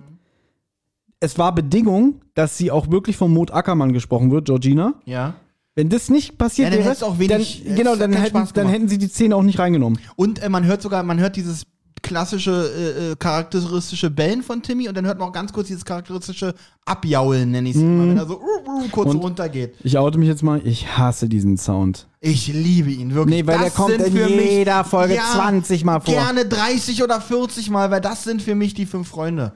[1.23, 4.93] es war Bedingung, dass sie auch wirklich von Maud Ackermann gesprochen wird, Georgina.
[5.05, 5.35] Ja.
[5.75, 8.87] Wenn das nicht passiert Ja, dann wäre, auch wenig- dann, genau, dann hätten, dann hätten
[8.89, 9.99] sie die Szene auch nicht reingenommen.
[10.15, 11.63] Und äh, man hört sogar, man hört dieses
[12.03, 15.85] klassische, äh, äh, charakteristische Bellen von Timmy und dann hört man auch ganz kurz dieses
[15.85, 16.53] charakteristische
[16.85, 19.75] Abjaulen, nenne ich es immer, wenn er so uh, uh, kurz Und- runtergeht.
[19.83, 22.07] Ich oute mich jetzt mal, ich hasse diesen Sound.
[22.19, 23.37] Ich liebe ihn wirklich.
[23.43, 26.13] Nee, weil der kommt sind in für mich- jeder Folge 20 Mal vor.
[26.13, 29.53] Gerne 30 oder 40 Mal, weil das sind für mich die fünf Freunde.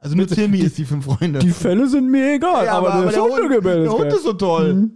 [0.00, 1.40] Also nur Timmy ist die fünf Freunde.
[1.40, 4.12] Die Fälle sind mir egal, Ja, aber, der, Hundegebell der Hund geil.
[4.12, 4.90] ist so toll.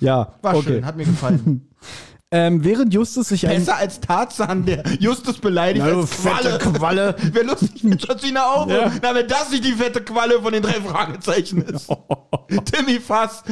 [0.00, 0.64] Ja, War okay.
[0.74, 1.68] schön, hat mir gefallen.
[2.30, 7.14] Ähm, während Justus sich ein Besser als Tarzan, der Justus beleidigt Na, als fette Qualle.
[7.32, 8.68] Wäre lustig mit Georgina auch.
[8.68, 8.90] Ja.
[9.02, 11.86] Na, wenn das nicht die fette Qualle von den drei Fragezeichen ist.
[12.64, 13.44] Timmy Fass.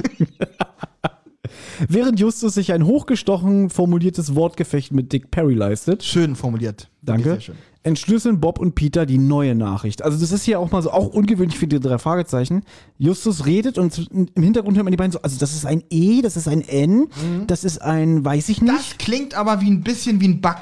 [1.87, 6.91] Während Justus sich ein hochgestochen formuliertes Wortgefecht mit Dick Perry leistet, Schön formuliert.
[7.03, 7.55] Danke, sehr schön.
[7.83, 10.03] Entschlüsseln Bob und Peter die neue Nachricht.
[10.03, 12.65] Also das ist hier auch mal so, auch ungewöhnlich für die drei Fragezeichen.
[12.99, 16.23] Justus redet und im Hintergrund hört man die beiden so, also das ist ein E,
[16.23, 17.09] das ist ein N,
[17.47, 18.75] das ist ein, weiß ich nicht.
[18.75, 20.59] Das klingt aber wie ein bisschen wie ein Bug.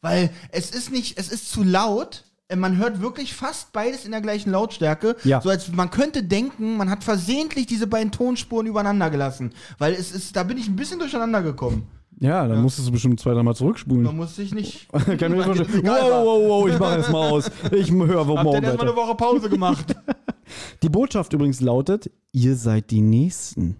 [0.00, 2.24] Weil es ist nicht, es ist zu laut.
[2.48, 5.16] Äh, Man hört wirklich fast beides in der gleichen Lautstärke.
[5.22, 5.40] Ja.
[5.40, 9.52] So als man könnte denken, man hat versehentlich diese beiden Tonspuren übereinander gelassen.
[9.78, 11.86] Weil es ist, da bin ich ein bisschen durcheinander gekommen.
[12.22, 14.16] Ja, dann musstest du bestimmt zwei, dreimal Da zurückspulen.
[14.16, 14.88] musste ich nicht.
[14.92, 15.74] Kann ich mir vorstellen.
[15.80, 17.50] Egal Wow, wow, wow, ich mache jetzt mal aus.
[17.72, 18.96] Ich höre wo Hab morgen dann erstmal eine.
[18.96, 19.94] Woche Pause gemacht.
[20.82, 23.76] Die Botschaft übrigens lautet, ihr seid die Nächsten.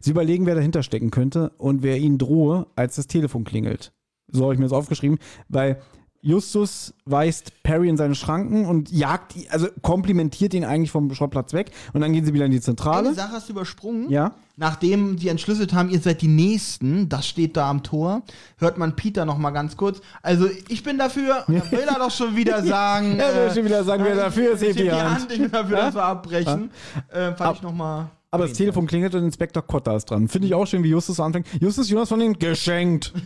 [0.00, 3.92] Sie überlegen, wer dahinter stecken könnte und wer ihnen drohe, als das Telefon klingelt.
[4.28, 5.18] So habe ich mir das aufgeschrieben,
[5.48, 5.80] weil
[6.24, 11.72] Justus weist Perry in seine Schranken und jagt, also komplimentiert ihn eigentlich vom Schrottplatz weg
[11.92, 13.12] und dann gehen sie wieder in die Eine Zentrale.
[13.12, 14.08] Sache hast du übersprungen.
[14.08, 14.32] Ja.
[14.56, 18.22] Nachdem die entschlüsselt haben, ihr seid die Nächsten, das steht da am Tor,
[18.58, 20.00] hört man Peter noch mal ganz kurz.
[20.22, 23.18] Also ich bin dafür, und dann will er doch schon wieder sagen.
[23.22, 25.32] Er will schon wieder sagen, wer dafür ist, ich hebt die heb Hand.
[25.32, 26.70] Ich bin dafür, dass wir abbrechen.
[27.08, 28.10] Äh, fand ich noch mal.
[28.30, 30.28] Aber das Telefon klingelt und Inspektor Kotter ist dran.
[30.28, 31.46] Finde ich auch schön, wie Justus anfängt.
[31.60, 33.12] Justus Jonas von den geschenkt.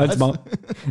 [0.00, 0.38] Als mal.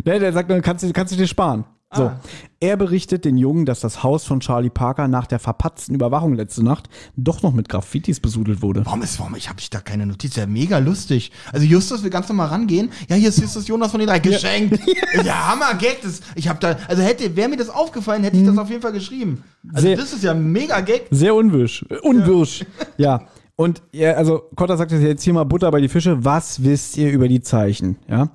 [0.06, 1.66] Ne, der sagt, kannst du, kannst du dir sparen.
[1.92, 2.20] So, Ah.
[2.60, 6.64] er berichtet den Jungen, dass das Haus von Charlie Parker nach der verpatzten Überwachung letzte
[6.64, 6.88] Nacht
[7.18, 8.86] doch noch mit Graffitis besudelt wurde.
[8.86, 10.36] Warum ist, warum, ich habe ich da keine Notiz?
[10.36, 11.32] Ja, mega lustig.
[11.52, 12.92] Also Justus will ganz normal rangehen.
[13.10, 14.20] Ja, hier ist Justus Jonas von den drei.
[14.20, 14.80] Geschenkt.
[15.26, 16.04] Ja, Hammer, Gag.
[16.04, 18.84] Das, ich habe da, also hätte, wäre mir das aufgefallen, hätte ich das auf jeden
[18.84, 19.44] Fall geschrieben.
[19.74, 21.08] Also Sehr- das ist ja ein mega Gag.
[21.10, 21.84] Sehr unwirsch.
[21.90, 22.66] Äh, Unwirsch.
[22.98, 23.22] Ja.
[23.56, 26.24] Und ja, also Kotter sagt jetzt hier mal Butter bei die Fische.
[26.24, 27.96] Was wisst ihr über die Zeichen?
[28.08, 28.30] Ja.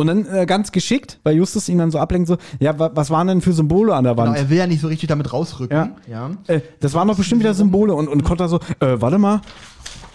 [0.00, 3.10] Und dann äh, ganz geschickt, weil Justus ihn dann so ablenkt, so, ja, wa was
[3.10, 4.36] waren denn für Symbole an der Genau, Wand?
[4.36, 5.76] er will ja nicht so richtig damit rausrücken.
[6.08, 6.30] Ja.
[6.46, 6.54] ja.
[6.54, 7.94] Äh, das waren doch bestimmt wieder Symbole.
[7.94, 9.40] Und, und Kotter so, äh, warte mal.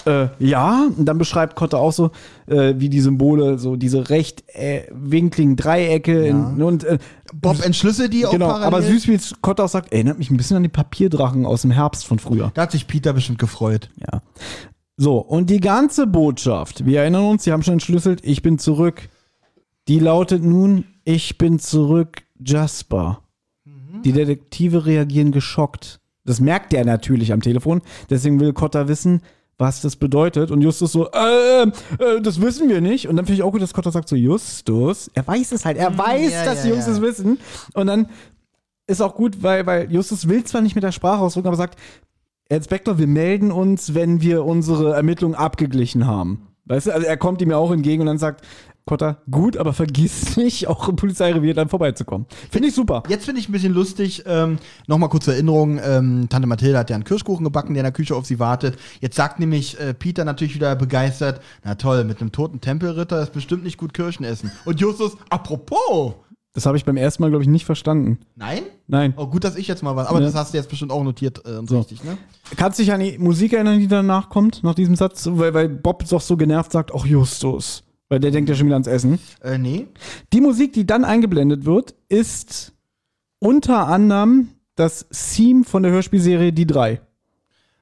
[0.05, 2.11] Äh, ja, und dann beschreibt Kotter auch so,
[2.45, 6.99] äh, wie die Symbole, so diese rechtwinkligen Dreiecke in, und äh,
[7.33, 8.67] Bob entschlüsselt die auch genau, parallel.
[8.67, 11.63] aber süß, wie es Kotter auch sagt, erinnert mich ein bisschen an die Papierdrachen aus
[11.63, 12.51] dem Herbst von früher.
[12.53, 13.89] Da hat sich Peter bestimmt gefreut.
[13.99, 14.21] Ja.
[14.97, 19.09] So, und die ganze Botschaft, wir erinnern uns, Sie haben schon entschlüsselt, ich bin zurück.
[19.87, 23.21] Die lautet nun, ich bin zurück, Jasper.
[24.03, 25.99] Die Detektive reagieren geschockt.
[26.25, 29.21] Das merkt er natürlich am Telefon, deswegen will Cotter wissen,
[29.57, 30.51] was das bedeutet.
[30.51, 33.07] Und Justus so, äh, äh, das wissen wir nicht.
[33.07, 35.77] Und dann finde ich auch gut, dass Cotter sagt so, Justus, er weiß es halt,
[35.77, 36.93] er weiß, ja, dass ja, die Jungs ja.
[36.93, 37.39] es wissen.
[37.73, 38.09] Und dann
[38.87, 41.79] ist auch gut, weil, weil Justus will zwar nicht mit der Sprache ausdrücken, aber sagt,
[42.47, 46.47] Herr Inspektor, wir melden uns, wenn wir unsere Ermittlungen abgeglichen haben.
[46.65, 48.45] Weißt du, also er kommt ihm ja auch entgegen und dann sagt
[48.87, 52.27] Kotter, gut, aber vergiss nicht, auch im Polizeirevier dann vorbeizukommen.
[52.51, 53.01] Finde ich super.
[53.09, 56.95] Jetzt finde ich ein bisschen lustig, ähm, nochmal kurze Erinnerung, ähm, Tante Mathilde hat ja
[56.95, 58.77] einen Kirschkuchen gebacken, der in der Küche auf sie wartet.
[59.01, 63.33] Jetzt sagt nämlich äh, Peter natürlich wieder begeistert, na toll, mit einem toten Tempelritter ist
[63.33, 64.51] bestimmt nicht gut Kirschen essen.
[64.65, 66.13] Und Justus, apropos,
[66.53, 68.19] Das habe ich beim ersten Mal, glaube ich, nicht verstanden.
[68.35, 68.61] nein?
[68.87, 69.15] Nein.
[69.17, 70.25] Oh, gut, dass ich jetzt mal was, aber Ja.
[70.27, 71.79] das hast du jetzt bestimmt auch notiert äh, und So.
[71.79, 72.19] richtig, ne?
[72.55, 75.27] Kannst du dich an die Musik erinnern, die danach kommt, nach diesem Satz?
[75.31, 77.81] Weil, weil Bob doch so genervt sagt, ach Justus.
[78.09, 79.19] Weil der denkt ja schon wieder ans Essen.
[79.41, 79.87] Äh, nee.
[80.31, 82.73] Die Musik, die dann eingeblendet wird, ist
[83.39, 87.01] unter anderem das Theme von der Hörspielserie Die Drei.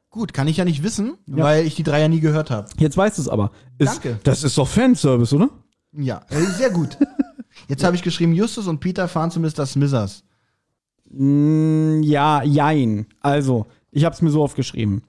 [0.10, 1.44] Gut, kann ich ja nicht wissen, Ja.
[1.44, 2.70] weil ich die drei ja nie gehört habe.
[2.78, 3.52] Jetzt weißt du es aber.
[3.80, 4.20] Ist, Danke.
[4.24, 5.50] Das ist doch Fanservice, oder?
[5.92, 6.98] Ja, äh, sehr gut.
[7.68, 9.66] Jetzt habe ich geschrieben, Justus und Peter fahren zu Mr.
[9.66, 10.24] Smithers.
[11.10, 13.08] Mm, ja, jein.
[13.22, 15.02] Also, ich habe es mir so aufgeschrieben.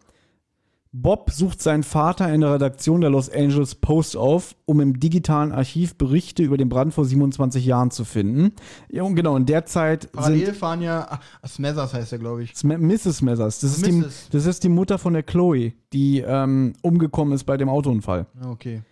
[0.96, 5.50] Bob sucht seinen Vater in der Redaktion der Los Angeles Post auf, um im digitalen
[5.50, 8.52] Archiv Berichte über den Brand vor 27 Jahren zu finden.
[8.88, 12.44] Ja, und genau, in der Zeit Parallel sind fahren ja, ach, Smithers heißt er, glaube
[12.44, 12.52] ich.
[12.52, 13.22] Sm- Mrs.
[13.22, 14.28] Messers, das ist, die, Mrs..
[14.30, 18.26] das ist die Mutter von der Chloe, die ähm, umgekommen ist bei dem Autounfall.
[18.40, 18.82] Ah, Okay.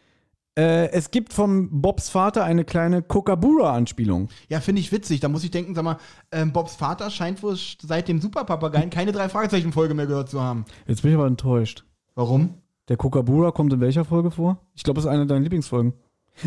[0.58, 4.28] Äh, es gibt vom Bobs Vater eine kleine Kookaburra-Anspielung.
[4.48, 5.20] Ja, finde ich witzig.
[5.20, 5.96] Da muss ich denken, sag mal,
[6.30, 10.64] ähm, Bobs Vater scheint wohl seit dem Superpapageien keine drei Fragezeichen-Folge mehr gehört zu haben.
[10.86, 11.84] Jetzt bin ich aber enttäuscht.
[12.14, 12.54] Warum?
[12.88, 14.58] Der Kookaburra kommt in welcher Folge vor?
[14.74, 15.92] Ich glaube, es ist eine deiner Lieblingsfolgen.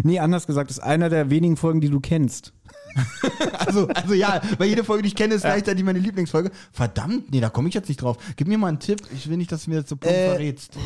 [0.03, 2.53] Nee, anders gesagt, es ist einer der wenigen Folgen, die du kennst.
[3.65, 6.51] Also, also ja, weil jede Folge, die ich kenne, ist gleichzeitig meine Lieblingsfolge.
[6.71, 8.17] Verdammt, nee, da komme ich jetzt nicht drauf.
[8.35, 9.01] Gib mir mal einen Tipp.
[9.13, 10.77] Ich will nicht, dass du mir das so plump Äh, verrätst.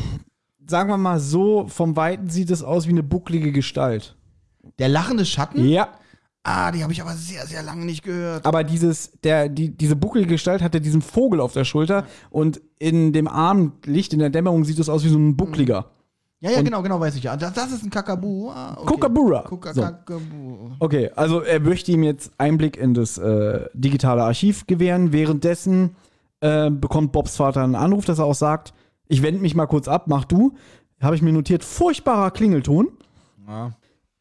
[0.66, 4.16] Sagen wir mal so, vom Weiten sieht es aus wie eine bucklige Gestalt.
[4.78, 5.68] Der lachende Schatten?
[5.68, 5.90] Ja.
[6.42, 8.46] Ah, die habe ich aber sehr, sehr lange nicht gehört.
[8.46, 12.60] Aber dieses, der, die, diese buckelige Gestalt hat ja diesen Vogel auf der Schulter und
[12.78, 15.90] in dem Abendlicht, in der Dämmerung sieht es aus wie so ein buckliger.
[16.42, 17.36] Ja, ja, Und- genau, genau, weiß ich ja.
[17.36, 18.48] Das, das ist ein Kakabu.
[18.50, 18.86] Ah, okay.
[18.86, 19.42] Kookaburra.
[19.42, 19.86] Kuka- So.
[20.78, 25.12] Okay, also er möchte ihm jetzt Einblick in das äh, digitale Archiv gewähren.
[25.12, 25.94] Währenddessen
[26.40, 28.72] äh, bekommt Bobs Vater einen Anruf, dass er auch sagt,
[29.08, 30.54] ich wende mich mal kurz ab, mach du.
[31.02, 32.88] Habe ich mir notiert, furchtbarer Klingelton.
[33.46, 33.72] Ja.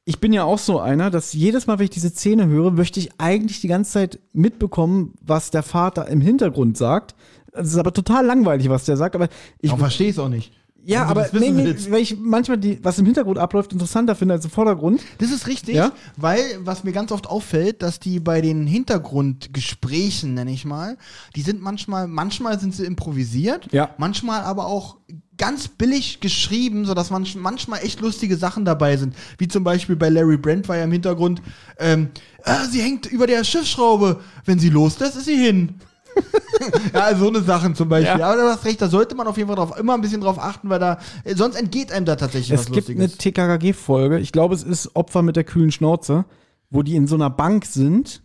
[0.09, 2.99] Ich bin ja auch so einer, dass jedes Mal, wenn ich diese Szene höre, möchte
[2.99, 7.13] ich eigentlich die ganze Zeit mitbekommen, was der Vater im Hintergrund sagt.
[7.51, 9.27] Es ist aber total langweilig, was der sagt, aber
[9.61, 10.51] ich verstehe es auch nicht.
[10.83, 14.33] ja, du aber nee, nee, weil ich manchmal die, was im Hintergrund abläuft, interessanter finde
[14.33, 14.99] als im Vordergrund.
[15.19, 15.91] Das ist richtig, Ja?
[16.17, 20.97] weil was mir ganz oft auffällt, dass die bei den Hintergrundgesprächen, nenne ich mal,
[21.35, 23.91] die sind manchmal, manchmal sind sie improvisiert, Ja.
[23.99, 24.97] manchmal aber auch
[25.39, 29.15] ganz billig geschrieben, sodass manch, manchmal echt lustige Sachen dabei sind.
[29.39, 31.41] Wie zum Beispiel bei Larry Brent war ja im Hintergrund,
[31.79, 32.09] ähm,
[32.43, 34.19] ah, sie hängt über der Schiffsschraube.
[34.45, 35.75] Wenn sie loslässt, ist sie hin.
[36.93, 38.19] ja, so eine Sachen zum Beispiel.
[38.19, 38.31] Ja.
[38.31, 40.37] Aber du hast recht, da sollte man auf jeden Fall drauf, immer ein bisschen drauf
[40.37, 43.33] achten, weil da, äh, sonst entgeht einem da tatsächlich Es was gibt eine Lustiges.
[43.33, 46.25] TKKG-Folge, ich glaube, es ist Opfer mit der kühlen Schnauze,
[46.69, 48.21] wo die in so einer Bank sind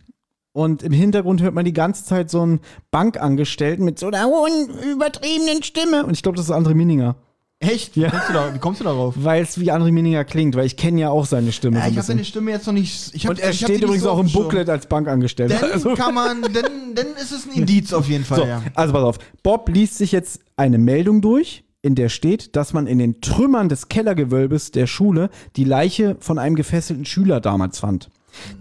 [0.55, 4.69] und im Hintergrund hört man die ganze Zeit so einen Bankangestellten mit so einer hohen,
[4.91, 6.05] übertriebenen Stimme.
[6.05, 7.17] Und ich glaube, das ist André Mininger.
[7.59, 7.95] Echt?
[7.97, 8.07] Ja.
[8.07, 9.15] Wie, kommst du da, wie kommst du darauf?
[9.17, 11.77] Weil es wie André Mininger klingt, weil ich kenne ja auch seine Stimme.
[11.79, 13.13] Ja, so ich habe seine Stimme jetzt noch nicht.
[13.13, 14.31] Ich hab, und er ich steht übrigens so auch im.
[14.31, 15.57] Booklet als Bankangestellter.
[15.59, 18.61] Dann Also- kann man, dann, dann ist es ein Indiz auf jeden Fall, So, ja.
[18.75, 19.19] also pass auf.
[19.43, 23.67] Bob liest sich jetzt eine Meldung durch, in der steht, dass man in den Trümmern
[23.69, 28.09] des Kellergewölbes der Schule die Leiche von einem gefesselten Schüler damals fand.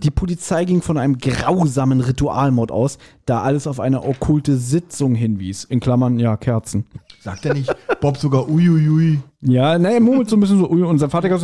[0.03, 5.65] Die Polizei ging von einem grausamen Ritualmord aus, da alles auf eine okkulte Sitzung hinwies.
[5.65, 6.87] In Klammern, ja, Kerzen.
[7.21, 9.21] Sagt er nicht Bob sogar uiuiui?
[9.41, 10.69] Ja, ne, er murmelt so ein bisschen so.
[10.71, 11.43] ui, Und sein Vater gab es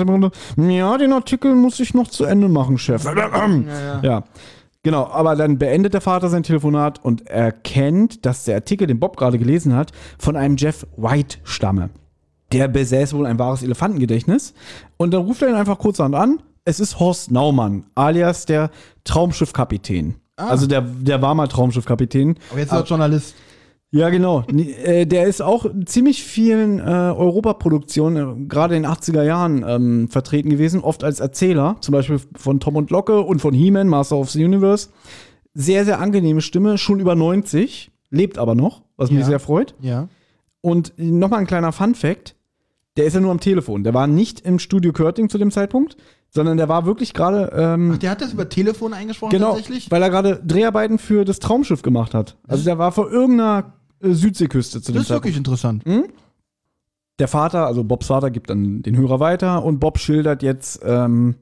[0.56, 3.04] ja, den Artikel muss ich noch zu Ende machen, Chef.
[4.02, 4.24] Ja,
[4.82, 9.18] Genau, aber dann beendet der Vater sein Telefonat und erkennt, dass der Artikel, den Bob
[9.18, 11.90] gerade gelesen hat, von einem Jeff White stamme.
[12.52, 14.54] Der besäß wohl ein wahres Elefantengedächtnis.
[14.96, 16.42] Und dann ruft er ihn einfach kurzerhand an.
[16.70, 18.70] Es ist Horst Naumann, alias der
[19.02, 20.14] Traumschiffkapitän.
[20.36, 22.36] Also der, der war mal Traumschiffkapitän.
[22.50, 23.34] Aber jetzt ist er Journalist.
[23.90, 24.44] Ja, genau.
[24.46, 29.64] Äh, Der ist auch in ziemlich vielen äh, Europaproduktionen, äh, gerade in den 80er Jahren,
[29.66, 33.88] ähm, vertreten gewesen, oft als Erzähler, zum Beispiel von Tom und Locke und von He-Man,
[33.88, 34.90] Master of the Universe.
[35.54, 39.26] Sehr, sehr angenehme Stimme, schon über 90, lebt aber noch, was mich Ja.
[39.26, 39.74] sehr freut.
[39.80, 40.06] Ja.
[40.60, 42.36] Und nochmal ein kleiner Fun-Fact:
[42.96, 43.82] Der ist ja nur am Telefon.
[43.82, 45.96] Der war nicht im Studio Körting zu dem Zeitpunkt,
[46.30, 47.52] sondern der war wirklich gerade.
[47.54, 49.90] Ähm, Ach, der hat das über Telefon eingesprochen Genau, tatsächlich?
[49.90, 52.36] weil er gerade Dreharbeiten für das Traumschiff gemacht hat.
[52.46, 55.24] Also der war vor irgendeiner äh, Südseeküste zu dem Das ist Zeitpunkt.
[55.26, 55.84] wirklich interessant.
[57.18, 61.34] Der Vater, also Bobs Vater, gibt dann den Hörer weiter und Bob schildert jetzt ähm,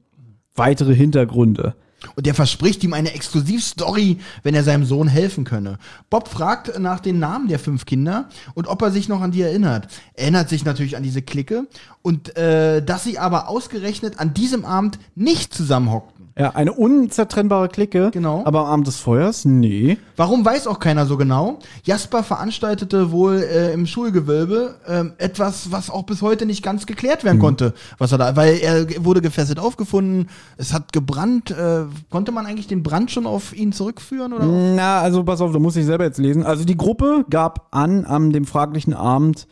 [0.55, 1.75] weitere Hintergründe.
[2.15, 5.77] Und der verspricht ihm eine Exklusivstory, wenn er seinem Sohn helfen könne.
[6.09, 9.41] Bob fragt nach den Namen der fünf Kinder und ob er sich noch an die
[9.41, 9.87] erinnert.
[10.13, 11.67] Er erinnert sich natürlich an diese Clique
[12.01, 16.28] und äh, dass sie aber ausgerechnet an diesem Abend nicht zusammenhockten.
[16.39, 18.11] Ja, eine unzertrennbare Clique.
[18.11, 18.43] Genau.
[18.45, 19.43] Aber am Abend des Feuers?
[19.43, 19.97] Nee.
[20.15, 21.59] Warum weiß auch keiner so genau.
[21.83, 27.25] Jasper veranstaltete wohl äh, im Schulgewölbe ähm, etwas, was auch bis heute nicht ganz geklärt
[27.25, 31.51] werden konnte, was er da, weil er wurde gefesselt aufgefunden, es hat gebrannt.
[31.51, 34.45] Äh, konnte man eigentlich den Brand schon auf ihn zurückführen oder?
[34.45, 36.45] Na, also pass auf, da muss ich selber jetzt lesen.
[36.45, 39.45] Also die Gruppe gab an, am dem fraglichen Abend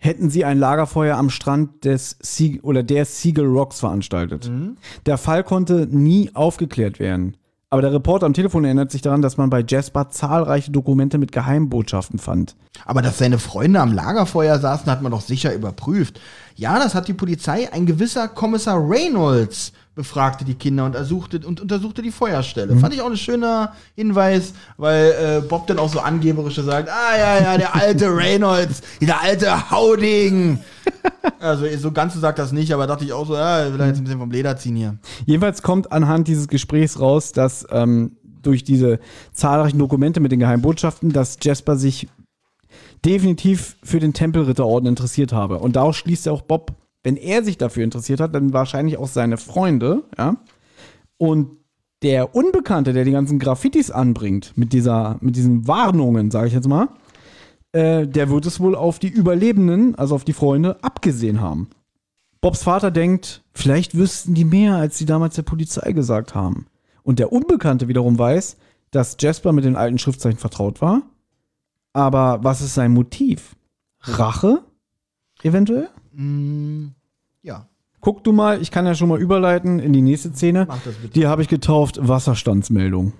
[0.00, 4.50] hätten sie ein Lagerfeuer am Strand des Sea oder der Seagull Rocks veranstaltet.
[5.06, 7.36] Der Fall konnte nie aufgeklärt werden.
[7.72, 11.30] Aber der Reporter am Telefon erinnert sich daran, dass man bei Jasper zahlreiche Dokumente mit
[11.30, 12.56] Geheimbotschaften fand.
[12.84, 16.20] Aber dass seine Freunde am Lagerfeuer saßen, hat man doch sicher überprüft.
[16.56, 17.72] Ja, das hat die Polizei.
[17.72, 22.74] Ein gewisser Kommissar Reynolds befragte die Kinder und, ersuchte, und untersuchte die Feuerstelle.
[22.76, 27.18] Fand ich auch ein schöner Hinweis, weil äh, Bob dann auch so angeberisch sagt, ah
[27.18, 30.58] ja, ja, der alte Reynolds, dieser alte Hauding.
[31.38, 33.86] Also so ganz so sagt das nicht, aber dachte ich auch so, ja, will er
[33.86, 34.98] jetzt ein bisschen vom Leder ziehen hier.
[35.24, 38.98] Jedenfalls kommt anhand dieses Gesprächs raus, dass ähm, durch diese
[39.32, 42.08] zahlreichen Dokumente mit den Geheimbotschaften, dass Jasper sich
[43.04, 45.58] definitiv für den Tempelritterorden interessiert habe.
[45.58, 46.72] Und daraus schließt ja auch Bob,
[47.02, 50.36] wenn er sich dafür interessiert hat, dann wahrscheinlich auch seine Freunde, ja.
[51.16, 51.58] Und
[52.02, 56.68] der Unbekannte, der die ganzen Graffitis anbringt, mit dieser, mit diesen Warnungen, sage ich jetzt
[56.68, 56.88] mal,
[57.72, 61.68] äh, der wird es wohl auf die Überlebenden, also auf die Freunde, abgesehen haben.
[62.40, 66.66] Bobs Vater denkt, vielleicht wüssten die mehr, als sie damals der Polizei gesagt haben.
[67.02, 68.56] Und der Unbekannte wiederum weiß,
[68.90, 71.02] dass Jasper mit den alten Schriftzeichen vertraut war.
[71.92, 73.56] Aber was ist sein Motiv?
[74.00, 74.62] Rache?
[75.42, 75.90] Eventuell?
[76.12, 76.88] Mm,
[77.42, 77.66] ja,
[78.00, 80.64] Guck du mal, ich kann ja schon mal überleiten in die nächste Szene.
[80.66, 81.12] mach das bitte.
[81.12, 83.12] Die habe ich getauft Wasserstandsmeldung.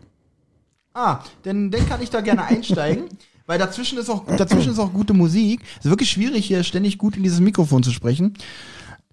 [0.95, 3.05] Ah, denn, dann kann ich da gerne einsteigen,
[3.47, 5.61] weil dazwischen ist auch dazwischen ist auch gute Musik.
[5.79, 8.35] Es ist wirklich schwierig hier ständig gut in dieses Mikrofon zu sprechen.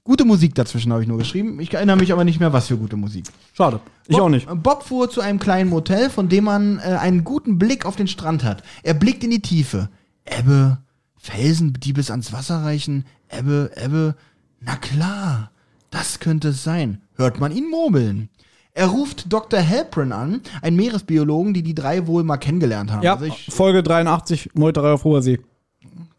[0.04, 1.60] Gute Musik dazwischen habe ich nur geschrieben.
[1.60, 3.26] Ich erinnere mich aber nicht mehr, was für gute Musik.
[3.54, 3.82] Schade.
[4.08, 4.48] Ich Bob, auch nicht.
[4.64, 8.08] Bob fuhr zu einem kleinen Motel, von dem man äh, einen guten Blick auf den
[8.08, 8.64] Strand hat.
[8.84, 9.90] Er blickt in die Tiefe.
[10.24, 10.78] Ebbe,
[11.18, 13.04] Felsen, die bis ans Wasser reichen.
[13.30, 14.16] Ebbe, Ebbe.
[14.62, 15.52] Na klar,
[15.92, 17.02] das könnte es sein.
[17.16, 18.30] Hört man ihn murmeln.
[18.74, 19.60] Er ruft Dr.
[19.68, 23.02] Halprin an, einen Meeresbiologen, die die drei wohl mal kennengelernt haben.
[23.02, 25.40] Ja, Also ich, Folge 83, Meuterei auf hoher See.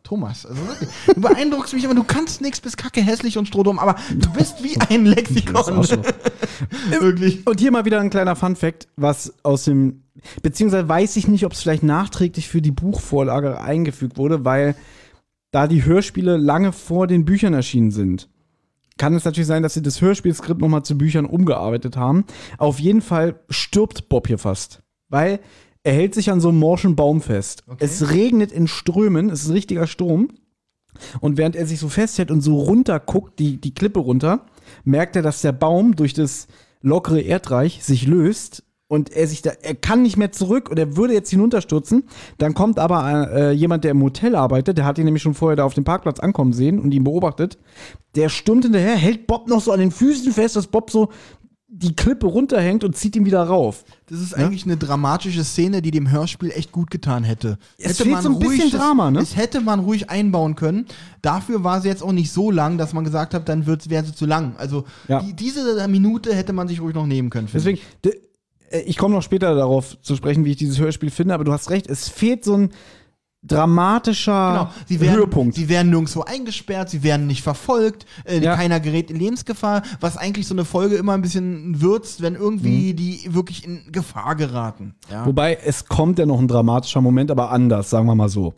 [0.03, 3.79] Thomas, also wirklich, du beeindruckst mich immer, du kannst nichts bis kacke hässlich und strohdumm,
[3.79, 5.87] aber du bist wie ein Lexikon.
[6.99, 7.47] wirklich.
[7.47, 10.03] Und hier mal wieder ein kleiner Fun-Fact, was aus dem.
[10.43, 14.75] Beziehungsweise weiß ich nicht, ob es vielleicht nachträglich für die Buchvorlage eingefügt wurde, weil
[15.51, 18.29] da die Hörspiele lange vor den Büchern erschienen sind.
[18.99, 22.25] Kann es natürlich sein, dass sie das Hörspielskript nochmal zu Büchern umgearbeitet haben.
[22.59, 24.83] Auf jeden Fall stirbt Bob hier fast.
[25.09, 25.41] Weil
[25.85, 27.65] er hält sich an so einem morschen Baum fest.
[27.79, 30.29] Es regnet in Strömen, es ist ein richtiger Sturm.
[31.21, 34.47] Und während er sich so festhält und so runter guckt, die, die Klippe runter,
[34.85, 36.49] merkt er, dass der Baum durch das
[36.81, 40.97] lockere Erdreich sich löst und er sich da, er kann nicht mehr zurück und er
[40.97, 42.05] würde jetzt hinunterstürzen.
[42.39, 45.57] Dann kommt aber äh, jemand, der im Hotel arbeitet, der hat ihn nämlich schon vorher
[45.57, 47.59] da auf dem Parkplatz ankommen sehen und ihn beobachtet.
[48.17, 51.11] Der stürmt hinterher, hält Bob noch so an den Füßen fest, dass Bob so
[51.71, 53.85] die Klippe runterhängt und zieht ihn wieder rauf.
[54.07, 57.59] Das ist eigentlich eine dramatische Szene, die dem Hörspiel echt gut getan hätte.
[57.77, 59.21] Es fehlt so ein bisschen das- Drama, ne?
[59.21, 60.87] Es hätte man ruhig einbauen können.
[61.21, 64.03] Dafür war sie jetzt auch nicht so lang, dass man gesagt hat, dann wird, wäre
[64.03, 64.55] sie zu lang.
[64.57, 65.21] Also Ja.
[65.21, 67.49] die, diese Minute hätte man sich ruhig noch nehmen können.
[67.53, 68.19] Deswegen, de, äh,
[68.71, 71.71] ich komme noch später darauf zu sprechen, wie ich dieses Hörspiel finde, aber du hast
[71.71, 72.71] recht, es fehlt so ein
[73.43, 75.55] dramatischer Genau, sie werden, Höhepunkt.
[75.55, 78.57] sie werden nirgendwo eingesperrt, sie werden nicht verfolgt, äh, Ja.
[78.57, 82.41] keiner gerät in Lebensgefahr, was eigentlich so eine Folge immer ein bisschen würzt, wenn Mhm.
[82.41, 84.95] irgendwie die wirklich in Gefahr geraten.
[85.11, 85.25] Ja.
[85.25, 88.55] Wobei, es kommt ja noch ein dramatischer Moment, aber anders, sagen wir mal so.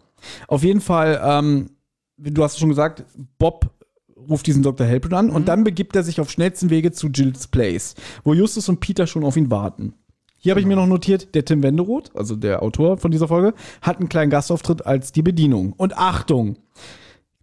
[0.49, 1.70] Auf jeden Fall, ähm,
[2.16, 3.05] du hast schon gesagt,
[3.39, 3.70] Bob
[4.28, 4.87] ruft diesen Dr.
[4.87, 8.69] Helprin an und dann begibt er sich auf schnellsten Wege zu Jill's Place, wo Justus
[8.69, 9.95] und Peter schon auf ihn warten.
[10.43, 13.53] Hier habe ich mir noch notiert, der Tim Wenderoth, also der Autor von dieser Folge,
[13.83, 15.75] hat einen kleinen Gastauftritt als die Bedienung.
[15.77, 16.57] Und Achtung!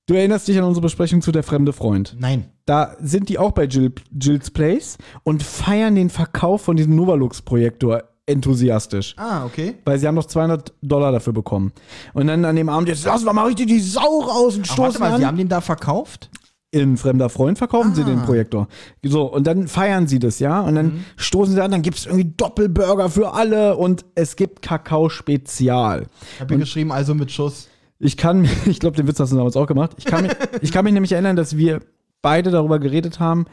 [0.07, 2.15] Du erinnerst dich an unsere Besprechung zu Der fremde Freund.
[2.17, 2.45] Nein.
[2.65, 8.03] Da sind die auch bei Jill, Jill's Place und feiern den Verkauf von diesem Novalux-Projektor
[8.25, 9.15] enthusiastisch.
[9.17, 9.75] Ah, okay.
[9.85, 11.71] Weil sie haben noch 200 Dollar dafür bekommen.
[12.13, 14.77] Und dann an dem Abend, jetzt lassen wir mal richtig die Sau raus und Ach,
[14.77, 15.19] warte mal, an.
[15.19, 16.29] sie haben den da verkauft?
[16.71, 18.05] In Fremder Freund verkaufen sie Ah.
[18.05, 18.67] den Projektor.
[19.01, 20.59] So, und dann feiern sie das, ja.
[20.61, 21.05] Und dann Mhm.
[21.15, 26.07] stoßen sie an, dann gibt es irgendwie Doppelburger für alle und es gibt Kakao-Spezial.
[26.35, 27.69] Ich habe geschrieben, also mit Schuss.
[27.99, 29.91] Ich kann ich glaube, den Witz hast du damals auch gemacht.
[29.97, 30.31] Ich kann, mich,
[30.61, 31.81] ich kann mich nämlich erinnern, dass wir
[32.21, 33.45] beide darüber geredet haben,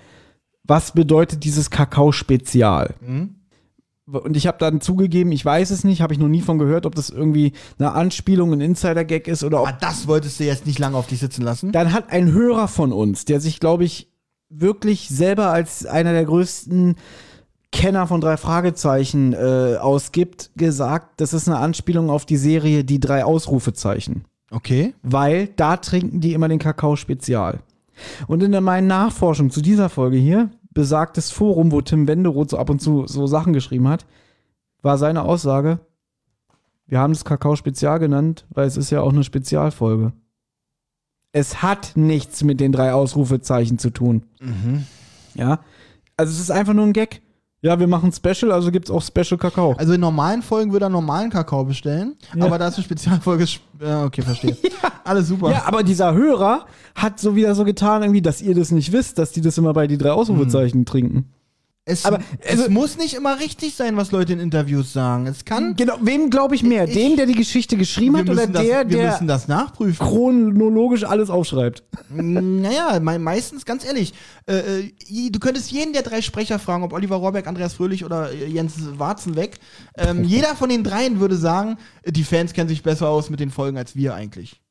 [0.64, 2.94] was bedeutet dieses Kakao-Spezial.
[4.06, 6.84] Und ich habe dann zugegeben, ich weiß es nicht, habe ich noch nie von gehört,
[6.84, 10.66] ob das irgendwie eine Anspielung, ein Insider-Gag ist oder ob Aber das wolltest du jetzt
[10.66, 11.72] nicht lange auf dich sitzen lassen?
[11.72, 14.10] dann hat ein Hörer von uns, der sich, glaube ich,
[14.50, 16.96] wirklich selber als einer der größten
[17.72, 23.00] Kenner von drei Fragezeichen äh, ausgibt, gesagt, das ist eine Anspielung auf die Serie Die
[23.00, 24.24] drei Ausrufezeichen.
[24.50, 24.94] Okay.
[25.02, 27.60] Weil da trinken die immer den Kakao Spezial.
[28.26, 32.58] Und in der meinen Nachforschung zu dieser Folge hier, besagtes Forum, wo Tim Wenderoth so
[32.58, 34.06] ab und zu so Sachen geschrieben hat,
[34.82, 35.80] war seine Aussage,
[36.86, 40.12] wir haben das Kakao Spezial genannt, weil es ist ja auch eine Spezialfolge.
[41.32, 44.26] Es hat nichts mit den drei Ausrufezeichen zu tun.
[45.34, 45.60] Ja.
[46.16, 47.22] Also es ist einfach nur ein Gag.
[47.64, 49.74] Ja, wir machen Special, also gibt es auch Special Kakao.
[49.78, 52.44] Also in normalen Folgen würde er normalen Kakao bestellen, Ja.
[52.44, 53.44] aber da ist eine Spezialfolge.
[53.48, 54.54] sp- Ja, okay, verstehe.
[55.04, 55.50] Alles super.
[55.50, 59.18] Ja, aber dieser Hörer hat so wieder so getan, irgendwie, dass ihr das nicht wisst,
[59.18, 61.30] dass die das immer bei die drei Ausrufezeichen trinken.
[61.86, 65.26] Es, aber, es also- muss nicht immer richtig sein, was Leute in Interviews sagen.
[65.26, 65.76] Es kann.
[65.76, 66.84] Genau, wem glaube ich mehr?
[66.88, 70.06] Ich- dem, der die Geschichte geschrieben hat, oder das, der, wir der müssen das nachprüfen.
[70.06, 71.82] chronologisch alles aufschreibt?
[72.10, 74.14] Naja, me meistens, ganz ehrlich,
[74.46, 78.32] äh, äh, du könntest jeden der drei Sprecher fragen, ob Oliver Rohrbeck, Andreas Fröhlich oder
[78.32, 79.58] äh, Jens Warzenbeck.
[79.98, 83.50] Ähm, jeder von den dreien würde sagen, die Fans kennen sich besser aus mit den
[83.50, 84.62] Folgen als wir eigentlich.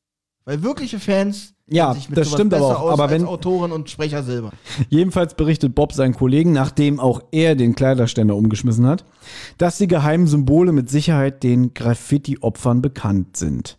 [0.44, 2.90] Weil wirkliche Fans Ja, das stimmt aber auch.
[2.92, 4.52] Aber wenn- Autoren und Sprecher selber.
[4.90, 9.04] Jedenfalls berichtet Bob seinen Kollegen, nachdem auch er den Kleiderständer umgeschmissen hat,
[9.56, 13.78] dass die geheimen Symbole mit Sicherheit den Graffiti-Opfern bekannt sind.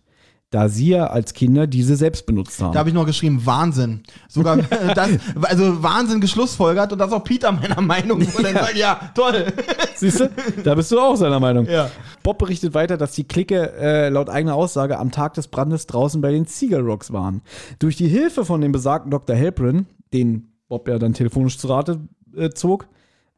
[0.51, 2.71] Da sie ja als Kinder diese selbst benutzt haben.
[2.71, 4.03] Da habe ich noch geschrieben, Wahnsinn.
[4.29, 5.09] Sogar äh, das,
[5.41, 8.19] also Wahnsinn geschlussfolgert und das auch Peter meiner Meinung.
[8.19, 9.47] Und dann sagt, ja, toll.
[9.95, 10.29] Siehst du?
[10.63, 11.67] Da bist du auch seiner Meinung.
[11.67, 11.89] Ja.
[12.23, 16.21] Bob berichtet weiter, dass die Clique äh, laut eigener Aussage am Tag des Brandes draußen
[16.21, 17.41] bei den Seagull Rocks waren.
[17.79, 19.35] Durch die Hilfe von dem besagten Dr.
[19.35, 21.99] Halprin, den Bob ja dann telefonisch zu Rate
[22.35, 22.87] äh, zog,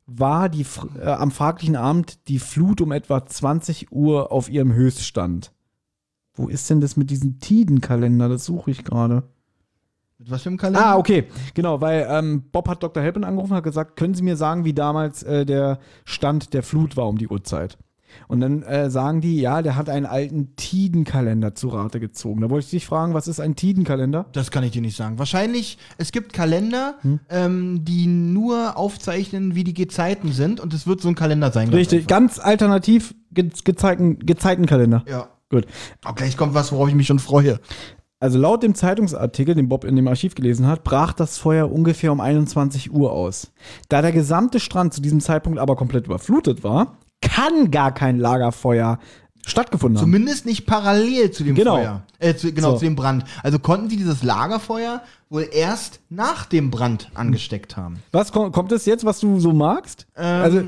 [0.08, 0.66] war die,
[1.00, 5.52] äh, am fraglichen Abend die Flut um etwa 20 Uhr auf ihrem Höchststand.
[6.38, 8.30] Wo ist denn das mit diesem Tidenkalender?
[8.30, 9.24] Das suche ich gerade.
[10.20, 10.86] Mit was für einem Kalender?
[10.86, 11.26] Ah, okay.
[11.54, 13.04] Genau, weil ähm, Bob hat Dr.
[13.04, 16.64] Helpin angerufen und hat gesagt, können Sie mir sagen, wie damals äh, der Stand der
[16.64, 17.78] Flut war um die Uhrzeit?
[18.30, 22.42] Und dann äh, sagen die, ja, der hat einen alten Tidenkalender zu Rate gezogen.
[22.42, 24.26] Da wollte ich dich fragen, was ist ein Tidenkalender?
[24.32, 25.20] Das kann ich dir nicht sagen.
[25.20, 27.20] Wahrscheinlich, es gibt Kalender, Hm?
[27.30, 31.66] ähm, die nur aufzeichnen, wie die Gezeiten sind und es wird so ein Kalender sein.
[31.66, 32.08] ganz Richtig, einfach.
[32.08, 35.04] ganz alternativ ge Gezeiten Gezeitenkalender.
[35.08, 35.28] Ja.
[35.50, 35.66] Gut.
[36.08, 37.60] Oh, gleich kommt was, worauf ich mich schon freue.
[38.20, 42.12] Also laut dem Zeitungsartikel, den Bob in dem Archiv gelesen hat, brach das Feuer ungefähr
[42.12, 43.52] um 21 Uhr aus.
[43.90, 48.98] Da der gesamte Strand zu diesem Zeitpunkt aber komplett überflutet war, kann gar kein Lagerfeuer
[49.46, 50.06] stattgefunden haben.
[50.06, 51.76] Zumindest nicht parallel zu dem Genau.
[51.78, 52.04] Feuer.
[52.20, 52.78] Äh, zu, genau, So.
[52.80, 53.24] zu dem Brand.
[53.44, 58.00] Also konnten sie dieses Lagerfeuer wohl erst nach dem Brand angesteckt haben.
[58.12, 60.08] Was kommt, kommt es jetzt, was du so magst?
[60.18, 60.62] Ähm, also,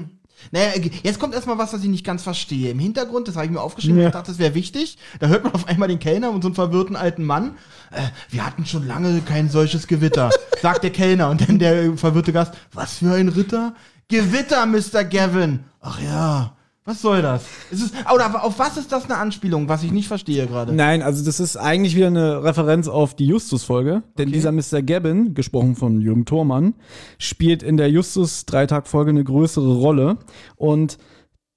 [0.51, 0.71] naja,
[1.03, 2.71] jetzt kommt erstmal was, was ich nicht ganz verstehe.
[2.71, 4.07] Im Hintergrund, das habe ich mir aufgeschrieben, Ja.
[4.07, 4.97] ich dachte, das wäre wichtig.
[5.19, 7.57] Da hört man auf einmal den Kellner und so einen verwirrten alten Mann.
[7.91, 10.29] Äh, wir hatten schon lange kein solches Gewitter,
[10.61, 11.29] sagt der Kellner.
[11.29, 13.73] Und dann der verwirrte Gast, was für ein Ritter?
[14.07, 15.03] Gewitter, Mr.
[15.03, 15.59] Gavin.
[15.81, 16.55] Ach ja,
[16.89, 17.43] Was soll das?
[17.69, 20.73] Ist es, oder auf was ist das eine Anspielung, was ich nicht verstehe gerade?
[20.73, 24.01] Nein, also das ist eigentlich wieder eine Referenz auf die Justus-Folge.
[24.17, 24.31] Denn Okay.
[24.31, 24.81] dieser Mr.
[24.81, 26.73] Gavin, gesprochen von Jürgen Thormann,
[27.19, 30.17] spielt in der Justus-Dreitag-Folge eine größere Rolle.
[30.55, 30.97] Und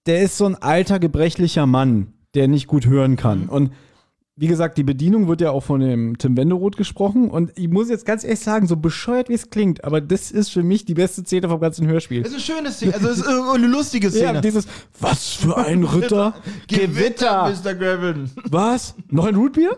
[0.07, 3.49] der ist so ein alter, gebrechlicher Mann, der nicht gut hören kann.
[3.49, 3.73] Und
[4.35, 7.31] wie gesagt, die Bedienung wird ja auch von dem Tim Wenderoth gesprochen.
[7.31, 10.49] Und ich muss jetzt ganz ehrlich sagen, so bescheuert wie es klingt, aber das ist
[10.49, 12.23] für mich die beste Szene vom ganzen Hörspiel.
[12.23, 14.35] Das ist eine schöne Szene, also es ist eine lustige Szene.
[14.35, 14.67] Ja, dieses,
[14.99, 16.35] was für ein Ritter?
[16.67, 17.75] Gewitter, Mr.
[17.75, 18.31] Gavin.
[18.51, 18.95] Was?
[19.09, 19.77] Noch ein Rootbier?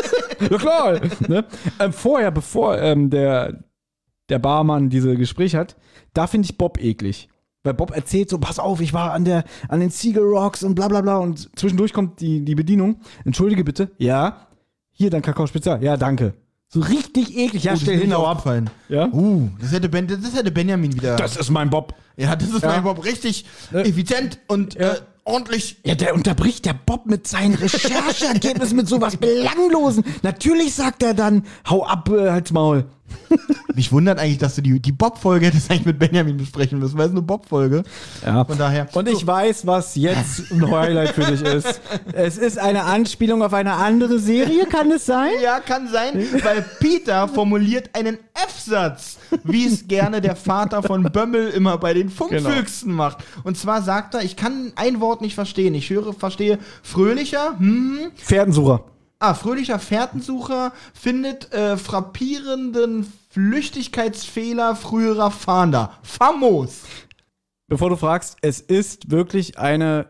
[0.50, 1.00] ja klar.
[1.26, 1.44] Ne?
[1.80, 3.64] Ähm, vorher, bevor ähm, der,
[4.28, 5.76] der Barmann diese Gespräche hat,
[6.14, 7.28] da finde ich Bob eklig.
[7.66, 10.74] Weil Bob erzählt so, pass auf, ich war an, der, an den Seagull Rocks und
[10.74, 11.18] bla bla bla.
[11.18, 13.00] Und zwischendurch kommt die, die Bedienung.
[13.24, 13.90] Entschuldige bitte.
[13.98, 14.46] Ja.
[14.92, 15.82] Hier, dein Kakao Spezial.
[15.82, 16.32] Ja, danke.
[16.68, 17.64] So richtig eklig.
[17.64, 18.38] Ja, Oh, stell hin, nicht hau ab.
[18.38, 18.70] aufgefallen.
[18.88, 19.06] Ja?
[19.12, 21.16] Uh, das hätte, ben, das hätte Benjamin wieder.
[21.16, 21.94] Das ist mein Bob.
[22.16, 22.68] ja, das ist Ja.
[22.68, 24.94] mein Bob richtig Äh, effizient und ja.
[24.94, 25.76] äh, ordentlich.
[25.84, 30.04] Ja, der unterbricht der Bob mit seinen Rechercheergebnissen mit sowas Belanglosen.
[30.22, 32.86] Natürlich sagt er dann, hau ab, äh, halt's Maul.
[33.74, 37.06] Mich wundert eigentlich, dass du die, die Bob-Folge hättest eigentlich mit Benjamin besprechen müssen, weil
[37.06, 37.82] es eine Bob-Folge.
[38.24, 38.44] Ja.
[38.44, 38.88] Von daher.
[38.94, 41.80] Und ich weiß, was jetzt ein Highlight für dich ist.
[42.12, 45.30] Es ist eine Anspielung auf eine andere Serie, kann es sein?
[45.42, 51.50] Ja, kann sein, weil Peter formuliert einen F-Satz, wie es gerne der Vater von Bömmel
[51.50, 53.18] immer bei den Funkfüchsen macht.
[53.44, 55.74] Und zwar sagt er, ich kann ein Wort nicht verstehen.
[55.74, 58.84] Ich höre, verstehe fröhlicher, hm, Pferdensucher.
[59.18, 65.92] Ah, fröhlicher Fährtensucher findet äh, frappierenden Flüchtigkeitsfehler früherer Fahnder.
[66.02, 66.82] Famos.
[67.68, 70.08] Bevor du fragst, es ist wirklich eine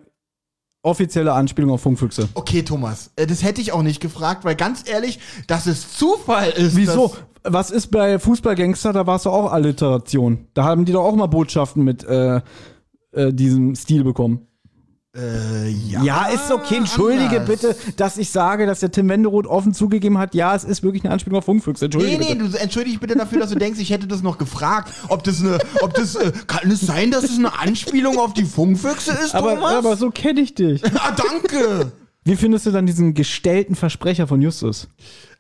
[0.83, 2.29] offizielle Anspielung auf Funkfüchse.
[2.35, 6.51] Okay, Thomas, äh, das hätte ich auch nicht gefragt, weil ganz ehrlich, dass es Zufall
[6.51, 6.77] ist.
[6.77, 7.17] Wieso?
[7.43, 8.93] Was ist bei Fußballgangster?
[8.93, 10.49] Da war es doch auch Alliteration.
[10.55, 12.41] Da haben die doch auch mal Botschaften mit äh,
[13.13, 14.47] äh, diesem Stil bekommen.
[15.17, 16.03] Äh, ja.
[16.03, 16.77] Ja, ist okay.
[16.77, 17.47] Entschuldige anders.
[17.47, 21.05] bitte, dass ich sage, dass der Tim Wenderoth offen zugegeben hat, ja, es ist wirklich
[21.05, 21.87] eine Anspielung auf Funkfüchse.
[21.87, 22.51] Entschuldige Nee, nee, bitte.
[22.51, 24.93] du entschuldige bitte dafür, dass du denkst, ich hätte das noch gefragt.
[25.09, 28.45] Ob das eine, ob das, äh, kann es sein, dass es eine Anspielung auf die
[28.45, 29.75] Funkfüchse ist, Aber, Thomas?
[29.75, 30.83] aber so kenne ich dich.
[30.97, 31.93] ah, danke.
[32.25, 34.89] Wie findest du dann diesen gestellten Versprecher von Justus?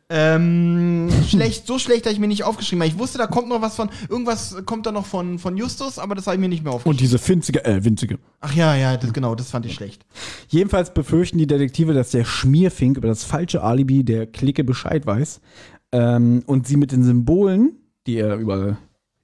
[0.09, 2.93] Ähm, schlecht, so schlecht, dass ich mir nicht aufgeschrieben habe.
[2.93, 6.15] Ich wusste, da kommt noch was von, irgendwas kommt da noch von, von Justus, aber
[6.15, 6.95] das habe ich mir nicht mehr aufgeschrieben.
[6.95, 8.19] Und diese finzige, äh, winzige.
[8.41, 10.07] Ach ja, ja, das, genau, das fand ich schlecht.
[10.49, 15.41] Jedenfalls befürchten die Detektive, dass der Schmierfink über das falsche Alibi der Clique Bescheid weiß
[15.91, 17.73] ähm, und sie mit den Symbolen,
[18.07, 18.78] die er überall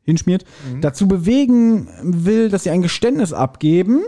[0.05, 0.45] hinschmiert,
[0.81, 4.03] dazu bewegen will, dass sie ein Geständnis abgeben.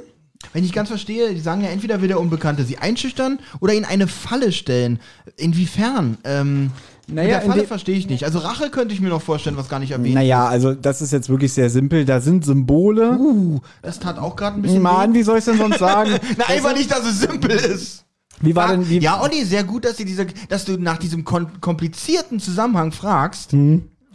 [0.53, 3.85] Wenn ich ganz verstehe, die sagen ja, entweder will der Unbekannte sie einschüchtern oder in
[3.85, 5.01] eine Falle stellen.
[5.37, 6.19] Inwiefern?
[6.25, 6.71] Ähm,
[7.07, 8.25] Naja, mit der Falle verstehe ich nicht.
[8.25, 11.13] Also Rache könnte ich mir noch vorstellen, was gar nicht erwähnt Naja, also das ist
[11.13, 12.05] jetzt wirklich sehr simpel.
[12.05, 13.19] Da sind Symbole.
[13.19, 16.11] Uh, das tat auch gerade ein bisschen Mann, wie soll ich denn sonst sagen?
[16.37, 18.05] Na, einfach nicht, dass es simpel ist.
[18.41, 22.41] Wie war denn, wie, ja, Olli, sehr gut, dass, diese, dass du nach diesem komplizierten
[22.41, 23.53] Zusammenhang fragst.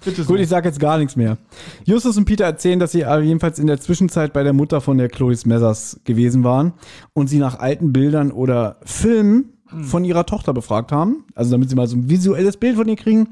[0.04, 0.30] Bitte so.
[0.30, 1.38] Gut, ich sag jetzt gar nichts mehr.
[1.84, 4.98] Justus und Peter erzählen, dass sie aber jedenfalls in der Zwischenzeit bei der Mutter von
[4.98, 6.74] der Chloe Messers gewesen waren
[7.14, 9.54] und sie nach alten Bildern oder Filmen
[9.84, 11.26] von ihrer Tochter befragt haben.
[11.36, 13.30] Also damit sie mal so ein visuelles Bild von ihr kriegen.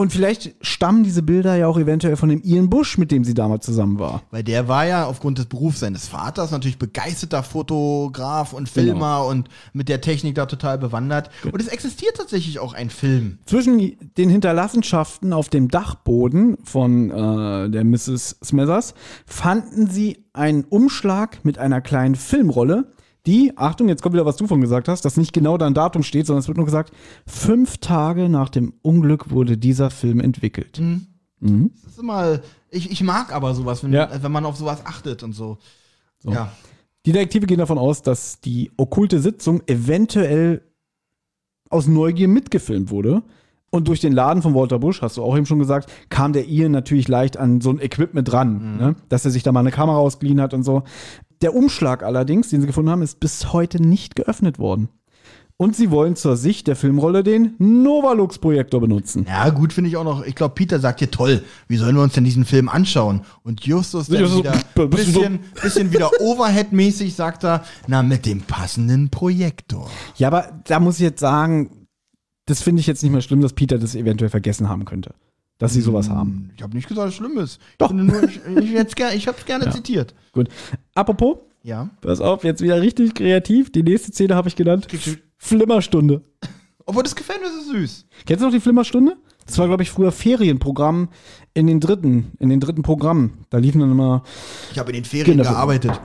[0.00, 3.34] Und vielleicht stammen diese Bilder ja auch eventuell von dem Ian Bush, mit dem sie
[3.34, 4.22] damals zusammen war.
[4.30, 9.50] Weil der war ja aufgrund des Berufs seines Vaters natürlich begeisterter Fotograf und Filmer und
[9.74, 11.28] mit der Technik da total bewandert.
[11.44, 13.40] Und es existiert tatsächlich auch ein Film.
[13.44, 18.38] Zwischen den Hinterlassenschaften auf dem Dachboden von äh, der Mrs.
[18.42, 18.94] Smethers
[19.26, 22.90] fanden sie einen Umschlag mit einer kleinen Filmrolle,
[23.26, 25.74] die, Achtung, jetzt kommt wieder, was du von gesagt hast, dass nicht genau da ein
[25.74, 26.92] Datum steht, sondern es wird nur gesagt,
[27.26, 30.80] fünf Tage nach dem Unglück wurde dieser Film entwickelt.
[31.40, 32.40] Das ist immer,
[32.70, 34.10] ich, ich mag aber sowas, wenn, Ja.
[34.22, 35.58] wenn man auf sowas achtet und so.
[36.24, 36.52] Ja.
[37.06, 40.62] Die Detektive gehen davon aus, dass die okkulte Sitzung eventuell
[41.70, 43.22] aus Neugier mitgefilmt wurde.
[43.72, 46.48] Und durch den Laden von Walter Bush, hast du auch eben schon gesagt, kam der
[46.48, 48.96] Ian natürlich leicht an so ein Equipment ran, ne?
[49.08, 50.82] dass er sich da mal eine Kamera ausgeliehen hat und so.
[51.42, 54.88] Der Umschlag allerdings, den sie gefunden haben, ist bis heute nicht geöffnet worden.
[55.56, 59.26] Und sie wollen zur Sicht der Filmrolle den Novalux-Projektor benutzen.
[59.28, 60.24] Ja, gut finde ich auch noch.
[60.24, 63.20] Ich glaube, Peter sagt hier, toll, wie sollen wir uns denn diesen Film anschauen?
[63.42, 68.40] Und Justus dann Justus, wieder du bisschen, bisschen wieder Overhead-mäßig sagt er, na, mit dem
[68.40, 69.90] passenden Projektor.
[70.16, 71.86] Ja, aber da muss ich jetzt sagen,
[72.46, 75.14] das finde ich jetzt nicht mehr schlimm, dass Peter das eventuell vergessen haben könnte.
[75.60, 76.50] Dass sie sowas haben.
[76.56, 77.60] Ich habe nicht gesagt, dass es schlimm ist.
[77.78, 77.92] Doch.
[77.92, 80.14] Nur, ich, ich, ich habe es gerne zitiert.
[80.32, 80.48] Gut.
[80.94, 81.90] Apropos, Ja.
[82.00, 83.70] pass auf, jetzt wieder richtig kreativ.
[83.70, 84.88] Die nächste Szene habe ich genannt.
[85.38, 86.22] Flimmerstunde.
[86.86, 88.06] Obwohl, das gefällt mir so süß.
[88.26, 89.16] Kennst du noch die Flimmerstunde?
[89.46, 91.08] Das war, glaube ich, früher Ferienprogramm
[91.54, 93.44] in den dritten, in den dritten Programmen.
[93.50, 94.22] Da liefen dann immer.
[94.72, 95.54] Ich habe in den Ferien Kinderfilm.
[95.56, 96.00] gearbeitet.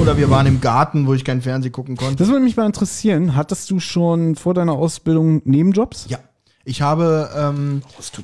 [0.00, 2.16] Oder wir waren im Garten, wo ich kein Fernsehen gucken konnte.
[2.16, 3.34] Das würde mich mal interessieren.
[3.34, 6.06] Hattest du schon vor deiner Ausbildung Nebenjobs?
[6.08, 6.18] Ja.
[6.64, 7.82] Ich habe ähm,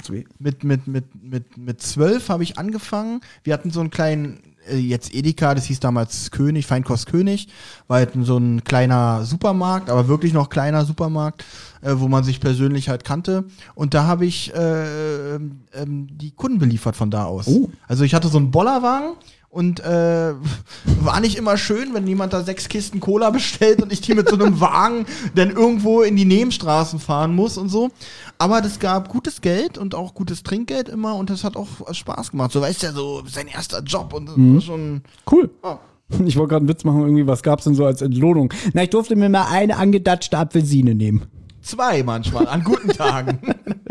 [0.08, 0.25] weh.
[0.39, 3.20] mit, mit, mit, mit, mit zwölf habe ich angefangen.
[3.42, 7.49] Wir hatten so einen kleinen, äh, jetzt Edeka, das hieß damals König, Feinkost König,
[7.89, 11.44] war halt so ein kleiner Supermarkt, aber wirklich noch kleiner Supermarkt,
[11.81, 13.44] äh, wo man sich persönlich halt kannte.
[13.75, 17.49] Und da habe ich äh, ähm, ähm, die Kunden beliefert von da aus.
[17.49, 17.70] Oh.
[17.86, 19.15] Also ich hatte so einen Bollerwagen.
[19.51, 20.35] Und äh,
[21.01, 24.28] war nicht immer schön, wenn jemand da sechs Kisten Cola bestellt und ich die mit
[24.28, 27.91] so einem Wagen dann irgendwo in die Nebenstraßen fahren muss und so.
[28.36, 32.33] Aber das gab gutes Geld und auch gutes Trinkgeld immer und das hat auch Spaß
[32.33, 32.52] gemacht.
[32.52, 35.02] So weißt ja, so sein erster Job und war schon.
[35.31, 35.51] Cool.
[35.65, 35.81] Ja.
[36.25, 38.52] Ich wollte gerade einen Witz machen, irgendwie, was gab's denn so als Entlohnung?
[38.73, 41.27] Na, ich durfte mir mal eine angedatschte Apfelsine nehmen.
[41.68, 43.40] Zwei manchmal, an guten Tagen.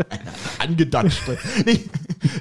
[0.58, 1.38] Angedatschte.
[1.64, 1.84] Nee,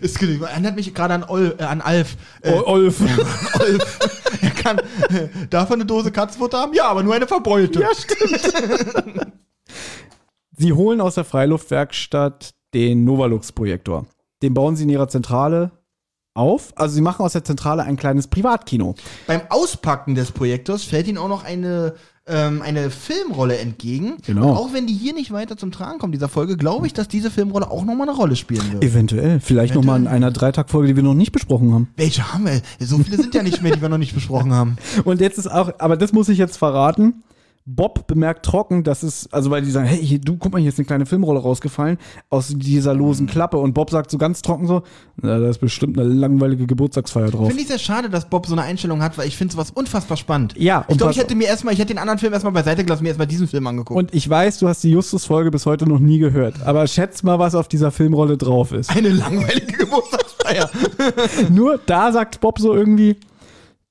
[0.02, 2.18] es erinnert mich gerade an, Ol, äh, an Alf.
[2.42, 3.02] Äh, Olf.
[3.60, 4.00] Olf.
[4.42, 6.74] Er kann, äh, darf er eine Dose Katzenfutter haben?
[6.74, 7.82] Ja, aber nur eine verbeulte.
[7.82, 9.32] Ja, stimmt.
[10.58, 14.08] Sie holen aus der Freiluftwerkstatt den Novalux-Projektor.
[14.42, 15.70] Den bauen sie in ihrer Zentrale
[16.34, 16.74] auf.
[16.76, 18.96] Also sie machen aus der Zentrale ein kleines Privatkino.
[19.28, 21.94] Beim Auspacken des Projektors fällt ihnen auch noch eine,
[22.28, 24.18] ähm, eine Filmrolle entgegen.
[24.26, 24.50] Genau.
[24.50, 27.08] Und auch wenn die hier nicht weiter zum Tragen kommt, dieser Folge, glaube ich, dass
[27.08, 28.84] diese Filmrolle auch nochmal eine Rolle spielen wird.
[28.84, 29.40] Eventuell.
[29.40, 31.90] Vielleicht noch mal in einer Dreitag-Folge, die wir noch nicht besprochen haben.
[31.96, 32.62] Welche haben wir?
[32.80, 34.78] So viele sind ja nicht mehr, die wir noch nicht besprochen haben.
[35.06, 37.24] Und jetzt ist auch, aber das muss ich jetzt verraten.
[37.70, 40.70] Bob bemerkt trocken, dass es, also weil die sagen, hey, hier, du, guck mal, hier
[40.70, 41.98] ist eine kleine Filmrolle rausgefallen
[42.30, 43.58] aus dieser losen Klappe.
[43.58, 44.84] Und Bob sagt so ganz trocken so,
[45.22, 47.48] na, da ist bestimmt eine langweilige Geburtstagsfeier drauf.
[47.48, 50.16] Finde ich sehr schade, dass Bob so eine Einstellung hat, weil ich finde sowas unfassbar
[50.16, 50.54] spannend.
[50.58, 53.04] Ja, ich glaube, ich hätte mir erstmal, ich hätte den anderen Film erstmal beiseite gelassen,
[53.04, 54.00] mir erstmal diesen Film angeguckt.
[54.00, 56.66] Und ich weiß, du hast die Justus-Folge bis heute noch nie gehört.
[56.66, 58.96] Aber schätz mal, was auf dieser Filmrolle drauf ist.
[58.96, 60.70] eine langweilige Geburtstagsfeier.
[61.50, 63.18] Nur da sagt Bob so irgendwie,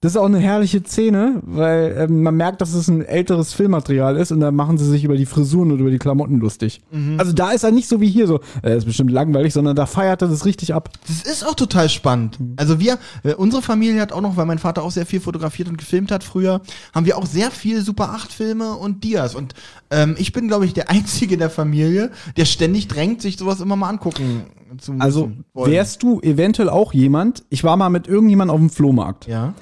[0.06, 4.16] das ist auch eine herrliche Szene, weil ähm, man merkt, dass es ein älteres Filmmaterial
[4.16, 6.80] ist und da machen sie sich über die Frisuren und über die Klamotten lustig.
[7.18, 9.84] Also da ist er nicht so wie hier so, er ist bestimmt langweilig, sondern da
[9.86, 10.90] feiert er das richtig ab.
[11.08, 12.38] Das ist auch total spannend.
[12.54, 15.68] Also wir, äh, unsere Familie hat auch noch, weil mein Vater auch sehr viel fotografiert
[15.68, 16.60] und gefilmt hat früher,
[16.94, 19.34] haben wir auch sehr viel Super 8 Filme und Dias.
[19.34, 19.54] Und
[19.90, 23.60] ähm, ich bin, glaube ich, der Einzige in der Familie, der ständig drängt, sich sowas
[23.60, 24.44] immer mal angucken
[24.78, 24.94] zu.
[24.98, 25.72] Also wollen.
[25.72, 29.26] wärst du eventuell auch jemand, ich war mal mit irgendjemandem auf dem Flohmarkt.
[29.26, 29.54] ja.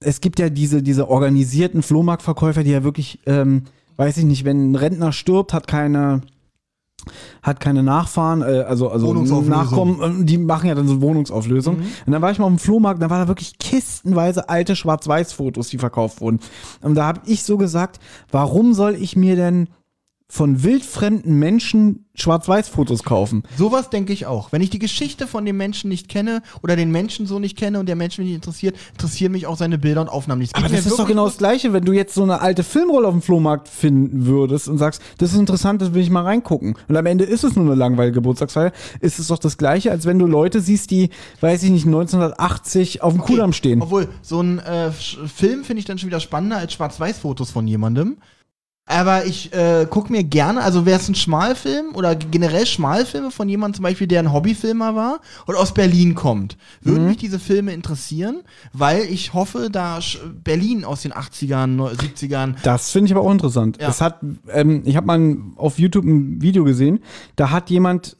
[0.00, 3.64] Es gibt ja diese, diese organisierten Flohmarktverkäufer, die ja wirklich, ähm,
[3.96, 6.22] weiß ich nicht, wenn ein Rentner stirbt, hat keine,
[7.42, 9.12] hat keine Nachfahren, äh, also, also.
[9.42, 11.76] Nachkommen, ähm, die machen ja dann so Wohnungsauflösung.
[11.76, 15.68] Und dann war ich mal auf dem Flohmarkt, da war da wirklich kistenweise alte Schwarz-Weiß-Fotos,
[15.68, 16.40] die verkauft wurden.
[16.80, 19.68] Und da habe ich so gesagt, warum soll ich mir denn
[20.30, 23.42] von wildfremden Menschen Schwarz-Weiß-Fotos kaufen?
[23.56, 24.52] Sowas denke ich auch.
[24.52, 27.80] Wenn ich die Geschichte von dem Menschen nicht kenne oder den Menschen so nicht kenne
[27.80, 30.56] und der Mensch mich nicht interessiert, interessieren mich auch seine Bilder und Aufnahmen nicht.
[30.56, 33.08] Es Aber das ist doch genau das Gleiche, wenn du jetzt so eine alte Filmrolle
[33.08, 36.76] auf dem Flohmarkt finden würdest und sagst, das ist interessant, das will ich mal reingucken.
[36.88, 38.72] Und am Ende ist es nur eine langweilige Geburtstagsfeier.
[39.00, 41.10] Ist es doch das Gleiche, als wenn du Leute siehst, die,
[41.40, 43.82] weiß ich nicht, 1980 auf dem Okay, Kudamm stehen.
[43.82, 48.18] Obwohl, so ein äh, Film finde ich dann schon wieder spannender als Schwarz-Weiß-Fotos von jemandem.
[48.90, 53.48] Aber ich äh, gucke mir gerne, also wäre es ein Schmalfilm oder generell Schmalfilme von
[53.48, 57.72] jemandem zum Beispiel, der ein Hobbyfilmer war und aus Berlin kommt, würden mich diese Filme
[57.72, 60.00] interessieren, weil ich hoffe, da
[60.42, 63.78] Berlin aus den 80ern, neu- 70ern, Das finde ich aber auch interessant.
[63.80, 63.88] Ja.
[63.88, 64.18] Es hat,
[64.52, 67.00] ähm, ich habe mal auf YouTube ein Video gesehen,
[67.36, 68.16] da hat jemand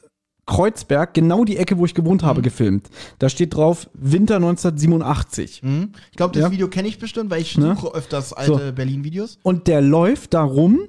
[0.47, 2.25] Kreuzberg, genau die Ecke, wo ich gewohnt Mhm.
[2.27, 2.89] habe, gefilmt.
[3.19, 5.61] Da steht drauf Winter 1987.
[5.63, 5.91] hm?
[6.11, 6.51] ich glaube, das Ja.
[6.51, 7.75] Video kenne ich bestimmt, weil ich Ne?
[7.75, 8.71] suche öfters alte So.
[8.73, 9.37] Berlin-Videos.
[9.43, 10.79] Und der läuft da rum,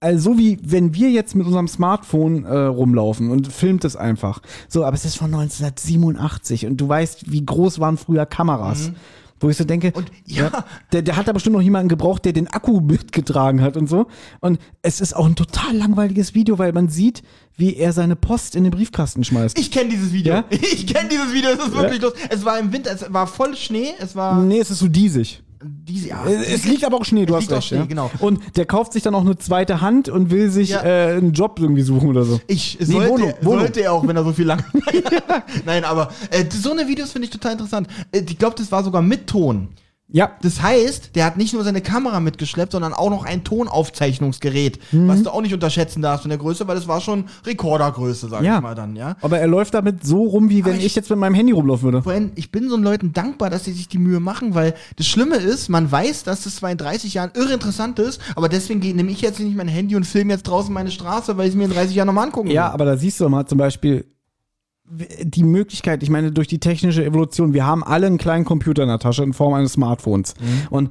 [0.00, 4.40] also so wie wenn wir jetzt mit unserem Smartphone äh, rumlaufen und filmt es einfach.
[4.68, 8.92] So, aber es ist von 1987 und du weißt, wie groß waren früher Kameras.
[9.40, 9.92] Wo ich so denke.
[9.94, 13.76] Und ja, der, der hat da bestimmt noch jemanden gebraucht, der den Akku mitgetragen hat
[13.76, 14.06] und so.
[14.40, 17.22] Und es ist auch ein total langweiliges Video, weil man sieht,
[17.56, 19.58] wie er seine Post in den Briefkasten schmeißt.
[19.58, 20.34] ich kenne dieses Video.
[20.34, 20.44] Ja?
[20.50, 22.12] Ich kenne dieses Video, es ist wirklich los.
[22.28, 25.42] Es war im Winter, es war voll Schnee, es war nee, es ist so diesig.
[25.62, 27.68] Diese, ja, Es liegt aber auch Schnee, du hast recht.
[27.68, 27.84] Schnee, ja.
[27.86, 28.10] genau.
[28.20, 30.82] Und der kauft sich dann auch eine zweite Hand und will sich Ja.
[30.84, 32.40] äh, einen Job irgendwie suchen oder so.
[32.46, 33.60] Ich Nee, sollte, Wohnung, Wohnung.
[33.60, 34.62] sollte er auch, wenn er so viel lang.
[35.66, 37.88] Nein, aber äh, so eine Videos finde ich total interessant.
[38.12, 39.68] Äh, ich glaube, das war sogar mit Ton.
[40.10, 44.78] Ja, Das heißt, der hat nicht nur seine Kamera mitgeschleppt, sondern auch noch ein Tonaufzeichnungsgerät,
[44.92, 45.08] Mhm.
[45.08, 48.42] was du auch nicht unterschätzen darfst von der Größe, weil das war schon Rekordergröße, sag
[48.42, 48.56] Ja.
[48.56, 49.16] ich mal dann, ja.
[49.20, 51.84] aber er läuft damit so rum, wie wenn ich, ich- jetzt mit meinem Handy rumlaufen
[51.84, 52.02] würde.
[52.02, 55.06] Vorhin, ich bin so einen Leuten dankbar, dass sie sich die Mühe machen, weil das
[55.06, 58.80] Schlimme ist, man weiß, dass das zwar in 30 Jahren irre interessant ist, aber deswegen
[58.80, 61.56] nehme ich jetzt nicht mein Handy und filme jetzt draußen meine Straße, weil ich es
[61.58, 62.74] mir in 30 Jahren nochmal angucken Ja, will.
[62.74, 64.06] aber da siehst du mal zum Beispiel
[65.22, 68.88] die Möglichkeit, ich meine, durch die technische Evolution, wir haben alle einen kleinen Computer in
[68.88, 70.34] der Tasche in Form eines Smartphones.
[70.70, 70.90] Und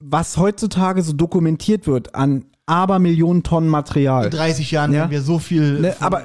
[0.00, 4.24] was heutzutage so dokumentiert wird an Abermillionen Tonnen Material.
[4.26, 5.02] In 30 Jahren Ja.
[5.02, 5.80] haben wir so viel.
[5.80, 6.22] Ne, aber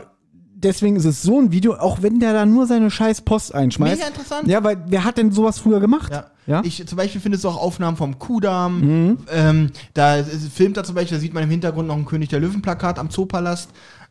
[0.56, 3.96] deswegen ist es so ein Video, auch wenn der da nur seine scheiß Post einschmeißt.
[3.98, 4.48] Mega interessant.
[4.48, 6.12] Ja, weil wer hat denn sowas früher gemacht?
[6.12, 6.26] Ja.
[6.48, 6.62] Ja?
[6.66, 9.18] Ich zum Beispiel findest du auch Aufnahmen vom Kudamm.
[9.32, 12.30] Ähm, da ist- filmt er zum Beispiel, da sieht man im Hintergrund noch ein König
[12.30, 13.70] der Löwen-Plakat am Zoopalast.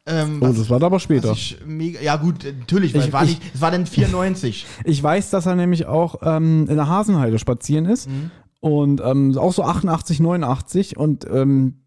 [0.09, 1.37] Ähm, oh, das war aber später.
[1.67, 4.67] mega, ja gut, natürlich, weil Ich- es war, ich- nicht, es war dann 94.
[4.85, 8.09] Ich weiß, dass er nämlich auch ähm, in der Hasenheide spazieren ist.
[8.09, 8.31] Mhm.
[8.61, 10.97] Und ähm, auch so 88, 89.
[10.97, 11.83] Und ähm,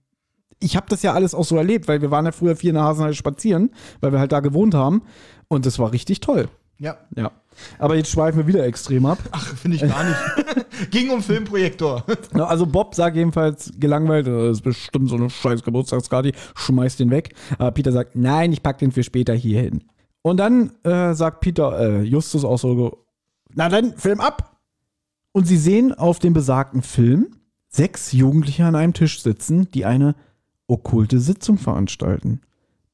[0.59, 2.75] ich habe das ja alles auch so erlebt, weil wir waren ja früher viel in
[2.75, 5.01] der Hasenheide spazieren, weil wir halt da gewohnt haben.
[5.47, 6.47] Und das war richtig toll.
[6.77, 6.97] ja.
[7.15, 7.31] Ja.
[7.79, 9.19] Aber jetzt schweifen wir wieder extrem ab.
[9.31, 10.19] Ach, finde ich gar nicht.
[10.91, 12.05] Ging um Filmprojektor.
[12.33, 17.11] Also Bob sagt jedenfalls gelangweilt, äh, das ist bestimmt so eine scheiß Geburtstagskarte, schmeißt den
[17.11, 17.33] weg.
[17.57, 19.83] Aber Peter sagt, nein, ich pack den für später hier hin.
[20.21, 23.05] Und dann äh, sagt Peter, äh, Justus auch so,
[23.53, 24.57] na dann, Film ab.
[25.31, 27.35] Und sie sehen auf dem besagten Film
[27.69, 30.15] sechs Jugendliche an einem Tisch sitzen, die eine
[30.67, 32.41] okkulte Sitzung veranstalten.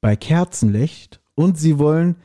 [0.01, 2.15] Bei Kerzenlicht und sie wollen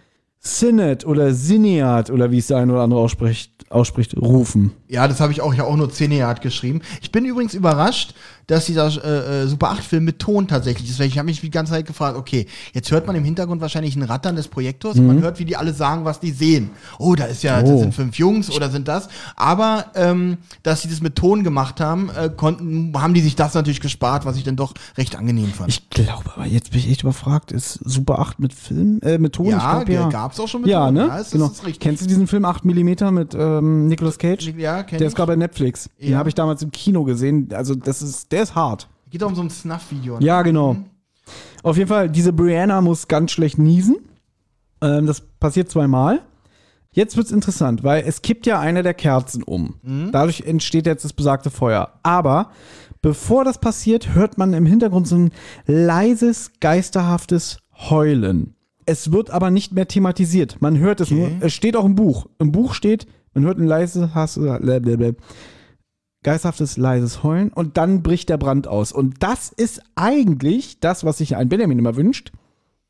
[0.45, 4.73] Synod oder Sinead oder wie es der eine oder andere ausspricht, ausspricht rufen.
[4.89, 6.83] Ja, das habe ich auch, ja auch nur Cineart geschrieben.
[7.01, 8.15] Ich bin übrigens überrascht,
[8.47, 10.99] dass dieser äh, äh, Super 8-Film mit Ton tatsächlich ist.
[10.99, 13.97] Weil ich habe mich die ganze Zeit gefragt, okay, jetzt hört man im Hintergrund wahrscheinlich
[13.97, 16.71] ein Rattern des Projektors und man hört, wie die alle sagen, was die sehen.
[16.99, 17.79] Oh, da ist ja, das Oh.
[17.81, 19.09] sind fünf Jungs oder sind das.
[19.37, 23.55] Aber ähm, dass sie das mit Ton gemacht haben, äh, konnten, haben die sich das
[23.55, 25.71] natürlich gespart, was ich dann doch recht angenehm fand.
[25.71, 27.53] Ich glaube, aber jetzt bin ich echt überfragt.
[27.53, 29.47] Ist Super 8 mit Film, äh, mit Ton?
[29.47, 30.09] ja, ja.
[30.09, 30.95] gab's auch schon mit Ja, Ton.
[30.95, 31.07] ne?
[31.09, 31.47] Ja, das genau.
[31.47, 31.81] ist richtig.
[31.81, 34.53] Kennst du diesen Film 8 mm mit ähm, Nicolas Cage?
[34.57, 35.89] Ja, kenn Der ist gerade bei Netflix.
[36.01, 36.19] Den Ja.
[36.19, 37.49] habe ich damals im Kino gesehen.
[37.53, 38.89] Also, das ist, der ist hart.
[39.11, 40.19] Geht auch um so ein Snuff-Video.
[40.19, 40.25] ne?
[40.25, 40.77] Ja, genau.
[41.63, 43.97] Auf jeden Fall, diese Brianna muss ganz schlecht niesen.
[44.81, 46.21] Ähm, das passiert zweimal.
[46.91, 49.77] Jetzt wird's interessant, weil es kippt ja eine der Kerzen um.
[50.13, 51.99] Dadurch entsteht jetzt das besagte Feuer.
[52.03, 52.51] Aber
[53.01, 55.31] bevor das passiert, hört man im Hintergrund so ein
[55.67, 58.57] leises, geisterhaftes Heulen.
[58.85, 60.61] Es wird aber nicht mehr thematisiert.
[60.61, 61.31] Man hört es nur.
[61.41, 62.27] Es steht auch im Buch.
[62.39, 65.13] Im Buch steht, man hört ein leises, Hass, blablabla
[66.23, 68.93] geisterhaftes, leises Heulen und dann bricht der Brand aus.
[68.93, 72.33] Und das ist eigentlich das, was sich ein Benjamin immer wünscht.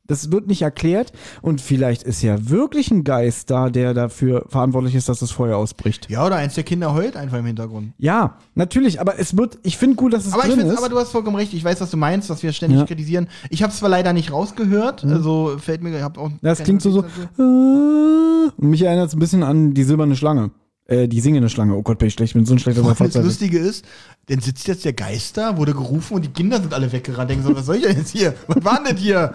[0.05, 4.95] Das wird nicht erklärt und vielleicht ist ja wirklich ein Geist da, der dafür verantwortlich
[4.95, 6.09] ist, dass das Feuer ausbricht.
[6.09, 7.93] Ja, oder eins der Kinder heult einfach im Hintergrund.
[7.99, 10.79] Ja, natürlich, aber es wird, ich finde gut, dass es Aber, ich drin find's, ist.
[10.79, 11.53] aber du hast vollkommen recht.
[11.53, 12.85] Ich weiß, was du meinst, was wir ständig Ja.
[12.85, 13.29] kritisieren.
[13.49, 16.31] Ich habe es zwar leider nicht rausgehört, also fällt mir, ich hab auch.
[16.41, 16.99] das klingt so so.
[16.99, 20.51] Äh, Und mich erinnert es ein bisschen an die silberne Schlange.
[20.93, 21.75] Äh, die singende Schlange.
[21.75, 22.31] Oh Gott, bin ich schlecht.
[22.31, 23.39] Ich bin so ein schlechter Und das Verzeichnis.
[23.39, 23.85] Lustige ist,
[24.27, 27.29] dann sitzt jetzt der Geist da, wurde gerufen und die Kinder sind alle weggerannt.
[27.29, 28.35] Denken so, was soll ich denn jetzt hier?
[28.47, 29.33] Was war denn das hier?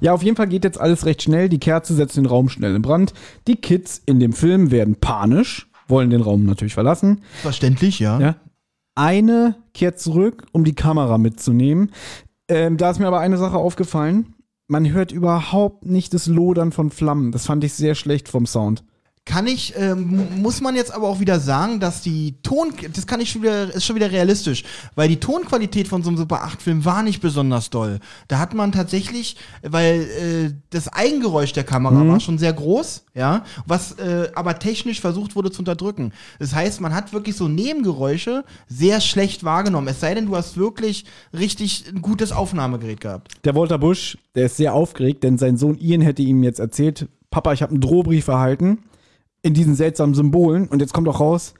[0.00, 1.48] Ja, auf jeden Fall geht jetzt alles recht schnell.
[1.48, 3.12] Die Kerze setzt den Raum schnell in Brand.
[3.46, 7.22] Die Kids in dem Film werden panisch, wollen den Raum natürlich verlassen.
[7.42, 8.18] Verständlich, ja.
[8.18, 8.36] Ja.
[8.94, 11.92] Eine kehrt zurück, um die Kamera mitzunehmen.
[12.48, 14.34] Ähm, da ist mir aber eine Sache aufgefallen.
[14.68, 17.30] Man hört überhaupt nicht das Lodern von Flammen.
[17.32, 18.82] Das fand ich sehr schlecht vom Sound.
[19.26, 23.20] Kann ich, ähm, muss man jetzt aber auch wieder sagen, dass die Ton, das kann
[23.20, 24.62] ich schon wieder, ist schon wieder realistisch,
[24.94, 27.98] weil die Tonqualität von so einem Super 8 Film war nicht besonders doll.
[28.28, 33.44] Da hat man tatsächlich, weil äh, das Eigengeräusch der Kamera war schon sehr groß, ja,
[33.66, 36.12] was äh, aber technisch versucht wurde zu unterdrücken.
[36.38, 39.88] Das heißt, man hat wirklich so Nebengeräusche sehr schlecht wahrgenommen.
[39.88, 41.04] Es sei denn, du hast wirklich
[41.36, 43.32] richtig ein gutes Aufnahmegerät gehabt.
[43.44, 47.08] Der Walter Bush, der ist sehr aufgeregt, denn sein Sohn Ian hätte ihm jetzt erzählt,
[47.32, 48.78] Papa, ich habe einen Drohbrief erhalten
[49.46, 51.54] in diesen seltsamen Symbolen und jetzt kommt auch raus,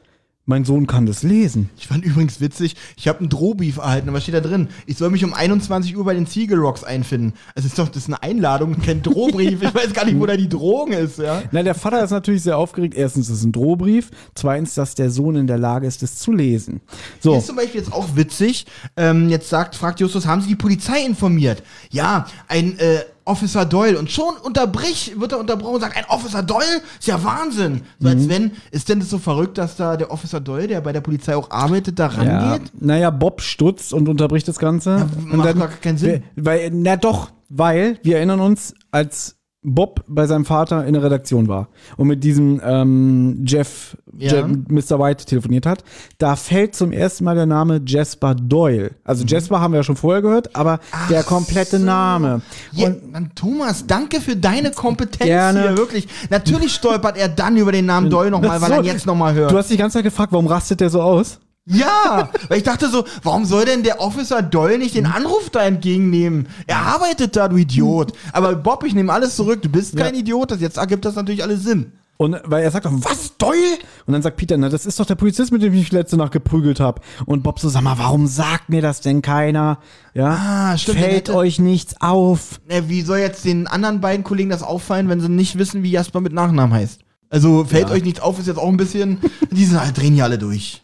[0.48, 1.70] mein Sohn kann das lesen.
[1.76, 4.68] Ich fand übrigens witzig, ich habe einen Drohbrief erhalten, was steht da drin?
[4.86, 7.34] Ich soll mich um 21 Uhr bei den Ziegel Rocks einfinden.
[7.54, 9.62] Es ist doch, das ist eine Einladung, kein Drohbrief.
[9.62, 11.42] ich weiß gar nicht, wo da die Drohung ist, ja.
[11.52, 12.94] Na, der Vater ist natürlich sehr aufgeregt.
[12.96, 14.10] Erstens, es ist ein Drohbrief.
[14.34, 16.80] Zweitens, dass der Sohn in der Lage ist, es zu lesen.
[17.22, 18.66] Hier So, ist zum Beispiel jetzt auch witzig.
[18.96, 21.62] Ähm, jetzt sagt, fragt Justus, haben Sie die Polizei informiert?
[21.90, 23.98] Ja, ein äh, Officer Doyle.
[23.98, 26.80] Und schon unterbrich, wird er unterbrochen und sagt, ein Officer Doyle?
[26.98, 27.82] Ist ja Wahnsinn.
[27.98, 28.14] So Mhm.
[28.16, 31.00] als wenn, ist denn das so verrückt, dass da der Officer Doyle, der bei der
[31.02, 32.72] Polizei auch arbeitet, da ja, rangeht?
[32.80, 35.06] naja, Bob stutzt und unterbricht das Ganze.
[35.30, 36.22] und macht gar keinen Sinn.
[36.36, 39.35] Weil, na doch, weil wir erinnern uns, als
[39.68, 44.32] Bob bei seinem Vater in der Redaktion war und mit diesem ähm, Jeff, Ja.
[44.32, 45.00] Jeff, Mr.
[45.00, 45.82] White telefoniert hat,
[46.18, 48.92] da fällt zum ersten Mal der Name Jasper Doyle.
[49.02, 50.78] Also Jasper haben wir ja schon vorher gehört, aber
[51.10, 51.80] der komplette Mhm.
[51.80, 51.86] so.
[51.86, 52.42] Name.
[52.72, 55.62] Ja, Mann, Thomas, danke für deine Kompetenz Gerne.
[55.62, 56.06] hier, wirklich.
[56.30, 59.34] Natürlich stolpert er dann über den Namen Doyle nochmal, weil So, er ihn jetzt nochmal
[59.34, 59.50] hört.
[59.50, 61.40] Du hast die ganze Zeit gefragt, warum rastet der so aus?
[61.68, 65.62] Ja, weil ich dachte so, warum soll denn der Officer Doyle nicht den Anruf da
[65.64, 66.48] entgegennehmen?
[66.68, 68.12] Er arbeitet da, du Idiot.
[68.32, 69.62] Aber Bob, ich nehme alles zurück.
[69.62, 70.50] Du bist kein Idiot.
[70.52, 71.92] Das jetzt ergibt das natürlich alles Sinn.
[72.18, 73.76] Und weil er sagt, doch, was, Doyle?
[74.06, 76.16] Und dann sagt Peter, na, das ist doch der Polizist, mit dem ich mich letzte
[76.16, 77.02] Nacht geprügelt habe.
[77.26, 79.80] Und Bob so, sag mal, warum sagt mir das denn keiner?
[80.14, 80.28] Ja,
[80.72, 82.60] Ah, stimmt, fällt hätte- euch nichts auf.
[82.70, 85.90] Na, wie soll jetzt den anderen beiden Kollegen das auffallen, wenn sie nicht wissen, wie
[85.90, 87.00] Jasper mit Nachnamen heißt?
[87.28, 89.18] Also fällt euch nichts auf, ist jetzt auch ein bisschen.
[89.50, 90.80] Die sind halt, drehen hier alle durch.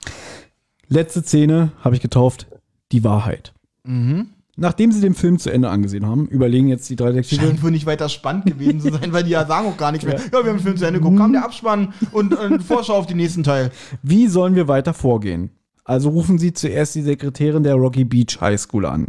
[0.92, 2.46] Letzte Szene habe ich getauft,
[2.92, 3.54] die Wahrheit.
[4.56, 7.40] Nachdem sie den Film zu Ende angesehen haben, überlegen jetzt die drei Detektive.
[7.40, 10.06] Scheint wohl nicht weiter spannend gewesen zu sein, weil die ja sagen auch gar nichts
[10.06, 10.18] mehr.
[10.18, 13.06] Ja, wir haben den Film zu Ende geguckt, kam der Abspann und äh, Vorschau auf
[13.06, 13.70] den nächsten Teil.
[14.02, 15.50] Wie sollen wir weiter vorgehen?
[15.84, 19.08] Also rufen sie zuerst die Sekretärin der Rocky Beach High School an.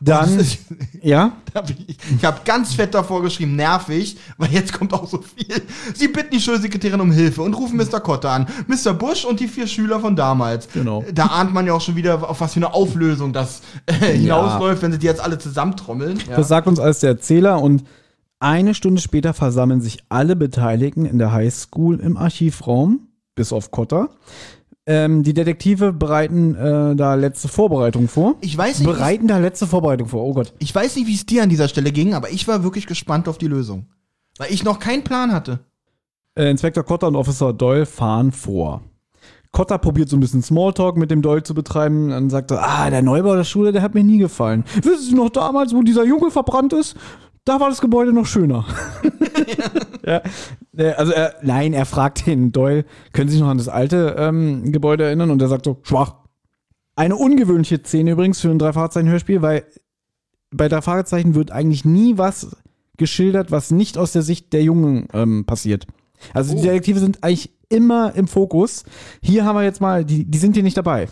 [0.00, 0.58] Dann, ist-
[1.02, 1.32] ja,
[1.86, 5.62] ich ich habe ganz fett davor geschrieben, nervig, weil jetzt kommt auch so viel.
[5.94, 8.00] Sie bitten die Schulsekretärin um Hilfe und rufen Mr.
[8.00, 8.46] Cotter an.
[8.66, 8.94] Mr.
[8.94, 10.68] Bush und die vier Schüler von damals.
[10.72, 11.04] Genau.
[11.12, 14.82] Da ahnt man ja auch schon wieder, auf was für eine Auflösung das äh, hinausläuft,
[14.82, 16.20] wenn sie die jetzt alle zusammentrommeln.
[16.28, 16.36] Ja.
[16.36, 17.84] das sagt uns alles der Erzähler und
[18.40, 23.72] eine Stunde später versammeln sich alle Beteiligten in der High School im Archivraum, bis auf
[23.72, 24.10] Cotter.
[24.90, 28.36] Ähm, die Detektive bereiten äh, da letzte Vorbereitungen vor.
[28.40, 30.24] Ich weiß nicht, Bereiten da letzte Vorbereitung vor.
[30.24, 30.54] Oh Gott.
[30.60, 33.28] Ich weiß nicht, wie es dir an dieser Stelle ging, aber ich war wirklich gespannt
[33.28, 33.84] auf die Lösung.
[34.38, 35.58] Weil ich noch keinen Plan hatte.
[36.34, 38.80] Äh, Inspektor Cotter und Officer Doyle fahren vor.
[39.52, 42.08] Cotter probiert so ein bisschen Smalltalk mit dem Doyle zu betreiben.
[42.08, 44.64] Dann sagt er, ah, der Neubau der Schule, der hat mir nie gefallen.
[44.76, 46.96] Wissen Sie noch damals, wo dieser Junge verbrannt ist?
[47.48, 48.66] Da war das Gebäude noch schöner.
[50.04, 50.20] ja.
[50.76, 54.16] Äh, Also, er, nein, er fragt den Doyle, können Sie sich noch an das alte
[54.18, 55.30] ähm, Gebäude erinnern?
[55.30, 56.16] Und er sagt so, schwach.
[56.94, 59.64] Eine ungewöhnliche Szene übrigens für ein Drei-Fahrzeichen-Hörspiel, weil
[60.50, 62.54] bei drei Fragezeichen wird eigentlich nie was
[62.98, 65.86] geschildert, was nicht aus der Sicht der Jungen ähm, passiert.
[66.34, 68.84] Also die Detektive sind eigentlich immer im Fokus.
[69.22, 71.08] Hier haben wir jetzt mal, die, die sind hier nicht dabei.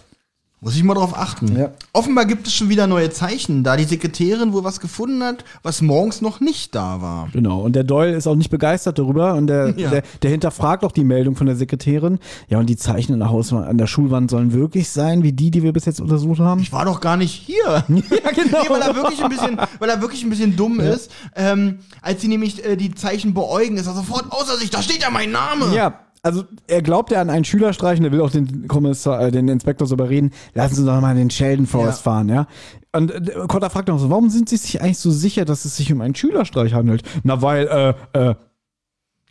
[0.67, 1.57] Muss ich mal drauf achten.
[1.57, 1.70] Ja.
[1.93, 5.81] Offenbar gibt es schon wieder neue Zeichen, da die Sekretärin wohl was gefunden hat, was
[5.81, 7.28] morgens noch nicht da war.
[7.33, 7.61] Genau.
[7.61, 9.91] Und der Doyle ist auch nicht begeistert darüber und der, Ja.
[9.91, 12.19] der, der hinterfragt auch die Meldung von der Sekretärin.
[12.49, 15.53] Ja, und die Zeichen an der Hauswand, an der Schulwand sollen wirklich sein, wie die,
[15.53, 16.61] die wir bis jetzt untersucht haben.
[16.61, 17.55] Ich war doch gar nicht hier.
[17.73, 18.62] ja, genau.
[18.65, 21.12] Nee, weil er wirklich ein bisschen, weil er wirklich ein bisschen dumm ist.
[21.36, 24.70] Ähm, als sie nämlich äh, die Zeichen beäugen, ist er sofort außer sich.
[24.70, 25.73] Da steht ja mein Name.
[25.73, 29.31] Ja, also er glaubt ja an einen Schülerstreich und er will auch den Kommissar, äh,
[29.31, 32.13] den Inspektor so überreden, lassen Sie doch mal den Sheldon Forest Ja.
[32.13, 32.47] fahren, ja.
[32.93, 35.77] Und äh, Cotter fragt noch so, warum sind Sie sich eigentlich so sicher, dass es
[35.77, 37.03] sich um einen Schülerstreich handelt?
[37.23, 38.35] Na, weil, äh, äh,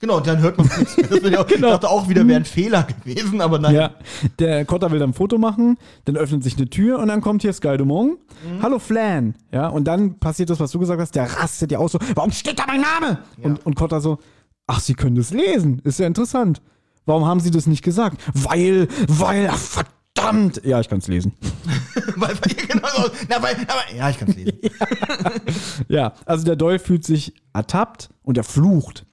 [0.02, 1.08] Genau, und dann hört man nichts mehr.
[1.08, 1.70] Das ich auch, Genau.
[1.70, 3.74] Dachte auch wieder, wäre ein Fehler gewesen, aber nein.
[3.76, 3.92] Ja,
[4.40, 7.42] der Cotter will dann ein Foto machen, dann öffnet sich eine Tür und dann kommt
[7.44, 8.18] hier Sky Dumont.
[8.62, 9.36] Hallo Flan.
[9.54, 12.32] Ja, und dann passiert das, was du gesagt hast, der rastet ja aus so, warum
[12.32, 13.20] steht da mein Name?
[13.42, 14.20] Und, und Cotter so,
[14.68, 16.62] ach, Sie können das lesen, ist ja interessant.
[17.06, 18.22] Warum haben Sie das nicht gesagt?
[18.34, 20.62] Weil, weil, ach, verdammt.
[20.64, 21.34] Ja, ich kann es lesen.
[22.16, 23.10] weil, weil, genau so.
[23.30, 24.60] Na, weil, aber, ja, ich kann es lesen.
[25.88, 29.06] Ja, also der Doyle fühlt sich ertappt und er flucht.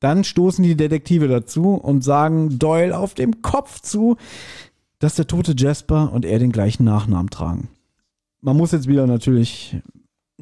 [0.00, 4.16] Dann stoßen die Detektive dazu und sagen Doyle auf dem Kopf zu,
[4.98, 7.68] dass der tote Jasper und er den gleichen Nachnamen tragen.
[8.40, 9.76] Man muss jetzt wieder natürlich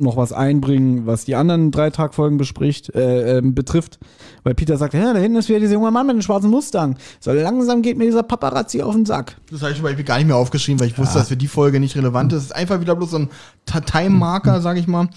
[0.01, 3.99] noch was einbringen, was die anderen drei Tagfolgen bespricht, äh, ähm, betrifft,
[4.45, 6.97] weil Peter sagt, ja, da hinten ist wieder dieser junge Mann mit dem schwarzen Mustang.
[7.21, 9.37] So langsam geht mir dieser Paparazzi auf den Sack.
[9.51, 11.49] Das habe ich zum Beispiel gar nicht mehr aufgeschrieben, weil ich wusste, dass für die
[11.49, 12.39] Folge nicht relevant ist.
[12.39, 13.31] Es ist einfach wieder bloß so ein
[13.67, 15.09] Ta- Time-Marker, sag ich mal.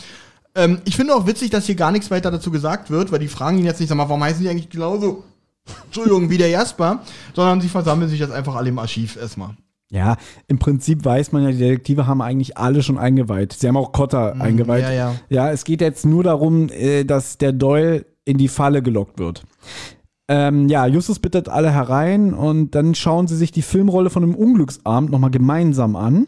[0.55, 3.27] Ähm, ich finde auch witzig, dass hier gar nichts weiter dazu gesagt wird, weil die
[3.27, 5.23] fragen ihn jetzt nicht, sag mal, warum heißen die eigentlich genauso,
[5.85, 6.99] Entschuldigung, wie der Jasper,
[7.33, 9.51] sondern sie versammeln sich jetzt einfach alle im Archiv erstmal.
[9.93, 13.53] Ja, im Prinzip weiß man ja, die Detektive haben eigentlich alle schon eingeweiht.
[13.53, 14.81] Sie haben auch Cotter eingeweiht.
[14.81, 15.15] ja, ja.
[15.29, 19.43] Ja, es geht jetzt nur darum, äh, dass der Doyle in die Falle gelockt wird.
[20.27, 24.33] Ähm, ja, Justus bittet alle herein und dann schauen sie sich die Filmrolle von einem
[24.33, 26.25] Unglücksabend nochmal gemeinsam an.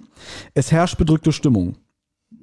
[0.53, 1.75] Es herrscht bedrückte Stimmung.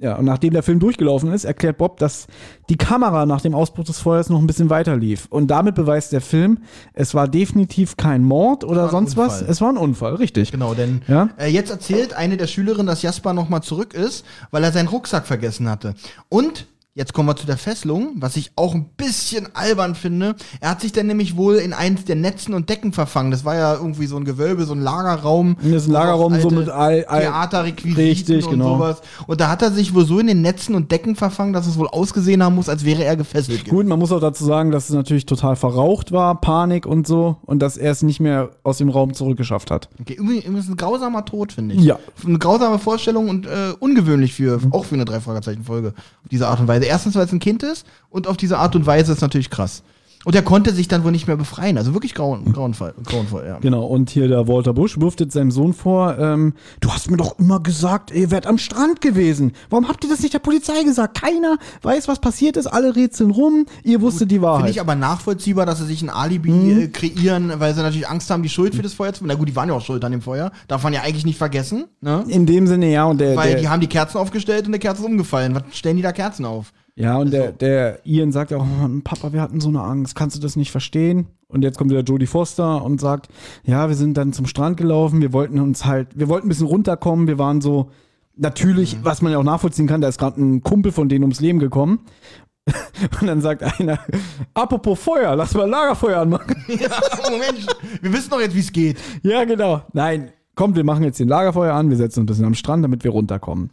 [0.02, 2.26] Ja, und nachdem der Film durchgelaufen ist, erklärt Bob, dass
[2.68, 5.26] die Kamera nach dem Ausbruch des Feuers noch ein bisschen weiter lief.
[5.30, 6.58] Und damit beweist der Film,
[6.92, 9.40] es war definitiv kein Mord oder sonst was.
[9.42, 10.50] Es war ein Unfall, richtig.
[10.50, 11.28] Genau, denn Ja?
[11.38, 15.24] äh, jetzt erzählt eine der Schülerinnen, dass Jasper nochmal zurück ist, weil er seinen Rucksack
[15.24, 15.94] vergessen hatte.
[16.28, 20.34] Und jetzt kommen wir zu der Fesselung, was ich auch ein bisschen albern finde.
[20.60, 23.30] Er hat sich dann nämlich wohl in eins der Netzen und Decken verfangen.
[23.30, 25.56] Das war ja irgendwie so ein Gewölbe, so ein Lagerraum.
[25.62, 28.76] Das ist ein Lagerraum so mit all- all- Theaterrequisiten Richtig, und genau.
[28.76, 29.00] sowas.
[29.26, 31.78] Und da hat er sich wohl so in den Netzen und Decken verfangen, dass es
[31.78, 33.68] wohl ausgesehen haben muss, als wäre er gefesselt.
[33.68, 37.38] Gut, man muss auch dazu sagen, dass es natürlich total verraucht war, Panik und so,
[37.46, 39.88] und dass er es nicht mehr aus dem Raum zurückgeschafft hat.
[40.00, 41.80] Okay, ist ein grausamer Tod, finde ich.
[41.82, 41.98] Ja.
[42.26, 45.88] Eine grausame Vorstellung und äh, ungewöhnlich für, auch für eine Drei-Fragezeichen-Folge.
[45.96, 46.81] Auf diese Art und Weise.
[46.86, 49.82] Erstens, weil es ein Kind ist und auf diese Art und Weise ist natürlich krass.
[50.24, 51.76] Und er konnte sich dann wohl nicht mehr befreien.
[51.78, 53.58] Also wirklich grauen, grauenvoll, grauenvoll, ja.
[53.58, 57.16] Genau, und hier der Walter Bush wirft jetzt seinem Sohn vor, ähm, du hast mir
[57.16, 59.52] doch immer gesagt, ihr wärt am Strand gewesen.
[59.70, 61.20] Warum habt ihr das nicht der Polizei gesagt?
[61.20, 64.70] Keiner weiß, was passiert ist, alle rätseln rum, ihr wusstet die Finde Wahrheit.
[64.70, 66.92] ich aber nachvollziehbar, dass sie sich ein Alibi Mhm.
[66.92, 69.24] kreieren, weil sie natürlich Angst haben, die Schuld für das Feuer zu.
[69.26, 70.52] Na gut, die waren ja auch schuld an dem Feuer.
[70.68, 72.24] Darf man ja eigentlich nicht vergessen, ne?
[72.28, 74.80] In dem Sinne, ja, und der, Weil der die haben die Kerzen aufgestellt und der
[74.80, 75.54] Kerze ist umgefallen.
[75.54, 76.72] Was stellen die da Kerzen auf?
[76.94, 80.14] Ja, und der, der Ian sagt ja auch, oh, Papa, wir hatten so eine Angst,
[80.14, 81.26] kannst du das nicht verstehen?
[81.48, 83.28] Und jetzt kommt wieder Jodie Foster und sagt,
[83.64, 86.66] ja, wir sind dann zum Strand gelaufen, wir wollten uns halt, wir wollten ein bisschen
[86.66, 87.90] runterkommen, wir waren so,
[88.36, 91.40] natürlich, was man ja auch nachvollziehen kann, da ist gerade ein Kumpel von denen ums
[91.40, 92.00] Leben gekommen.
[93.20, 93.98] Und dann sagt einer,
[94.54, 96.56] apropos Feuer, lass mal Lagerfeuer anmachen.
[96.68, 96.90] ja,
[97.30, 97.66] Moment,
[98.00, 98.98] wir wissen doch jetzt, wie es geht.
[99.22, 99.82] ja, genau.
[99.92, 102.84] Nein, kommt, wir machen jetzt den Lagerfeuer an, wir setzen uns ein bisschen am Strand,
[102.84, 103.70] damit wir runterkommen.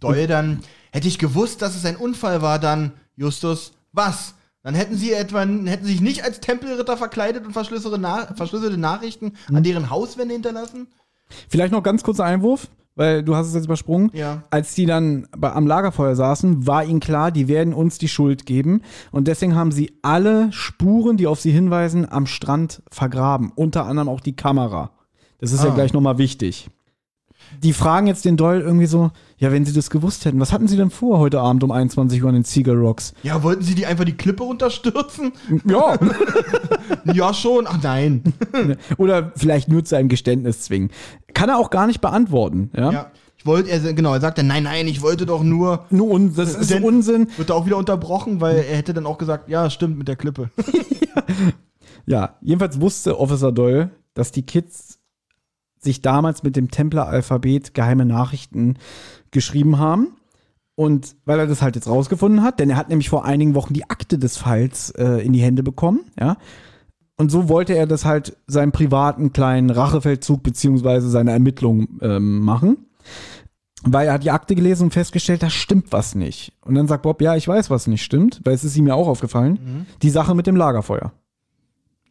[0.00, 0.60] Doyle dann,
[0.92, 4.34] hätte ich gewusst, dass es ein Unfall war, dann, Justus, was?
[4.62, 9.32] Dann hätten sie etwa, hätten sich nicht als Tempelritter verkleidet und verschlüsselte, Na verschlüsselte Nachrichten
[9.52, 10.86] an deren Hauswände hinterlassen?
[11.48, 14.10] Vielleicht noch ganz kurzer Einwurf, weil du hast es jetzt übersprungen.
[14.12, 14.44] Ja.
[14.50, 18.46] Als die dann bei, am Lagerfeuer saßen, war ihnen klar, die werden uns die Schuld
[18.46, 18.82] geben.
[19.10, 23.50] Und deswegen haben sie alle Spuren, die auf sie hinweisen, am Strand vergraben.
[23.56, 24.90] Unter anderem auch die Kamera.
[25.38, 25.74] Das ist ja Ah.
[25.74, 26.68] gleich nochmal wichtig.
[27.62, 30.68] Die fragen jetzt den Doyle irgendwie so, ja, wenn sie das gewusst hätten, was hatten
[30.68, 33.14] sie denn vor heute Abend um 21 Uhr an den Seagull Rocks?
[33.22, 35.32] Ja, wollten sie die einfach die Klippe runterstürzen?
[35.64, 35.96] Ja.
[37.12, 37.66] ja, schon.
[37.66, 38.22] Ach nein.
[38.98, 40.90] Oder vielleicht nur zu einem Geständnis zwingen.
[41.34, 42.70] Kann er auch gar nicht beantworten.
[42.76, 42.90] Ja.
[42.90, 43.10] ja.
[43.36, 45.86] Ich wollte, er, genau, er sagte, nein, nein, ich wollte doch nur.
[45.90, 47.26] Nur un das ist Denn- Unsinn.
[47.36, 50.16] Wird er auch wieder unterbrochen, weil er hätte dann auch gesagt, ja, stimmt mit der
[50.16, 50.50] Klippe.
[52.06, 54.98] Ja, jedenfalls wusste Officer Doyle, dass die Kids
[55.82, 58.76] sich damals mit dem Templer-Alphabet geheime Nachrichten
[59.30, 60.16] geschrieben haben.
[60.74, 63.74] Und weil er das halt jetzt rausgefunden hat, denn er hat nämlich vor einigen Wochen
[63.74, 66.36] die Akte des Falls äh, in die Hände bekommen, ja.
[67.18, 72.86] Und so wollte er das halt seinen privaten kleinen Rachefeldzug beziehungsweise seine Ermittlungen ähm, machen.
[73.84, 76.52] Weil er hat die Akte gelesen und festgestellt, da stimmt was nicht.
[76.64, 78.94] Und dann sagt Bob, ja, ich weiß, was nicht stimmt, weil es ist ihm ja
[78.94, 79.86] auch aufgefallen.
[80.02, 81.12] Die Sache mit dem Lagerfeuer.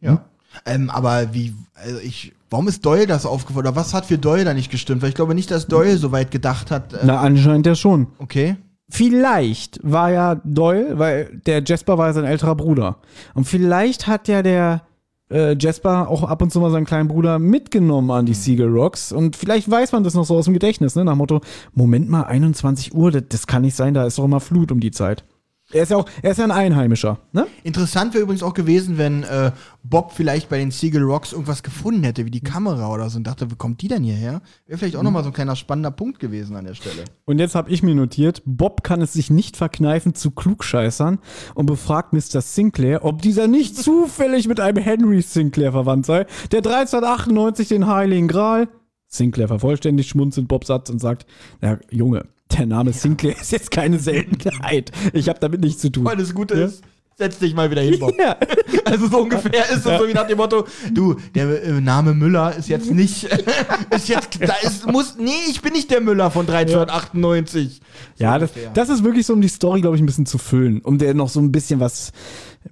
[0.00, 0.24] Ja.
[0.66, 3.66] Ähm, aber wie, also ich, warum ist Doyle das aufgefallen?
[3.66, 5.02] Oder was hat für Doyle da nicht gestimmt?
[5.02, 6.92] Weil ich glaube nicht, dass Doyle so weit gedacht hat.
[6.92, 8.08] Äh, Na, anscheinend ja schon.
[8.18, 8.56] okay.
[8.94, 12.98] Vielleicht war ja Doyle, weil der Jasper war ja sein älterer Bruder.
[13.32, 14.82] Und vielleicht hat ja der
[15.30, 19.10] äh, Jasper auch ab und zu mal seinen kleinen Bruder mitgenommen an die Seagull Rocks.
[19.10, 21.06] Und vielleicht weiß man das noch so aus dem Gedächtnis, ne?
[21.06, 21.40] Nach dem Motto,
[21.72, 24.80] Moment mal, 21 Uhr, das, das kann nicht sein, da ist doch immer Flut um
[24.80, 25.24] die Zeit.
[25.72, 27.46] Er ist ja auch, er ist ja ein Einheimischer, ne?
[27.62, 29.52] Interessant wäre übrigens auch gewesen, wenn äh,
[29.82, 33.26] Bob vielleicht bei den Seagull Rocks irgendwas gefunden hätte, wie die Kamera oder so, und
[33.26, 34.42] dachte, wo kommt die denn hierher?
[34.66, 37.04] Wäre vielleicht auch nochmal so ein kleiner spannender Punkt gewesen an der Stelle.
[37.24, 41.18] Und jetzt habe ich mir notiert, Bob kann es sich nicht verkneifen zu klugscheißern
[41.54, 42.42] und befragt Mr.
[42.42, 48.28] Sinclair, ob dieser nicht zufällig mit einem Henry Sinclair verwandt sei, der 1398 den Heiligen
[48.28, 48.68] Gral.
[49.08, 51.26] Sinclair vervollständigt schmunzelnd Bobs Satz und sagt,
[51.60, 54.90] na Junge, der Name Sinclair ist jetzt keine Seltenheit.
[55.12, 56.04] Ich habe damit nichts zu tun.
[56.04, 56.66] Weil das Gute Ja.
[56.66, 56.82] ist,
[57.18, 58.14] setz dich mal wieder hin, Bob.
[58.18, 58.36] Ja.
[58.84, 62.54] Also so ungefähr ist es so wie nach dem Motto, du, der äh, Name Müller
[62.54, 63.24] ist jetzt nicht,
[63.96, 67.80] ist jetzt, da ist, muss, nee, ich bin nicht der Müller von 1398.
[68.18, 70.36] So Ja, das, das ist wirklich so, um die Story, glaube ich, ein bisschen zu
[70.36, 72.12] füllen, um der noch so ein bisschen was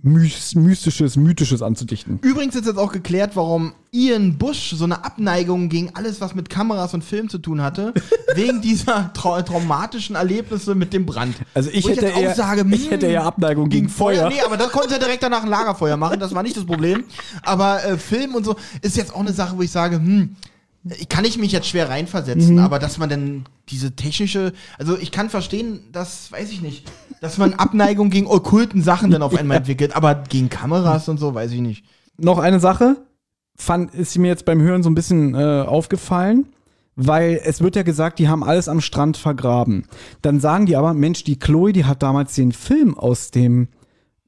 [0.03, 2.19] Mystisches, Mythisches anzudichten.
[2.23, 6.49] Übrigens ist jetzt auch geklärt, warum Ian Bush so eine Abneigung gegen alles, was mit
[6.49, 7.93] Kameras und Film zu tun hatte,
[8.35, 11.35] wegen dieser trau traumatischen Erlebnisse mit dem Brand.
[11.55, 14.29] Also ich Wo hätte jetzt auch eher- sage, ich hm, hätte eher Abneigung gegen Feuer.
[14.29, 17.05] Nee, aber das konnte er direkt danach ein Lagerfeuer machen, das war nicht das Problem.
[17.43, 20.37] Aber äh, Film und so ist jetzt auch eine Sache, wo ich sage, hm,
[21.09, 22.61] kann ich mich jetzt schwer reinversetzen, Mhm.
[22.61, 27.37] aber dass man dann diese technische, also ich kann verstehen, dass, weiß ich nicht, dass
[27.37, 31.53] man Abneigung gegen okkulten Sachen dann auf einmal entwickelt, aber gegen Kameras und so, weiß
[31.53, 31.85] ich nicht.
[32.17, 32.97] Noch eine Sache,
[33.57, 36.47] fand, ist mir jetzt beim Hören so ein bisschen äh, aufgefallen,
[36.97, 39.85] weil es wird ja gesagt, die haben alles am Strand vergraben.
[40.23, 43.69] Dann sagen die aber, Mensch, die Chloe, die hat damals den Film aus dem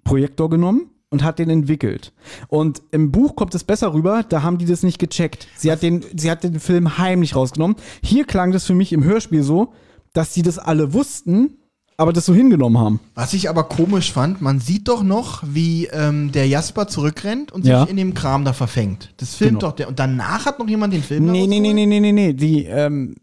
[0.04, 2.12] Projektor genommen und hat den entwickelt.
[2.48, 5.46] Und im Buch kommt es besser rüber, da haben die das nicht gecheckt.
[5.56, 7.76] Sie hat den, sie hat den Film heimlich rausgenommen.
[8.02, 9.72] Hier klang das für mich im Hörspiel so,
[10.14, 11.58] dass die das alle wussten,
[11.98, 13.00] aber das so hingenommen haben.
[13.14, 17.66] Was ich aber komisch fand, man sieht doch noch, wie ähm, der Jasper zurückrennt und
[17.66, 17.82] Ja.
[17.82, 19.12] sich in dem Kram da verfängt.
[19.18, 19.70] Das filmt Genau.
[19.70, 19.88] doch der.
[19.88, 22.32] Und danach hat noch jemand den Film Nee, nee, nee, nee, nee, nee, nee.
[22.32, 23.14] Die, ähm,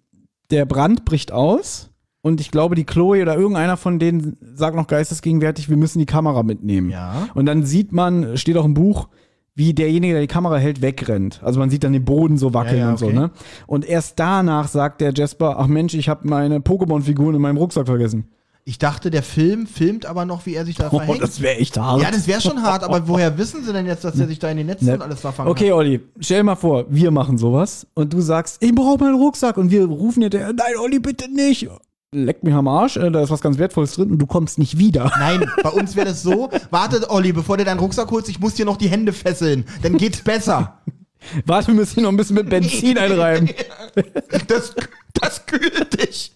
[0.51, 1.88] der Brand bricht aus
[2.21, 6.05] und ich glaube, die Chloe oder irgendeiner von denen sagt noch geistesgegenwärtig, wir müssen die
[6.05, 6.89] Kamera mitnehmen.
[6.89, 7.29] Ja.
[7.33, 9.07] Und dann sieht man, steht auch im Buch,
[9.55, 11.41] wie derjenige, der die Kamera hält, wegrennt.
[11.43, 13.15] Also man sieht dann den Boden so wackeln Ja, ja, und so, okay.
[13.15, 13.31] ne?
[13.67, 17.85] Und erst danach sagt der Jasper, ach Mensch, ich habe meine Pokémon-Figuren in meinem Rucksack
[17.87, 18.29] vergessen.
[18.65, 21.23] Ich dachte, der Film filmt aber noch, wie er sich da Oh, verhängt.
[21.23, 22.01] das wäre echt hart.
[22.03, 24.49] ja, das wäre schon hart, aber woher wissen sie denn jetzt, dass er sich da
[24.49, 24.93] in den Netzen Ne.
[24.93, 25.73] und alles verfangen Okay, hat?
[25.77, 29.71] Olli, stell mal vor, wir machen sowas und du sagst, ich brauche meinen Rucksack und
[29.71, 31.67] wir rufen dir, nein, Olli, bitte nicht.
[32.11, 34.79] Leck mich am Arsch, äh, da ist was ganz Wertvolles drin und du kommst nicht
[34.79, 35.11] wieder.
[35.19, 38.55] Nein, bei uns wäre das so, warte, Olli, bevor du deinen Rucksack holst, ich muss
[38.55, 40.79] dir noch die Hände fesseln, dann geht's besser.
[41.45, 43.49] Warte, wir müssen hier noch ein bisschen mit Benzin einreiben.
[44.47, 44.73] Das,
[45.13, 46.31] das kühlt dich.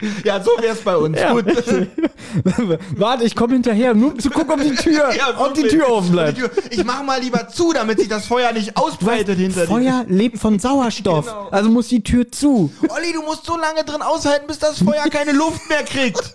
[0.24, 1.18] Ja, so wär's bei uns.
[1.18, 1.32] Ja.
[1.32, 1.44] Gut.
[2.96, 5.62] Warte, ich komme hinterher, nur um zu gucken, ob die Tür, Ja, ob die.
[5.68, 6.38] Tür offen bleibt.
[6.38, 9.66] Tür- Ich mach mal lieber zu, damit sich das Feuer nicht ausbreitet hinter dir.
[9.66, 11.48] Feuer lebt von Sauerstoff, Genau.
[11.50, 12.72] also muss die Tür zu.
[12.88, 16.34] Olli, du musst so lange drin aushalten, bis das Feuer keine Luft mehr kriegt.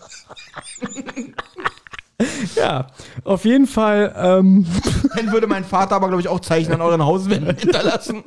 [2.56, 2.88] Ja,
[3.26, 4.14] auf jeden Fall.
[4.18, 4.66] Ähm,
[5.16, 8.24] Dann würde mein Vater aber, glaube ich, auch Zeichen an euren Hauswänden hinterlassen.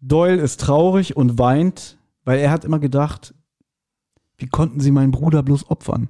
[0.00, 3.34] Doyle ist traurig und weint, weil er hat immer gedacht,
[4.36, 6.08] wie konnten sie meinen Bruder bloß opfern?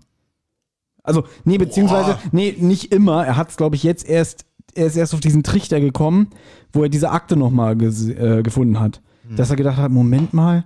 [1.05, 2.21] Also, nee, beziehungsweise, Boah.
[2.33, 3.25] nee, nicht immer.
[3.25, 6.31] Er hat es, glaube ich, jetzt erst, er ist erst auf diesen Trichter gekommen,
[6.73, 9.01] wo er diese Akte nochmal äh, gefunden hat.
[9.37, 10.65] Dass er gedacht hat, Moment mal,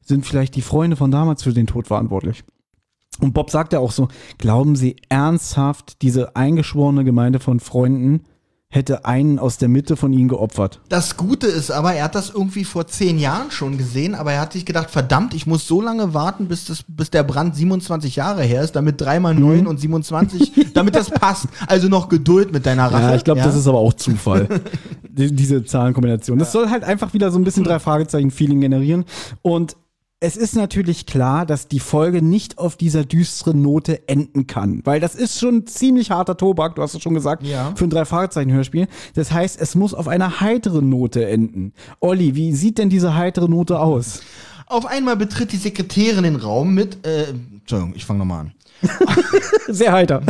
[0.00, 2.44] sind vielleicht die Freunde von damals für den Tod verantwortlich?
[3.20, 8.22] Und Bob sagt ja auch so, glauben Sie ernsthaft, diese eingeschworene Gemeinde von Freunden
[8.72, 10.80] hätte einen aus der Mitte von ihnen geopfert?
[10.88, 14.40] Das Gute ist aber, er hat das irgendwie vor zehn Jahren schon gesehen, aber er
[14.40, 18.16] hat sich gedacht, verdammt, ich muss so lange warten, bis, das, bis der Brand 27
[18.16, 21.48] Jahre her ist, damit 3 mal 9 und 27, damit das passt.
[21.66, 23.02] Also noch Geduld mit deiner Rache.
[23.02, 24.48] Ja, ich glaube, das ist aber auch Zufall.
[25.14, 26.38] Die, diese Zahlenkombination.
[26.38, 29.04] Das soll halt einfach wieder so ein bisschen drei Fragezeichen-Feeling generieren.
[29.42, 29.76] Und
[30.22, 34.80] es ist natürlich klar, dass die Folge nicht auf dieser düsteren Note enden kann.
[34.84, 37.72] Weil das ist schon ziemlich harter Tobak, du hast es schon gesagt, Ja.
[37.74, 38.86] für ein Drei-Fragezeichen-Hörspiel.
[39.14, 41.72] Das heißt, es muss auf einer heiteren Note enden.
[41.98, 44.20] Olli, wie sieht denn diese heitere Note aus?
[44.66, 48.52] Auf einmal betritt die Sekretärin den Raum mit, äh, Entschuldigung, ich fange nochmal an.
[49.68, 50.22] Sehr heiter.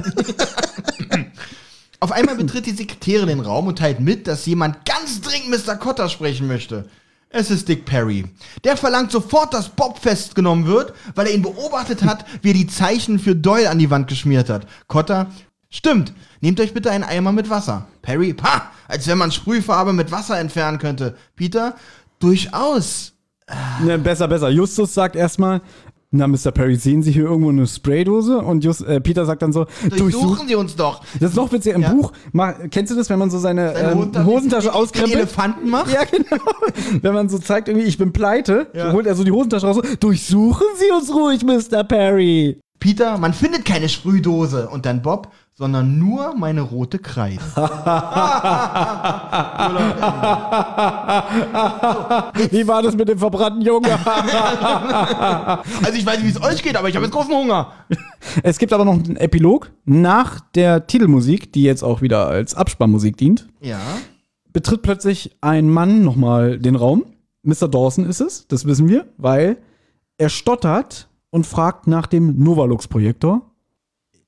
[2.00, 5.76] Auf einmal betritt die Sekretärin den Raum und teilt mit, dass jemand ganz dringend Mr.
[5.76, 6.86] Cotter sprechen möchte.
[7.34, 8.26] Es ist Dick Perry.
[8.62, 12.66] Der verlangt sofort, dass Bob festgenommen wird, weil er ihn beobachtet hat, wie er die
[12.66, 14.66] Zeichen für Doyle an die Wand geschmiert hat.
[14.86, 15.30] Cotter,
[15.70, 16.12] stimmt,
[16.42, 17.86] nehmt euch bitte einen Eimer mit Wasser.
[18.02, 21.16] Perry, pa, als wenn man Sprühfarbe mit Wasser entfernen könnte.
[21.34, 21.74] Peter,
[22.18, 23.14] durchaus.
[23.82, 24.50] Ne, besser, besser.
[24.50, 25.62] Justus sagt erstmal,
[26.12, 26.50] na, Mr.
[26.52, 28.38] Perry, sehen Sie hier irgendwo eine Spraydose?
[28.38, 29.98] Und Just, äh, Peter sagt dann so, durchsuchen.
[29.98, 31.00] Durchsuchen Sie uns doch.
[31.18, 31.92] Das ist noch witziger im Ja.
[31.94, 32.12] Buch.
[32.32, 35.14] Mal, kennst du das, wenn man so seine, Seine ähm, Hosentasche- Hosentasche auskrempelt?
[35.16, 35.92] Elefanten macht?
[35.92, 36.42] Ja, genau.
[37.00, 38.92] wenn man so zeigt, irgendwie, ich bin pleite, Ja.
[38.92, 39.80] holt er so die Hosentasche raus.
[40.00, 41.82] Durchsuchen Sie uns ruhig, Mr.
[41.84, 42.60] Perry.
[42.78, 44.68] Peter, man findet keine Sprühdose.
[44.68, 45.32] Und dann Bob,
[45.62, 47.40] sondern nur meine rote Kreide.
[52.50, 53.88] Wie war das mit dem verbrannten Jungen?
[55.84, 57.72] Also ich weiß nicht, wie es euch geht, aber ich habe jetzt großen Hunger.
[58.42, 63.16] es gibt aber noch einen Epilog nach der Titelmusik, die jetzt auch wieder als Abspannmusik
[63.16, 63.46] dient.
[63.60, 63.78] Ja.
[64.52, 67.04] betritt plötzlich ein Mann nochmal den Raum.
[67.44, 67.68] Mr.
[67.68, 69.58] Dawson ist es, das wissen wir, weil
[70.18, 73.51] er stottert und fragt nach dem Novalux-Projektor.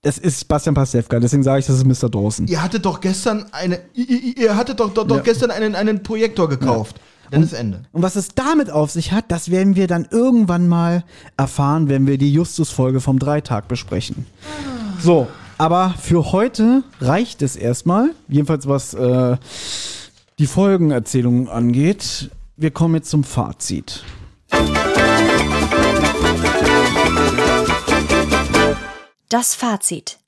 [0.05, 2.09] Das ist Bastian Pastewka, deswegen sage ich, das ist Mr.
[2.09, 2.47] Dawson.
[2.47, 5.23] Ihr hattet doch gestern eine, ihr, hattet doch, doch, doch Ja.
[5.23, 7.01] gestern einen, einen Projektor gekauft.
[7.31, 7.81] Dann ist Ende.
[7.91, 11.05] Und was es damit auf sich hat, das werden wir dann irgendwann mal
[11.39, 14.27] erfahren, wenn wir die Justus-Folge vom Dreitag besprechen.
[15.01, 15.27] So,
[15.57, 18.11] aber für heute reicht es erstmal.
[18.29, 19.37] Jedenfalls was äh,
[20.39, 22.31] die Folgenerzählung angeht.
[22.59, 24.05] Wir kommen jetzt zum Fazit.
[29.35, 30.21] Das Fazit.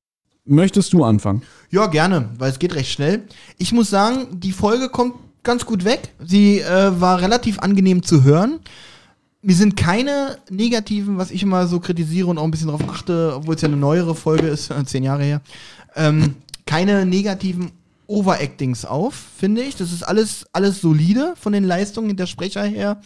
[0.44, 1.42] Möchtest du anfangen?
[1.70, 3.22] Ja, gerne, weil es geht recht schnell.
[3.56, 6.12] Ich muss sagen, die Folge kommt ganz gut weg.
[6.18, 8.58] Sie äh, war relativ angenehm zu hören.
[9.42, 13.34] Mir sind keine negativen, was ich immer so kritisiere und auch ein bisschen darauf achte,
[13.36, 15.40] obwohl es ja eine neuere Folge ist, zehn Jahre her,
[15.94, 16.34] ähm,
[16.66, 17.70] keine negativen
[18.08, 19.76] Overactings auf, finde ich.
[19.76, 23.00] Das ist alles, alles solide von den Leistungen der Sprecher her.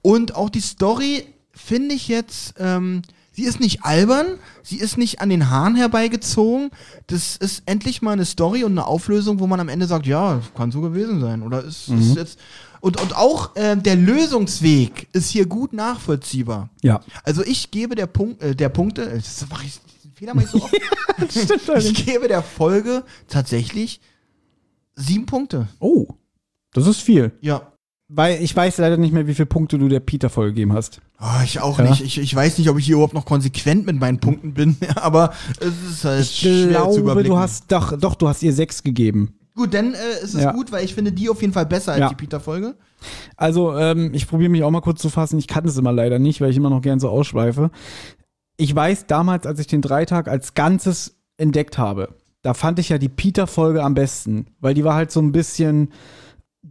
[0.00, 3.02] Und auch die Story finde ich jetzt, ähm,
[3.34, 6.70] sie ist nicht albern, sie ist nicht an den Haaren herbeigezogen.
[7.08, 10.40] Das ist endlich mal eine Story und eine Auflösung, wo man am Ende sagt, ja,
[10.56, 11.42] kann so gewesen sein.
[11.42, 12.38] Oder ist, ist jetzt.
[12.80, 16.70] Und, und auch äh, der Lösungsweg ist hier gut nachvollziehbar.
[16.82, 17.00] Ja.
[17.24, 19.80] Also ich gebe der Punkt, äh, der Punkte, äh, das mach ich,
[20.14, 20.74] Fehler mache ich so oft.
[21.78, 24.00] ich gebe der Folge tatsächlich
[24.94, 25.68] sieben Punkte.
[25.80, 26.06] Oh,
[26.72, 27.32] das ist viel.
[27.40, 27.72] Ja.
[28.08, 31.00] Weil ich weiß leider nicht mehr, wie viele Punkte du der Peter-Folge gegeben hast.
[31.16, 31.88] Ah, ich auch Ja.
[31.88, 32.02] nicht.
[32.02, 35.32] Ich, ich weiß nicht, ob ich hier überhaupt noch konsequent mit meinen Punkten bin, aber
[35.58, 37.32] es ist halt Ich schwer zu glaube, überblicken.
[37.32, 39.38] du hast doch, doch, du hast ihr sechs gegeben.
[39.56, 40.52] Gut, dann äh, ist es Ja.
[40.52, 42.08] gut, weil ich finde die auf jeden Fall besser als Ja.
[42.10, 42.74] die Peter-Folge.
[43.36, 45.38] Also, ähm, ich probiere mich auch mal kurz zu fassen.
[45.38, 47.70] Ich kann es immer leider nicht, weil ich immer noch gern so ausschweife.
[48.56, 52.98] Ich weiß damals, als ich den Dreitag als Ganzes entdeckt habe, da fand ich ja
[52.98, 55.88] die Peter-Folge am besten, weil die war halt so ein bisschen,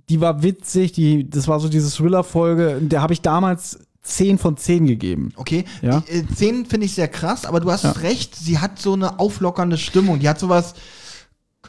[0.10, 4.58] die war witzig, die, das war so diese Thriller-Folge, der habe ich damals 10 von
[4.58, 5.32] 10 gegeben.
[5.38, 6.02] Okay, Ja.
[6.02, 7.92] die äh, Szenen finde ich sehr krass, aber du hast Ja.
[7.92, 10.20] recht, sie hat so eine auflockernde Stimmung.
[10.20, 10.74] Die hat sowas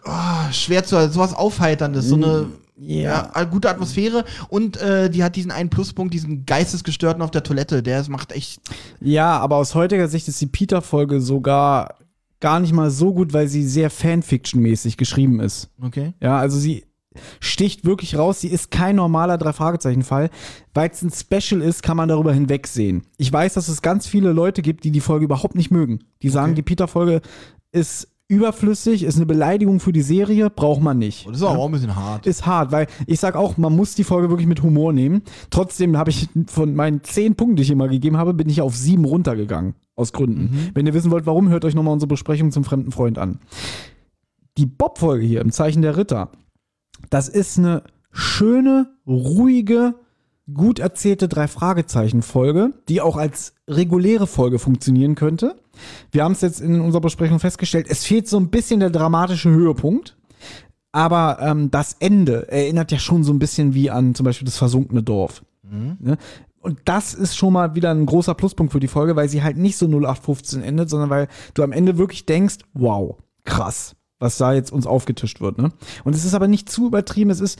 [0.05, 2.47] oh, schwer zu, sowas Aufheiterndes, so eine
[2.77, 3.31] ja.
[3.35, 7.85] äh, gute Atmosphäre und äh, die hat diesen einen Pluspunkt, diesen Geistesgestörten auf der Toilette,
[7.85, 8.61] der es macht echt.
[9.01, 11.95] Ja, aber aus heutiger Sicht ist die Peter-Folge sogar
[12.41, 15.71] gar nicht mal so gut, weil sie sehr Fanfiction-mäßig geschrieben ist.
[15.81, 16.15] Okay.
[16.21, 16.85] Ja, also sie
[17.41, 18.41] sticht wirklich raus.
[18.41, 20.31] Sie ist kein normaler Drei-Fragezeichen-Fall.
[20.73, 23.03] Weil es ein Special ist, kann man darüber hinwegsehen.
[23.17, 26.01] Ich weiß, dass es ganz viele Leute gibt, die die Folge überhaupt nicht mögen.
[26.23, 26.57] Die sagen, Okay.
[26.57, 27.21] die Peter-Folge
[27.73, 31.29] ist überflüssig, ist eine Beleidigung für die Serie, braucht man nicht.
[31.29, 32.27] Das ist aber auch ein bisschen hart.
[32.27, 35.23] Ist hart, weil ich sag auch, man muss die Folge wirklich mit Humor nehmen.
[35.51, 38.75] Trotzdem habe ich von meinen zehn Punkten, die ich immer gegeben habe, bin ich auf
[38.77, 39.75] sieben runtergegangen.
[39.95, 40.71] Aus Gründen.
[40.75, 43.39] Wenn ihr wissen wollt, warum, hört euch nochmal unsere Besprechung zum fremden Freund an.
[44.59, 46.31] Die Bob-Folge hier im Zeichen der Ritter,
[47.15, 49.95] das ist eine schöne, ruhige,
[50.53, 55.55] gut erzählte Drei-Fragezeichen-Folge, die auch als reguläre Folge funktionieren könnte.
[56.11, 59.49] Wir haben es jetzt in unserer Besprechung festgestellt, es fehlt so ein bisschen der dramatische
[59.49, 60.17] Höhepunkt.
[60.91, 64.59] Aber ähm, das Ende erinnert ja schon so ein bisschen wie an zum Beispiel das
[64.59, 65.45] versunkene Dorf.
[66.01, 66.19] Ne?
[66.61, 69.57] Und das ist schon mal wieder ein großer Pluspunkt für die Folge, weil sie halt
[69.57, 74.53] nicht so 0815 endet, sondern weil du am Ende wirklich denkst, wow, krass, was da
[74.53, 75.59] jetzt uns aufgetischt wird.
[75.59, 75.73] Ne?
[76.05, 77.59] Und es ist aber nicht zu übertrieben, es ist,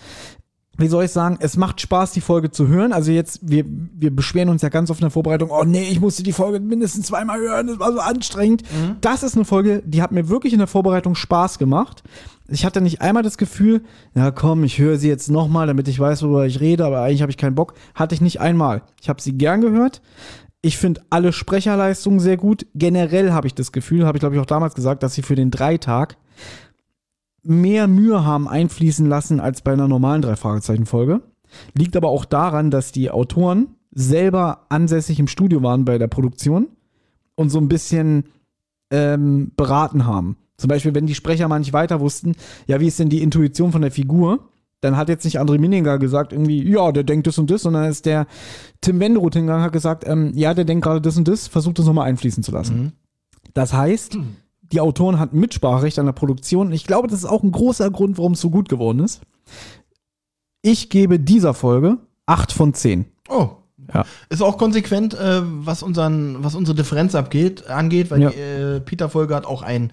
[0.77, 2.93] wie soll ich sagen, es macht Spaß, die Folge zu hören.
[2.93, 6.01] Also jetzt, wir, wir beschweren uns ja ganz oft in der Vorbereitung, oh nee, ich
[6.01, 8.63] musste die Folge mindestens zweimal hören, das war so anstrengend.
[9.01, 12.03] Das ist eine Folge, die hat mir wirklich in der Vorbereitung Spaß gemacht.
[12.49, 13.83] Ich hatte nicht einmal das Gefühl,
[14.15, 17.23] ja komm, ich höre sie jetzt nochmal, damit ich weiß, worüber ich rede, aber eigentlich
[17.23, 17.75] habe ich keinen Bock.
[17.95, 18.83] Hatte ich nicht einmal.
[19.01, 20.03] Ich habe sie gern gehört.
[20.61, 22.67] Ich finde alle Sprecherleistungen sehr gut.
[22.75, 25.37] Generell habe ich das Gefühl, habe ich glaube ich auch damals gesagt, dass sie für
[25.37, 26.17] den Dreitag
[27.43, 31.21] mehr Mühe haben einfließen lassen als bei einer normalen Drei-Fragezeichen-Folge.
[31.75, 36.69] Liegt aber auch daran, dass die Autoren selber ansässig im Studio waren bei der Produktion
[37.37, 38.25] und so ein bisschen
[38.91, 40.37] ähm, beraten haben.
[40.57, 42.35] Zum Beispiel, wenn die Sprecher mal nicht weiter wussten,
[42.67, 44.49] ja, wie ist denn die Intuition von der Figur?
[44.81, 47.89] Dann hat jetzt nicht André Mininger gesagt, irgendwie, ja, der denkt das und das, sondern
[47.89, 48.27] ist der
[48.81, 51.79] Tim Wenderoth hingegangen und hat gesagt, ähm, ja, der denkt gerade das und das, versucht
[51.79, 52.93] das nochmal einfließen zu lassen.
[53.55, 54.19] Das heißt,
[54.73, 56.73] die Autoren hatten Mitspracherecht an der Produktion.
[56.73, 59.21] Ich glaube, das ist auch ein großer Grund, warum es so gut geworden ist.
[60.63, 63.05] Ich gebe dieser Folge 8 von 10.
[63.29, 63.51] Oh.
[63.93, 64.05] Ja.
[64.31, 68.31] Ist auch konsequent, äh, was, unseren, was unsere Differenz abgeht, angeht, weil Ja.
[68.31, 69.93] die äh, Peter-Folge hat auch ein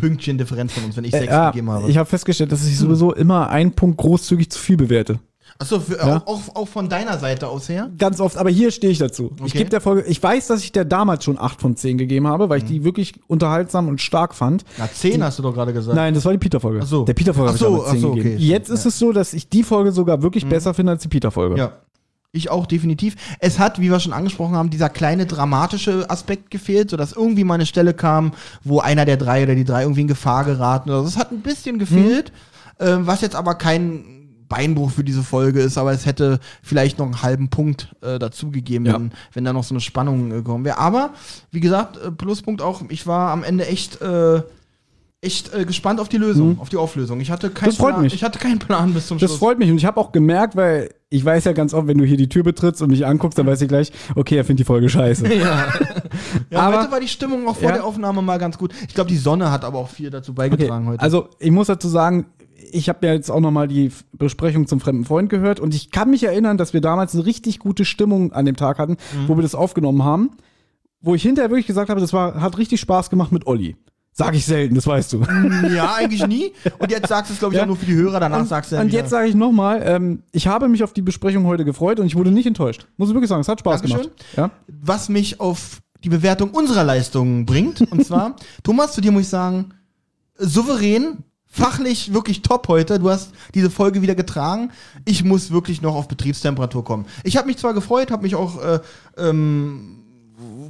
[0.00, 1.90] Pünktchen Differenz von uns, wenn ich Äh, sechs ja, gegeben habe.
[1.90, 5.18] ich habe festgestellt, dass ich sowieso immer einen Punkt großzügig zu viel bewerte.
[5.58, 6.16] Achso, Ja.
[6.16, 7.90] auch, auch, auch von deiner Seite aus her?
[7.96, 9.32] Ganz oft, aber hier stehe ich dazu.
[9.36, 9.58] Ich Okay.
[9.58, 12.48] gebe der Folge, ich weiß, dass ich der damals schon 8 von 10 gegeben habe,
[12.48, 14.64] weil ich die wirklich unterhaltsam und stark fand.
[14.78, 15.94] Na, zehn hast du doch gerade gesagt.
[15.96, 16.80] Nein, das war die Peter-Folge.
[16.82, 17.04] Ach so.
[17.04, 18.34] Der Peter-Folge habe ich damals 10 ach so, gegeben.
[18.36, 21.02] okay, Jetzt stimmt, ist es so, dass ich die Folge sogar wirklich besser finde als
[21.02, 21.56] die Peter-Folge.
[21.56, 21.72] Ja.
[22.32, 23.14] Ich auch definitiv.
[23.38, 27.54] Es hat, wie wir schon angesprochen haben, dieser kleine dramatische Aspekt gefehlt, sodass irgendwie mal
[27.54, 28.32] eine Stelle kam,
[28.64, 31.04] wo einer der drei oder die drei irgendwie in Gefahr geraten oder so.
[31.04, 32.32] Das hat ein bisschen gefehlt,
[32.80, 34.13] ähm, was jetzt aber kein
[34.54, 38.86] Beinbruch für diese Folge ist, aber es hätte vielleicht noch einen halben Punkt äh, dazugegeben,
[38.86, 38.94] Ja.
[38.94, 40.78] wenn, wenn da noch so eine Spannung äh, gekommen wäre.
[40.78, 41.10] Aber,
[41.50, 44.42] wie gesagt, äh, Pluspunkt auch, ich war am Ende echt, äh,
[45.20, 47.18] echt äh, gespannt auf die Lösung, auf die Auflösung.
[47.20, 48.12] Ich hatte keinen Das freut Plan, mich.
[48.14, 49.38] Ich hatte keinen Plan bis zum Das Schluss.
[49.38, 52.04] freut mich und ich habe auch gemerkt, weil ich weiß ja ganz oft, wenn du
[52.04, 54.64] hier die Tür betrittst und mich anguckst, dann weiß ich gleich, okay, er findet die
[54.66, 55.24] Folge scheiße.
[56.50, 57.76] Ja, Aber- heute war die Stimmung auch vor Ja.
[57.76, 58.72] der Aufnahme mal ganz gut.
[58.86, 61.00] Ich glaube, die Sonne hat aber auch viel dazu Okay, beigetragen heute.
[61.00, 62.26] also ich muss dazu sagen,
[62.72, 65.90] ich habe ja jetzt auch noch mal die Besprechung zum fremden Freund gehört und ich
[65.90, 69.36] kann mich erinnern, dass wir damals eine richtig gute Stimmung an dem Tag hatten, wo
[69.36, 70.30] wir das aufgenommen haben,
[71.00, 73.76] wo ich hinterher wirklich gesagt habe, das war, hat richtig Spaß gemacht mit Olli.
[74.16, 75.22] Sag ich selten, das weißt du.
[75.74, 76.52] ja, eigentlich nie.
[76.78, 77.64] Und jetzt sagst du es, glaube ich, Ja.
[77.64, 78.20] auch nur für die Hörer.
[78.20, 78.98] Danach Und, sagst du ja und wieder.
[78.98, 82.06] jetzt sage ich noch mal, ähm, ich habe mich auf die Besprechung heute gefreut und
[82.06, 82.86] ich wurde nicht enttäuscht.
[82.96, 84.02] Muss ich wirklich sagen, es hat Spaß Dankeschön.
[84.04, 84.24] gemacht.
[84.36, 84.50] Ja?
[84.68, 87.80] was mich auf die Bewertung unserer Leistungen bringt.
[87.90, 89.70] Und zwar, Thomas, zu dir muss ich sagen,
[90.38, 91.23] souverän,
[91.54, 92.98] fachlich wirklich top heute.
[92.98, 94.72] Du hast diese Folge wieder getragen.
[95.04, 97.06] Ich muss wirklich noch auf Betriebstemperatur kommen.
[97.22, 98.80] Ich habe mich zwar gefreut, habe mich auch äh,
[99.16, 100.03] ähm,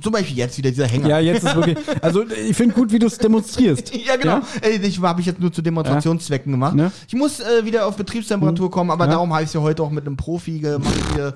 [0.03, 1.09] Zum Beispiel jetzt wieder dieser Hänger.
[1.09, 1.79] Ja, jetzt ist wirklich.
[2.03, 3.93] Also, ich finde gut, wie du es demonstrierst.
[4.05, 4.41] Ja, genau.
[4.61, 6.75] Ey, Ich habe ich jetzt nur zu Demonstrationszwecken gemacht.
[6.75, 6.93] Ne?
[7.09, 9.13] Ich muss äh, wieder auf Betriebstemperatur kommen, aber Ja.
[9.13, 11.29] darum habe ich es ja heute auch mit einem Profi gemacht hier.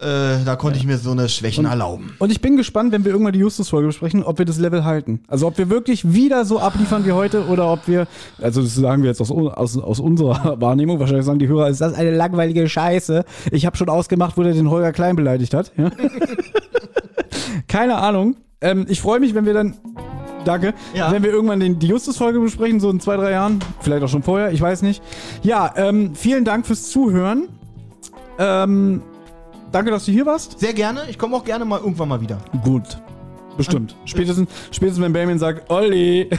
[0.00, 2.14] Äh, da konnte ich mir so eine Schwächen erlauben.
[2.18, 5.20] Und ich bin gespannt, wenn wir irgendwann die Justus-Folge besprechen, ob wir das Level halten.
[5.28, 8.06] Also ob wir wirklich wieder so abliefern wie heute oder ob wir,
[8.40, 11.80] also das sagen wir jetzt aus, aus, aus unserer Wahrnehmung, wahrscheinlich sagen die Hörer, ist
[11.82, 13.24] das eine langweilige Scheiße.
[13.50, 15.72] Ich habe schon ausgemacht, wo der den Holger Klein beleidigt hat.
[15.76, 15.90] Ja?
[17.68, 18.36] Keine Ahnung.
[18.60, 19.76] Ähm, ich freue mich, wenn wir dann,
[20.44, 21.10] danke, Ja.
[21.12, 23.58] wenn wir irgendwann den, die Justus-Folge besprechen, so in zwei, drei Jahren.
[23.80, 25.02] Vielleicht auch schon vorher, ich weiß nicht.
[25.42, 27.48] Ja, ähm, vielen Dank fürs Zuhören.
[28.38, 29.02] Ähm,
[29.72, 30.58] danke, dass du hier warst.
[30.60, 31.02] Sehr gerne.
[31.08, 32.38] Ich komme auch gerne mal irgendwann mal wieder.
[32.64, 32.98] Gut.
[33.56, 33.96] Bestimmt.
[34.04, 36.28] Spätestens, spätestens wenn Benjamin sagt, Olli.